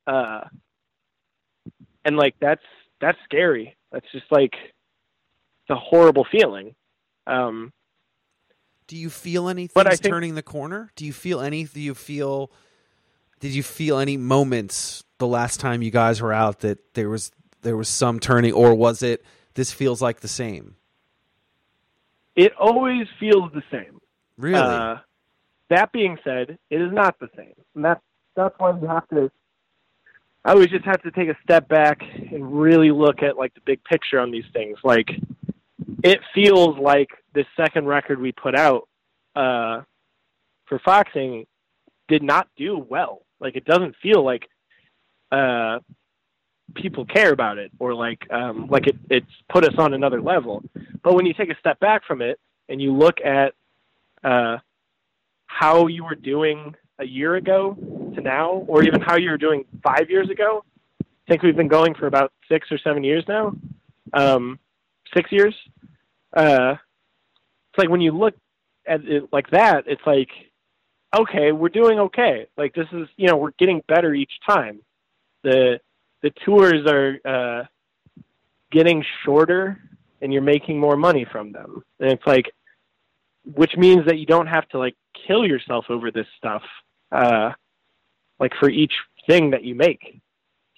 uh 0.06 0.40
and 2.04 2.16
like 2.16 2.34
that's 2.40 2.62
that's 3.00 3.18
scary 3.24 3.76
that's 3.92 4.06
just 4.12 4.26
like 4.30 4.52
it's 4.54 5.70
a 5.70 5.74
horrible 5.76 6.26
feeling 6.30 6.74
um 7.26 7.72
Do 8.86 8.96
you 8.96 9.10
feel 9.10 9.48
anything 9.48 9.72
But 9.74 9.86
I 9.86 9.96
think- 9.96 10.12
turning 10.12 10.34
the 10.34 10.42
corner? 10.42 10.90
Do 10.96 11.04
you 11.04 11.12
feel 11.12 11.40
any? 11.40 11.64
Do 11.64 11.80
you 11.80 11.94
feel? 11.94 12.50
Did 13.40 13.54
you 13.54 13.62
feel 13.62 13.98
any 13.98 14.16
moments 14.16 15.04
the 15.18 15.26
last 15.26 15.60
time 15.60 15.82
you 15.82 15.90
guys 15.90 16.20
were 16.20 16.32
out 16.32 16.60
that 16.60 16.94
there 16.94 17.08
was 17.08 17.30
there 17.62 17.76
was 17.76 17.88
some 17.88 18.20
turning, 18.20 18.52
or 18.52 18.74
was 18.74 19.02
it 19.02 19.24
this 19.54 19.72
feels 19.72 20.00
like 20.02 20.20
the 20.20 20.28
same? 20.28 20.74
it 22.36 22.52
always 22.56 23.08
feels 23.18 23.50
the 23.52 23.64
same 23.68 23.98
Really? 24.38 24.56
Uh, 24.56 24.98
that 25.68 25.92
being 25.92 26.16
said, 26.24 26.58
it 26.70 26.80
is 26.80 26.92
not 26.92 27.18
the 27.18 27.28
same, 27.36 27.54
and 27.74 27.84
that's 27.84 28.00
that's 28.34 28.54
why 28.58 28.70
we 28.70 28.86
have 28.86 29.06
to. 29.08 29.30
I 30.44 30.52
always 30.52 30.68
just 30.68 30.84
have 30.84 31.02
to 31.02 31.10
take 31.10 31.28
a 31.28 31.36
step 31.42 31.68
back 31.68 32.00
and 32.02 32.58
really 32.58 32.92
look 32.92 33.22
at 33.22 33.36
like 33.36 33.52
the 33.54 33.60
big 33.66 33.82
picture 33.82 34.20
on 34.20 34.30
these 34.30 34.44
things. 34.52 34.78
Like, 34.84 35.10
it 36.04 36.20
feels 36.32 36.78
like 36.78 37.08
the 37.34 37.44
second 37.56 37.86
record 37.86 38.20
we 38.20 38.30
put 38.30 38.54
out 38.54 38.88
uh, 39.34 39.82
for 40.66 40.78
Foxing 40.78 41.44
did 42.06 42.22
not 42.22 42.48
do 42.56 42.78
well. 42.78 43.22
Like, 43.40 43.56
it 43.56 43.64
doesn't 43.64 43.94
feel 44.02 44.24
like 44.24 44.48
uh, 45.30 45.78
people 46.74 47.04
care 47.06 47.32
about 47.32 47.58
it 47.58 47.70
or 47.78 47.94
like 47.94 48.20
um, 48.30 48.68
like 48.68 48.86
it, 48.86 48.96
it's 49.10 49.30
put 49.48 49.64
us 49.64 49.74
on 49.78 49.94
another 49.94 50.20
level. 50.20 50.62
But 51.02 51.14
when 51.14 51.26
you 51.26 51.34
take 51.34 51.50
a 51.50 51.58
step 51.58 51.80
back 51.80 52.04
from 52.06 52.22
it 52.22 52.38
and 52.68 52.80
you 52.80 52.94
look 52.94 53.20
at 53.24 53.54
uh, 54.24 54.58
how 55.46 55.86
you 55.86 56.04
were 56.04 56.14
doing 56.14 56.74
a 56.98 57.04
year 57.04 57.36
ago 57.36 57.76
to 58.14 58.20
now, 58.20 58.64
or 58.66 58.82
even 58.82 59.00
how 59.00 59.16
you 59.16 59.30
were 59.30 59.38
doing 59.38 59.64
five 59.82 60.10
years 60.10 60.28
ago. 60.30 60.64
I 61.00 61.04
think 61.28 61.42
we've 61.42 61.56
been 61.56 61.68
going 61.68 61.94
for 61.94 62.06
about 62.06 62.32
six 62.50 62.68
or 62.70 62.78
seven 62.78 63.04
years 63.04 63.24
now. 63.28 63.54
Um, 64.14 64.58
six 65.14 65.30
years. 65.30 65.54
Uh, 66.34 66.74
it's 67.70 67.78
like 67.78 67.90
when 67.90 68.00
you 68.00 68.12
look 68.12 68.34
at 68.86 69.04
it 69.04 69.28
like 69.32 69.50
that, 69.50 69.84
it's 69.86 70.02
like, 70.06 70.30
okay, 71.16 71.52
we're 71.52 71.68
doing 71.68 71.98
okay. 72.00 72.46
Like 72.56 72.74
this 72.74 72.86
is, 72.92 73.08
you 73.16 73.28
know, 73.28 73.36
we're 73.36 73.52
getting 73.58 73.82
better 73.88 74.14
each 74.14 74.32
time. 74.46 74.80
The 75.42 75.80
the 76.22 76.30
tours 76.44 76.86
are 76.86 77.18
uh, 77.24 77.64
getting 78.70 79.04
shorter, 79.24 79.78
and 80.20 80.32
you're 80.32 80.42
making 80.42 80.78
more 80.78 80.96
money 80.96 81.26
from 81.30 81.52
them. 81.52 81.84
And 82.00 82.12
it's 82.12 82.26
like 82.26 82.52
which 83.54 83.76
means 83.76 84.04
that 84.06 84.18
you 84.18 84.26
don't 84.26 84.46
have 84.46 84.68
to 84.70 84.78
like 84.78 84.96
kill 85.26 85.46
yourself 85.46 85.86
over 85.88 86.10
this 86.10 86.26
stuff, 86.36 86.62
uh, 87.12 87.52
like 88.38 88.52
for 88.60 88.68
each 88.68 88.92
thing 89.26 89.50
that 89.50 89.64
you 89.64 89.74
make. 89.74 90.20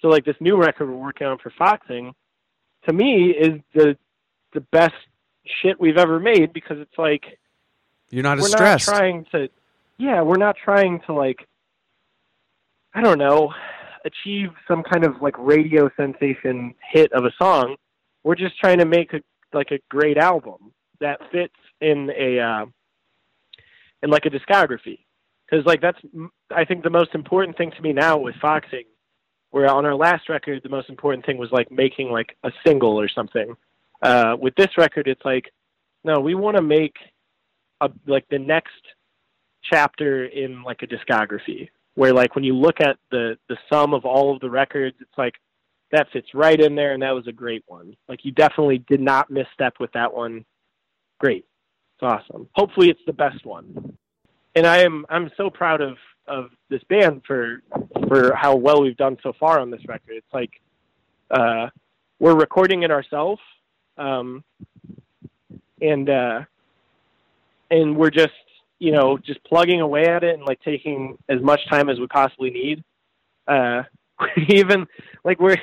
So 0.01 0.07
like 0.07 0.25
this 0.25 0.37
new 0.39 0.57
record 0.57 0.89
we're 0.89 0.95
working 0.95 1.27
on 1.27 1.37
for 1.37 1.51
Foxing, 1.57 2.13
to 2.87 2.93
me 2.93 3.31
is 3.31 3.59
the 3.73 3.97
the 4.53 4.61
best 4.61 4.93
shit 5.61 5.79
we've 5.79 5.97
ever 5.97 6.19
made 6.19 6.53
because 6.53 6.77
it's 6.79 6.97
like 6.97 7.39
You're 8.09 8.23
not 8.23 8.37
as 8.37 8.43
we're 8.43 8.49
stressed. 8.49 8.87
not 8.87 8.97
trying 8.97 9.25
to 9.31 9.49
yeah 10.01 10.21
we're 10.21 10.37
not 10.37 10.55
trying 10.63 10.99
to 11.05 11.13
like 11.13 11.47
i 12.93 13.01
don't 13.01 13.17
know 13.17 13.51
achieve 14.05 14.49
some 14.67 14.83
kind 14.83 15.05
of 15.05 15.21
like 15.21 15.35
radio 15.37 15.89
sensation 15.97 16.73
hit 16.91 17.11
of 17.13 17.25
a 17.25 17.31
song. 17.41 17.75
We're 18.23 18.35
just 18.35 18.57
trying 18.59 18.79
to 18.79 18.85
make 18.85 19.13
a 19.13 19.21
like 19.53 19.71
a 19.71 19.79
great 19.89 20.17
album 20.17 20.71
that 20.99 21.19
fits 21.31 21.55
in 21.81 22.11
a 22.17 22.39
uh 22.39 22.65
in 24.01 24.09
like 24.09 24.25
a 24.25 24.29
discography. 24.29 24.99
Because 25.49 25.65
like 25.65 25.81
that's 25.81 25.99
I 26.55 26.65
think 26.65 26.83
the 26.83 26.89
most 26.89 27.13
important 27.13 27.57
thing 27.57 27.71
to 27.71 27.81
me 27.81 27.93
now 27.93 28.17
with 28.17 28.35
foxing 28.41 28.85
where 29.49 29.69
on 29.69 29.85
our 29.85 29.95
last 29.95 30.29
record 30.29 30.61
the 30.63 30.69
most 30.69 30.89
important 30.89 31.25
thing 31.25 31.37
was 31.37 31.51
like 31.51 31.71
making 31.71 32.09
like 32.09 32.37
a 32.43 32.51
single 32.65 32.99
or 32.99 33.09
something. 33.09 33.55
Uh 34.01 34.35
with 34.39 34.55
this 34.55 34.77
record 34.77 35.07
it's 35.07 35.25
like 35.25 35.51
no 36.03 36.19
we 36.19 36.35
want 36.35 36.57
to 36.57 36.63
make 36.63 36.95
a, 37.81 37.89
like 38.07 38.25
the 38.29 38.39
next 38.39 38.81
chapter 39.63 40.25
in 40.25 40.63
like 40.63 40.81
a 40.81 40.87
discography 40.87 41.69
where 41.95 42.13
like 42.13 42.35
when 42.35 42.43
you 42.43 42.55
look 42.55 42.79
at 42.79 42.97
the 43.11 43.37
the 43.49 43.57
sum 43.71 43.93
of 43.93 44.05
all 44.05 44.33
of 44.33 44.39
the 44.41 44.49
records 44.49 44.95
it's 44.99 45.17
like 45.17 45.35
that 45.91 46.07
fits 46.11 46.27
right 46.33 46.59
in 46.59 46.75
there 46.75 46.93
and 46.93 47.03
that 47.03 47.11
was 47.11 47.27
a 47.27 47.31
great 47.31 47.63
one. 47.67 47.95
Like 48.07 48.23
you 48.23 48.31
definitely 48.31 48.79
did 48.87 49.01
not 49.01 49.29
misstep 49.29 49.73
with 49.79 49.91
that 49.91 50.13
one. 50.13 50.45
Great. 51.19 51.45
It's 51.95 52.03
awesome. 52.03 52.47
Hopefully 52.55 52.89
it's 52.89 53.01
the 53.05 53.13
best 53.13 53.45
one. 53.45 53.97
And 54.55 54.67
i 54.67 54.79
am 54.79 55.05
i'm 55.09 55.31
so 55.37 55.49
proud 55.49 55.81
of 55.81 55.97
of 56.27 56.49
this 56.69 56.83
band 56.89 57.21
for 57.25 57.61
for 58.07 58.33
how 58.35 58.55
well 58.55 58.81
we've 58.81 58.97
done 58.97 59.17
so 59.23 59.33
far 59.39 59.59
on 59.59 59.71
this 59.71 59.85
record. 59.87 60.15
It's 60.15 60.33
like 60.33 60.51
uh 61.29 61.67
we're 62.19 62.35
recording 62.35 62.83
it 62.83 62.91
ourselves 62.91 63.41
um 63.97 64.43
and 65.81 66.09
uh 66.09 66.41
and 67.69 67.95
we're 67.95 68.11
just 68.11 68.33
you 68.81 68.91
know 68.91 69.17
just 69.17 69.41
plugging 69.43 69.79
away 69.79 70.05
at 70.05 70.23
it 70.23 70.33
and 70.33 70.43
like 70.43 70.59
taking 70.61 71.17
as 71.29 71.39
much 71.41 71.61
time 71.69 71.87
as 71.89 71.99
we 71.99 72.07
possibly 72.07 72.49
need. 72.49 72.83
Uh 73.47 73.83
even 74.49 74.87
like 75.23 75.39
we're 75.39 75.57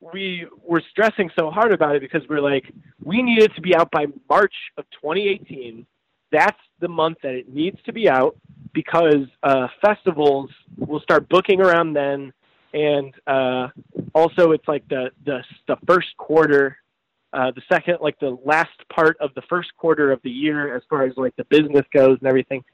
we 0.00 0.46
we're 0.62 0.80
stressing 0.90 1.30
so 1.38 1.50
hard 1.50 1.72
about 1.72 1.96
it 1.96 2.02
because 2.02 2.22
we're 2.28 2.40
like 2.40 2.64
we 3.02 3.22
need 3.22 3.42
it 3.42 3.54
to 3.56 3.60
be 3.60 3.74
out 3.74 3.90
by 3.90 4.06
March 4.28 4.54
of 4.76 4.84
2018 5.02 5.84
that's 6.30 6.58
the 6.80 6.88
month 6.88 7.18
that 7.22 7.34
it 7.34 7.48
needs 7.48 7.78
to 7.84 7.92
be 7.92 8.08
out 8.08 8.36
because 8.72 9.26
uh 9.42 9.66
festivals 9.84 10.50
will 10.76 11.00
start 11.00 11.28
booking 11.28 11.60
around 11.60 11.94
then. 11.94 12.32
And 12.72 13.14
uh 13.26 13.68
also 14.14 14.52
it's 14.52 14.68
like 14.68 14.86
the 14.88 15.10
the 15.24 15.42
the 15.66 15.76
first 15.86 16.16
quarter 16.16 16.76
uh, 17.32 17.50
the 17.50 17.62
second, 17.70 17.98
like 18.00 18.18
the 18.20 18.38
last 18.44 18.70
part 18.94 19.16
of 19.20 19.34
the 19.34 19.42
first 19.42 19.68
quarter 19.76 20.10
of 20.12 20.20
the 20.22 20.30
year, 20.30 20.74
as 20.74 20.82
far 20.88 21.04
as 21.04 21.12
like 21.16 21.36
the 21.36 21.44
business 21.44 21.84
goes 21.92 22.18
and 22.20 22.28
everything. 22.28 22.64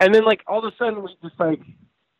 And 0.00 0.14
then, 0.14 0.24
like 0.24 0.42
all 0.46 0.64
of 0.64 0.72
a 0.72 0.76
sudden, 0.76 1.02
we 1.02 1.10
just 1.22 1.38
like 1.38 1.60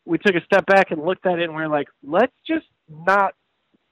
we 0.05 0.17
took 0.17 0.35
a 0.35 0.45
step 0.45 0.65
back 0.65 0.91
and 0.91 1.03
looked 1.03 1.25
at 1.25 1.39
it, 1.39 1.43
and 1.43 1.55
we 1.55 1.61
are 1.61 1.67
like, 1.67 1.87
let's 2.03 2.33
just 2.47 2.65
not 2.89 3.33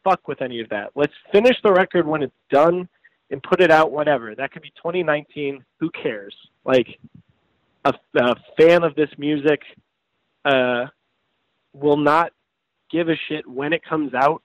fuck 0.03 0.27
with 0.27 0.41
any 0.41 0.61
of 0.61 0.69
that. 0.69 0.91
Let's 0.95 1.13
finish 1.31 1.57
the 1.63 1.71
record 1.71 2.07
when 2.07 2.23
it's 2.23 2.33
done 2.49 2.87
and 3.29 3.41
put 3.43 3.61
it 3.61 3.71
out 3.71 3.91
whenever. 3.91 4.33
That 4.35 4.51
could 4.51 4.61
be 4.61 4.71
2019. 4.77 5.63
Who 5.79 5.89
cares? 5.89 6.35
Like 6.63 6.87
a, 7.83 7.93
a 8.15 8.35
fan 8.57 8.83
of 8.83 8.95
this 8.95 9.09
music 9.17 9.61
uh, 10.45 10.85
will 11.73 11.97
not 11.97 12.31
give 12.91 13.09
a 13.09 13.15
shit 13.27 13.47
when 13.47 13.73
it 13.73 13.83
comes 13.83 14.13
out 14.13 14.41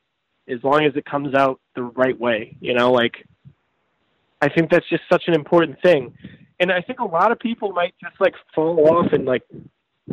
as 0.48 0.58
long 0.64 0.84
as 0.84 0.96
it 0.96 1.04
comes 1.04 1.34
out 1.34 1.60
the 1.74 1.82
right 1.82 2.18
way. 2.18 2.56
You 2.60 2.74
know, 2.74 2.90
like 2.90 3.26
I 4.40 4.48
think 4.48 4.70
that's 4.70 4.88
just 4.88 5.02
such 5.10 5.24
an 5.26 5.34
important 5.34 5.80
thing. 5.82 6.14
And 6.60 6.72
I 6.72 6.80
think 6.80 7.00
a 7.00 7.04
lot 7.04 7.32
of 7.32 7.38
people 7.38 7.72
might 7.72 7.94
just 8.02 8.20
like 8.20 8.34
fall 8.54 8.88
off 8.88 9.12
and 9.12 9.24
like 9.24 9.42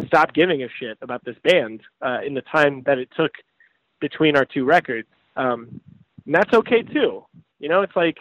stop 0.08 0.34
giving 0.34 0.64
a 0.64 0.68
shit 0.80 0.98
about 1.02 1.24
this 1.26 1.36
band 1.44 1.82
uh, 2.02 2.20
in 2.26 2.34
the 2.34 2.42
time 2.42 2.84
that 2.86 2.98
it 2.98 3.10
took 3.16 3.32
between 4.00 4.36
our 4.36 4.46
two 4.46 4.66
records. 4.66 5.08
Um, 5.36 5.82
and 6.26 6.36
that's 6.36 6.54
okay 6.54 6.82
too. 6.82 7.26
You 7.60 7.70
know, 7.70 7.82
it's 7.82 7.96
like 7.96 8.18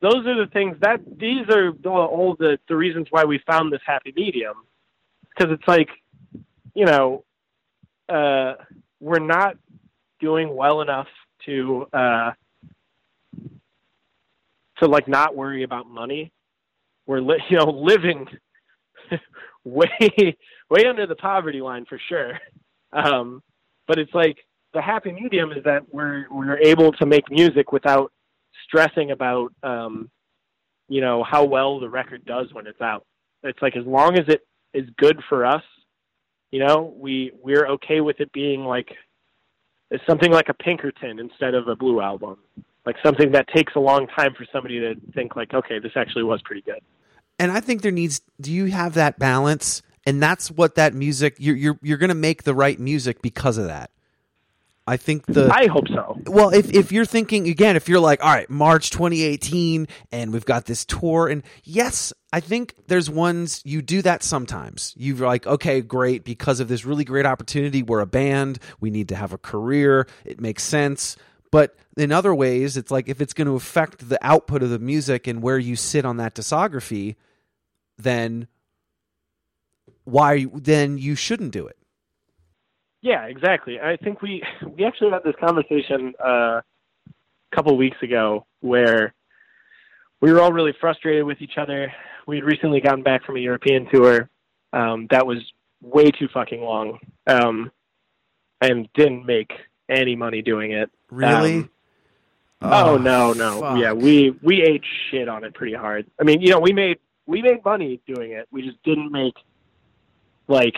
those 0.00 0.26
are 0.26 0.44
the 0.44 0.50
things 0.52 0.76
that 0.80 1.00
these 1.18 1.48
are 1.48 1.72
all 1.84 2.36
the 2.38 2.58
the 2.68 2.76
reasons 2.76 3.06
why 3.10 3.24
we 3.24 3.40
found 3.46 3.72
this 3.72 3.80
happy 3.86 4.12
medium 4.16 4.56
because 5.30 5.52
it's 5.52 5.66
like 5.66 5.88
you 6.74 6.84
know 6.84 7.24
uh, 8.08 8.54
we're 9.00 9.18
not 9.18 9.56
doing 10.20 10.54
well 10.54 10.80
enough 10.82 11.08
to 11.46 11.86
uh 11.92 12.32
to 14.82 14.88
like 14.88 15.08
not 15.08 15.36
worry 15.36 15.62
about 15.62 15.86
money. 15.86 16.32
We're 17.06 17.20
li- 17.20 17.42
you 17.50 17.58
know 17.58 17.70
living 17.70 18.26
way 19.64 20.36
way 20.70 20.86
under 20.86 21.06
the 21.06 21.16
poverty 21.16 21.60
line 21.60 21.86
for 21.88 22.00
sure. 22.08 22.38
Um 22.92 23.42
but 23.86 23.98
it's 23.98 24.14
like 24.14 24.38
the 24.74 24.82
happy 24.82 25.12
medium 25.12 25.52
is 25.52 25.64
that 25.64 25.82
we're 25.92 26.26
we're 26.30 26.58
able 26.58 26.92
to 26.92 27.06
make 27.06 27.30
music 27.30 27.72
without 27.72 28.12
stressing 28.64 29.10
about 29.10 29.52
um 29.62 30.10
you 30.88 31.00
know 31.00 31.24
how 31.24 31.44
well 31.44 31.80
the 31.80 31.88
record 31.88 32.24
does 32.24 32.52
when 32.52 32.66
it's 32.66 32.80
out. 32.80 33.06
It's 33.42 33.60
like 33.62 33.76
as 33.76 33.86
long 33.86 34.18
as 34.18 34.24
it 34.28 34.42
is 34.74 34.88
good 34.96 35.20
for 35.28 35.44
us 35.44 35.62
you 36.50 36.64
know 36.64 36.94
we 36.96 37.32
we're 37.42 37.66
okay 37.66 38.00
with 38.00 38.20
it 38.20 38.32
being 38.32 38.64
like 38.64 38.88
something 40.08 40.30
like 40.30 40.48
a 40.48 40.54
Pinkerton 40.54 41.18
instead 41.18 41.54
of 41.54 41.68
a 41.68 41.76
Blue 41.76 42.00
album, 42.00 42.38
like 42.86 42.96
something 43.04 43.32
that 43.32 43.46
takes 43.54 43.74
a 43.76 43.80
long 43.80 44.06
time 44.08 44.34
for 44.34 44.46
somebody 44.52 44.80
to 44.80 44.94
think 45.12 45.36
like, 45.36 45.54
okay, 45.54 45.78
this 45.78 45.92
actually 45.96 46.24
was 46.24 46.40
pretty 46.42 46.62
good. 46.62 46.80
and 47.38 47.52
I 47.52 47.60
think 47.60 47.82
there 47.82 47.92
needs. 47.92 48.20
Do 48.40 48.52
you 48.52 48.66
have 48.66 48.94
that 48.94 49.18
balance? 49.18 49.82
And 50.04 50.20
that's 50.20 50.50
what 50.50 50.74
that 50.74 50.94
music. 50.94 51.36
You're 51.38 51.56
you're 51.56 51.78
you're 51.82 51.98
going 51.98 52.08
to 52.08 52.14
make 52.14 52.42
the 52.42 52.54
right 52.54 52.78
music 52.78 53.22
because 53.22 53.56
of 53.58 53.66
that. 53.66 53.90
I 54.84 54.96
think 54.96 55.26
the 55.26 55.48
I 55.48 55.68
hope 55.68 55.86
so. 55.86 56.18
well, 56.26 56.50
if 56.52 56.74
if 56.74 56.90
you're 56.90 57.04
thinking 57.04 57.46
again, 57.46 57.76
if 57.76 57.88
you're 57.88 58.00
like, 58.00 58.22
all 58.22 58.34
right, 58.34 58.50
March 58.50 58.90
2018, 58.90 59.86
and 60.10 60.32
we've 60.32 60.44
got 60.44 60.64
this 60.64 60.84
tour, 60.84 61.28
and 61.28 61.44
yes, 61.62 62.12
I 62.32 62.40
think 62.40 62.74
there's 62.88 63.08
ones 63.08 63.62
you 63.64 63.80
do 63.80 64.02
that 64.02 64.24
sometimes. 64.24 64.92
You're 64.96 65.24
like, 65.24 65.46
okay, 65.46 65.82
great, 65.82 66.24
because 66.24 66.58
of 66.58 66.66
this 66.66 66.84
really 66.84 67.04
great 67.04 67.26
opportunity, 67.26 67.84
we're 67.84 68.00
a 68.00 68.06
band, 68.06 68.58
we 68.80 68.90
need 68.90 69.08
to 69.10 69.14
have 69.14 69.32
a 69.32 69.38
career, 69.38 70.08
it 70.24 70.40
makes 70.40 70.64
sense. 70.64 71.16
But 71.52 71.76
in 71.96 72.10
other 72.10 72.34
ways, 72.34 72.76
it's 72.76 72.90
like 72.90 73.08
if 73.08 73.20
it's 73.20 73.34
going 73.34 73.46
to 73.46 73.54
affect 73.54 74.08
the 74.08 74.18
output 74.26 74.64
of 74.64 74.70
the 74.70 74.80
music 74.80 75.28
and 75.28 75.40
where 75.40 75.58
you 75.58 75.76
sit 75.76 76.04
on 76.04 76.16
that 76.16 76.34
discography, 76.34 77.14
then 77.96 78.48
why 80.04 80.46
then 80.52 80.98
you 80.98 81.14
shouldn't 81.14 81.52
do 81.52 81.66
it. 81.68 81.76
Yeah, 83.02 83.26
exactly. 83.26 83.78
I 83.78 83.96
think 83.96 84.22
we 84.22 84.42
we 84.66 84.84
actually 84.84 85.10
had 85.10 85.22
this 85.24 85.34
conversation 85.38 86.14
uh, 86.18 86.60
a 86.60 87.54
couple 87.54 87.76
weeks 87.76 87.98
ago 88.02 88.46
where 88.60 89.14
we 90.20 90.32
were 90.32 90.40
all 90.40 90.52
really 90.52 90.74
frustrated 90.80 91.24
with 91.24 91.42
each 91.42 91.58
other. 91.58 91.92
We 92.26 92.36
had 92.36 92.44
recently 92.44 92.80
gotten 92.80 93.02
back 93.02 93.24
from 93.24 93.36
a 93.36 93.40
European 93.40 93.88
tour 93.92 94.30
um, 94.72 95.06
that 95.10 95.26
was 95.26 95.38
way 95.82 96.10
too 96.10 96.28
fucking 96.32 96.62
long 96.62 96.98
um, 97.26 97.70
and 98.60 98.88
didn't 98.94 99.26
make 99.26 99.52
any 99.88 100.16
money 100.16 100.42
doing 100.42 100.72
it. 100.72 100.90
Really? 101.10 101.58
Um, 101.58 101.68
Oh, 102.64 102.96
no, 102.96 103.32
no. 103.32 103.60
fuck. 103.60 103.78
Yeah, 103.78 103.92
we 103.92 104.30
we 104.42 104.62
ate 104.62 104.82
shit 105.10 105.28
on 105.28 105.42
it 105.44 105.52
pretty 105.54 105.74
hard. 105.74 106.06
I 106.20 106.24
mean, 106.24 106.40
you 106.40 106.50
know, 106.50 106.60
we 106.60 106.72
made 106.72 106.98
we 107.26 107.42
made 107.42 107.64
money 107.64 108.00
doing 108.06 108.32
it. 108.32 108.46
We 108.52 108.62
just 108.62 108.80
didn't 108.84 109.10
make 109.10 109.34
like 110.48 110.76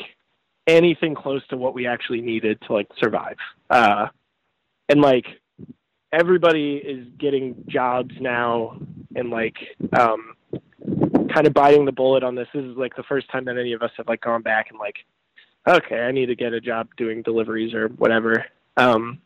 anything 0.67 1.15
close 1.15 1.47
to 1.49 1.57
what 1.57 1.75
we 1.75 1.87
actually 1.87 2.23
needed 2.23 2.59
to 2.67 2.73
like 2.73 2.89
survive. 3.03 3.37
Uh 3.69 4.07
and 4.89 5.01
like 5.01 5.27
everybody 6.13 6.77
is 6.77 7.07
getting 7.19 7.65
jobs 7.67 8.15
now 8.21 8.79
and 9.15 9.29
like 9.31 9.57
um 9.99 10.35
kind 11.35 11.47
of 11.47 11.53
biting 11.53 11.85
the 11.85 11.93
bullet 11.93 12.23
on 12.23 12.35
this. 12.35 12.49
This 12.55 12.65
is 12.65 12.77
like 12.77 12.97
the 12.97 13.03
first 13.03 13.31
time 13.31 13.45
that 13.47 13.59
any 13.59 13.73
of 13.73 13.83
us 13.83 13.91
have 13.99 14.09
like 14.09 14.23
gone 14.23 14.43
back 14.43 14.71
and 14.71 14.79
like 14.79 14.97
okay, 15.69 16.01
I 16.01 16.13
need 16.13 16.27
to 16.27 16.35
get 16.37 16.53
a 16.55 16.61
job 16.61 16.89
doing 16.97 17.23
deliveries 17.23 17.75
or 17.75 17.89
whatever. 17.89 18.45
Um 18.77 19.21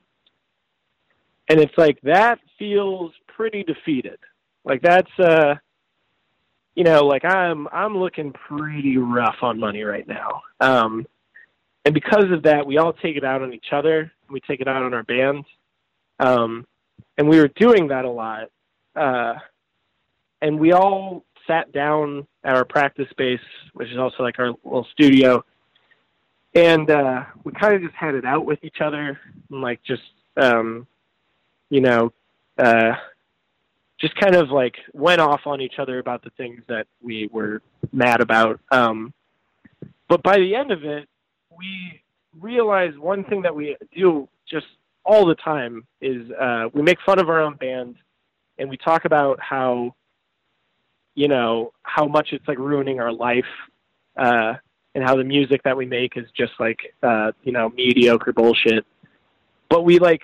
and 1.49 1.61
it's 1.61 1.77
like 1.77 1.99
that 2.03 2.39
feels 2.59 3.12
pretty 3.27 3.62
defeated. 3.65 4.19
Like 4.65 4.83
that's 4.83 5.11
uh 5.19 5.55
you 6.75 6.85
know, 6.85 7.07
like 7.07 7.25
I'm 7.25 7.66
I'm 7.73 7.97
looking 7.97 8.33
pretty 8.33 8.97
rough 8.99 9.37
on 9.43 9.59
money 9.59 9.83
right 9.83 10.07
now. 10.07 10.43
Um 10.61 11.07
and 11.85 11.95
because 11.95 12.31
of 12.31 12.43
that 12.43 12.66
we 12.66 12.79
all 12.79 12.93
take 12.93 13.16
it 13.16 13.25
out 13.25 13.43
on 13.43 13.53
each 13.53 13.73
other, 13.73 14.12
we 14.31 14.41
take 14.41 14.61
it 14.61 14.69
out 14.69 14.83
on 14.83 14.95
our 14.95 15.05
bands. 15.05 15.47
Um 16.20 16.66
and 17.16 17.29
we 17.29 17.39
were 17.39 17.49
doing 17.49 17.89
that 17.89 18.05
a 18.05 18.11
lot. 18.11 18.51
Uh 18.95 19.35
and 20.41 20.59
we 20.61 20.73
all 20.73 21.25
sat 21.47 21.73
down 21.73 22.27
at 22.45 22.55
our 22.55 22.65
practice 22.65 23.09
space, 23.11 23.41
which 23.73 23.89
is 23.89 23.99
also 23.99 24.23
like 24.23 24.39
our 24.39 24.51
little 24.65 24.87
studio, 24.93 25.45
and 26.59 26.90
uh, 26.90 27.24
we 27.44 27.52
kind 27.52 27.74
of 27.74 27.82
just 27.82 27.94
had 27.94 28.16
it 28.16 28.24
out 28.24 28.44
with 28.44 28.59
each 28.62 28.80
other, 28.80 29.18
and 29.51 29.60
like 29.60 29.80
just 29.85 30.02
um, 30.36 30.86
you 31.70 31.80
know, 31.80 32.12
uh, 32.59 32.94
just 34.01 34.14
kind 34.16 34.35
of 34.35 34.51
like 34.51 34.74
went 34.93 35.20
off 35.20 35.43
on 35.47 35.60
each 35.60 35.78
other 35.78 35.98
about 36.01 36.24
the 36.24 36.30
things 36.30 36.60
that 36.68 36.86
we 37.01 37.28
were 37.32 37.62
mad 37.93 38.20
about. 38.20 38.60
Um, 38.72 39.12
but 40.09 40.22
by 40.22 40.39
the 40.39 40.55
end 40.56 40.72
of 40.72 40.85
it, 40.85 41.09
we 41.56 42.02
realized 42.40 42.98
one 42.98 43.24
thing 43.24 43.43
that 43.43 43.55
we 43.55 43.76
do 43.94 44.28
just 44.51 44.66
all 45.05 45.26
the 45.26 45.36
time 45.36 45.86
is 46.01 46.28
uh, 46.32 46.68
we 46.72 46.82
make 46.82 46.98
fun 47.06 47.20
of 47.20 47.28
our 47.28 47.40
own 47.40 47.55
band 47.55 47.97
and 48.59 48.68
we 48.68 48.76
talk 48.76 49.05
about 49.05 49.39
how 49.40 49.94
you 51.14 51.28
know 51.28 51.72
how 51.82 52.06
much 52.06 52.28
it's 52.32 52.47
like 52.47 52.59
ruining 52.59 53.01
our 53.01 53.12
life 53.12 53.47
uh, 54.16 54.55
and 54.99 55.07
how 55.07 55.15
the 55.15 55.23
music 55.23 55.62
that 55.62 55.77
we 55.77 55.87
make 55.87 56.16
is 56.16 56.27
just 56.37 56.51
like 56.59 56.93
uh, 57.05 57.31
you 57.45 57.53
know 57.53 57.69
mediocre 57.69 58.33
bullshit. 58.33 58.85
But 59.70 59.85
we 59.85 60.01
like 60.01 60.23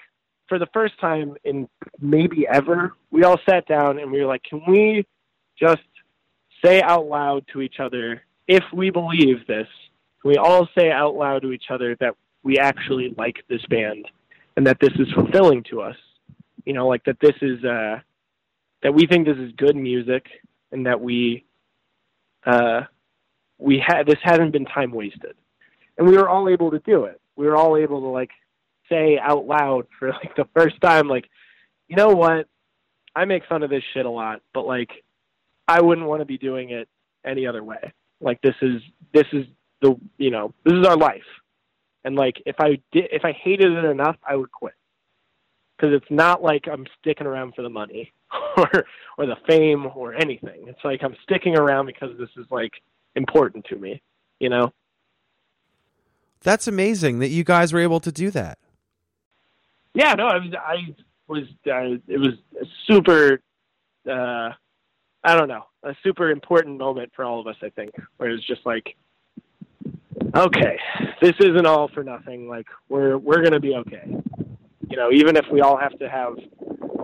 for 0.48 0.58
the 0.58 0.66
first 0.74 0.98
time 1.00 1.36
in 1.44 1.68
maybe 2.00 2.44
ever, 2.52 2.92
we 3.12 3.22
all 3.22 3.38
sat 3.48 3.68
down 3.68 4.00
and 4.00 4.10
we 4.10 4.20
were 4.20 4.26
like, 4.26 4.42
can 4.42 4.62
we 4.66 5.06
just 5.56 5.86
say 6.64 6.82
out 6.82 7.06
loud 7.06 7.44
to 7.52 7.60
each 7.60 7.78
other 7.78 8.22
if 8.48 8.64
we 8.72 8.90
believe 8.90 9.46
this? 9.46 9.68
Can 10.20 10.30
we 10.32 10.38
all 10.38 10.68
say 10.76 10.90
out 10.90 11.14
loud 11.14 11.42
to 11.42 11.52
each 11.52 11.70
other 11.70 11.96
that 12.00 12.16
we 12.42 12.58
actually 12.58 13.14
like 13.16 13.44
this 13.48 13.64
band 13.66 14.08
and 14.56 14.66
that 14.66 14.78
this 14.80 14.92
is 14.98 15.06
fulfilling 15.14 15.62
to 15.70 15.82
us? 15.82 15.96
You 16.64 16.72
know, 16.72 16.88
like 16.88 17.04
that 17.04 17.20
this 17.20 17.36
is 17.40 17.62
uh, 17.64 18.00
that 18.82 18.92
we 18.92 19.06
think 19.06 19.24
this 19.24 19.38
is 19.38 19.52
good 19.52 19.76
music 19.76 20.26
and 20.72 20.84
that 20.86 21.00
we 21.00 21.44
uh, 22.44 22.80
we 23.64 23.82
had 23.84 24.06
this 24.06 24.18
hasn't 24.22 24.52
been 24.52 24.66
time 24.66 24.92
wasted, 24.92 25.34
and 25.96 26.06
we 26.06 26.16
were 26.16 26.28
all 26.28 26.48
able 26.48 26.70
to 26.70 26.78
do 26.80 27.04
it. 27.04 27.20
We 27.34 27.46
were 27.46 27.56
all 27.56 27.76
able 27.76 28.00
to 28.00 28.08
like 28.08 28.30
say 28.90 29.18
out 29.18 29.46
loud 29.46 29.86
for 29.98 30.10
like 30.10 30.36
the 30.36 30.46
first 30.54 30.80
time, 30.82 31.08
like, 31.08 31.28
you 31.88 31.96
know 31.96 32.10
what? 32.10 32.46
I 33.16 33.24
make 33.24 33.46
fun 33.46 33.62
of 33.62 33.70
this 33.70 33.82
shit 33.94 34.04
a 34.04 34.10
lot, 34.10 34.42
but 34.52 34.66
like, 34.66 34.90
I 35.66 35.80
wouldn't 35.80 36.06
want 36.06 36.20
to 36.20 36.26
be 36.26 36.36
doing 36.36 36.70
it 36.70 36.88
any 37.24 37.46
other 37.46 37.64
way. 37.64 37.92
Like, 38.20 38.40
this 38.42 38.54
is 38.60 38.82
this 39.14 39.26
is 39.32 39.46
the 39.80 39.96
you 40.18 40.30
know 40.30 40.52
this 40.64 40.74
is 40.74 40.86
our 40.86 40.96
life, 40.96 41.22
and 42.04 42.16
like, 42.16 42.42
if 42.44 42.56
I 42.58 42.78
did 42.92 43.06
if 43.12 43.24
I 43.24 43.32
hated 43.32 43.72
it 43.72 43.84
enough, 43.84 44.16
I 44.28 44.36
would 44.36 44.52
quit. 44.52 44.74
Because 45.76 45.94
it's 45.94 46.10
not 46.10 46.42
like 46.42 46.66
I'm 46.70 46.86
sticking 47.00 47.26
around 47.26 47.54
for 47.54 47.62
the 47.62 47.70
money 47.70 48.12
or 48.58 48.84
or 49.16 49.26
the 49.26 49.36
fame 49.48 49.86
or 49.94 50.14
anything. 50.14 50.66
It's 50.68 50.84
like 50.84 51.02
I'm 51.02 51.16
sticking 51.22 51.56
around 51.56 51.86
because 51.86 52.10
this 52.18 52.28
is 52.36 52.46
like 52.50 52.72
important 53.16 53.64
to 53.66 53.76
me, 53.76 54.02
you 54.40 54.48
know. 54.48 54.72
That's 56.42 56.68
amazing 56.68 57.20
that 57.20 57.28
you 57.28 57.44
guys 57.44 57.72
were 57.72 57.80
able 57.80 58.00
to 58.00 58.12
do 58.12 58.30
that. 58.30 58.58
Yeah, 59.94 60.14
no, 60.14 60.26
I 60.26 60.36
was, 60.36 60.52
I 60.54 60.94
was, 61.28 61.44
uh, 61.66 61.98
it 62.12 62.18
was 62.18 62.34
a 62.60 62.66
super, 62.86 63.40
uh, 64.08 64.50
I 65.22 65.36
don't 65.36 65.48
know, 65.48 65.64
a 65.82 65.94
super 66.02 66.30
important 66.30 66.78
moment 66.78 67.12
for 67.14 67.24
all 67.24 67.40
of 67.40 67.46
us. 67.46 67.56
I 67.62 67.70
think 67.70 67.92
where 68.16 68.28
it 68.28 68.32
was 68.32 68.44
just 68.44 68.66
like, 68.66 68.96
okay, 70.34 70.78
this 71.22 71.34
isn't 71.40 71.66
all 71.66 71.88
for 71.88 72.02
nothing. 72.02 72.48
Like 72.48 72.66
we're 72.88 73.16
we're 73.18 73.42
gonna 73.42 73.60
be 73.60 73.74
okay. 73.76 74.04
You 74.90 74.96
know, 74.96 75.10
even 75.12 75.36
if 75.36 75.46
we 75.50 75.60
all 75.60 75.78
have 75.78 75.98
to 75.98 76.08
have 76.08 76.34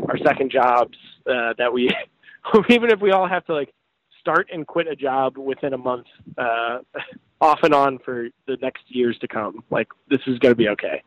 our 0.08 0.18
second 0.18 0.50
jobs, 0.50 0.96
uh, 1.26 1.54
that 1.58 1.72
we, 1.72 1.88
even 2.68 2.90
if 2.90 3.00
we 3.00 3.12
all 3.12 3.28
have 3.28 3.44
to 3.46 3.54
like 3.54 3.72
start 4.20 4.48
and 4.52 4.66
quit 4.66 4.86
a 4.86 4.94
job 4.94 5.38
within 5.38 5.72
a 5.72 5.78
month, 5.78 6.06
uh, 6.38 6.78
off 7.40 7.60
and 7.62 7.74
on 7.74 7.98
for 7.98 8.28
the 8.46 8.56
next 8.60 8.84
years 8.88 9.18
to 9.20 9.28
come. 9.28 9.64
Like 9.70 9.88
this 10.08 10.20
is 10.26 10.38
gonna 10.38 10.54
be 10.54 10.68
okay 10.68 11.02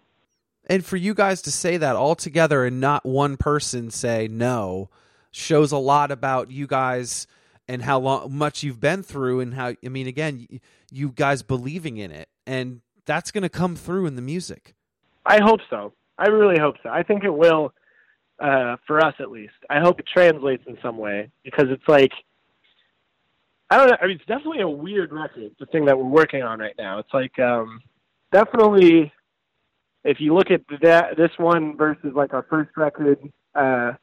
and 0.66 0.86
for 0.86 0.98
you 0.98 1.14
guys 1.14 1.42
to 1.44 1.52
say 1.52 1.78
that 1.78 1.96
all 1.96 2.16
together 2.16 2.66
and 2.66 2.80
not 2.80 3.06
one 3.06 3.38
person 3.38 3.92
say 3.92 4.28
no 4.30 4.90
shows 5.32 5.72
a 5.72 5.78
lot 5.78 6.12
about 6.12 6.52
you 6.52 6.68
guys 6.68 7.28
and 7.68 7.82
how 7.82 8.00
long 8.00 8.34
much 8.34 8.64
you've 8.64 8.80
been 8.80 9.04
through 9.04 9.40
and 9.40 9.54
how 9.54 9.74
I 9.84 9.90
mean 9.90 10.08
again 10.08 10.48
you 10.92 11.10
guys 11.10 11.44
believing 11.44 11.98
in 11.98 12.12
it 12.12 12.30
and 12.46 12.82
that's 13.06 13.32
going 13.32 13.42
to 13.42 13.50
come 13.50 13.76
through 13.76 14.06
in 14.06 14.16
the 14.16 14.22
music. 14.22 14.76
I 15.26 15.40
hope 15.44 15.60
so. 15.70 15.94
I 16.18 16.28
really 16.28 16.60
hope 16.60 16.76
so. 16.84 16.90
I 16.90 17.04
think 17.04 17.24
it 17.24 17.34
will 17.34 17.74
uh, 18.40 18.78
for 18.88 19.04
us 19.04 19.16
at 19.20 19.30
least. 19.30 19.54
I 19.70 19.80
hope 19.80 20.00
it 20.00 20.06
translates 20.12 20.64
in 20.68 20.78
some 20.82 20.98
way 20.98 21.30
because 21.44 21.66
it's 21.70 21.88
like 21.88 22.12
I 23.74 23.78
don't 23.78 23.90
know. 23.90 23.98
I 24.00 24.06
mean, 24.06 24.18
it's 24.18 24.26
definitely 24.28 24.62
a 24.62 24.70
weird 24.70 25.12
record. 25.12 25.50
The 25.60 25.66
thing 25.66 25.86
that 25.86 25.98
we're 25.98 26.04
working 26.04 26.44
on 26.44 26.60
right 26.60 26.76
now. 26.78 27.00
It's 27.00 27.12
like 27.12 27.40
um, 27.40 27.82
definitely 28.32 29.12
if 30.04 30.18
you 30.20 30.36
look 30.36 30.52
at 30.52 30.62
that 30.84 31.18
this 31.18 31.32
one 31.38 31.76
versus 31.76 32.12
like 32.16 32.36
our 32.36 32.46
first 32.52 32.70
record, 32.78 33.18
uh, 33.56 33.94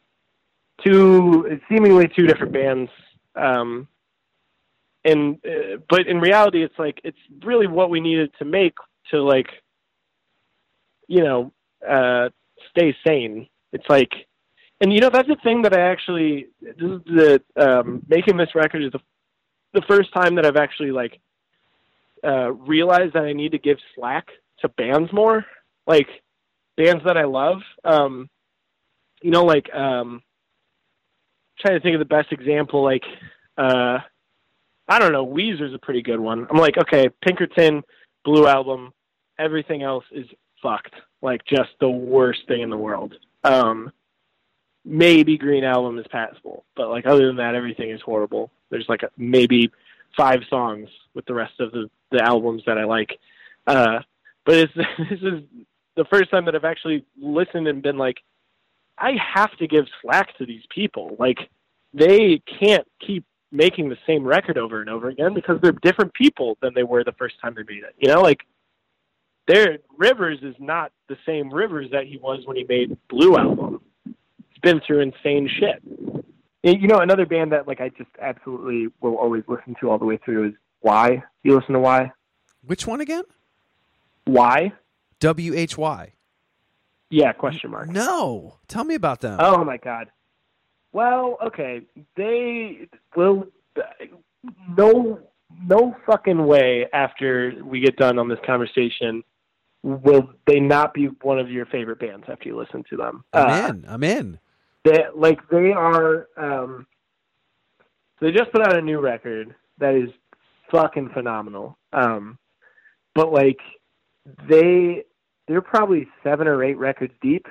two 0.85 1.61
seemingly 1.69 2.09
two 2.09 2.27
different 2.27 2.53
bands. 2.53 2.91
Um, 3.37 3.87
and 5.05 5.37
uh, 5.47 5.77
but 5.89 6.09
in 6.09 6.19
reality, 6.19 6.65
it's 6.65 6.77
like 6.77 7.01
it's 7.05 7.19
really 7.45 7.69
what 7.69 7.91
we 7.91 8.01
needed 8.01 8.33
to 8.41 8.45
make 8.45 8.75
to 9.13 9.23
like, 9.23 9.47
you 11.07 11.23
know, 11.23 11.53
uh, 11.89 12.31
stay 12.71 12.97
sane. 13.07 13.47
It's 13.73 13.89
like, 13.89 14.11
and 14.81 14.93
you 14.93 14.99
know 14.99 15.11
that's 15.11 15.29
the 15.29 15.37
thing 15.45 15.63
that 15.63 15.79
I 15.79 15.83
actually 15.83 16.49
this 16.61 16.75
is 16.77 17.01
the 17.07 17.41
um, 17.55 18.03
making 18.09 18.37
this 18.37 18.53
record 18.57 18.83
is 18.83 18.91
the 18.91 19.01
the 19.73 19.83
first 19.83 20.13
time 20.13 20.37
that 20.37 20.47
I've 20.47 20.57
actually 20.57 20.93
like 20.93 21.21
uh, 22.25 22.53
realized 22.53 23.15
that 23.15 23.25
I 23.25 23.33
need 23.33 23.53
to 23.53 23.59
give 23.59 23.79
slack 23.95 24.29
to 24.61 24.69
bands 24.69 25.13
more 25.13 25.47
like 25.87 26.09
bands 26.77 27.03
that 27.05 27.17
I 27.17 27.25
love. 27.25 27.59
Um, 27.85 28.29
you 29.23 29.31
know, 29.31 29.45
like 29.45 29.73
um, 29.75 30.23
trying 31.59 31.79
to 31.79 31.81
think 31.81 31.95
of 31.95 31.99
the 31.99 32.05
best 32.05 32.33
example. 32.33 32.83
Like 32.83 33.03
uh, 33.59 33.99
I 34.89 34.99
don't 34.99 35.13
know, 35.13 35.27
Weezer's 35.27 35.75
a 35.75 35.79
pretty 35.79 36.03
good 36.03 36.21
one. 36.21 36.47
I'm 36.51 36.57
like, 36.57 36.79
okay, 36.79 37.09
Pinkerton, 37.23 37.83
Blue 38.25 38.47
Album, 38.47 38.93
everything 39.39 39.83
else 39.83 40.05
is 40.13 40.27
fucked. 40.63 40.95
Like 41.23 41.43
just 41.45 41.71
the 41.81 41.91
worst 41.91 42.41
thing 42.49 42.63
in 42.63 42.71
the 42.71 42.77
world. 42.77 43.15
Um, 43.45 43.93
maybe 44.85 45.37
Green 45.37 45.65
Album 45.65 45.99
is 45.99 46.07
passable, 46.11 46.65
but 46.77 46.89
like 46.89 47.07
other 47.07 47.27
than 47.27 47.37
that, 47.37 47.55
everything 47.55 47.91
is 47.91 48.01
horrible. 48.01 48.51
There's 48.71 48.89
like 48.89 49.03
a, 49.03 49.11
maybe 49.17 49.71
five 50.17 50.41
songs 50.49 50.89
with 51.15 51.27
the 51.27 51.35
rest 51.35 51.61
of 51.61 51.73
the 51.73 51.91
the 52.11 52.23
albums 52.23 52.63
that 52.67 52.79
I 52.79 52.85
like. 52.85 53.19
Uh, 53.67 54.01
but 54.45 54.57
it's 54.57 54.75
this 55.11 55.21
is 55.23 55.43
the 55.97 56.05
first 56.07 56.31
time 56.31 56.45
that 56.47 56.55
I've 56.55 56.65
actually 56.65 57.05
listened 57.21 57.69
and 57.69 57.83
been 57.83 57.99
like, 57.99 58.19
I 58.99 59.13
have 59.35 59.57
to 59.59 59.67
give 59.67 59.87
slack 60.03 60.37
to 60.39 60.47
these 60.47 60.63
people. 60.75 61.17
Like, 61.19 61.39
they 61.95 62.43
can't 62.61 62.87
keep 63.05 63.25
making 63.53 63.89
the 63.89 63.99
same 64.07 64.25
record 64.25 64.59
over 64.59 64.81
and 64.81 64.89
over 64.89 65.09
again 65.09 65.35
because 65.35 65.59
they're 65.61 65.73
different 65.73 66.15
people 66.15 66.57
than 66.63 66.73
they 66.75 66.85
were 66.85 67.03
the 67.03 67.13
first 67.13 67.35
time 67.43 67.55
they 67.55 67.63
made 67.63 67.83
it. 67.83 67.95
You 67.99 68.09
know, 68.09 68.21
like 68.21 68.41
their 69.49 69.79
Rivers 69.97 70.39
is 70.43 70.55
not 70.59 70.93
the 71.09 71.17
same 71.27 71.53
Rivers 71.53 71.89
that 71.91 72.07
he 72.07 72.17
was 72.19 72.47
when 72.47 72.57
he 72.57 72.65
made 72.65 72.97
Blue 73.09 73.37
album. 73.37 73.81
He's 74.63 74.73
been 74.73 74.81
through 74.87 75.01
insane 75.01 75.49
shit. 75.59 75.83
You 76.63 76.87
know, 76.87 76.99
another 76.99 77.27
band 77.27 77.53
that 77.53 77.67
like 77.67 77.81
I 77.81 77.89
just 77.91 78.11
absolutely 78.21 78.89
will 79.01 79.17
always 79.17 79.45
listen 79.49 79.75
to 79.81 79.91
all 79.91 79.99
the 79.99 80.05
way 80.05 80.19
through 80.25 80.49
is 80.49 80.55
Why. 80.81 81.23
You 81.43 81.57
listen 81.57 81.75
to 81.75 81.81
Why? 81.81 82.13
Which 82.65 82.87
one 82.87 83.01
again? 83.01 83.25
Why? 84.25 84.73
W 85.21 85.55
H 85.55 85.79
Y. 85.79 86.13
Yeah, 87.09 87.33
question 87.33 87.71
mark. 87.71 87.89
No, 87.89 88.59
tell 88.69 88.85
me 88.85 88.95
about 88.95 89.21
them. 89.21 89.39
Oh 89.41 89.65
my 89.65 89.79
god. 89.79 90.11
Well, 90.93 91.39
okay, 91.47 91.83
they 92.17 92.89
will. 93.17 93.47
No, 94.77 95.21
no 95.65 95.97
fucking 96.07 96.45
way. 96.47 96.87
After 96.93 97.55
we 97.65 97.81
get 97.81 97.97
done 97.97 98.19
on 98.19 98.29
this 98.29 98.39
conversation, 98.45 99.23
will 99.83 100.31
they 100.47 100.61
not 100.61 100.93
be 100.93 101.07
one 101.23 101.39
of 101.39 101.51
your 101.51 101.67
favorite 101.67 102.01
bands 102.01 102.27
after 102.29 102.49
you 102.49 102.59
listen 102.59 102.85
to 102.91 102.97
them? 102.97 103.25
I'm 103.33 103.49
uh, 103.49 103.69
in. 103.69 103.85
I'm 103.89 104.05
in. 104.05 104.39
They 104.85 105.05
like 105.15 105.47
they 105.51 105.73
are. 105.73 106.29
Um, 106.37 106.87
they 108.21 108.33
just 108.33 108.53
put 108.53 108.63
out 108.63 108.77
a 108.77 108.83
new 108.83 109.01
record 109.01 109.55
that 109.79 109.95
is 109.95 110.11
fucking 110.71 111.11
phenomenal. 111.11 111.79
Um, 111.93 112.39
but 113.15 113.33
like 113.33 113.59
they 114.49 115.05
they're 115.49 115.63
probably 115.63 116.07
seven 116.23 116.47
or 116.47 116.63
eight 116.63 116.79
records 116.79 117.13
deep, 117.21 117.47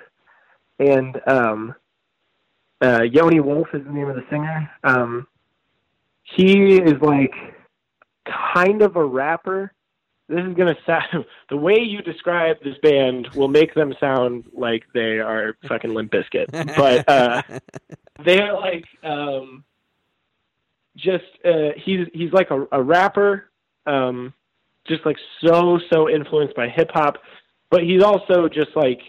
and 0.80 1.20
um, 1.28 1.76
uh, 2.82 3.02
Yoni 3.02 3.40
Wolf 3.40 3.68
is 3.74 3.84
the 3.84 3.92
name 3.92 4.10
of 4.10 4.16
the 4.16 4.26
singer. 4.30 4.72
Um, 4.84 5.28
he 6.24 6.78
is 6.78 7.02
like 7.02 7.34
kind 8.54 8.82
of 8.82 8.96
a 8.96 9.04
rapper. 9.04 9.74
This 10.30 10.46
is 10.46 10.54
gonna 10.56 10.78
sound 10.86 11.26
the 11.50 11.58
way 11.58 11.80
you 11.80 12.02
describe 12.04 12.58
this 12.64 12.78
band 12.84 13.28
will 13.36 13.48
make 13.48 13.74
them 13.74 13.94
sound 14.00 14.46
like 14.54 14.84
they 14.94 15.20
are 15.20 15.58
fucking 15.68 15.92
Limp 15.94 16.12
Bizkit, 16.12 16.52
but 16.78 17.10
uh, 17.10 17.42
they're 18.24 18.54
like 18.54 18.86
um, 19.04 19.64
just 20.96 21.26
uh, 21.44 21.72
he's 21.84 22.08
he's 22.14 22.32
like 22.32 22.52
a, 22.52 22.68
a 22.72 22.82
rapper, 22.82 23.50
um, 23.88 24.32
just 24.88 25.04
like 25.04 25.18
so 25.44 25.80
so 25.92 26.08
influenced 26.08 26.56
by 26.56 26.70
hip 26.70 26.92
hop, 26.94 27.16
but 27.72 27.82
he's 27.84 28.04
also 28.04 28.48
just 28.48 28.76
like 28.76 29.02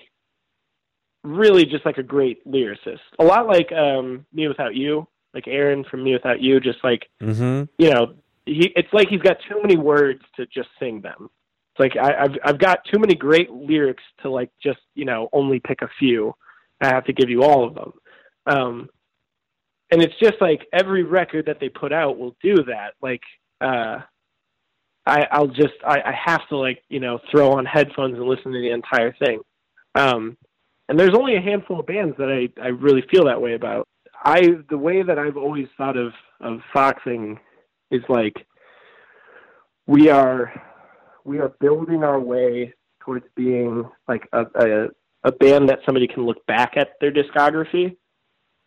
really 1.23 1.67
just 1.67 1.85
like 1.85 1.99
a 1.99 2.03
great 2.03 2.47
lyricist. 2.49 3.01
A 3.19 3.25
lot 3.25 3.47
like 3.47 3.71
um, 3.73 4.25
mewithoutYou, 4.35 5.07
like 5.35 5.47
Aaron 5.47 5.85
from 5.85 6.03
mewithoutYou, 6.03 6.63
just 6.63 6.83
like 6.83 7.09
Mm-hmm. 7.21 7.65
you 7.79 7.91
know, 7.91 8.15
he 8.51 8.73
it's 8.77 8.93
like 8.93 9.09
he's 9.09 9.23
got 9.23 9.37
too 9.49 9.61
many 9.63 9.77
words 9.77 10.21
to 10.37 10.47
just 10.47 10.69
sing 10.79 11.01
them. 11.01 11.31
It's 11.73 11.81
like 11.81 11.97
I, 11.97 12.25
I've 12.25 12.39
I've 12.45 12.59
got 12.59 12.85
too 12.85 12.99
many 12.99 13.15
great 13.15 13.51
lyrics 13.51 14.03
to 14.23 14.31
like 14.31 14.51
just 14.63 14.81
you 14.95 15.05
know 15.05 15.29
only 15.33 15.61
pick 15.61 15.83
a 15.83 15.89
few. 15.99 16.35
I 16.81 16.89
have 16.89 17.05
to 17.05 17.13
give 17.13 17.29
you 17.29 17.43
all 17.43 17.67
of 17.67 17.75
them. 17.75 17.93
Um, 18.47 18.89
and 19.93 20.03
it's 20.03 20.19
just 20.19 20.35
like 20.41 20.67
every 20.73 21.03
record 21.03 21.47
that 21.47 21.59
they 21.61 21.69
put 21.69 21.93
out 21.93 22.19
will 22.19 22.35
do 22.43 22.57
that. 22.67 22.95
Like 23.01 23.23
uh, 23.61 23.99
I 25.07 25.27
I'll 25.31 25.49
just 25.49 25.75
I, 25.87 26.01
I 26.01 26.15
have 26.27 26.49
to 26.49 26.57
like 26.57 26.83
you 26.89 27.01
know 27.01 27.21
throw 27.31 27.53
on 27.53 27.67
headphones 27.67 28.17
and 28.17 28.27
listen 28.27 28.53
to 28.53 28.61
the 28.61 28.71
entire 28.71 29.15
thing. 29.25 29.41
Um, 29.95 30.37
and 30.89 30.99
there's 30.99 31.15
only 31.17 31.37
a 31.37 31.41
handful 31.41 31.81
of 31.81 31.87
bands 31.87 32.17
that 32.19 32.29
I 32.29 32.61
I 32.61 32.69
really 32.69 33.05
feel 33.13 33.27
that 33.27 33.41
way 33.41 33.55
about. 33.55 33.87
I 34.25 34.43
the 34.69 34.79
way 34.79 35.03
that 35.03 35.19
I've 35.19 35.37
always 35.37 35.69
thought 35.77 35.97
of 35.97 36.13
of 36.41 36.61
foxing 36.73 37.39
is 37.91 38.03
like 38.09 38.47
we 39.87 40.09
are 40.09 40.53
we 41.25 41.39
are 41.39 41.53
building 41.61 42.05
our 42.05 42.21
way 42.21 42.75
towards 43.01 43.25
being 43.35 43.89
like 44.09 44.29
a, 44.33 44.47
a 44.55 44.89
a 45.25 45.33
band 45.33 45.69
that 45.69 45.81
somebody 45.85 46.07
can 46.07 46.25
look 46.25 46.45
back 46.47 46.77
at 46.77 46.93
their 47.01 47.13
discography 47.13 47.97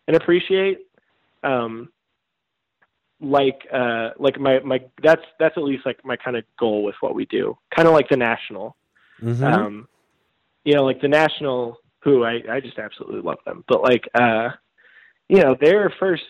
and 0.08 0.16
appreciate. 0.16 0.80
Um, 1.44 1.90
like 3.20 3.62
uh, 3.72 4.10
like 4.20 4.40
my 4.40 4.60
my 4.60 4.82
that's 5.02 5.22
that's 5.40 5.58
at 5.58 5.64
least 5.64 5.86
like 5.86 6.04
my 6.04 6.18
kind 6.18 6.36
of 6.38 6.44
goal 6.60 6.84
with 6.84 6.96
what 7.00 7.16
we 7.16 7.26
do. 7.26 7.58
Kind 7.76 7.88
of 7.88 7.94
like 7.94 8.10
the 8.10 8.18
National. 8.18 8.76
Mm-hmm. 9.22 9.44
Um, 9.44 9.88
you 10.66 10.74
know, 10.74 10.84
like 10.84 11.02
the 11.02 11.08
National, 11.08 11.78
who 12.04 12.24
I 12.24 12.42
I 12.52 12.60
just 12.60 12.78
absolutely 12.78 13.22
love 13.22 13.40
them, 13.46 13.64
but 13.68 13.82
like 13.82 14.08
uh, 14.14 14.50
you 15.30 15.42
know, 15.42 15.56
their 15.60 15.94
first 16.00 16.24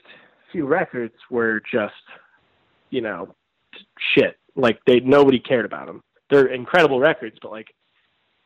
few 0.52 0.68
records 0.68 1.16
were 1.32 1.62
just 1.72 1.94
you 2.94 3.02
know 3.02 3.36
shit. 4.16 4.38
Like 4.56 4.80
they 4.86 5.00
nobody 5.00 5.40
cared 5.40 5.66
about 5.66 5.88
them. 5.88 6.04
They're 6.30 6.48
incredible 6.48 7.00
records, 7.00 7.38
but 7.42 7.52
like 7.52 7.68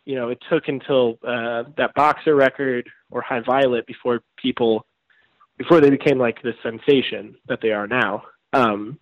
you 0.05 0.15
know, 0.15 0.29
it 0.29 0.39
took 0.49 0.69
until 0.69 1.19
uh, 1.27 1.63
that 1.75 1.93
Boxer 1.93 2.33
record 2.33 2.89
or 3.11 3.21
High 3.21 3.41
Violet 3.41 3.85
before 3.85 4.21
people 4.41 4.85
before 5.57 5.81
they 5.81 5.89
became 5.89 6.17
like 6.17 6.41
the 6.41 6.53
sensation 6.63 7.35
that 7.47 7.59
they 7.61 7.71
are 7.71 7.87
now. 7.87 8.23
Um, 8.53 8.99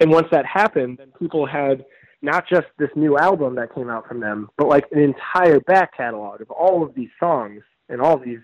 and 0.00 0.10
once 0.10 0.26
that 0.32 0.44
happened, 0.44 0.98
then 0.98 1.12
people 1.18 1.46
had 1.46 1.84
not 2.20 2.48
just 2.48 2.66
this 2.78 2.90
new 2.96 3.16
album 3.16 3.54
that 3.56 3.72
came 3.74 3.88
out 3.88 4.08
from 4.08 4.18
them, 4.18 4.48
but 4.56 4.66
like 4.66 4.86
an 4.90 4.98
entire 4.98 5.60
back 5.60 5.96
catalog 5.96 6.40
of 6.40 6.50
all 6.50 6.82
of 6.82 6.94
these 6.94 7.10
songs 7.20 7.62
and 7.88 8.00
all 8.00 8.18
these, 8.18 8.40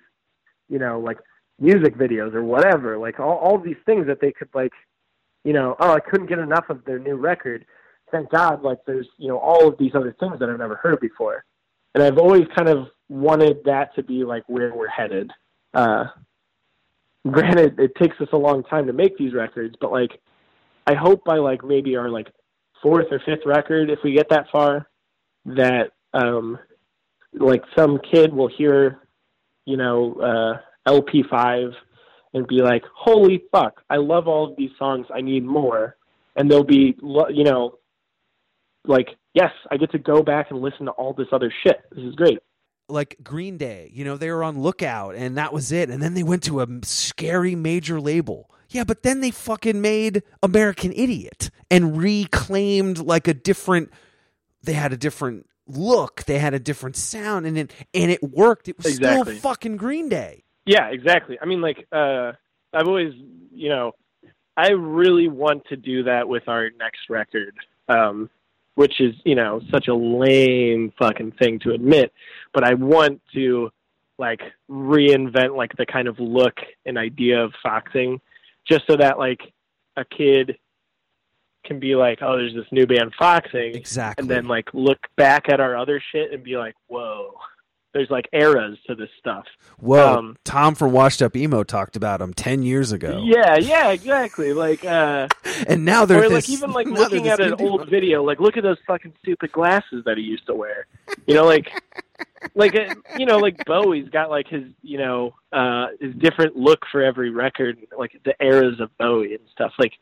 you 0.68 0.78
know, 0.78 1.00
like 1.00 1.18
music 1.58 1.96
videos 1.96 2.34
or 2.34 2.44
whatever, 2.44 2.98
like 2.98 3.18
all, 3.18 3.36
all 3.38 3.58
these 3.58 3.82
things 3.84 4.06
that 4.06 4.20
they 4.20 4.30
could 4.30 4.48
like, 4.54 4.72
you 5.44 5.52
know, 5.52 5.76
oh, 5.78 5.92
I 5.92 6.00
couldn't 6.00 6.26
get 6.26 6.38
enough 6.38 6.64
of 6.68 6.84
their 6.84 6.98
new 6.98 7.16
record. 7.16 7.64
Thank 8.10 8.30
God, 8.30 8.62
like 8.62 8.78
there's, 8.86 9.08
you 9.18 9.28
know, 9.28 9.38
all 9.38 9.68
of 9.68 9.78
these 9.78 9.92
other 9.94 10.14
things 10.18 10.38
that 10.38 10.48
I've 10.48 10.58
never 10.58 10.76
heard 10.76 11.00
before. 11.00 11.44
And 11.94 12.02
I've 12.02 12.18
always 12.18 12.46
kind 12.56 12.68
of 12.68 12.88
wanted 13.08 13.58
that 13.64 13.94
to 13.94 14.02
be 14.02 14.24
like 14.24 14.44
where 14.48 14.74
we're 14.74 14.88
headed. 14.88 15.30
Uh, 15.72 16.04
granted 17.30 17.78
it 17.78 17.94
takes 17.96 18.20
us 18.20 18.28
a 18.32 18.36
long 18.36 18.62
time 18.64 18.86
to 18.86 18.92
make 18.92 19.16
these 19.16 19.32
records 19.32 19.74
but 19.80 19.90
like 19.90 20.20
i 20.86 20.94
hope 20.94 21.24
by 21.24 21.36
like 21.36 21.64
maybe 21.64 21.96
our 21.96 22.10
like 22.10 22.30
fourth 22.82 23.06
or 23.10 23.20
fifth 23.24 23.46
record 23.46 23.90
if 23.90 23.98
we 24.04 24.12
get 24.12 24.28
that 24.28 24.46
far 24.52 24.88
that 25.46 25.92
um 26.12 26.58
like 27.32 27.62
some 27.76 27.98
kid 28.12 28.32
will 28.32 28.48
hear 28.48 29.00
you 29.64 29.76
know 29.76 30.14
uh 30.16 30.90
lp5 30.90 31.72
and 32.34 32.46
be 32.46 32.56
like 32.56 32.82
holy 32.94 33.42
fuck 33.50 33.80
i 33.90 33.96
love 33.96 34.28
all 34.28 34.50
of 34.50 34.56
these 34.56 34.70
songs 34.78 35.06
i 35.14 35.20
need 35.20 35.44
more 35.44 35.96
and 36.36 36.50
they'll 36.50 36.64
be 36.64 36.94
you 37.30 37.44
know 37.44 37.78
like 38.86 39.08
yes 39.32 39.50
i 39.70 39.76
get 39.76 39.90
to 39.90 39.98
go 39.98 40.22
back 40.22 40.50
and 40.50 40.60
listen 40.60 40.86
to 40.86 40.92
all 40.92 41.14
this 41.14 41.28
other 41.32 41.52
shit 41.62 41.80
this 41.92 42.04
is 42.04 42.14
great 42.14 42.38
like 42.88 43.16
Green 43.22 43.56
Day, 43.56 43.90
you 43.94 44.04
know, 44.04 44.16
they 44.16 44.30
were 44.30 44.44
on 44.44 44.60
Lookout 44.60 45.14
and 45.14 45.38
that 45.38 45.52
was 45.52 45.72
it. 45.72 45.88
And 45.88 46.02
then 46.02 46.14
they 46.14 46.22
went 46.22 46.42
to 46.44 46.60
a 46.60 46.66
scary 46.82 47.54
major 47.54 48.00
label. 48.00 48.50
Yeah, 48.68 48.84
but 48.84 49.02
then 49.02 49.20
they 49.20 49.30
fucking 49.30 49.80
made 49.80 50.22
American 50.42 50.92
Idiot 50.92 51.50
and 51.70 51.96
reclaimed 51.96 52.98
like 52.98 53.28
a 53.28 53.34
different 53.34 53.90
they 54.62 54.72
had 54.72 54.92
a 54.92 54.96
different 54.96 55.46
look, 55.66 56.24
they 56.24 56.38
had 56.38 56.54
a 56.54 56.58
different 56.58 56.96
sound 56.96 57.46
and 57.46 57.56
it 57.56 57.72
and 57.92 58.10
it 58.10 58.22
worked. 58.22 58.68
It 58.68 58.76
was 58.76 58.86
Exactly. 58.86 59.38
still 59.38 59.50
fucking 59.50 59.76
Green 59.76 60.08
Day. 60.08 60.43
Yeah, 60.66 60.88
exactly. 60.88 61.38
I 61.40 61.44
mean, 61.46 61.60
like, 61.60 61.86
uh, 61.92 62.32
I've 62.72 62.88
always, 62.88 63.12
you 63.52 63.68
know, 63.68 63.92
I 64.56 64.70
really 64.70 65.28
want 65.28 65.64
to 65.66 65.76
do 65.76 66.04
that 66.04 66.28
with 66.28 66.48
our 66.48 66.70
next 66.78 67.10
record, 67.10 67.54
um, 67.88 68.30
which 68.74 69.00
is, 69.00 69.14
you 69.24 69.34
know, 69.34 69.60
such 69.70 69.88
a 69.88 69.94
lame 69.94 70.92
fucking 70.98 71.32
thing 71.32 71.58
to 71.60 71.72
admit, 71.72 72.12
but 72.52 72.64
I 72.64 72.74
want 72.74 73.20
to, 73.34 73.70
like, 74.18 74.40
reinvent, 74.70 75.56
like, 75.56 75.76
the 75.76 75.86
kind 75.86 76.08
of 76.08 76.18
look 76.18 76.54
and 76.86 76.96
idea 76.96 77.42
of 77.42 77.52
foxing, 77.62 78.20
just 78.66 78.86
so 78.86 78.96
that, 78.96 79.18
like, 79.18 79.40
a 79.96 80.04
kid 80.04 80.56
can 81.64 81.78
be 81.80 81.94
like, 81.94 82.18
oh, 82.22 82.36
there's 82.36 82.54
this 82.54 82.66
new 82.70 82.86
band 82.86 83.12
foxing, 83.18 83.74
Exactly. 83.74 84.22
and 84.22 84.30
then, 84.30 84.46
like, 84.46 84.68
look 84.72 84.98
back 85.16 85.48
at 85.48 85.60
our 85.60 85.76
other 85.76 86.02
shit 86.12 86.32
and 86.32 86.42
be 86.44 86.56
like, 86.56 86.74
whoa, 86.88 87.34
there's, 87.94 88.10
like, 88.10 88.28
eras 88.32 88.76
to 88.86 88.94
this 88.94 89.08
stuff. 89.18 89.44
Whoa, 89.78 90.18
um, 90.18 90.36
Tom 90.44 90.74
from 90.74 90.92
Washed 90.92 91.22
Up 91.22 91.34
Emo 91.34 91.62
talked 91.64 91.96
about 91.96 92.18
them 92.20 92.34
10 92.34 92.62
years 92.62 92.92
ago. 92.92 93.22
Yeah, 93.24 93.56
yeah, 93.56 93.90
exactly. 93.92 94.52
Like, 94.52 94.84
uh, 94.84 95.28
And 95.66 95.84
now 95.86 96.04
they're 96.04 96.18
or 96.24 96.28
this, 96.28 96.48
like 96.48 96.50
even 96.50 96.72
like 96.72 96.86
looking 96.88 97.28
at 97.28 97.40
an 97.40 97.54
old 97.60 97.80
rock- 97.80 97.88
video, 97.88 98.22
like 98.22 98.40
look 98.40 98.56
at 98.58 98.62
those 98.62 98.76
fucking 98.86 99.14
stupid 99.22 99.52
glasses 99.52 100.02
that 100.04 100.18
he 100.18 100.24
used 100.24 100.46
to 100.46 100.54
wear. 100.54 100.86
You 101.26 101.34
know, 101.34 101.44
like, 101.44 101.70
like 102.54 102.74
uh, 102.74 102.94
you 103.18 103.24
know, 103.26 103.38
like 103.38 103.64
Bowie's 103.64 104.08
got 104.10 104.28
like 104.30 104.48
his, 104.48 104.64
you 104.82 104.98
know, 104.98 105.34
uh, 105.52 105.86
his 106.00 106.14
different 106.16 106.56
look 106.56 106.80
for 106.90 107.02
every 107.02 107.30
record, 107.30 107.78
like 107.96 108.20
the 108.24 108.34
eras 108.44 108.80
of 108.80 108.90
Bowie 108.98 109.34
and 109.34 109.44
stuff. 109.52 109.72
Like, 109.78 109.92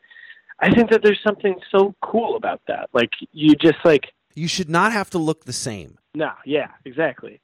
I 0.59 0.71
think 0.73 0.89
that 0.91 1.01
there's 1.03 1.21
something 1.25 1.55
so 1.71 1.95
cool 2.01 2.35
about 2.35 2.61
that. 2.67 2.89
Like, 2.93 3.09
you 3.31 3.55
just 3.55 3.77
like, 3.85 4.13
You 4.33 4.47
should 4.47 4.69
not 4.69 4.91
have 4.91 5.09
to 5.11 5.17
look 5.17 5.45
the 5.45 5.53
same. 5.53 5.97
no, 6.15 6.31
yeah, 6.45 6.67
exactly. 6.85 7.39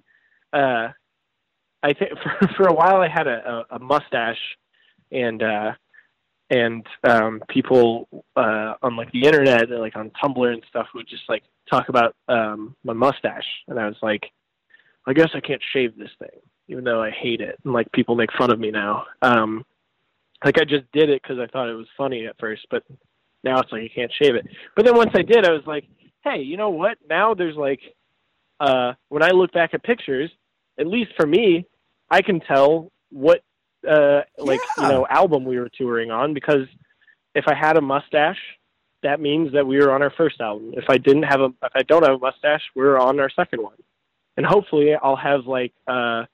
Uh, 0.53 0.89
I 1.83 1.93
think 1.93 2.11
for 2.23 2.47
for 2.57 2.67
a 2.67 2.73
while 2.73 3.01
I 3.01 3.07
had 3.07 3.27
a, 3.27 3.65
a, 3.71 3.75
a 3.75 3.79
mustache, 3.79 4.39
and 5.11 5.41
uh, 5.41 5.71
and 6.49 6.85
um, 7.03 7.41
people 7.49 8.07
uh, 8.35 8.73
on 8.81 8.95
like 8.95 9.11
the 9.11 9.25
internet, 9.25 9.69
like 9.69 9.95
on 9.95 10.11
Tumblr 10.23 10.51
and 10.51 10.63
stuff, 10.69 10.87
would 10.95 11.07
just 11.07 11.23
like 11.29 11.43
talk 11.69 11.89
about 11.89 12.15
um, 12.27 12.75
my 12.83 12.93
mustache, 12.93 13.47
and 13.67 13.79
I 13.79 13.85
was 13.85 13.97
like, 14.01 14.23
I 15.05 15.13
guess 15.13 15.29
I 15.33 15.39
can't 15.39 15.61
shave 15.73 15.97
this 15.97 16.11
thing, 16.19 16.39
even 16.67 16.83
though 16.83 17.01
I 17.01 17.11
hate 17.11 17.41
it, 17.41 17.59
and 17.63 17.73
like 17.73 17.91
people 17.91 18.15
make 18.15 18.33
fun 18.37 18.51
of 18.51 18.59
me 18.59 18.71
now. 18.71 19.05
Um, 19.21 19.65
like 20.43 20.59
I 20.59 20.63
just 20.63 20.91
did 20.93 21.09
it 21.09 21.21
because 21.21 21.37
I 21.39 21.47
thought 21.47 21.69
it 21.69 21.75
was 21.75 21.87
funny 21.97 22.25
at 22.25 22.39
first, 22.39 22.65
but 22.71 22.83
now 23.43 23.59
it's 23.59 23.71
like 23.71 23.83
I 23.83 23.91
can't 23.93 24.11
shave 24.21 24.35
it. 24.35 24.47
But 24.75 24.85
then 24.85 24.95
once 24.95 25.11
I 25.13 25.21
did, 25.21 25.45
I 25.45 25.51
was 25.51 25.63
like, 25.65 25.85
hey, 26.23 26.41
you 26.41 26.57
know 26.57 26.69
what? 26.69 26.97
Now 27.09 27.33
there's 27.33 27.55
like, 27.55 27.81
uh, 28.59 28.93
when 29.09 29.23
I 29.23 29.29
look 29.31 29.51
back 29.51 29.73
at 29.73 29.83
pictures, 29.83 30.29
at 30.79 30.87
least 30.87 31.11
for 31.17 31.25
me, 31.25 31.65
I 32.09 32.21
can 32.21 32.39
tell 32.39 32.91
what 33.11 33.41
uh 33.87 34.21
like 34.37 34.59
Yeah. 34.77 34.83
you 34.87 34.91
know 34.91 35.07
album 35.09 35.45
we 35.45 35.57
were 35.57 35.69
touring 35.69 36.11
on 36.11 36.33
because 36.33 36.67
if 37.33 37.45
I 37.47 37.53
had 37.55 37.77
a 37.77 37.81
mustache, 37.81 38.39
that 39.03 39.21
means 39.21 39.53
that 39.53 39.65
we 39.65 39.77
were 39.77 39.91
on 39.93 40.01
our 40.01 40.09
first 40.11 40.41
album. 40.41 40.73
If 40.75 40.85
I 40.89 40.97
didn't 40.97 41.23
have 41.23 41.39
a 41.39 41.45
if 41.63 41.71
I 41.75 41.83
don't 41.83 42.03
have 42.05 42.15
a 42.15 42.19
mustache, 42.19 42.63
we're 42.75 42.97
on 42.97 43.19
our 43.21 43.29
second 43.29 43.63
one. 43.63 43.77
And 44.35 44.45
hopefully 44.45 44.95
I'll 45.01 45.15
have 45.15 45.45
like 45.47 45.73
uh 45.87 46.25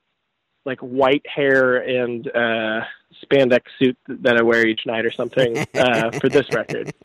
like 0.65 0.79
white 0.79 1.25
hair 1.27 1.77
and 1.77 2.27
uh 2.27 2.81
spandex 3.23 3.61
suit 3.77 3.97
that 4.07 4.37
I 4.37 4.41
wear 4.41 4.65
each 4.65 4.81
night 4.87 5.05
or 5.05 5.11
something 5.11 5.57
uh 5.75 6.11
for 6.19 6.29
this 6.29 6.51
record. 6.51 6.93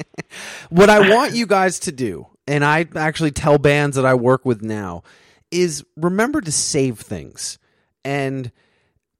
What 0.71 0.89
I 0.89 1.11
want 1.15 1.35
you 1.35 1.47
guys 1.47 1.81
to 1.81 1.93
do, 1.93 2.29
and 2.51 2.64
I 2.64 2.86
actually 2.97 3.31
tell 3.31 3.59
bands 3.59 3.97
that 3.97 4.05
I 4.05 4.14
work 4.14 4.44
with 4.44 4.60
now, 4.62 5.05
is 5.51 5.85
remember 5.97 6.40
to 6.40 6.52
save 6.52 6.98
things 6.98 7.59
and 8.05 8.51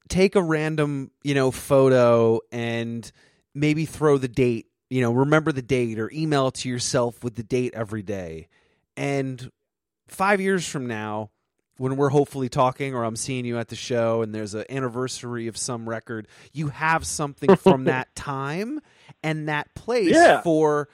take 0.09 0.35
a 0.35 0.43
random, 0.43 1.11
you 1.23 1.35
know, 1.35 1.51
photo 1.51 2.41
and 2.51 3.11
maybe 3.55 3.85
throw 3.87 4.19
the 4.19 4.29
date, 4.29 4.67
you 4.89 5.01
know, 5.01 5.13
remember 5.13 5.53
the 5.53 5.63
date 5.63 5.99
or 5.99 6.11
email 6.13 6.49
it 6.49 6.55
to 6.55 6.69
yourself 6.69 7.23
with 7.23 7.37
the 7.37 7.43
date 7.45 7.73
every 7.75 8.03
day. 8.03 8.49
And 8.97 9.51
5 10.09 10.41
years 10.41 10.67
from 10.67 10.87
now, 10.89 11.31
when 11.79 11.97
we're 11.97 12.09
hopefully 12.11 12.49
talking 12.49 12.95
or 12.95 13.05
I'm 13.05 13.17
seeing 13.17 13.45
you 13.45 13.59
at 13.59 13.69
the 13.69 13.77
show 13.77 14.23
and 14.23 14.35
there's 14.35 14.55
an 14.55 14.65
anniversary 14.69 15.47
of 15.47 15.57
some 15.57 15.89
record, 15.89 16.27
you 16.53 16.69
have 16.69 17.07
something 17.07 17.55
from 17.57 17.85
that 17.85 18.15
time 18.15 18.81
and 19.23 19.49
that 19.49 19.75
place 19.75 20.13
Yeah. 20.15 20.43
for 20.43 20.89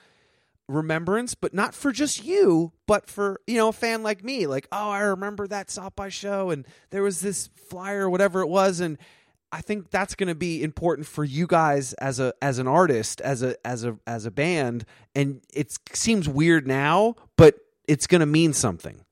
remembrance, 0.67 1.35
but 1.35 1.53
not 1.53 1.73
for 1.73 1.91
just 1.91 2.23
you, 2.23 2.73
but 2.85 3.09
for, 3.09 3.39
you 3.47 3.57
know, 3.57 3.69
a 3.69 3.73
fan 3.73 4.03
like 4.03 4.23
me. 4.23 4.47
Like, 4.47 4.67
oh, 4.71 4.89
I 4.89 4.99
remember 4.99 5.47
that 5.47 5.69
South 5.69 5.95
by 5.95 6.09
show 6.09 6.49
and 6.49 6.65
there 6.89 7.03
was 7.03 7.21
this 7.21 7.47
flyer 7.55 8.09
whatever 8.09 8.41
it 8.41 8.47
was 8.47 8.79
and 8.79 8.97
I 9.49 9.61
think 9.61 9.91
that's 9.91 10.13
going 10.13 10.27
to 10.27 10.35
be 10.35 10.61
important 10.61 11.07
for 11.07 11.23
you 11.23 11.47
guys 11.47 11.93
as 11.93 12.19
a 12.19 12.33
as 12.41 12.59
an 12.59 12.67
artist, 12.67 13.21
as 13.21 13.41
a 13.41 13.55
as 13.65 13.85
a 13.85 13.97
as 14.05 14.25
a 14.25 14.31
band 14.31 14.85
and 15.15 15.41
it 15.53 15.77
seems 15.93 16.27
weird 16.27 16.67
now, 16.67 17.15
but 17.37 17.55
it's 17.87 18.07
going 18.07 18.19
to 18.19 18.25
mean 18.25 18.51
something. 18.53 19.05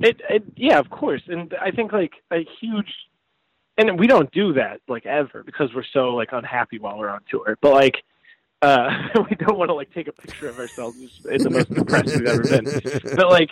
It, 0.00 0.20
it, 0.30 0.44
yeah, 0.56 0.78
of 0.78 0.90
course, 0.90 1.22
and 1.26 1.54
I 1.60 1.70
think 1.70 1.92
like 1.92 2.12
a 2.32 2.46
huge, 2.60 2.92
and 3.76 3.98
we 3.98 4.06
don't 4.06 4.30
do 4.30 4.52
that 4.54 4.80
like 4.88 5.06
ever 5.06 5.42
because 5.44 5.70
we're 5.74 5.84
so 5.92 6.10
like 6.10 6.28
unhappy 6.32 6.78
while 6.78 6.98
we're 6.98 7.08
on 7.08 7.20
tour. 7.28 7.58
But 7.60 7.72
like, 7.72 7.96
uh, 8.62 8.90
we 9.30 9.36
don't 9.36 9.58
want 9.58 9.68
to 9.68 9.74
like 9.74 9.92
take 9.92 10.08
a 10.08 10.12
picture 10.12 10.48
of 10.48 10.58
ourselves 10.58 10.96
in 11.30 11.42
the 11.42 11.50
most 11.50 11.72
depressed 11.72 12.16
we've 12.16 12.26
ever 12.26 12.42
been. 12.42 12.64
But 13.16 13.28
like, 13.28 13.50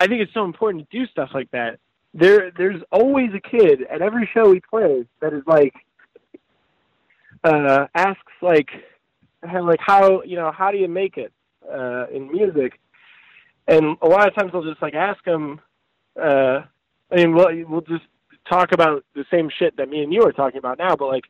I 0.00 0.06
think 0.06 0.22
it's 0.22 0.34
so 0.34 0.44
important 0.44 0.90
to 0.90 0.98
do 0.98 1.06
stuff 1.06 1.30
like 1.32 1.50
that. 1.52 1.78
There, 2.14 2.50
there's 2.56 2.82
always 2.90 3.30
a 3.34 3.40
kid 3.40 3.82
at 3.90 4.02
every 4.02 4.28
show 4.32 4.50
we 4.50 4.60
play 4.60 5.04
that 5.20 5.32
is 5.32 5.42
like, 5.46 5.74
uh, 7.44 7.86
asks 7.94 8.32
like, 8.42 8.70
like 9.42 9.80
how 9.80 10.22
you 10.22 10.36
know 10.36 10.50
how 10.50 10.72
do 10.72 10.78
you 10.78 10.88
make 10.88 11.16
it 11.18 11.32
uh, 11.70 12.06
in 12.12 12.32
music? 12.32 12.80
and 13.68 13.96
a 14.02 14.06
lot 14.06 14.28
of 14.28 14.34
times 14.34 14.52
I'll 14.54 14.62
just 14.62 14.82
like 14.82 14.94
ask 14.94 15.22
them. 15.24 15.60
Uh, 16.20 16.60
I 17.10 17.16
mean, 17.16 17.34
we'll 17.34 17.48
we'll 17.68 17.80
just 17.82 18.04
talk 18.48 18.72
about 18.72 19.04
the 19.14 19.24
same 19.30 19.50
shit 19.58 19.76
that 19.76 19.88
me 19.88 20.02
and 20.02 20.12
you 20.12 20.22
are 20.22 20.32
talking 20.32 20.58
about 20.58 20.78
now, 20.78 20.94
but 20.96 21.08
like, 21.08 21.24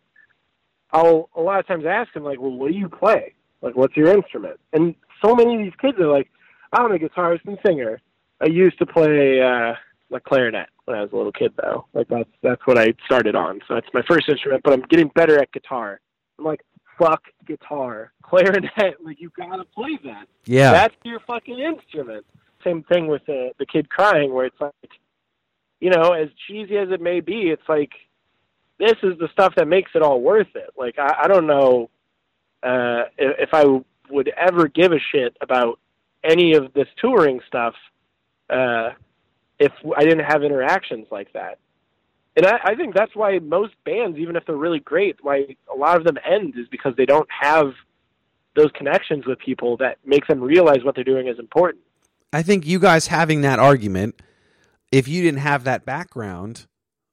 I'll 0.92 1.28
a 1.36 1.40
lot 1.40 1.58
of 1.60 1.66
times 1.66 1.84
ask 1.86 2.12
them 2.12 2.24
like, 2.24 2.40
well, 2.40 2.52
what 2.52 2.70
do 2.70 2.76
you 2.78 2.88
play? 2.88 3.34
Like, 3.62 3.76
what's 3.76 3.96
your 3.96 4.08
instrument? 4.08 4.58
And 4.72 4.94
so 5.24 5.34
many 5.34 5.54
of 5.56 5.60
these 5.62 5.72
kids 5.80 5.98
are 5.98 6.06
like, 6.10 6.30
I'm 6.72 6.92
a 6.92 6.98
guitarist 6.98 7.46
and 7.46 7.58
singer. 7.66 8.00
I 8.40 8.46
used 8.46 8.78
to 8.78 8.86
play 8.86 9.40
uh, 9.40 9.74
like 10.10 10.24
clarinet 10.24 10.68
when 10.84 10.96
I 10.96 11.00
was 11.02 11.10
a 11.12 11.16
little 11.16 11.32
kid, 11.32 11.52
though. 11.60 11.86
Like 11.94 12.08
that's 12.08 12.28
that's 12.42 12.60
what 12.66 12.78
I 12.78 12.94
started 13.06 13.34
on. 13.34 13.60
So 13.66 13.74
that's 13.74 13.88
my 13.94 14.02
first 14.08 14.28
instrument, 14.28 14.62
but 14.62 14.72
I'm 14.72 14.82
getting 14.82 15.08
better 15.14 15.40
at 15.40 15.50
guitar. 15.52 16.00
I'm 16.38 16.44
like, 16.44 16.60
fuck 16.98 17.22
guitar, 17.46 18.12
clarinet. 18.22 18.96
Like 19.02 19.20
you 19.20 19.30
gotta 19.36 19.64
play 19.64 19.98
that 20.04 20.26
Yeah. 20.44 20.72
that's 20.72 20.94
your 21.04 21.20
fucking 21.20 21.58
instrument. 21.58 22.24
Same 22.62 22.82
thing 22.84 23.06
with 23.06 23.24
the 23.26 23.52
the 23.58 23.66
kid 23.66 23.88
crying, 23.88 24.32
where 24.34 24.46
it's 24.46 24.60
like, 24.60 24.72
you 25.80 25.90
know, 25.90 26.12
as 26.12 26.28
cheesy 26.46 26.76
as 26.76 26.90
it 26.90 27.00
may 27.00 27.20
be, 27.20 27.50
it's 27.50 27.68
like 27.68 27.92
this 28.78 28.94
is 29.03 29.19
the 29.19 29.28
stuff 29.32 29.55
that 29.57 29.69
makes 29.69 29.90
it 29.94 30.03
all 30.03 30.20
worth 30.20 30.55
it. 30.55 30.70
Like 30.77 30.98
I, 30.98 31.23
I 31.24 31.28
don't 31.28 31.47
know 31.47 31.90
uh, 32.62 33.05
if, 33.16 33.48
if 33.48 33.51
I 33.53 33.65
would 34.11 34.28
ever 34.36 34.69
give 34.69 34.93
a 34.93 34.98
shit 35.12 35.36
about 35.40 35.78
any 36.24 36.55
of 36.55 36.73
this 36.73 36.89
touring 37.01 37.40
stuff 37.47 37.74
uh, 38.51 38.90
if 39.59 39.73
I 39.97 40.05
didn't 40.05 40.24
have 40.24 40.43
interactions 40.43 41.07
like 41.11 41.32
that. 41.32 41.59
And 42.36 42.47
I, 42.47 42.59
I 42.65 42.74
think 42.74 42.94
that's 42.94 43.15
why 43.15 43.39
most 43.39 43.74
bands, 43.85 44.19
even 44.19 44.36
if 44.36 44.44
they're 44.44 44.57
really 44.57 44.81
great, 44.81 45.16
why 45.23 45.57
a 45.73 45.77
lot 45.77 45.97
of 45.97 46.05
them 46.05 46.19
end 46.28 46.55
is 46.59 46.69
because 46.69 46.94
they 46.97 47.07
don't 47.07 47.28
have 47.31 47.73
those 48.55 48.70
connections 48.74 49.27
with 49.27 49.39
people 49.39 49.77
that 49.78 49.98
make 50.05 50.27
them 50.27 50.40
realize 50.40 50.82
what 50.82 50.94
they're 50.94 51.05
doing 51.05 51.28
is 51.28 51.39
important. 51.39 51.82
I 52.32 52.43
think 52.43 52.66
you 52.66 52.78
guys 52.78 53.07
having 53.07 53.40
that 53.43 53.59
argument, 53.59 54.20
if 54.93 55.09
you 55.09 55.23
didn't 55.23 55.40
have 55.40 55.65
that 55.65 55.85
background 55.85 56.66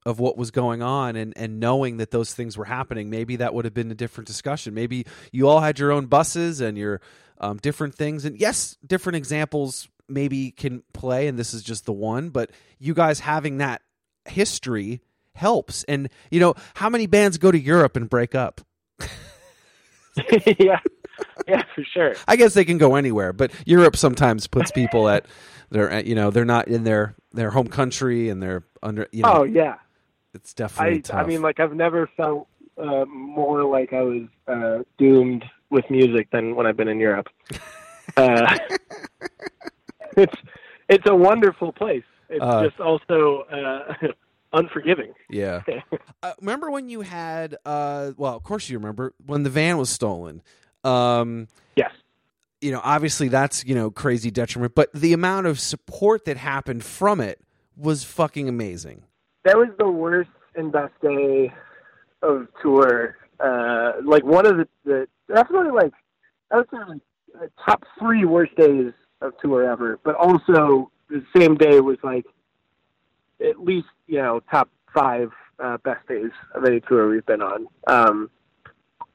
of 0.06 0.20
what 0.20 0.38
was 0.38 0.52
going 0.52 0.82
on 0.82 1.16
and, 1.16 1.34
and 1.36 1.60
knowing 1.60 1.98
that 1.98 2.12
those 2.12 2.34
things 2.34 2.58
were 2.58 2.66
happening, 2.66 3.10
maybe 3.10 3.38
that 3.38 3.54
would 3.54 3.66
have 3.66 3.74
been 3.74 3.92
a 3.92 3.96
different 3.96 4.28
discussion. 4.28 4.74
Maybe 4.74 5.06
you 5.32 5.48
all 5.48 5.62
had 5.62 5.80
your 5.80 5.92
own 5.92 6.08
buses 6.08 6.62
and 6.62 6.78
your 6.78 7.02
um, 7.40 7.58
different 7.58 7.96
things. 7.96 8.26
And 8.26 8.40
yes, 8.40 8.78
different 8.86 9.16
examples 9.18 9.88
maybe 10.08 10.52
can 10.52 10.84
play, 10.94 11.28
and 11.28 11.40
this 11.40 11.54
is 11.54 11.64
just 11.64 11.86
the 11.86 11.94
one, 11.94 12.30
but 12.30 12.52
you 12.80 12.94
guys 12.94 13.20
having 13.22 13.58
that 13.58 13.82
history 14.26 15.02
helps. 15.36 15.84
And, 15.86 16.10
you 16.30 16.40
know, 16.40 16.56
how 16.76 16.90
many 16.90 17.08
bands 17.08 17.38
go 17.38 17.52
to 17.52 17.60
Europe 17.60 17.96
and 17.96 18.10
break 18.10 18.36
up? 18.36 18.62
yeah, 20.60 20.80
yeah, 21.48 21.64
for 21.74 21.84
sure. 21.84 22.16
I 22.28 22.36
guess 22.36 22.54
they 22.54 22.66
can 22.66 22.78
go 22.78 22.96
anywhere, 22.96 23.34
but 23.34 23.52
Europe 23.66 23.96
sometimes 23.96 24.48
puts 24.48 24.72
people 24.72 25.10
at 25.10 25.26
their, 25.70 26.00
you 26.02 26.16
know, 26.16 26.30
they're 26.30 26.46
not 26.46 26.68
in 26.68 26.84
their 26.84 27.16
their 27.32 27.50
home 27.50 27.68
country 27.68 28.30
and 28.30 28.42
they're 28.42 28.64
under. 28.84 29.08
You 29.12 29.24
know, 29.24 29.34
Oh 29.34 29.44
yeah, 29.44 29.76
it's 30.34 30.54
definitely 30.54 30.98
I 30.98 31.00
tough. 31.02 31.26
I 31.26 31.28
mean, 31.28 31.42
like 31.42 31.60
I've 31.60 31.76
never 31.76 32.08
felt 32.18 32.48
uh, 32.78 33.06
more 33.06 33.64
like 33.66 33.94
I 33.94 34.02
was 34.02 34.24
uh, 34.48 34.84
doomed 34.98 35.46
with 35.70 35.90
music 35.90 36.30
than 36.32 36.56
when 36.56 36.66
I've 36.68 36.78
been 36.78 36.88
in 36.88 37.00
Europe. 37.00 37.28
uh, 38.18 38.58
it's 40.18 40.36
it's 40.90 41.10
a 41.10 41.16
wonderful 41.16 41.72
place. 41.72 42.04
It's 42.30 42.44
Uh, 42.44 42.64
just 42.66 42.80
also 42.80 43.42
uh, 43.52 43.94
unforgiving. 44.54 45.14
yeah. 45.30 45.62
uh, 46.22 46.34
remember 46.40 46.72
when 46.72 46.90
you 46.90 47.02
had? 47.02 47.56
uh 47.66 48.12
Well, 48.18 48.36
of 48.36 48.44
course 48.44 48.70
you 48.70 48.78
remember 48.78 49.14
when 49.26 49.44
the 49.44 49.50
van 49.50 49.78
was 49.78 49.90
stolen. 49.90 50.42
Um, 50.84 51.48
Yes. 51.76 51.92
you 52.62 52.72
know, 52.72 52.82
obviously 52.84 53.30
that's 53.30 53.66
you 53.66 53.76
know 53.76 53.90
crazy 53.92 54.32
detriment, 54.32 54.76
but 54.76 54.92
the 54.94 55.14
amount 55.14 55.48
of 55.48 55.60
support 55.60 56.26
that 56.26 56.38
happened 56.38 56.84
from 56.84 57.20
it 57.22 57.40
was 57.78 58.04
fucking 58.04 58.48
amazing. 58.50 59.04
That 59.44 59.58
was 59.58 59.70
the 59.78 59.90
worst 59.90 60.30
and 60.56 60.72
best 60.72 60.94
day 61.02 61.52
of 62.22 62.48
tour. 62.62 63.18
Uh, 63.40 63.94
like 64.04 64.24
one 64.24 64.46
of 64.46 64.58
the, 64.58 64.68
the 64.86 65.08
definitely 65.28 65.72
like 65.72 65.94
I 66.52 66.58
would 66.58 66.68
say 66.72 66.78
uh, 67.42 67.48
top 67.66 67.84
three 68.00 68.26
worst 68.26 68.56
days 68.56 68.94
of 69.22 69.34
tour 69.42 69.70
ever. 69.70 70.00
But 70.04 70.16
also 70.16 70.92
the 71.10 71.24
same 71.36 71.56
day 71.56 71.80
was 71.80 71.98
like 72.04 72.26
at 73.42 73.60
least 73.60 73.88
you 74.08 74.18
know 74.18 74.42
top 74.52 74.70
five 74.94 75.32
uh, 75.60 75.78
best 75.84 76.08
days 76.08 76.32
of 76.56 76.64
any 76.66 76.80
tour 76.82 77.10
we've 77.10 77.26
been 77.26 77.42
on. 77.42 77.68
Um, 77.88 78.30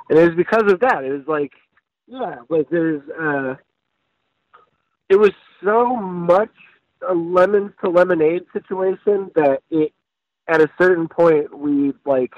and 0.09 0.19
it 0.19 0.27
was 0.27 0.37
because 0.37 0.71
of 0.71 0.81
that. 0.81 1.05
It 1.05 1.13
was 1.13 1.27
like 1.27 1.53
yeah, 2.07 2.37
like 2.49 2.69
there's 2.71 3.03
uh, 3.11 3.55
it 5.09 5.17
was 5.17 5.33
so 5.65 5.97
much 5.97 6.53
a 7.09 7.15
lemons 7.15 7.73
to 7.83 7.91
lemonade 7.91 8.45
situation 8.53 9.31
that 9.37 9.63
it 9.71 9.93
at 10.49 10.63
a 10.63 10.69
certain 10.81 11.09
point 11.09 11.57
we 11.57 11.93
like 12.05 12.33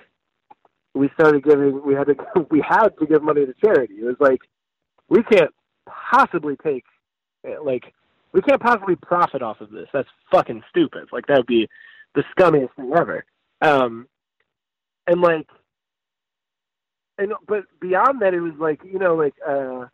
we 0.94 1.08
started 1.14 1.44
giving 1.44 1.80
we 1.84 1.94
had 1.94 2.08
to 2.08 2.16
we 2.50 2.62
had 2.66 2.88
to 2.98 3.06
give 3.06 3.22
money 3.22 3.46
to 3.46 3.54
charity. 3.64 3.94
It 3.94 4.04
was 4.04 4.16
like 4.18 4.40
we 5.08 5.22
can't 5.22 5.52
possibly 5.86 6.56
take 6.62 6.84
eh, 7.46 7.56
like 7.62 7.94
we 8.32 8.42
can't 8.42 8.60
possibly 8.60 8.96
profit 8.96 9.42
off 9.42 9.60
of 9.60 9.70
this. 9.70 9.88
That's 9.92 10.08
fucking 10.30 10.62
stupid. 10.70 11.08
Like 11.12 11.26
that 11.26 11.38
would 11.38 11.46
be 11.46 11.68
the 12.14 12.24
scummiest 12.36 12.74
thing 12.74 12.92
ever. 12.96 13.24
Um 13.62 14.08
and 15.06 15.20
like 15.20 15.48
and 17.18 17.32
but 17.46 17.64
beyond 17.80 18.22
that 18.22 18.34
it 18.34 18.40
was 18.40 18.54
like, 18.58 18.80
you 18.84 18.98
know, 18.98 19.14
like 19.14 19.34
uh 19.46 19.86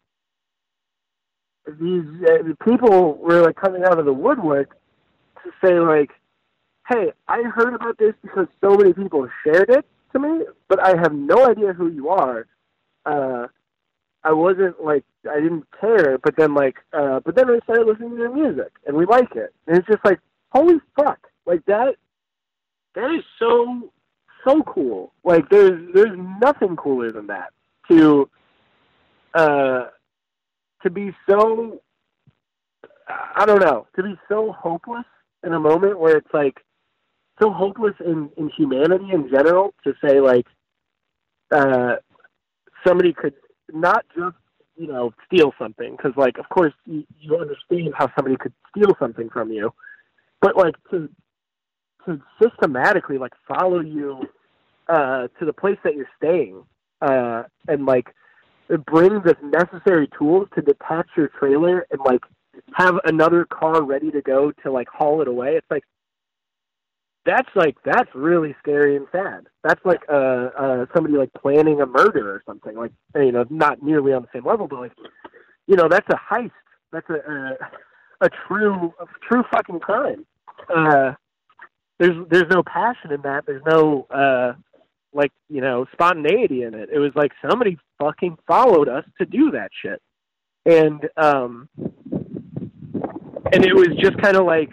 these 1.81 2.05
uh, 2.29 2.55
people 2.65 3.15
were 3.17 3.43
like 3.43 3.57
coming 3.57 3.83
out 3.85 3.99
of 3.99 4.05
the 4.05 4.13
woodwork 4.13 4.77
to 5.43 5.51
say 5.65 5.81
like 5.81 6.11
hey, 6.89 7.13
I 7.29 7.43
heard 7.43 7.75
about 7.75 7.99
this 7.99 8.15
because 8.23 8.47
so 8.61 8.75
many 8.77 8.93
people 8.93 9.29
shared 9.45 9.71
it 9.71 9.85
to 10.13 10.19
me, 10.19 10.45
but 10.69 10.81
I 10.81 10.97
have 11.01 11.13
no 11.13 11.47
idea 11.49 11.73
who 11.73 11.89
you 11.89 12.09
are. 12.09 12.47
Uh, 13.05 13.47
I 14.25 14.33
wasn't 14.33 14.83
like 14.83 15.05
I 15.31 15.41
didn't 15.41 15.67
care, 15.81 16.19
but 16.19 16.37
then 16.37 16.55
like, 16.55 16.77
uh, 16.93 17.21
but 17.21 17.37
then 17.37 17.51
I 17.51 17.59
started 17.65 17.87
listening 17.87 18.11
to 18.11 18.17
your 18.17 18.35
music 18.35 18.73
and 18.87 18.97
we 18.97 19.07
like 19.07 19.35
it, 19.37 19.55
and 19.67 19.77
it's 19.77 19.87
just 19.87 20.05
like, 20.05 20.21
holy 20.51 20.77
fuck, 20.97 21.19
like 21.47 21.65
that. 21.67 21.97
That 22.95 23.15
is 23.15 23.23
so 23.39 23.91
so 24.47 24.63
cool. 24.63 25.13
Like 25.25 25.49
there's 25.51 25.93
there's 25.95 26.19
nothing 26.41 26.77
cooler 26.77 27.13
than 27.13 27.27
that 27.29 27.53
to 27.89 28.29
uh 29.35 29.87
to 30.83 30.91
be 30.91 31.15
so 31.29 31.81
I 33.09 33.45
don't 33.45 33.61
know 33.61 33.87
to 33.97 34.03
be 34.03 34.19
so 34.29 34.53
hopeless 34.53 35.05
in 35.45 35.53
a 35.53 35.61
moment 35.61 36.01
where 36.01 36.17
it's 36.17 36.33
like 36.33 36.65
so 37.41 37.51
hopeless 37.51 37.95
in, 38.05 38.31
in 38.37 38.51
humanity 38.57 39.11
in 39.13 39.29
general 39.31 39.75
to 39.85 39.95
say 40.05 40.21
like 40.21 40.47
uh, 41.53 41.97
somebody 42.87 43.13
could 43.13 43.35
not 43.73 44.05
just 44.17 44.37
you 44.77 44.87
know 44.87 45.13
steal 45.27 45.53
something 45.59 45.97
because 45.97 46.13
like 46.17 46.39
of 46.39 46.49
course 46.49 46.75
you, 46.87 47.05
you 47.19 47.37
understand 47.37 47.93
how 47.97 48.11
somebody 48.17 48.37
could 48.37 48.53
steal 48.71 48.95
something 48.99 49.29
from 49.31 49.51
you 49.51 49.73
but 50.41 50.57
like 50.57 50.75
to 50.91 51.09
to 52.05 52.21
systematically 52.43 53.19
like 53.19 53.33
follow 53.49 53.81
you 53.81 54.23
uh, 54.89 55.29
to 55.39 55.45
the 55.45 55.53
place 55.53 55.79
that 55.83 55.95
you're 55.97 56.09
staying 56.17 56.63
uh, 57.03 57.43
and 57.69 57.87
like 57.87 58.15
bring 58.87 59.15
the 59.23 59.37
necessary 59.43 60.09
tools 60.19 60.49
to 60.55 60.63
detach 60.63 61.09
your 61.17 61.29
trailer 61.29 61.87
and 61.91 62.01
like 62.05 62.21
have 62.75 62.99
another 63.05 63.45
car 63.45 63.83
ready 63.83 64.11
to 64.11 64.23
go 64.23 64.53
to 64.63 64.73
like 64.73 64.89
haul 64.89 65.21
it 65.21 65.29
away. 65.29 65.57
It's 65.57 65.67
like 65.71 65.85
that's 67.27 67.49
like 67.55 67.77
that's 67.85 68.09
really 68.15 68.55
scary 68.61 68.97
and 68.97 69.07
sad. 69.13 69.47
That's 69.65 69.85
like 69.85 70.01
uh, 70.09 70.51
uh 70.59 70.87
somebody 70.95 71.17
like 71.17 71.33
planning 71.35 71.81
a 71.81 71.87
murder 71.87 72.31
or 72.31 72.43
something. 72.47 72.77
Like 72.77 72.93
you 73.15 73.33
know, 73.33 73.45
not 73.51 73.83
nearly 73.83 74.13
on 74.13 74.23
the 74.23 74.29
same 74.33 74.47
level, 74.47 74.69
but 74.69 74.81
like 74.81 74.93
you 75.67 75.77
know, 75.77 75.89
that's 75.89 76.09
a 76.09 76.35
heist. 76.35 76.53
That's 76.93 77.09
a 77.11 77.15
a, 77.15 78.27
a 78.27 78.31
true 78.47 78.95
a 79.01 79.07
true 79.29 79.43
fucking 79.51 79.81
crime. 79.81 80.25
Uh, 80.75 81.15
there's 81.99 82.27
there's 82.31 82.51
no 82.51 82.63
passion 82.63 83.13
in 83.13 83.23
that. 83.23 83.45
There's 83.47 83.65
no 83.67 84.07
uh 84.11 84.53
like 85.13 85.33
you 85.49 85.61
know 85.61 85.87
spontaneity 85.93 86.63
in 86.63 86.75
it. 86.75 86.91
It 86.93 86.99
was 86.99 87.13
like 87.17 87.33
somebody 87.49 87.79
fucking 87.99 88.39
followed 88.47 88.89
us 88.89 89.05
to 89.19 89.27
do 89.27 89.51
that 89.53 89.71
shit, 89.83 90.01
and 90.65 91.09
um, 91.17 91.69
and 93.53 93.65
it 93.65 93.75
was 93.75 93.89
just 93.99 94.17
kind 94.19 94.37
of 94.37 94.47
like, 94.47 94.71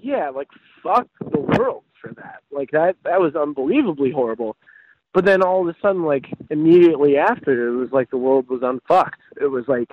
yeah, 0.00 0.30
like 0.30 0.48
fuck 0.82 1.08
the 1.20 1.40
world 1.40 1.84
for 2.00 2.12
that. 2.14 2.42
Like 2.50 2.70
that 2.72 2.96
that 3.04 3.20
was 3.20 3.34
unbelievably 3.34 4.10
horrible. 4.10 4.56
But 5.14 5.24
then 5.24 5.42
all 5.42 5.62
of 5.62 5.74
a 5.74 5.78
sudden, 5.80 6.04
like 6.04 6.26
immediately 6.50 7.16
after, 7.16 7.68
it 7.68 7.76
was 7.76 7.90
like 7.92 8.10
the 8.10 8.18
world 8.18 8.48
was 8.48 8.60
unfucked. 8.62 9.20
It 9.40 9.46
was 9.46 9.64
like 9.66 9.90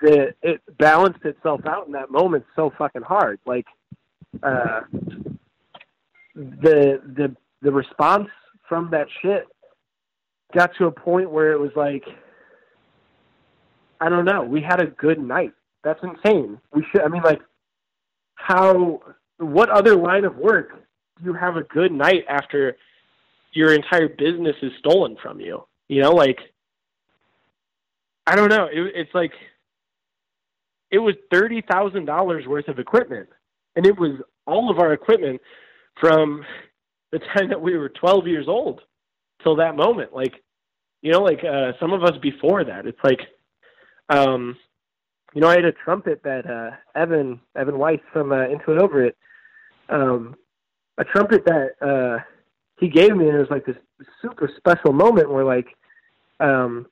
the 0.00 0.34
it 0.42 0.60
balanced 0.78 1.24
itself 1.24 1.60
out 1.66 1.86
in 1.86 1.92
that 1.92 2.10
moment 2.10 2.44
so 2.54 2.72
fucking 2.76 3.02
hard. 3.02 3.38
Like 3.46 3.66
uh, 4.42 4.80
the 6.34 7.00
the 7.04 7.36
the 7.60 7.72
response 7.72 8.28
from 8.68 8.90
that 8.90 9.06
shit 9.20 9.46
got 10.54 10.70
to 10.78 10.86
a 10.86 10.92
point 10.92 11.30
where 11.30 11.52
it 11.52 11.60
was 11.60 11.72
like 11.76 12.04
I 14.00 14.08
don't 14.08 14.24
know, 14.24 14.42
we 14.42 14.60
had 14.60 14.82
a 14.82 14.86
good 14.86 15.20
night. 15.20 15.52
That's 15.84 16.00
insane. 16.02 16.58
We 16.74 16.84
should 16.90 17.02
I 17.02 17.08
mean 17.08 17.22
like 17.22 17.40
how 18.34 19.00
what 19.42 19.68
other 19.70 19.96
line 19.96 20.24
of 20.24 20.36
work 20.36 20.70
do 21.18 21.24
you 21.24 21.34
have 21.34 21.56
a 21.56 21.62
good 21.62 21.92
night 21.92 22.24
after 22.28 22.76
your 23.52 23.72
entire 23.74 24.08
business 24.08 24.56
is 24.62 24.72
stolen 24.78 25.16
from 25.22 25.40
you? 25.40 25.64
You 25.88 26.02
know, 26.02 26.12
like 26.12 26.38
I 28.26 28.36
don't 28.36 28.48
know. 28.48 28.66
It, 28.66 28.92
it's 28.94 29.14
like 29.14 29.32
it 30.90 30.98
was 30.98 31.14
thirty 31.30 31.62
thousand 31.62 32.06
dollars 32.06 32.46
worth 32.46 32.68
of 32.68 32.78
equipment, 32.78 33.28
and 33.76 33.86
it 33.86 33.98
was 33.98 34.20
all 34.46 34.70
of 34.70 34.78
our 34.78 34.92
equipment 34.92 35.40
from 36.00 36.44
the 37.10 37.18
time 37.18 37.50
that 37.50 37.60
we 37.60 37.76
were 37.76 37.90
12 37.90 38.26
years 38.26 38.46
old 38.48 38.80
till 39.42 39.56
that 39.56 39.76
moment. 39.76 40.12
Like, 40.12 40.34
you 41.02 41.12
know, 41.12 41.20
like 41.20 41.44
uh, 41.44 41.72
some 41.78 41.92
of 41.92 42.02
us 42.02 42.16
before 42.20 42.64
that, 42.64 42.86
it's 42.86 42.98
like, 43.04 43.20
um, 44.08 44.56
you 45.34 45.40
know, 45.40 45.48
I 45.48 45.54
had 45.54 45.64
a 45.64 45.72
trumpet 45.72 46.22
that 46.24 46.46
uh, 46.46 46.76
Evan 46.98 47.40
Evan 47.56 47.78
Weiss 47.78 48.00
from 48.12 48.32
uh, 48.32 48.44
Into 48.48 48.72
It 48.72 48.82
Over 48.82 49.04
It, 49.06 49.16
um, 49.92 50.34
a 50.98 51.04
trumpet 51.04 51.44
that 51.46 51.70
uh, 51.80 52.22
he 52.78 52.88
gave 52.88 53.14
me, 53.14 53.28
and 53.28 53.36
it 53.36 53.40
was 53.40 53.50
like 53.50 53.66
this 53.66 53.76
super 54.20 54.50
special 54.56 54.92
moment 54.92 55.30
where 55.30 55.44
like 55.44 55.68
um, 56.40 56.86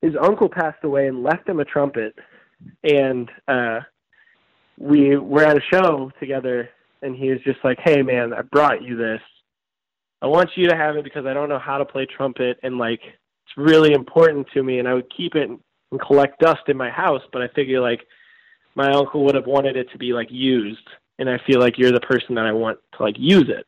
his 0.00 0.14
uncle 0.20 0.48
passed 0.48 0.84
away 0.84 1.08
and 1.08 1.22
left 1.22 1.48
him 1.48 1.60
a 1.60 1.64
trumpet, 1.64 2.14
and 2.84 3.30
uh, 3.48 3.80
we 4.78 5.16
were 5.16 5.44
at 5.44 5.56
a 5.56 5.62
show 5.72 6.10
together, 6.20 6.68
and 7.02 7.16
he 7.16 7.30
was 7.30 7.40
just 7.44 7.58
like, 7.64 7.78
"Hey, 7.82 8.02
man, 8.02 8.32
I 8.32 8.42
brought 8.42 8.82
you 8.82 8.96
this." 8.96 9.20
I 10.20 10.26
want 10.26 10.50
you 10.56 10.68
to 10.68 10.76
have 10.76 10.96
it 10.96 11.04
because 11.04 11.26
I 11.26 11.32
don't 11.32 11.48
know 11.48 11.60
how 11.60 11.78
to 11.78 11.84
play 11.84 12.04
trumpet 12.04 12.58
and 12.62 12.76
like 12.76 13.00
it's 13.02 13.56
really 13.56 13.92
important 13.92 14.48
to 14.52 14.62
me 14.62 14.78
and 14.78 14.88
I 14.88 14.94
would 14.94 15.06
keep 15.16 15.34
it 15.34 15.48
and 15.48 16.00
collect 16.00 16.40
dust 16.40 16.62
in 16.66 16.76
my 16.76 16.90
house, 16.90 17.22
but 17.32 17.40
I 17.40 17.48
figure 17.54 17.80
like 17.80 18.00
my 18.74 18.90
uncle 18.90 19.24
would 19.24 19.36
have 19.36 19.46
wanted 19.46 19.76
it 19.76 19.88
to 19.92 19.98
be 19.98 20.12
like 20.12 20.28
used 20.30 20.86
and 21.18 21.28
I 21.28 21.38
feel 21.46 21.60
like 21.60 21.78
you're 21.78 21.92
the 21.92 22.00
person 22.00 22.34
that 22.36 22.46
I 22.46 22.52
want 22.52 22.78
to 22.96 23.02
like 23.02 23.16
use 23.18 23.48
it. 23.48 23.66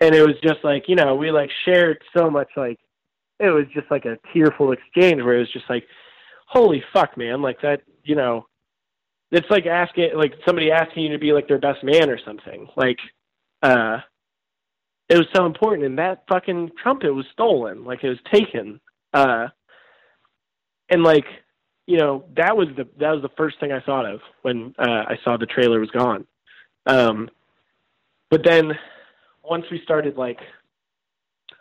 And 0.00 0.14
it 0.14 0.26
was 0.26 0.36
just 0.42 0.64
like, 0.64 0.84
you 0.88 0.96
know, 0.96 1.14
we 1.14 1.30
like 1.30 1.50
shared 1.64 2.02
so 2.16 2.30
much 2.30 2.48
like 2.56 2.78
it 3.38 3.50
was 3.50 3.64
just 3.72 3.90
like 3.90 4.04
a 4.04 4.18
tearful 4.32 4.72
exchange 4.72 5.22
where 5.22 5.36
it 5.36 5.40
was 5.40 5.52
just 5.52 5.68
like 5.68 5.84
holy 6.46 6.82
fuck 6.92 7.16
man, 7.16 7.42
like 7.42 7.60
that, 7.62 7.82
you 8.02 8.16
know, 8.16 8.46
it's 9.30 9.48
like 9.50 9.66
asking 9.66 10.10
like 10.16 10.34
somebody 10.46 10.70
asking 10.70 11.04
you 11.04 11.12
to 11.12 11.18
be 11.18 11.32
like 11.32 11.48
their 11.48 11.58
best 11.58 11.82
man 11.84 12.10
or 12.10 12.18
something. 12.24 12.68
Like 12.76 12.98
uh 13.62 13.98
it 15.10 15.18
was 15.18 15.26
so 15.34 15.44
important 15.44 15.84
and 15.84 15.98
that 15.98 16.22
fucking 16.28 16.70
trumpet 16.82 17.12
was 17.12 17.26
stolen 17.32 17.84
like 17.84 18.02
it 18.02 18.08
was 18.08 18.18
taken 18.32 18.80
uh 19.12 19.48
and 20.88 21.02
like 21.02 21.26
you 21.86 21.98
know 21.98 22.24
that 22.36 22.56
was 22.56 22.68
the 22.76 22.84
that 22.98 23.10
was 23.10 23.20
the 23.20 23.30
first 23.36 23.58
thing 23.60 23.72
i 23.72 23.80
thought 23.80 24.06
of 24.06 24.20
when 24.42 24.74
uh 24.78 25.04
i 25.08 25.18
saw 25.24 25.36
the 25.36 25.46
trailer 25.46 25.80
was 25.80 25.90
gone 25.90 26.26
um 26.90 27.30
but 28.30 28.42
then 28.44 28.72
once 29.42 29.64
we 29.70 29.80
started 29.82 30.16
like 30.16 30.38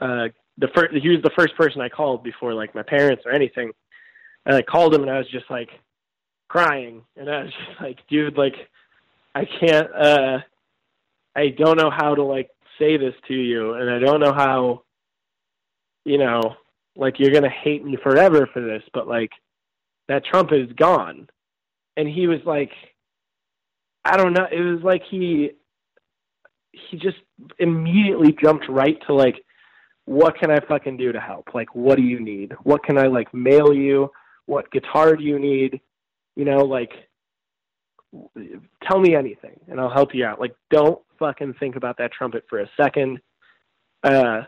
uh 0.01 0.27
the 0.57 0.67
first 0.75 0.93
he 0.93 1.09
was 1.09 1.21
the 1.23 1.31
first 1.37 1.55
person 1.55 1.81
i 1.81 1.89
called 1.89 2.23
before 2.23 2.53
like 2.53 2.73
my 2.75 2.83
parents 2.83 3.23
or 3.25 3.31
anything. 3.31 3.71
And 4.45 4.55
i 4.55 4.61
called 4.61 4.93
him 4.93 5.01
and 5.01 5.11
i 5.11 5.17
was 5.17 5.29
just 5.29 5.49
like 5.49 5.69
crying. 6.47 7.03
And 7.15 7.29
i 7.29 7.43
was 7.43 7.51
just 7.51 7.81
like 7.81 7.99
dude 8.09 8.37
like 8.37 8.55
i 9.35 9.45
can't 9.59 9.93
uh 9.95 10.39
i 11.35 11.49
don't 11.49 11.77
know 11.77 11.91
how 11.91 12.15
to 12.15 12.23
like 12.23 12.49
say 12.79 12.97
this 12.97 13.13
to 13.27 13.33
you. 13.33 13.73
And 13.73 13.89
I 13.89 13.99
don't 13.99 14.21
know 14.21 14.33
how 14.33 14.83
you 16.05 16.17
know, 16.17 16.55
like 16.95 17.19
you're 17.19 17.31
gonna 17.31 17.49
hate 17.49 17.83
me 17.85 17.97
forever 18.01 18.49
for 18.51 18.61
this, 18.61 18.83
but 18.93 19.07
like 19.07 19.31
that 20.07 20.25
trumpet 20.25 20.59
is 20.61 20.73
gone. 20.73 21.29
And 21.97 22.07
he 22.07 22.27
was 22.27 22.39
like 22.45 22.71
I 24.09 24.17
don't 24.17 24.33
know, 24.33 24.47
it 24.51 24.61
was 24.61 24.81
like 24.83 25.03
he 25.09 25.51
he 26.71 26.97
just 26.97 27.17
immediately 27.59 28.35
jumped 28.41 28.67
right 28.69 28.97
to 29.07 29.13
like 29.13 29.43
what 30.05 30.35
can 30.39 30.49
I 30.49 30.59
fucking 30.67 30.97
do 30.97 31.11
to 31.11 31.19
help? 31.19 31.49
Like 31.53 31.75
what 31.75 31.97
do 31.97 32.01
you 32.01 32.19
need? 32.19 32.53
What 32.63 32.83
can 32.83 32.97
I 32.97 33.07
like 33.07 33.31
mail 33.33 33.73
you? 33.73 34.09
What 34.47 34.71
guitar 34.71 35.15
do 35.15 35.23
you 35.23 35.37
need? 35.37 35.79
You 36.35 36.45
know, 36.45 36.65
like 36.65 36.91
tell 38.87 38.99
me 38.99 39.15
anything 39.15 39.59
and 39.67 39.79
I'll 39.79 39.93
help 39.93 40.15
you 40.15 40.25
out. 40.25 40.39
Like 40.39 40.55
don't 40.71 40.99
fucking 41.19 41.53
think 41.59 41.75
about 41.75 41.97
that 41.99 42.11
trumpet 42.11 42.45
for 42.49 42.59
a 42.59 42.69
second. 42.75 43.19
Uh, 44.03 44.41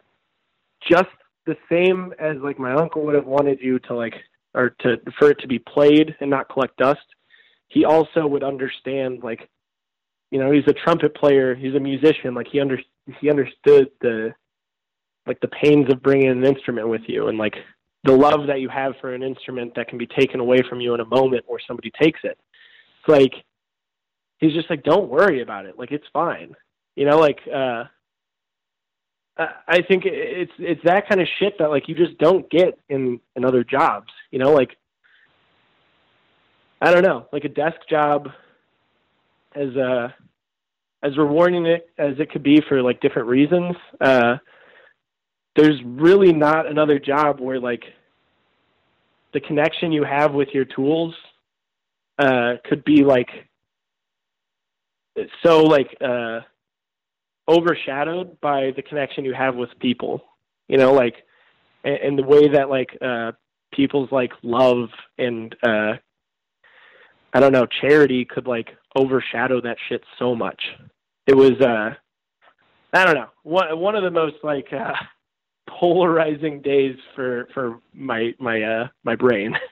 just 0.89 1.09
the 1.45 1.55
same 1.69 2.13
as 2.19 2.37
like 2.37 2.57
my 2.57 2.73
uncle 2.73 3.05
would 3.05 3.15
have 3.15 3.25
wanted 3.25 3.59
you 3.61 3.77
to 3.79 3.93
like 3.93 4.15
or 4.53 4.71
to 4.81 4.97
for 5.19 5.29
it 5.29 5.39
to 5.39 5.47
be 5.47 5.59
played 5.59 6.15
and 6.19 6.29
not 6.29 6.49
collect 6.49 6.77
dust. 6.77 7.05
He 7.71 7.85
also 7.85 8.27
would 8.27 8.43
understand 8.43 9.23
like 9.23 9.49
you 10.29 10.39
know 10.39 10.51
he's 10.51 10.67
a 10.67 10.73
trumpet 10.73 11.15
player, 11.15 11.55
he's 11.55 11.75
a 11.75 11.79
musician. 11.79 12.33
Like 12.33 12.47
he 12.51 12.59
under 12.59 12.79
he 13.19 13.29
understood 13.29 13.89
the 14.01 14.33
like 15.25 15.39
the 15.39 15.47
pains 15.47 15.91
of 15.91 16.01
bringing 16.01 16.29
an 16.29 16.43
instrument 16.43 16.89
with 16.89 17.01
you 17.07 17.27
and 17.27 17.37
like 17.37 17.55
the 18.03 18.11
love 18.11 18.47
that 18.47 18.59
you 18.59 18.67
have 18.67 18.93
for 18.99 19.13
an 19.13 19.21
instrument 19.23 19.73
that 19.75 19.87
can 19.87 19.97
be 19.97 20.07
taken 20.07 20.39
away 20.39 20.57
from 20.67 20.81
you 20.81 20.93
in 20.93 20.99
a 20.99 21.05
moment 21.05 21.45
where 21.47 21.59
somebody 21.67 21.91
takes 22.01 22.19
it. 22.23 22.37
It's 22.99 23.07
like 23.07 23.33
he's 24.39 24.53
just 24.53 24.69
like, 24.69 24.83
don't 24.83 25.09
worry 25.09 25.41
about 25.41 25.65
it. 25.65 25.77
Like 25.77 25.91
it's 25.91 26.07
fine. 26.11 26.55
You 26.95 27.05
know, 27.05 27.19
like 27.19 27.39
uh, 27.47 27.85
I 29.37 29.81
think 29.87 30.03
it's 30.05 30.51
it's 30.59 30.81
that 30.83 31.07
kind 31.07 31.21
of 31.21 31.27
shit 31.39 31.57
that 31.59 31.69
like 31.69 31.87
you 31.87 31.95
just 31.95 32.17
don't 32.17 32.49
get 32.49 32.77
in 32.89 33.19
in 33.35 33.45
other 33.45 33.63
jobs. 33.63 34.11
You 34.31 34.39
know, 34.39 34.51
like 34.51 34.75
I 36.81 36.91
don't 36.91 37.03
know, 37.03 37.27
like 37.31 37.43
a 37.45 37.49
desk 37.49 37.77
job, 37.89 38.29
as 39.55 39.75
uh 39.75 40.09
as 41.03 41.17
rewarding 41.17 41.65
it 41.65 41.89
as 41.97 42.19
it 42.19 42.31
could 42.31 42.43
be 42.43 42.61
for 42.67 42.81
like 42.81 43.01
different 43.01 43.27
reasons. 43.27 43.75
Uh, 43.99 44.37
there's 45.55 45.79
really 45.83 46.33
not 46.33 46.65
another 46.65 46.99
job 46.99 47.39
where 47.39 47.59
like 47.59 47.83
the 49.33 49.39
connection 49.41 49.91
you 49.91 50.03
have 50.03 50.33
with 50.33 50.49
your 50.53 50.65
tools 50.65 51.13
uh, 52.19 52.53
could 52.65 52.83
be 52.83 53.03
like 53.03 53.29
so 55.43 55.63
like 55.63 55.95
uh 56.01 56.39
overshadowed 57.47 58.39
by 58.39 58.71
the 58.75 58.81
connection 58.81 59.25
you 59.25 59.33
have 59.33 59.55
with 59.55 59.69
people 59.79 60.23
you 60.69 60.77
know 60.77 60.93
like 60.93 61.15
and, 61.83 61.95
and 61.95 62.19
the 62.19 62.23
way 62.23 62.47
that 62.47 62.69
like 62.69 62.97
uh 63.01 63.31
people's 63.73 64.09
like 64.11 64.31
love 64.41 64.87
and 65.17 65.55
uh 65.63 65.93
i 67.33 67.39
don't 67.39 67.51
know 67.51 67.65
charity 67.81 68.25
could 68.25 68.47
like 68.47 68.69
overshadow 68.95 69.61
that 69.61 69.77
shit 69.89 70.03
so 70.19 70.35
much 70.35 70.61
it 71.27 71.35
was 71.35 71.59
uh 71.61 71.93
i 72.93 73.05
don't 73.05 73.15
know 73.15 73.29
one 73.43 73.79
one 73.79 73.95
of 73.95 74.03
the 74.03 74.11
most 74.11 74.35
like 74.43 74.67
uh 74.73 74.93
polarizing 75.69 76.61
days 76.61 76.95
for 77.15 77.47
for 77.53 77.79
my 77.93 78.33
my 78.39 78.61
uh 78.61 78.87
my 79.03 79.15
brain 79.15 79.55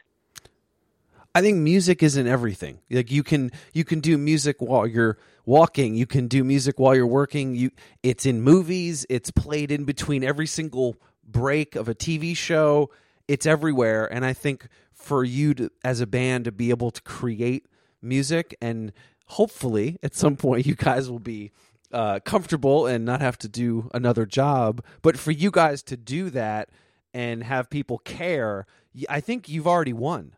I 1.36 1.42
think 1.42 1.58
music 1.58 2.02
isn't 2.02 2.28
everything. 2.28 2.80
Like 2.90 3.12
you 3.12 3.24
can 3.24 3.52
you 3.72 3.86
can 3.86 4.00
do 4.00 4.18
music 4.18 4.58
while 4.60 4.88
you're 4.88 5.18
walking, 5.46 5.96
you 5.96 6.08
can 6.08 6.28
do 6.28 6.44
music 6.44 6.80
while 6.80 6.96
you're 6.96 7.08
working. 7.08 7.56
You 7.56 7.72
it's 8.02 8.26
in 8.26 8.42
movies, 8.42 9.06
it's 9.10 9.30
played 9.32 9.72
in 9.72 9.86
between 9.86 10.24
every 10.24 10.48
single 10.48 10.98
break 11.24 11.76
of 11.76 11.88
a 11.88 11.94
TV 11.94 12.36
show. 12.36 12.90
It's 13.28 13.46
everywhere 13.46 14.12
and 14.12 14.26
I 14.26 14.34
think 14.34 14.68
for 15.00 15.24
you 15.24 15.54
to 15.56 15.72
as 15.84 16.02
a 16.02 16.08
band 16.08 16.46
to 16.46 16.52
be 16.52 16.70
able 16.70 16.92
to 16.92 17.02
create 17.02 17.66
music 18.02 18.56
and 18.62 18.92
hopefully 19.28 19.98
at 20.04 20.14
some 20.14 20.36
point 20.36 20.66
you 20.66 20.76
guys 20.76 21.10
will 21.10 21.20
be 21.20 21.52
uh, 21.92 22.20
comfortable 22.20 22.86
and 22.86 23.06
not 23.06 23.22
have 23.22 23.38
to 23.40 23.48
do 23.48 23.90
another 23.94 24.26
job. 24.26 24.84
But 25.02 25.18
for 25.18 25.32
you 25.32 25.52
guys 25.52 25.82
to 25.84 25.98
do 25.98 26.30
that 26.32 26.70
and 27.14 27.44
have 27.44 27.70
people 27.70 27.98
care, 28.00 28.68
i 29.10 29.20
think 29.20 29.50
you've 29.50 29.68
already 29.68 29.94
won. 29.94 30.36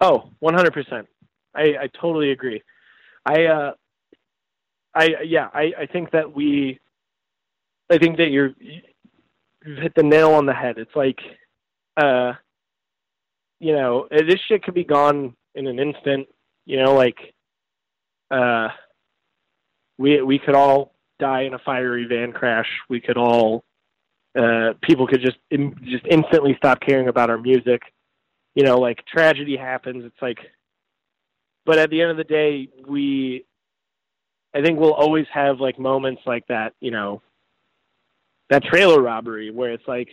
Oh, 0.00 0.30
100%. 0.42 1.06
I, 1.54 1.62
I 1.62 1.88
totally 1.98 2.30
agree. 2.32 2.62
I, 3.24 3.44
uh, 3.44 3.72
I, 4.94 5.16
yeah, 5.24 5.48
I, 5.54 5.72
I 5.80 5.86
think 5.86 6.10
that 6.10 6.34
we, 6.34 6.80
I 7.90 7.98
think 7.98 8.16
that 8.16 8.30
you're, 8.30 8.54
you've 8.58 9.78
hit 9.78 9.94
the 9.94 10.02
nail 10.02 10.32
on 10.32 10.46
the 10.46 10.54
head. 10.54 10.76
It's 10.78 10.94
like, 10.94 11.20
uh, 11.96 12.32
you 13.62 13.72
know, 13.72 14.08
this 14.10 14.40
shit 14.48 14.62
could 14.62 14.74
be 14.74 14.84
gone 14.84 15.34
in 15.54 15.66
an 15.66 15.78
instant, 15.78 16.28
you 16.66 16.82
know, 16.82 16.94
like, 16.94 17.18
uh, 18.30 18.68
we, 19.98 20.20
we 20.22 20.38
could 20.38 20.54
all 20.54 20.94
die 21.18 21.42
in 21.42 21.54
a 21.54 21.58
fiery 21.58 22.06
van 22.06 22.32
crash. 22.32 22.68
We 22.88 23.00
could 23.00 23.16
all, 23.16 23.64
uh, 24.38 24.72
people 24.82 25.06
could 25.06 25.20
just, 25.20 25.38
in, 25.50 25.74
just 25.84 26.04
instantly 26.10 26.54
stop 26.56 26.80
caring 26.80 27.08
about 27.08 27.30
our 27.30 27.38
music 27.38 27.82
you 28.54 28.64
know, 28.64 28.78
like 28.78 29.04
tragedy 29.06 29.56
happens. 29.56 30.04
It's 30.04 30.22
like, 30.22 30.38
but 31.64 31.78
at 31.78 31.90
the 31.90 32.02
end 32.02 32.10
of 32.10 32.16
the 32.16 32.24
day, 32.24 32.68
we, 32.86 33.44
I 34.54 34.62
think 34.62 34.78
we'll 34.78 34.92
always 34.92 35.26
have 35.32 35.60
like 35.60 35.78
moments 35.78 36.22
like 36.26 36.46
that, 36.48 36.74
you 36.80 36.90
know, 36.90 37.22
that 38.50 38.64
trailer 38.64 39.00
robbery 39.00 39.50
where 39.50 39.72
it's 39.72 39.86
like, 39.88 40.08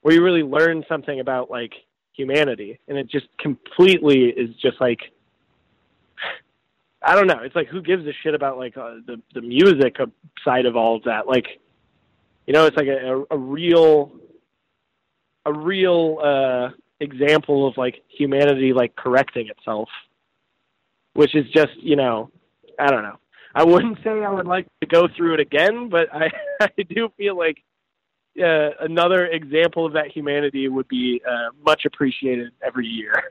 where 0.00 0.14
you 0.14 0.22
really 0.22 0.42
learn 0.42 0.84
something 0.88 1.20
about 1.20 1.50
like 1.50 1.72
humanity 2.14 2.78
and 2.88 2.96
it 2.98 3.10
just 3.10 3.26
completely 3.38 4.24
is 4.24 4.54
just 4.56 4.80
like, 4.80 5.00
I 7.02 7.14
don't 7.14 7.26
know. 7.26 7.40
It's 7.42 7.54
like, 7.54 7.68
who 7.68 7.82
gives 7.82 8.06
a 8.06 8.12
shit 8.22 8.34
about 8.34 8.56
like 8.58 8.76
uh, 8.76 8.94
the, 9.06 9.20
the 9.34 9.42
music 9.42 9.96
side 10.44 10.66
of 10.66 10.76
all 10.76 10.96
of 10.96 11.04
that? 11.04 11.26
Like, 11.26 11.46
you 12.46 12.54
know, 12.54 12.66
it's 12.66 12.76
like 12.76 12.86
a, 12.86 13.24
a, 13.30 13.38
real, 13.38 14.12
a 15.44 15.52
real, 15.52 16.18
uh, 16.22 16.68
example 17.00 17.66
of 17.66 17.76
like 17.76 18.02
humanity 18.08 18.72
like 18.72 18.94
correcting 18.96 19.48
itself 19.48 19.88
which 21.14 21.34
is 21.34 21.44
just 21.52 21.72
you 21.76 21.96
know 21.96 22.30
i 22.78 22.88
don't 22.88 23.02
know 23.02 23.16
i 23.54 23.64
wouldn't 23.64 23.98
say 24.04 24.10
i 24.10 24.30
would 24.30 24.46
like 24.46 24.66
to 24.80 24.86
go 24.86 25.08
through 25.16 25.34
it 25.34 25.40
again 25.40 25.88
but 25.88 26.08
i 26.12 26.30
i 26.60 26.82
do 26.88 27.10
feel 27.16 27.36
like 27.36 27.62
uh, 28.42 28.70
another 28.80 29.26
example 29.26 29.86
of 29.86 29.92
that 29.92 30.08
humanity 30.08 30.68
would 30.68 30.88
be 30.88 31.22
uh, 31.28 31.50
much 31.64 31.84
appreciated 31.84 32.52
every 32.64 32.86
year. 32.86 33.12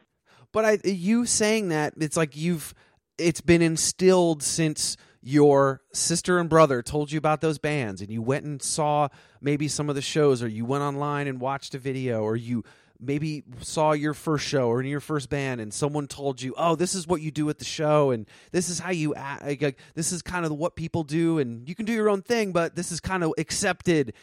But 0.51 0.65
I, 0.65 0.77
you 0.83 1.25
saying 1.25 1.69
that, 1.69 1.95
it's 1.99 2.15
like 2.15 2.37
you've, 2.37 2.75
it's 3.17 3.41
been 3.41 3.63
instilled 3.63 4.43
since 4.43 4.97
your 5.23 5.81
sister 5.93 6.37
and 6.37 6.49
brother 6.49 6.81
told 6.81 7.11
you 7.11 7.17
about 7.17 7.41
those 7.41 7.57
bands 7.57 8.01
and 8.01 8.11
you 8.11 8.21
went 8.21 8.45
and 8.45 8.61
saw 8.61 9.07
maybe 9.41 9.67
some 9.67 9.89
of 9.89 9.95
the 9.95 10.01
shows 10.01 10.43
or 10.43 10.47
you 10.47 10.65
went 10.65 10.83
online 10.83 11.27
and 11.27 11.39
watched 11.39 11.73
a 11.73 11.79
video 11.79 12.21
or 12.21 12.35
you 12.35 12.63
maybe 12.99 13.43
saw 13.61 13.93
your 13.93 14.13
first 14.13 14.45
show 14.45 14.67
or 14.67 14.81
in 14.81 14.85
your 14.85 14.99
first 14.99 15.29
band 15.29 15.61
and 15.61 15.73
someone 15.73 16.07
told 16.07 16.41
you 16.41 16.53
oh 16.57 16.75
this 16.75 16.93
is 16.93 17.07
what 17.07 17.21
you 17.21 17.31
do 17.31 17.49
at 17.49 17.57
the 17.57 17.65
show 17.65 18.11
and 18.11 18.27
this 18.51 18.69
is 18.69 18.79
how 18.79 18.91
you 18.91 19.15
act 19.15 19.43
like, 19.43 19.61
like, 19.61 19.79
this 19.95 20.11
is 20.11 20.21
kind 20.21 20.45
of 20.45 20.51
what 20.51 20.75
people 20.75 21.03
do 21.03 21.39
and 21.39 21.67
you 21.67 21.75
can 21.75 21.85
do 21.85 21.93
your 21.93 22.09
own 22.09 22.21
thing 22.21 22.51
but 22.51 22.75
this 22.75 22.91
is 22.91 22.99
kind 22.99 23.23
of 23.23 23.33
accepted 23.37 24.13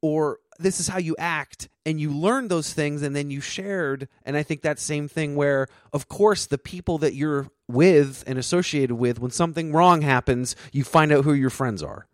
or 0.00 0.38
this 0.58 0.80
is 0.80 0.88
how 0.88 0.98
you 0.98 1.14
act 1.18 1.68
and 1.86 2.00
you 2.00 2.10
learn 2.10 2.48
those 2.48 2.72
things 2.72 3.02
and 3.02 3.14
then 3.14 3.30
you 3.30 3.40
shared. 3.40 4.08
And 4.24 4.36
i 4.36 4.42
think 4.42 4.62
that 4.62 4.78
same 4.78 5.08
thing 5.08 5.36
where 5.36 5.68
of 5.92 6.08
course 6.08 6.46
the 6.46 6.58
people 6.58 6.98
that 6.98 7.14
you're 7.14 7.48
with 7.68 8.24
and 8.26 8.38
associated 8.38 8.96
with 8.96 9.20
when 9.20 9.30
something 9.30 9.72
wrong 9.72 10.02
happens 10.02 10.56
you 10.72 10.84
find 10.84 11.12
out 11.12 11.24
who 11.24 11.34
your 11.34 11.50
friends 11.50 11.82
are. 11.82 12.06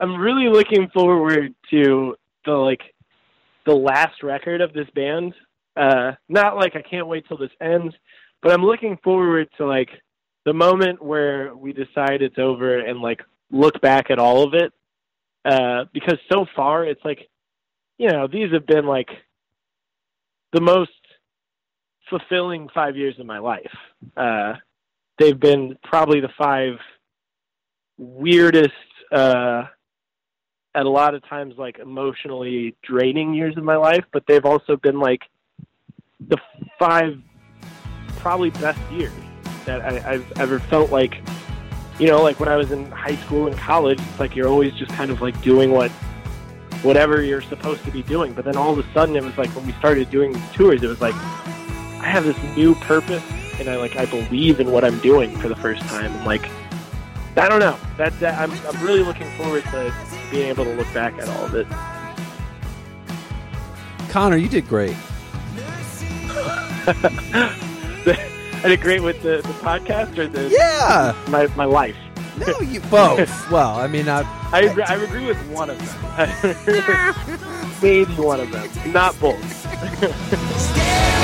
I'm 0.00 0.16
really 0.16 0.48
looking 0.52 0.88
forward 0.92 1.54
to 1.70 2.16
the 2.44 2.52
like 2.52 2.80
the 3.64 3.74
last 3.74 4.22
record 4.22 4.60
of 4.60 4.72
this 4.72 4.88
band. 4.94 5.34
Uh 5.76 6.12
not 6.28 6.56
like 6.56 6.76
i 6.76 6.82
can't 6.82 7.06
wait 7.06 7.26
till 7.26 7.36
this 7.36 7.50
ends 7.60 7.94
but 8.42 8.52
i'm 8.52 8.62
looking 8.62 8.96
forward 9.02 9.48
to 9.56 9.66
like 9.66 9.90
the 10.44 10.52
moment 10.52 11.02
where 11.02 11.54
we 11.56 11.72
decide 11.72 12.22
it's 12.22 12.38
over 12.38 12.78
and 12.78 13.00
like 13.00 13.22
look 13.50 13.80
back 13.80 14.10
at 14.10 14.18
all 14.18 14.46
of 14.46 14.54
it 14.54 14.72
uh 15.44 15.84
because 15.92 16.18
so 16.32 16.46
far 16.56 16.84
it's 16.84 17.04
like 17.04 17.28
you 17.98 18.10
know 18.10 18.26
these 18.26 18.52
have 18.52 18.66
been 18.66 18.86
like 18.86 19.08
the 20.52 20.60
most 20.60 20.90
fulfilling 22.08 22.68
five 22.72 22.96
years 22.96 23.18
of 23.18 23.26
my 23.26 23.38
life. 23.38 23.74
Uh 24.16 24.54
they've 25.18 25.38
been 25.38 25.76
probably 25.82 26.20
the 26.20 26.30
five 26.38 26.74
weirdest 27.98 28.72
uh 29.12 29.64
at 30.74 30.86
a 30.86 30.90
lot 30.90 31.14
of 31.14 31.26
times 31.28 31.54
like 31.56 31.78
emotionally 31.78 32.74
draining 32.82 33.32
years 33.34 33.56
of 33.56 33.62
my 33.62 33.76
life 33.76 34.04
but 34.12 34.24
they've 34.26 34.44
also 34.44 34.76
been 34.76 34.98
like 34.98 35.20
the 36.28 36.36
five 36.78 37.16
probably 38.16 38.50
best 38.50 38.80
years 38.90 39.12
that 39.66 39.80
I, 39.82 40.14
I've 40.14 40.32
ever 40.38 40.58
felt 40.58 40.90
like 40.90 41.22
you 41.98 42.06
know 42.06 42.22
like 42.22 42.40
when 42.40 42.48
I 42.48 42.56
was 42.56 42.72
in 42.72 42.90
high 42.90 43.16
school 43.16 43.46
and 43.46 43.56
college 43.56 44.00
it's 44.00 44.20
like 44.20 44.34
you're 44.34 44.48
always 44.48 44.74
just 44.74 44.92
kind 44.92 45.10
of 45.10 45.20
like 45.20 45.40
doing 45.42 45.70
what 45.70 45.90
whatever 46.82 47.22
you're 47.22 47.40
supposed 47.40 47.82
to 47.84 47.90
be 47.90 48.02
doing. 48.02 48.32
But 48.34 48.44
then 48.44 48.56
all 48.56 48.72
of 48.72 48.78
a 48.78 48.92
sudden 48.92 49.16
it 49.16 49.24
was 49.24 49.36
like 49.38 49.48
when 49.56 49.66
we 49.66 49.72
started 49.72 50.10
doing 50.10 50.32
these 50.32 50.52
tours 50.52 50.82
it 50.82 50.88
was 50.88 51.00
like 51.00 51.14
I 51.14 52.08
have 52.08 52.24
this 52.24 52.36
new 52.56 52.74
purpose 52.76 53.22
and 53.58 53.68
I 53.68 53.76
like 53.76 53.96
I 53.96 54.04
believe 54.06 54.60
in 54.60 54.70
what 54.70 54.84
I'm 54.84 54.98
doing 54.98 55.36
for 55.38 55.48
the 55.48 55.56
first 55.56 55.82
time. 55.82 56.12
And 56.12 56.24
like 56.26 56.48
I 57.36 57.48
don't 57.48 57.60
know. 57.60 57.78
That, 57.96 58.18
that 58.20 58.38
I'm 58.38 58.52
I'm 58.66 58.84
really 58.84 59.02
looking 59.02 59.28
forward 59.36 59.64
to 59.64 59.92
being 60.30 60.48
able 60.48 60.64
to 60.64 60.74
look 60.74 60.92
back 60.92 61.14
at 61.14 61.28
all 61.28 61.46
of 61.46 61.54
it. 61.54 61.66
Conor 64.10 64.36
you 64.36 64.48
did 64.48 64.68
great 64.68 64.96
I 68.64 68.68
did 68.68 68.80
great 68.80 69.02
with 69.02 69.22
the, 69.22 69.36
the 69.42 69.54
podcast 69.60 70.16
or 70.16 70.26
the 70.26 70.48
yeah 70.48 71.14
my 71.28 71.46
my 71.54 71.66
life. 71.66 71.96
no 72.38 72.60
you 72.60 72.80
both 72.80 73.50
well 73.50 73.78
i 73.78 73.86
mean 73.86 74.08
I, 74.08 74.22
I 74.52 74.62
agree, 74.62 74.82
I 74.84 74.94
agree 74.96 75.26
with 75.26 75.36
one 75.50 75.68
of 75.70 75.78
them. 75.78 75.88
Maybe 77.82 78.12
one 78.14 78.40
of 78.40 78.50
them, 78.50 78.68
not 78.92 79.18
both. 79.20 79.64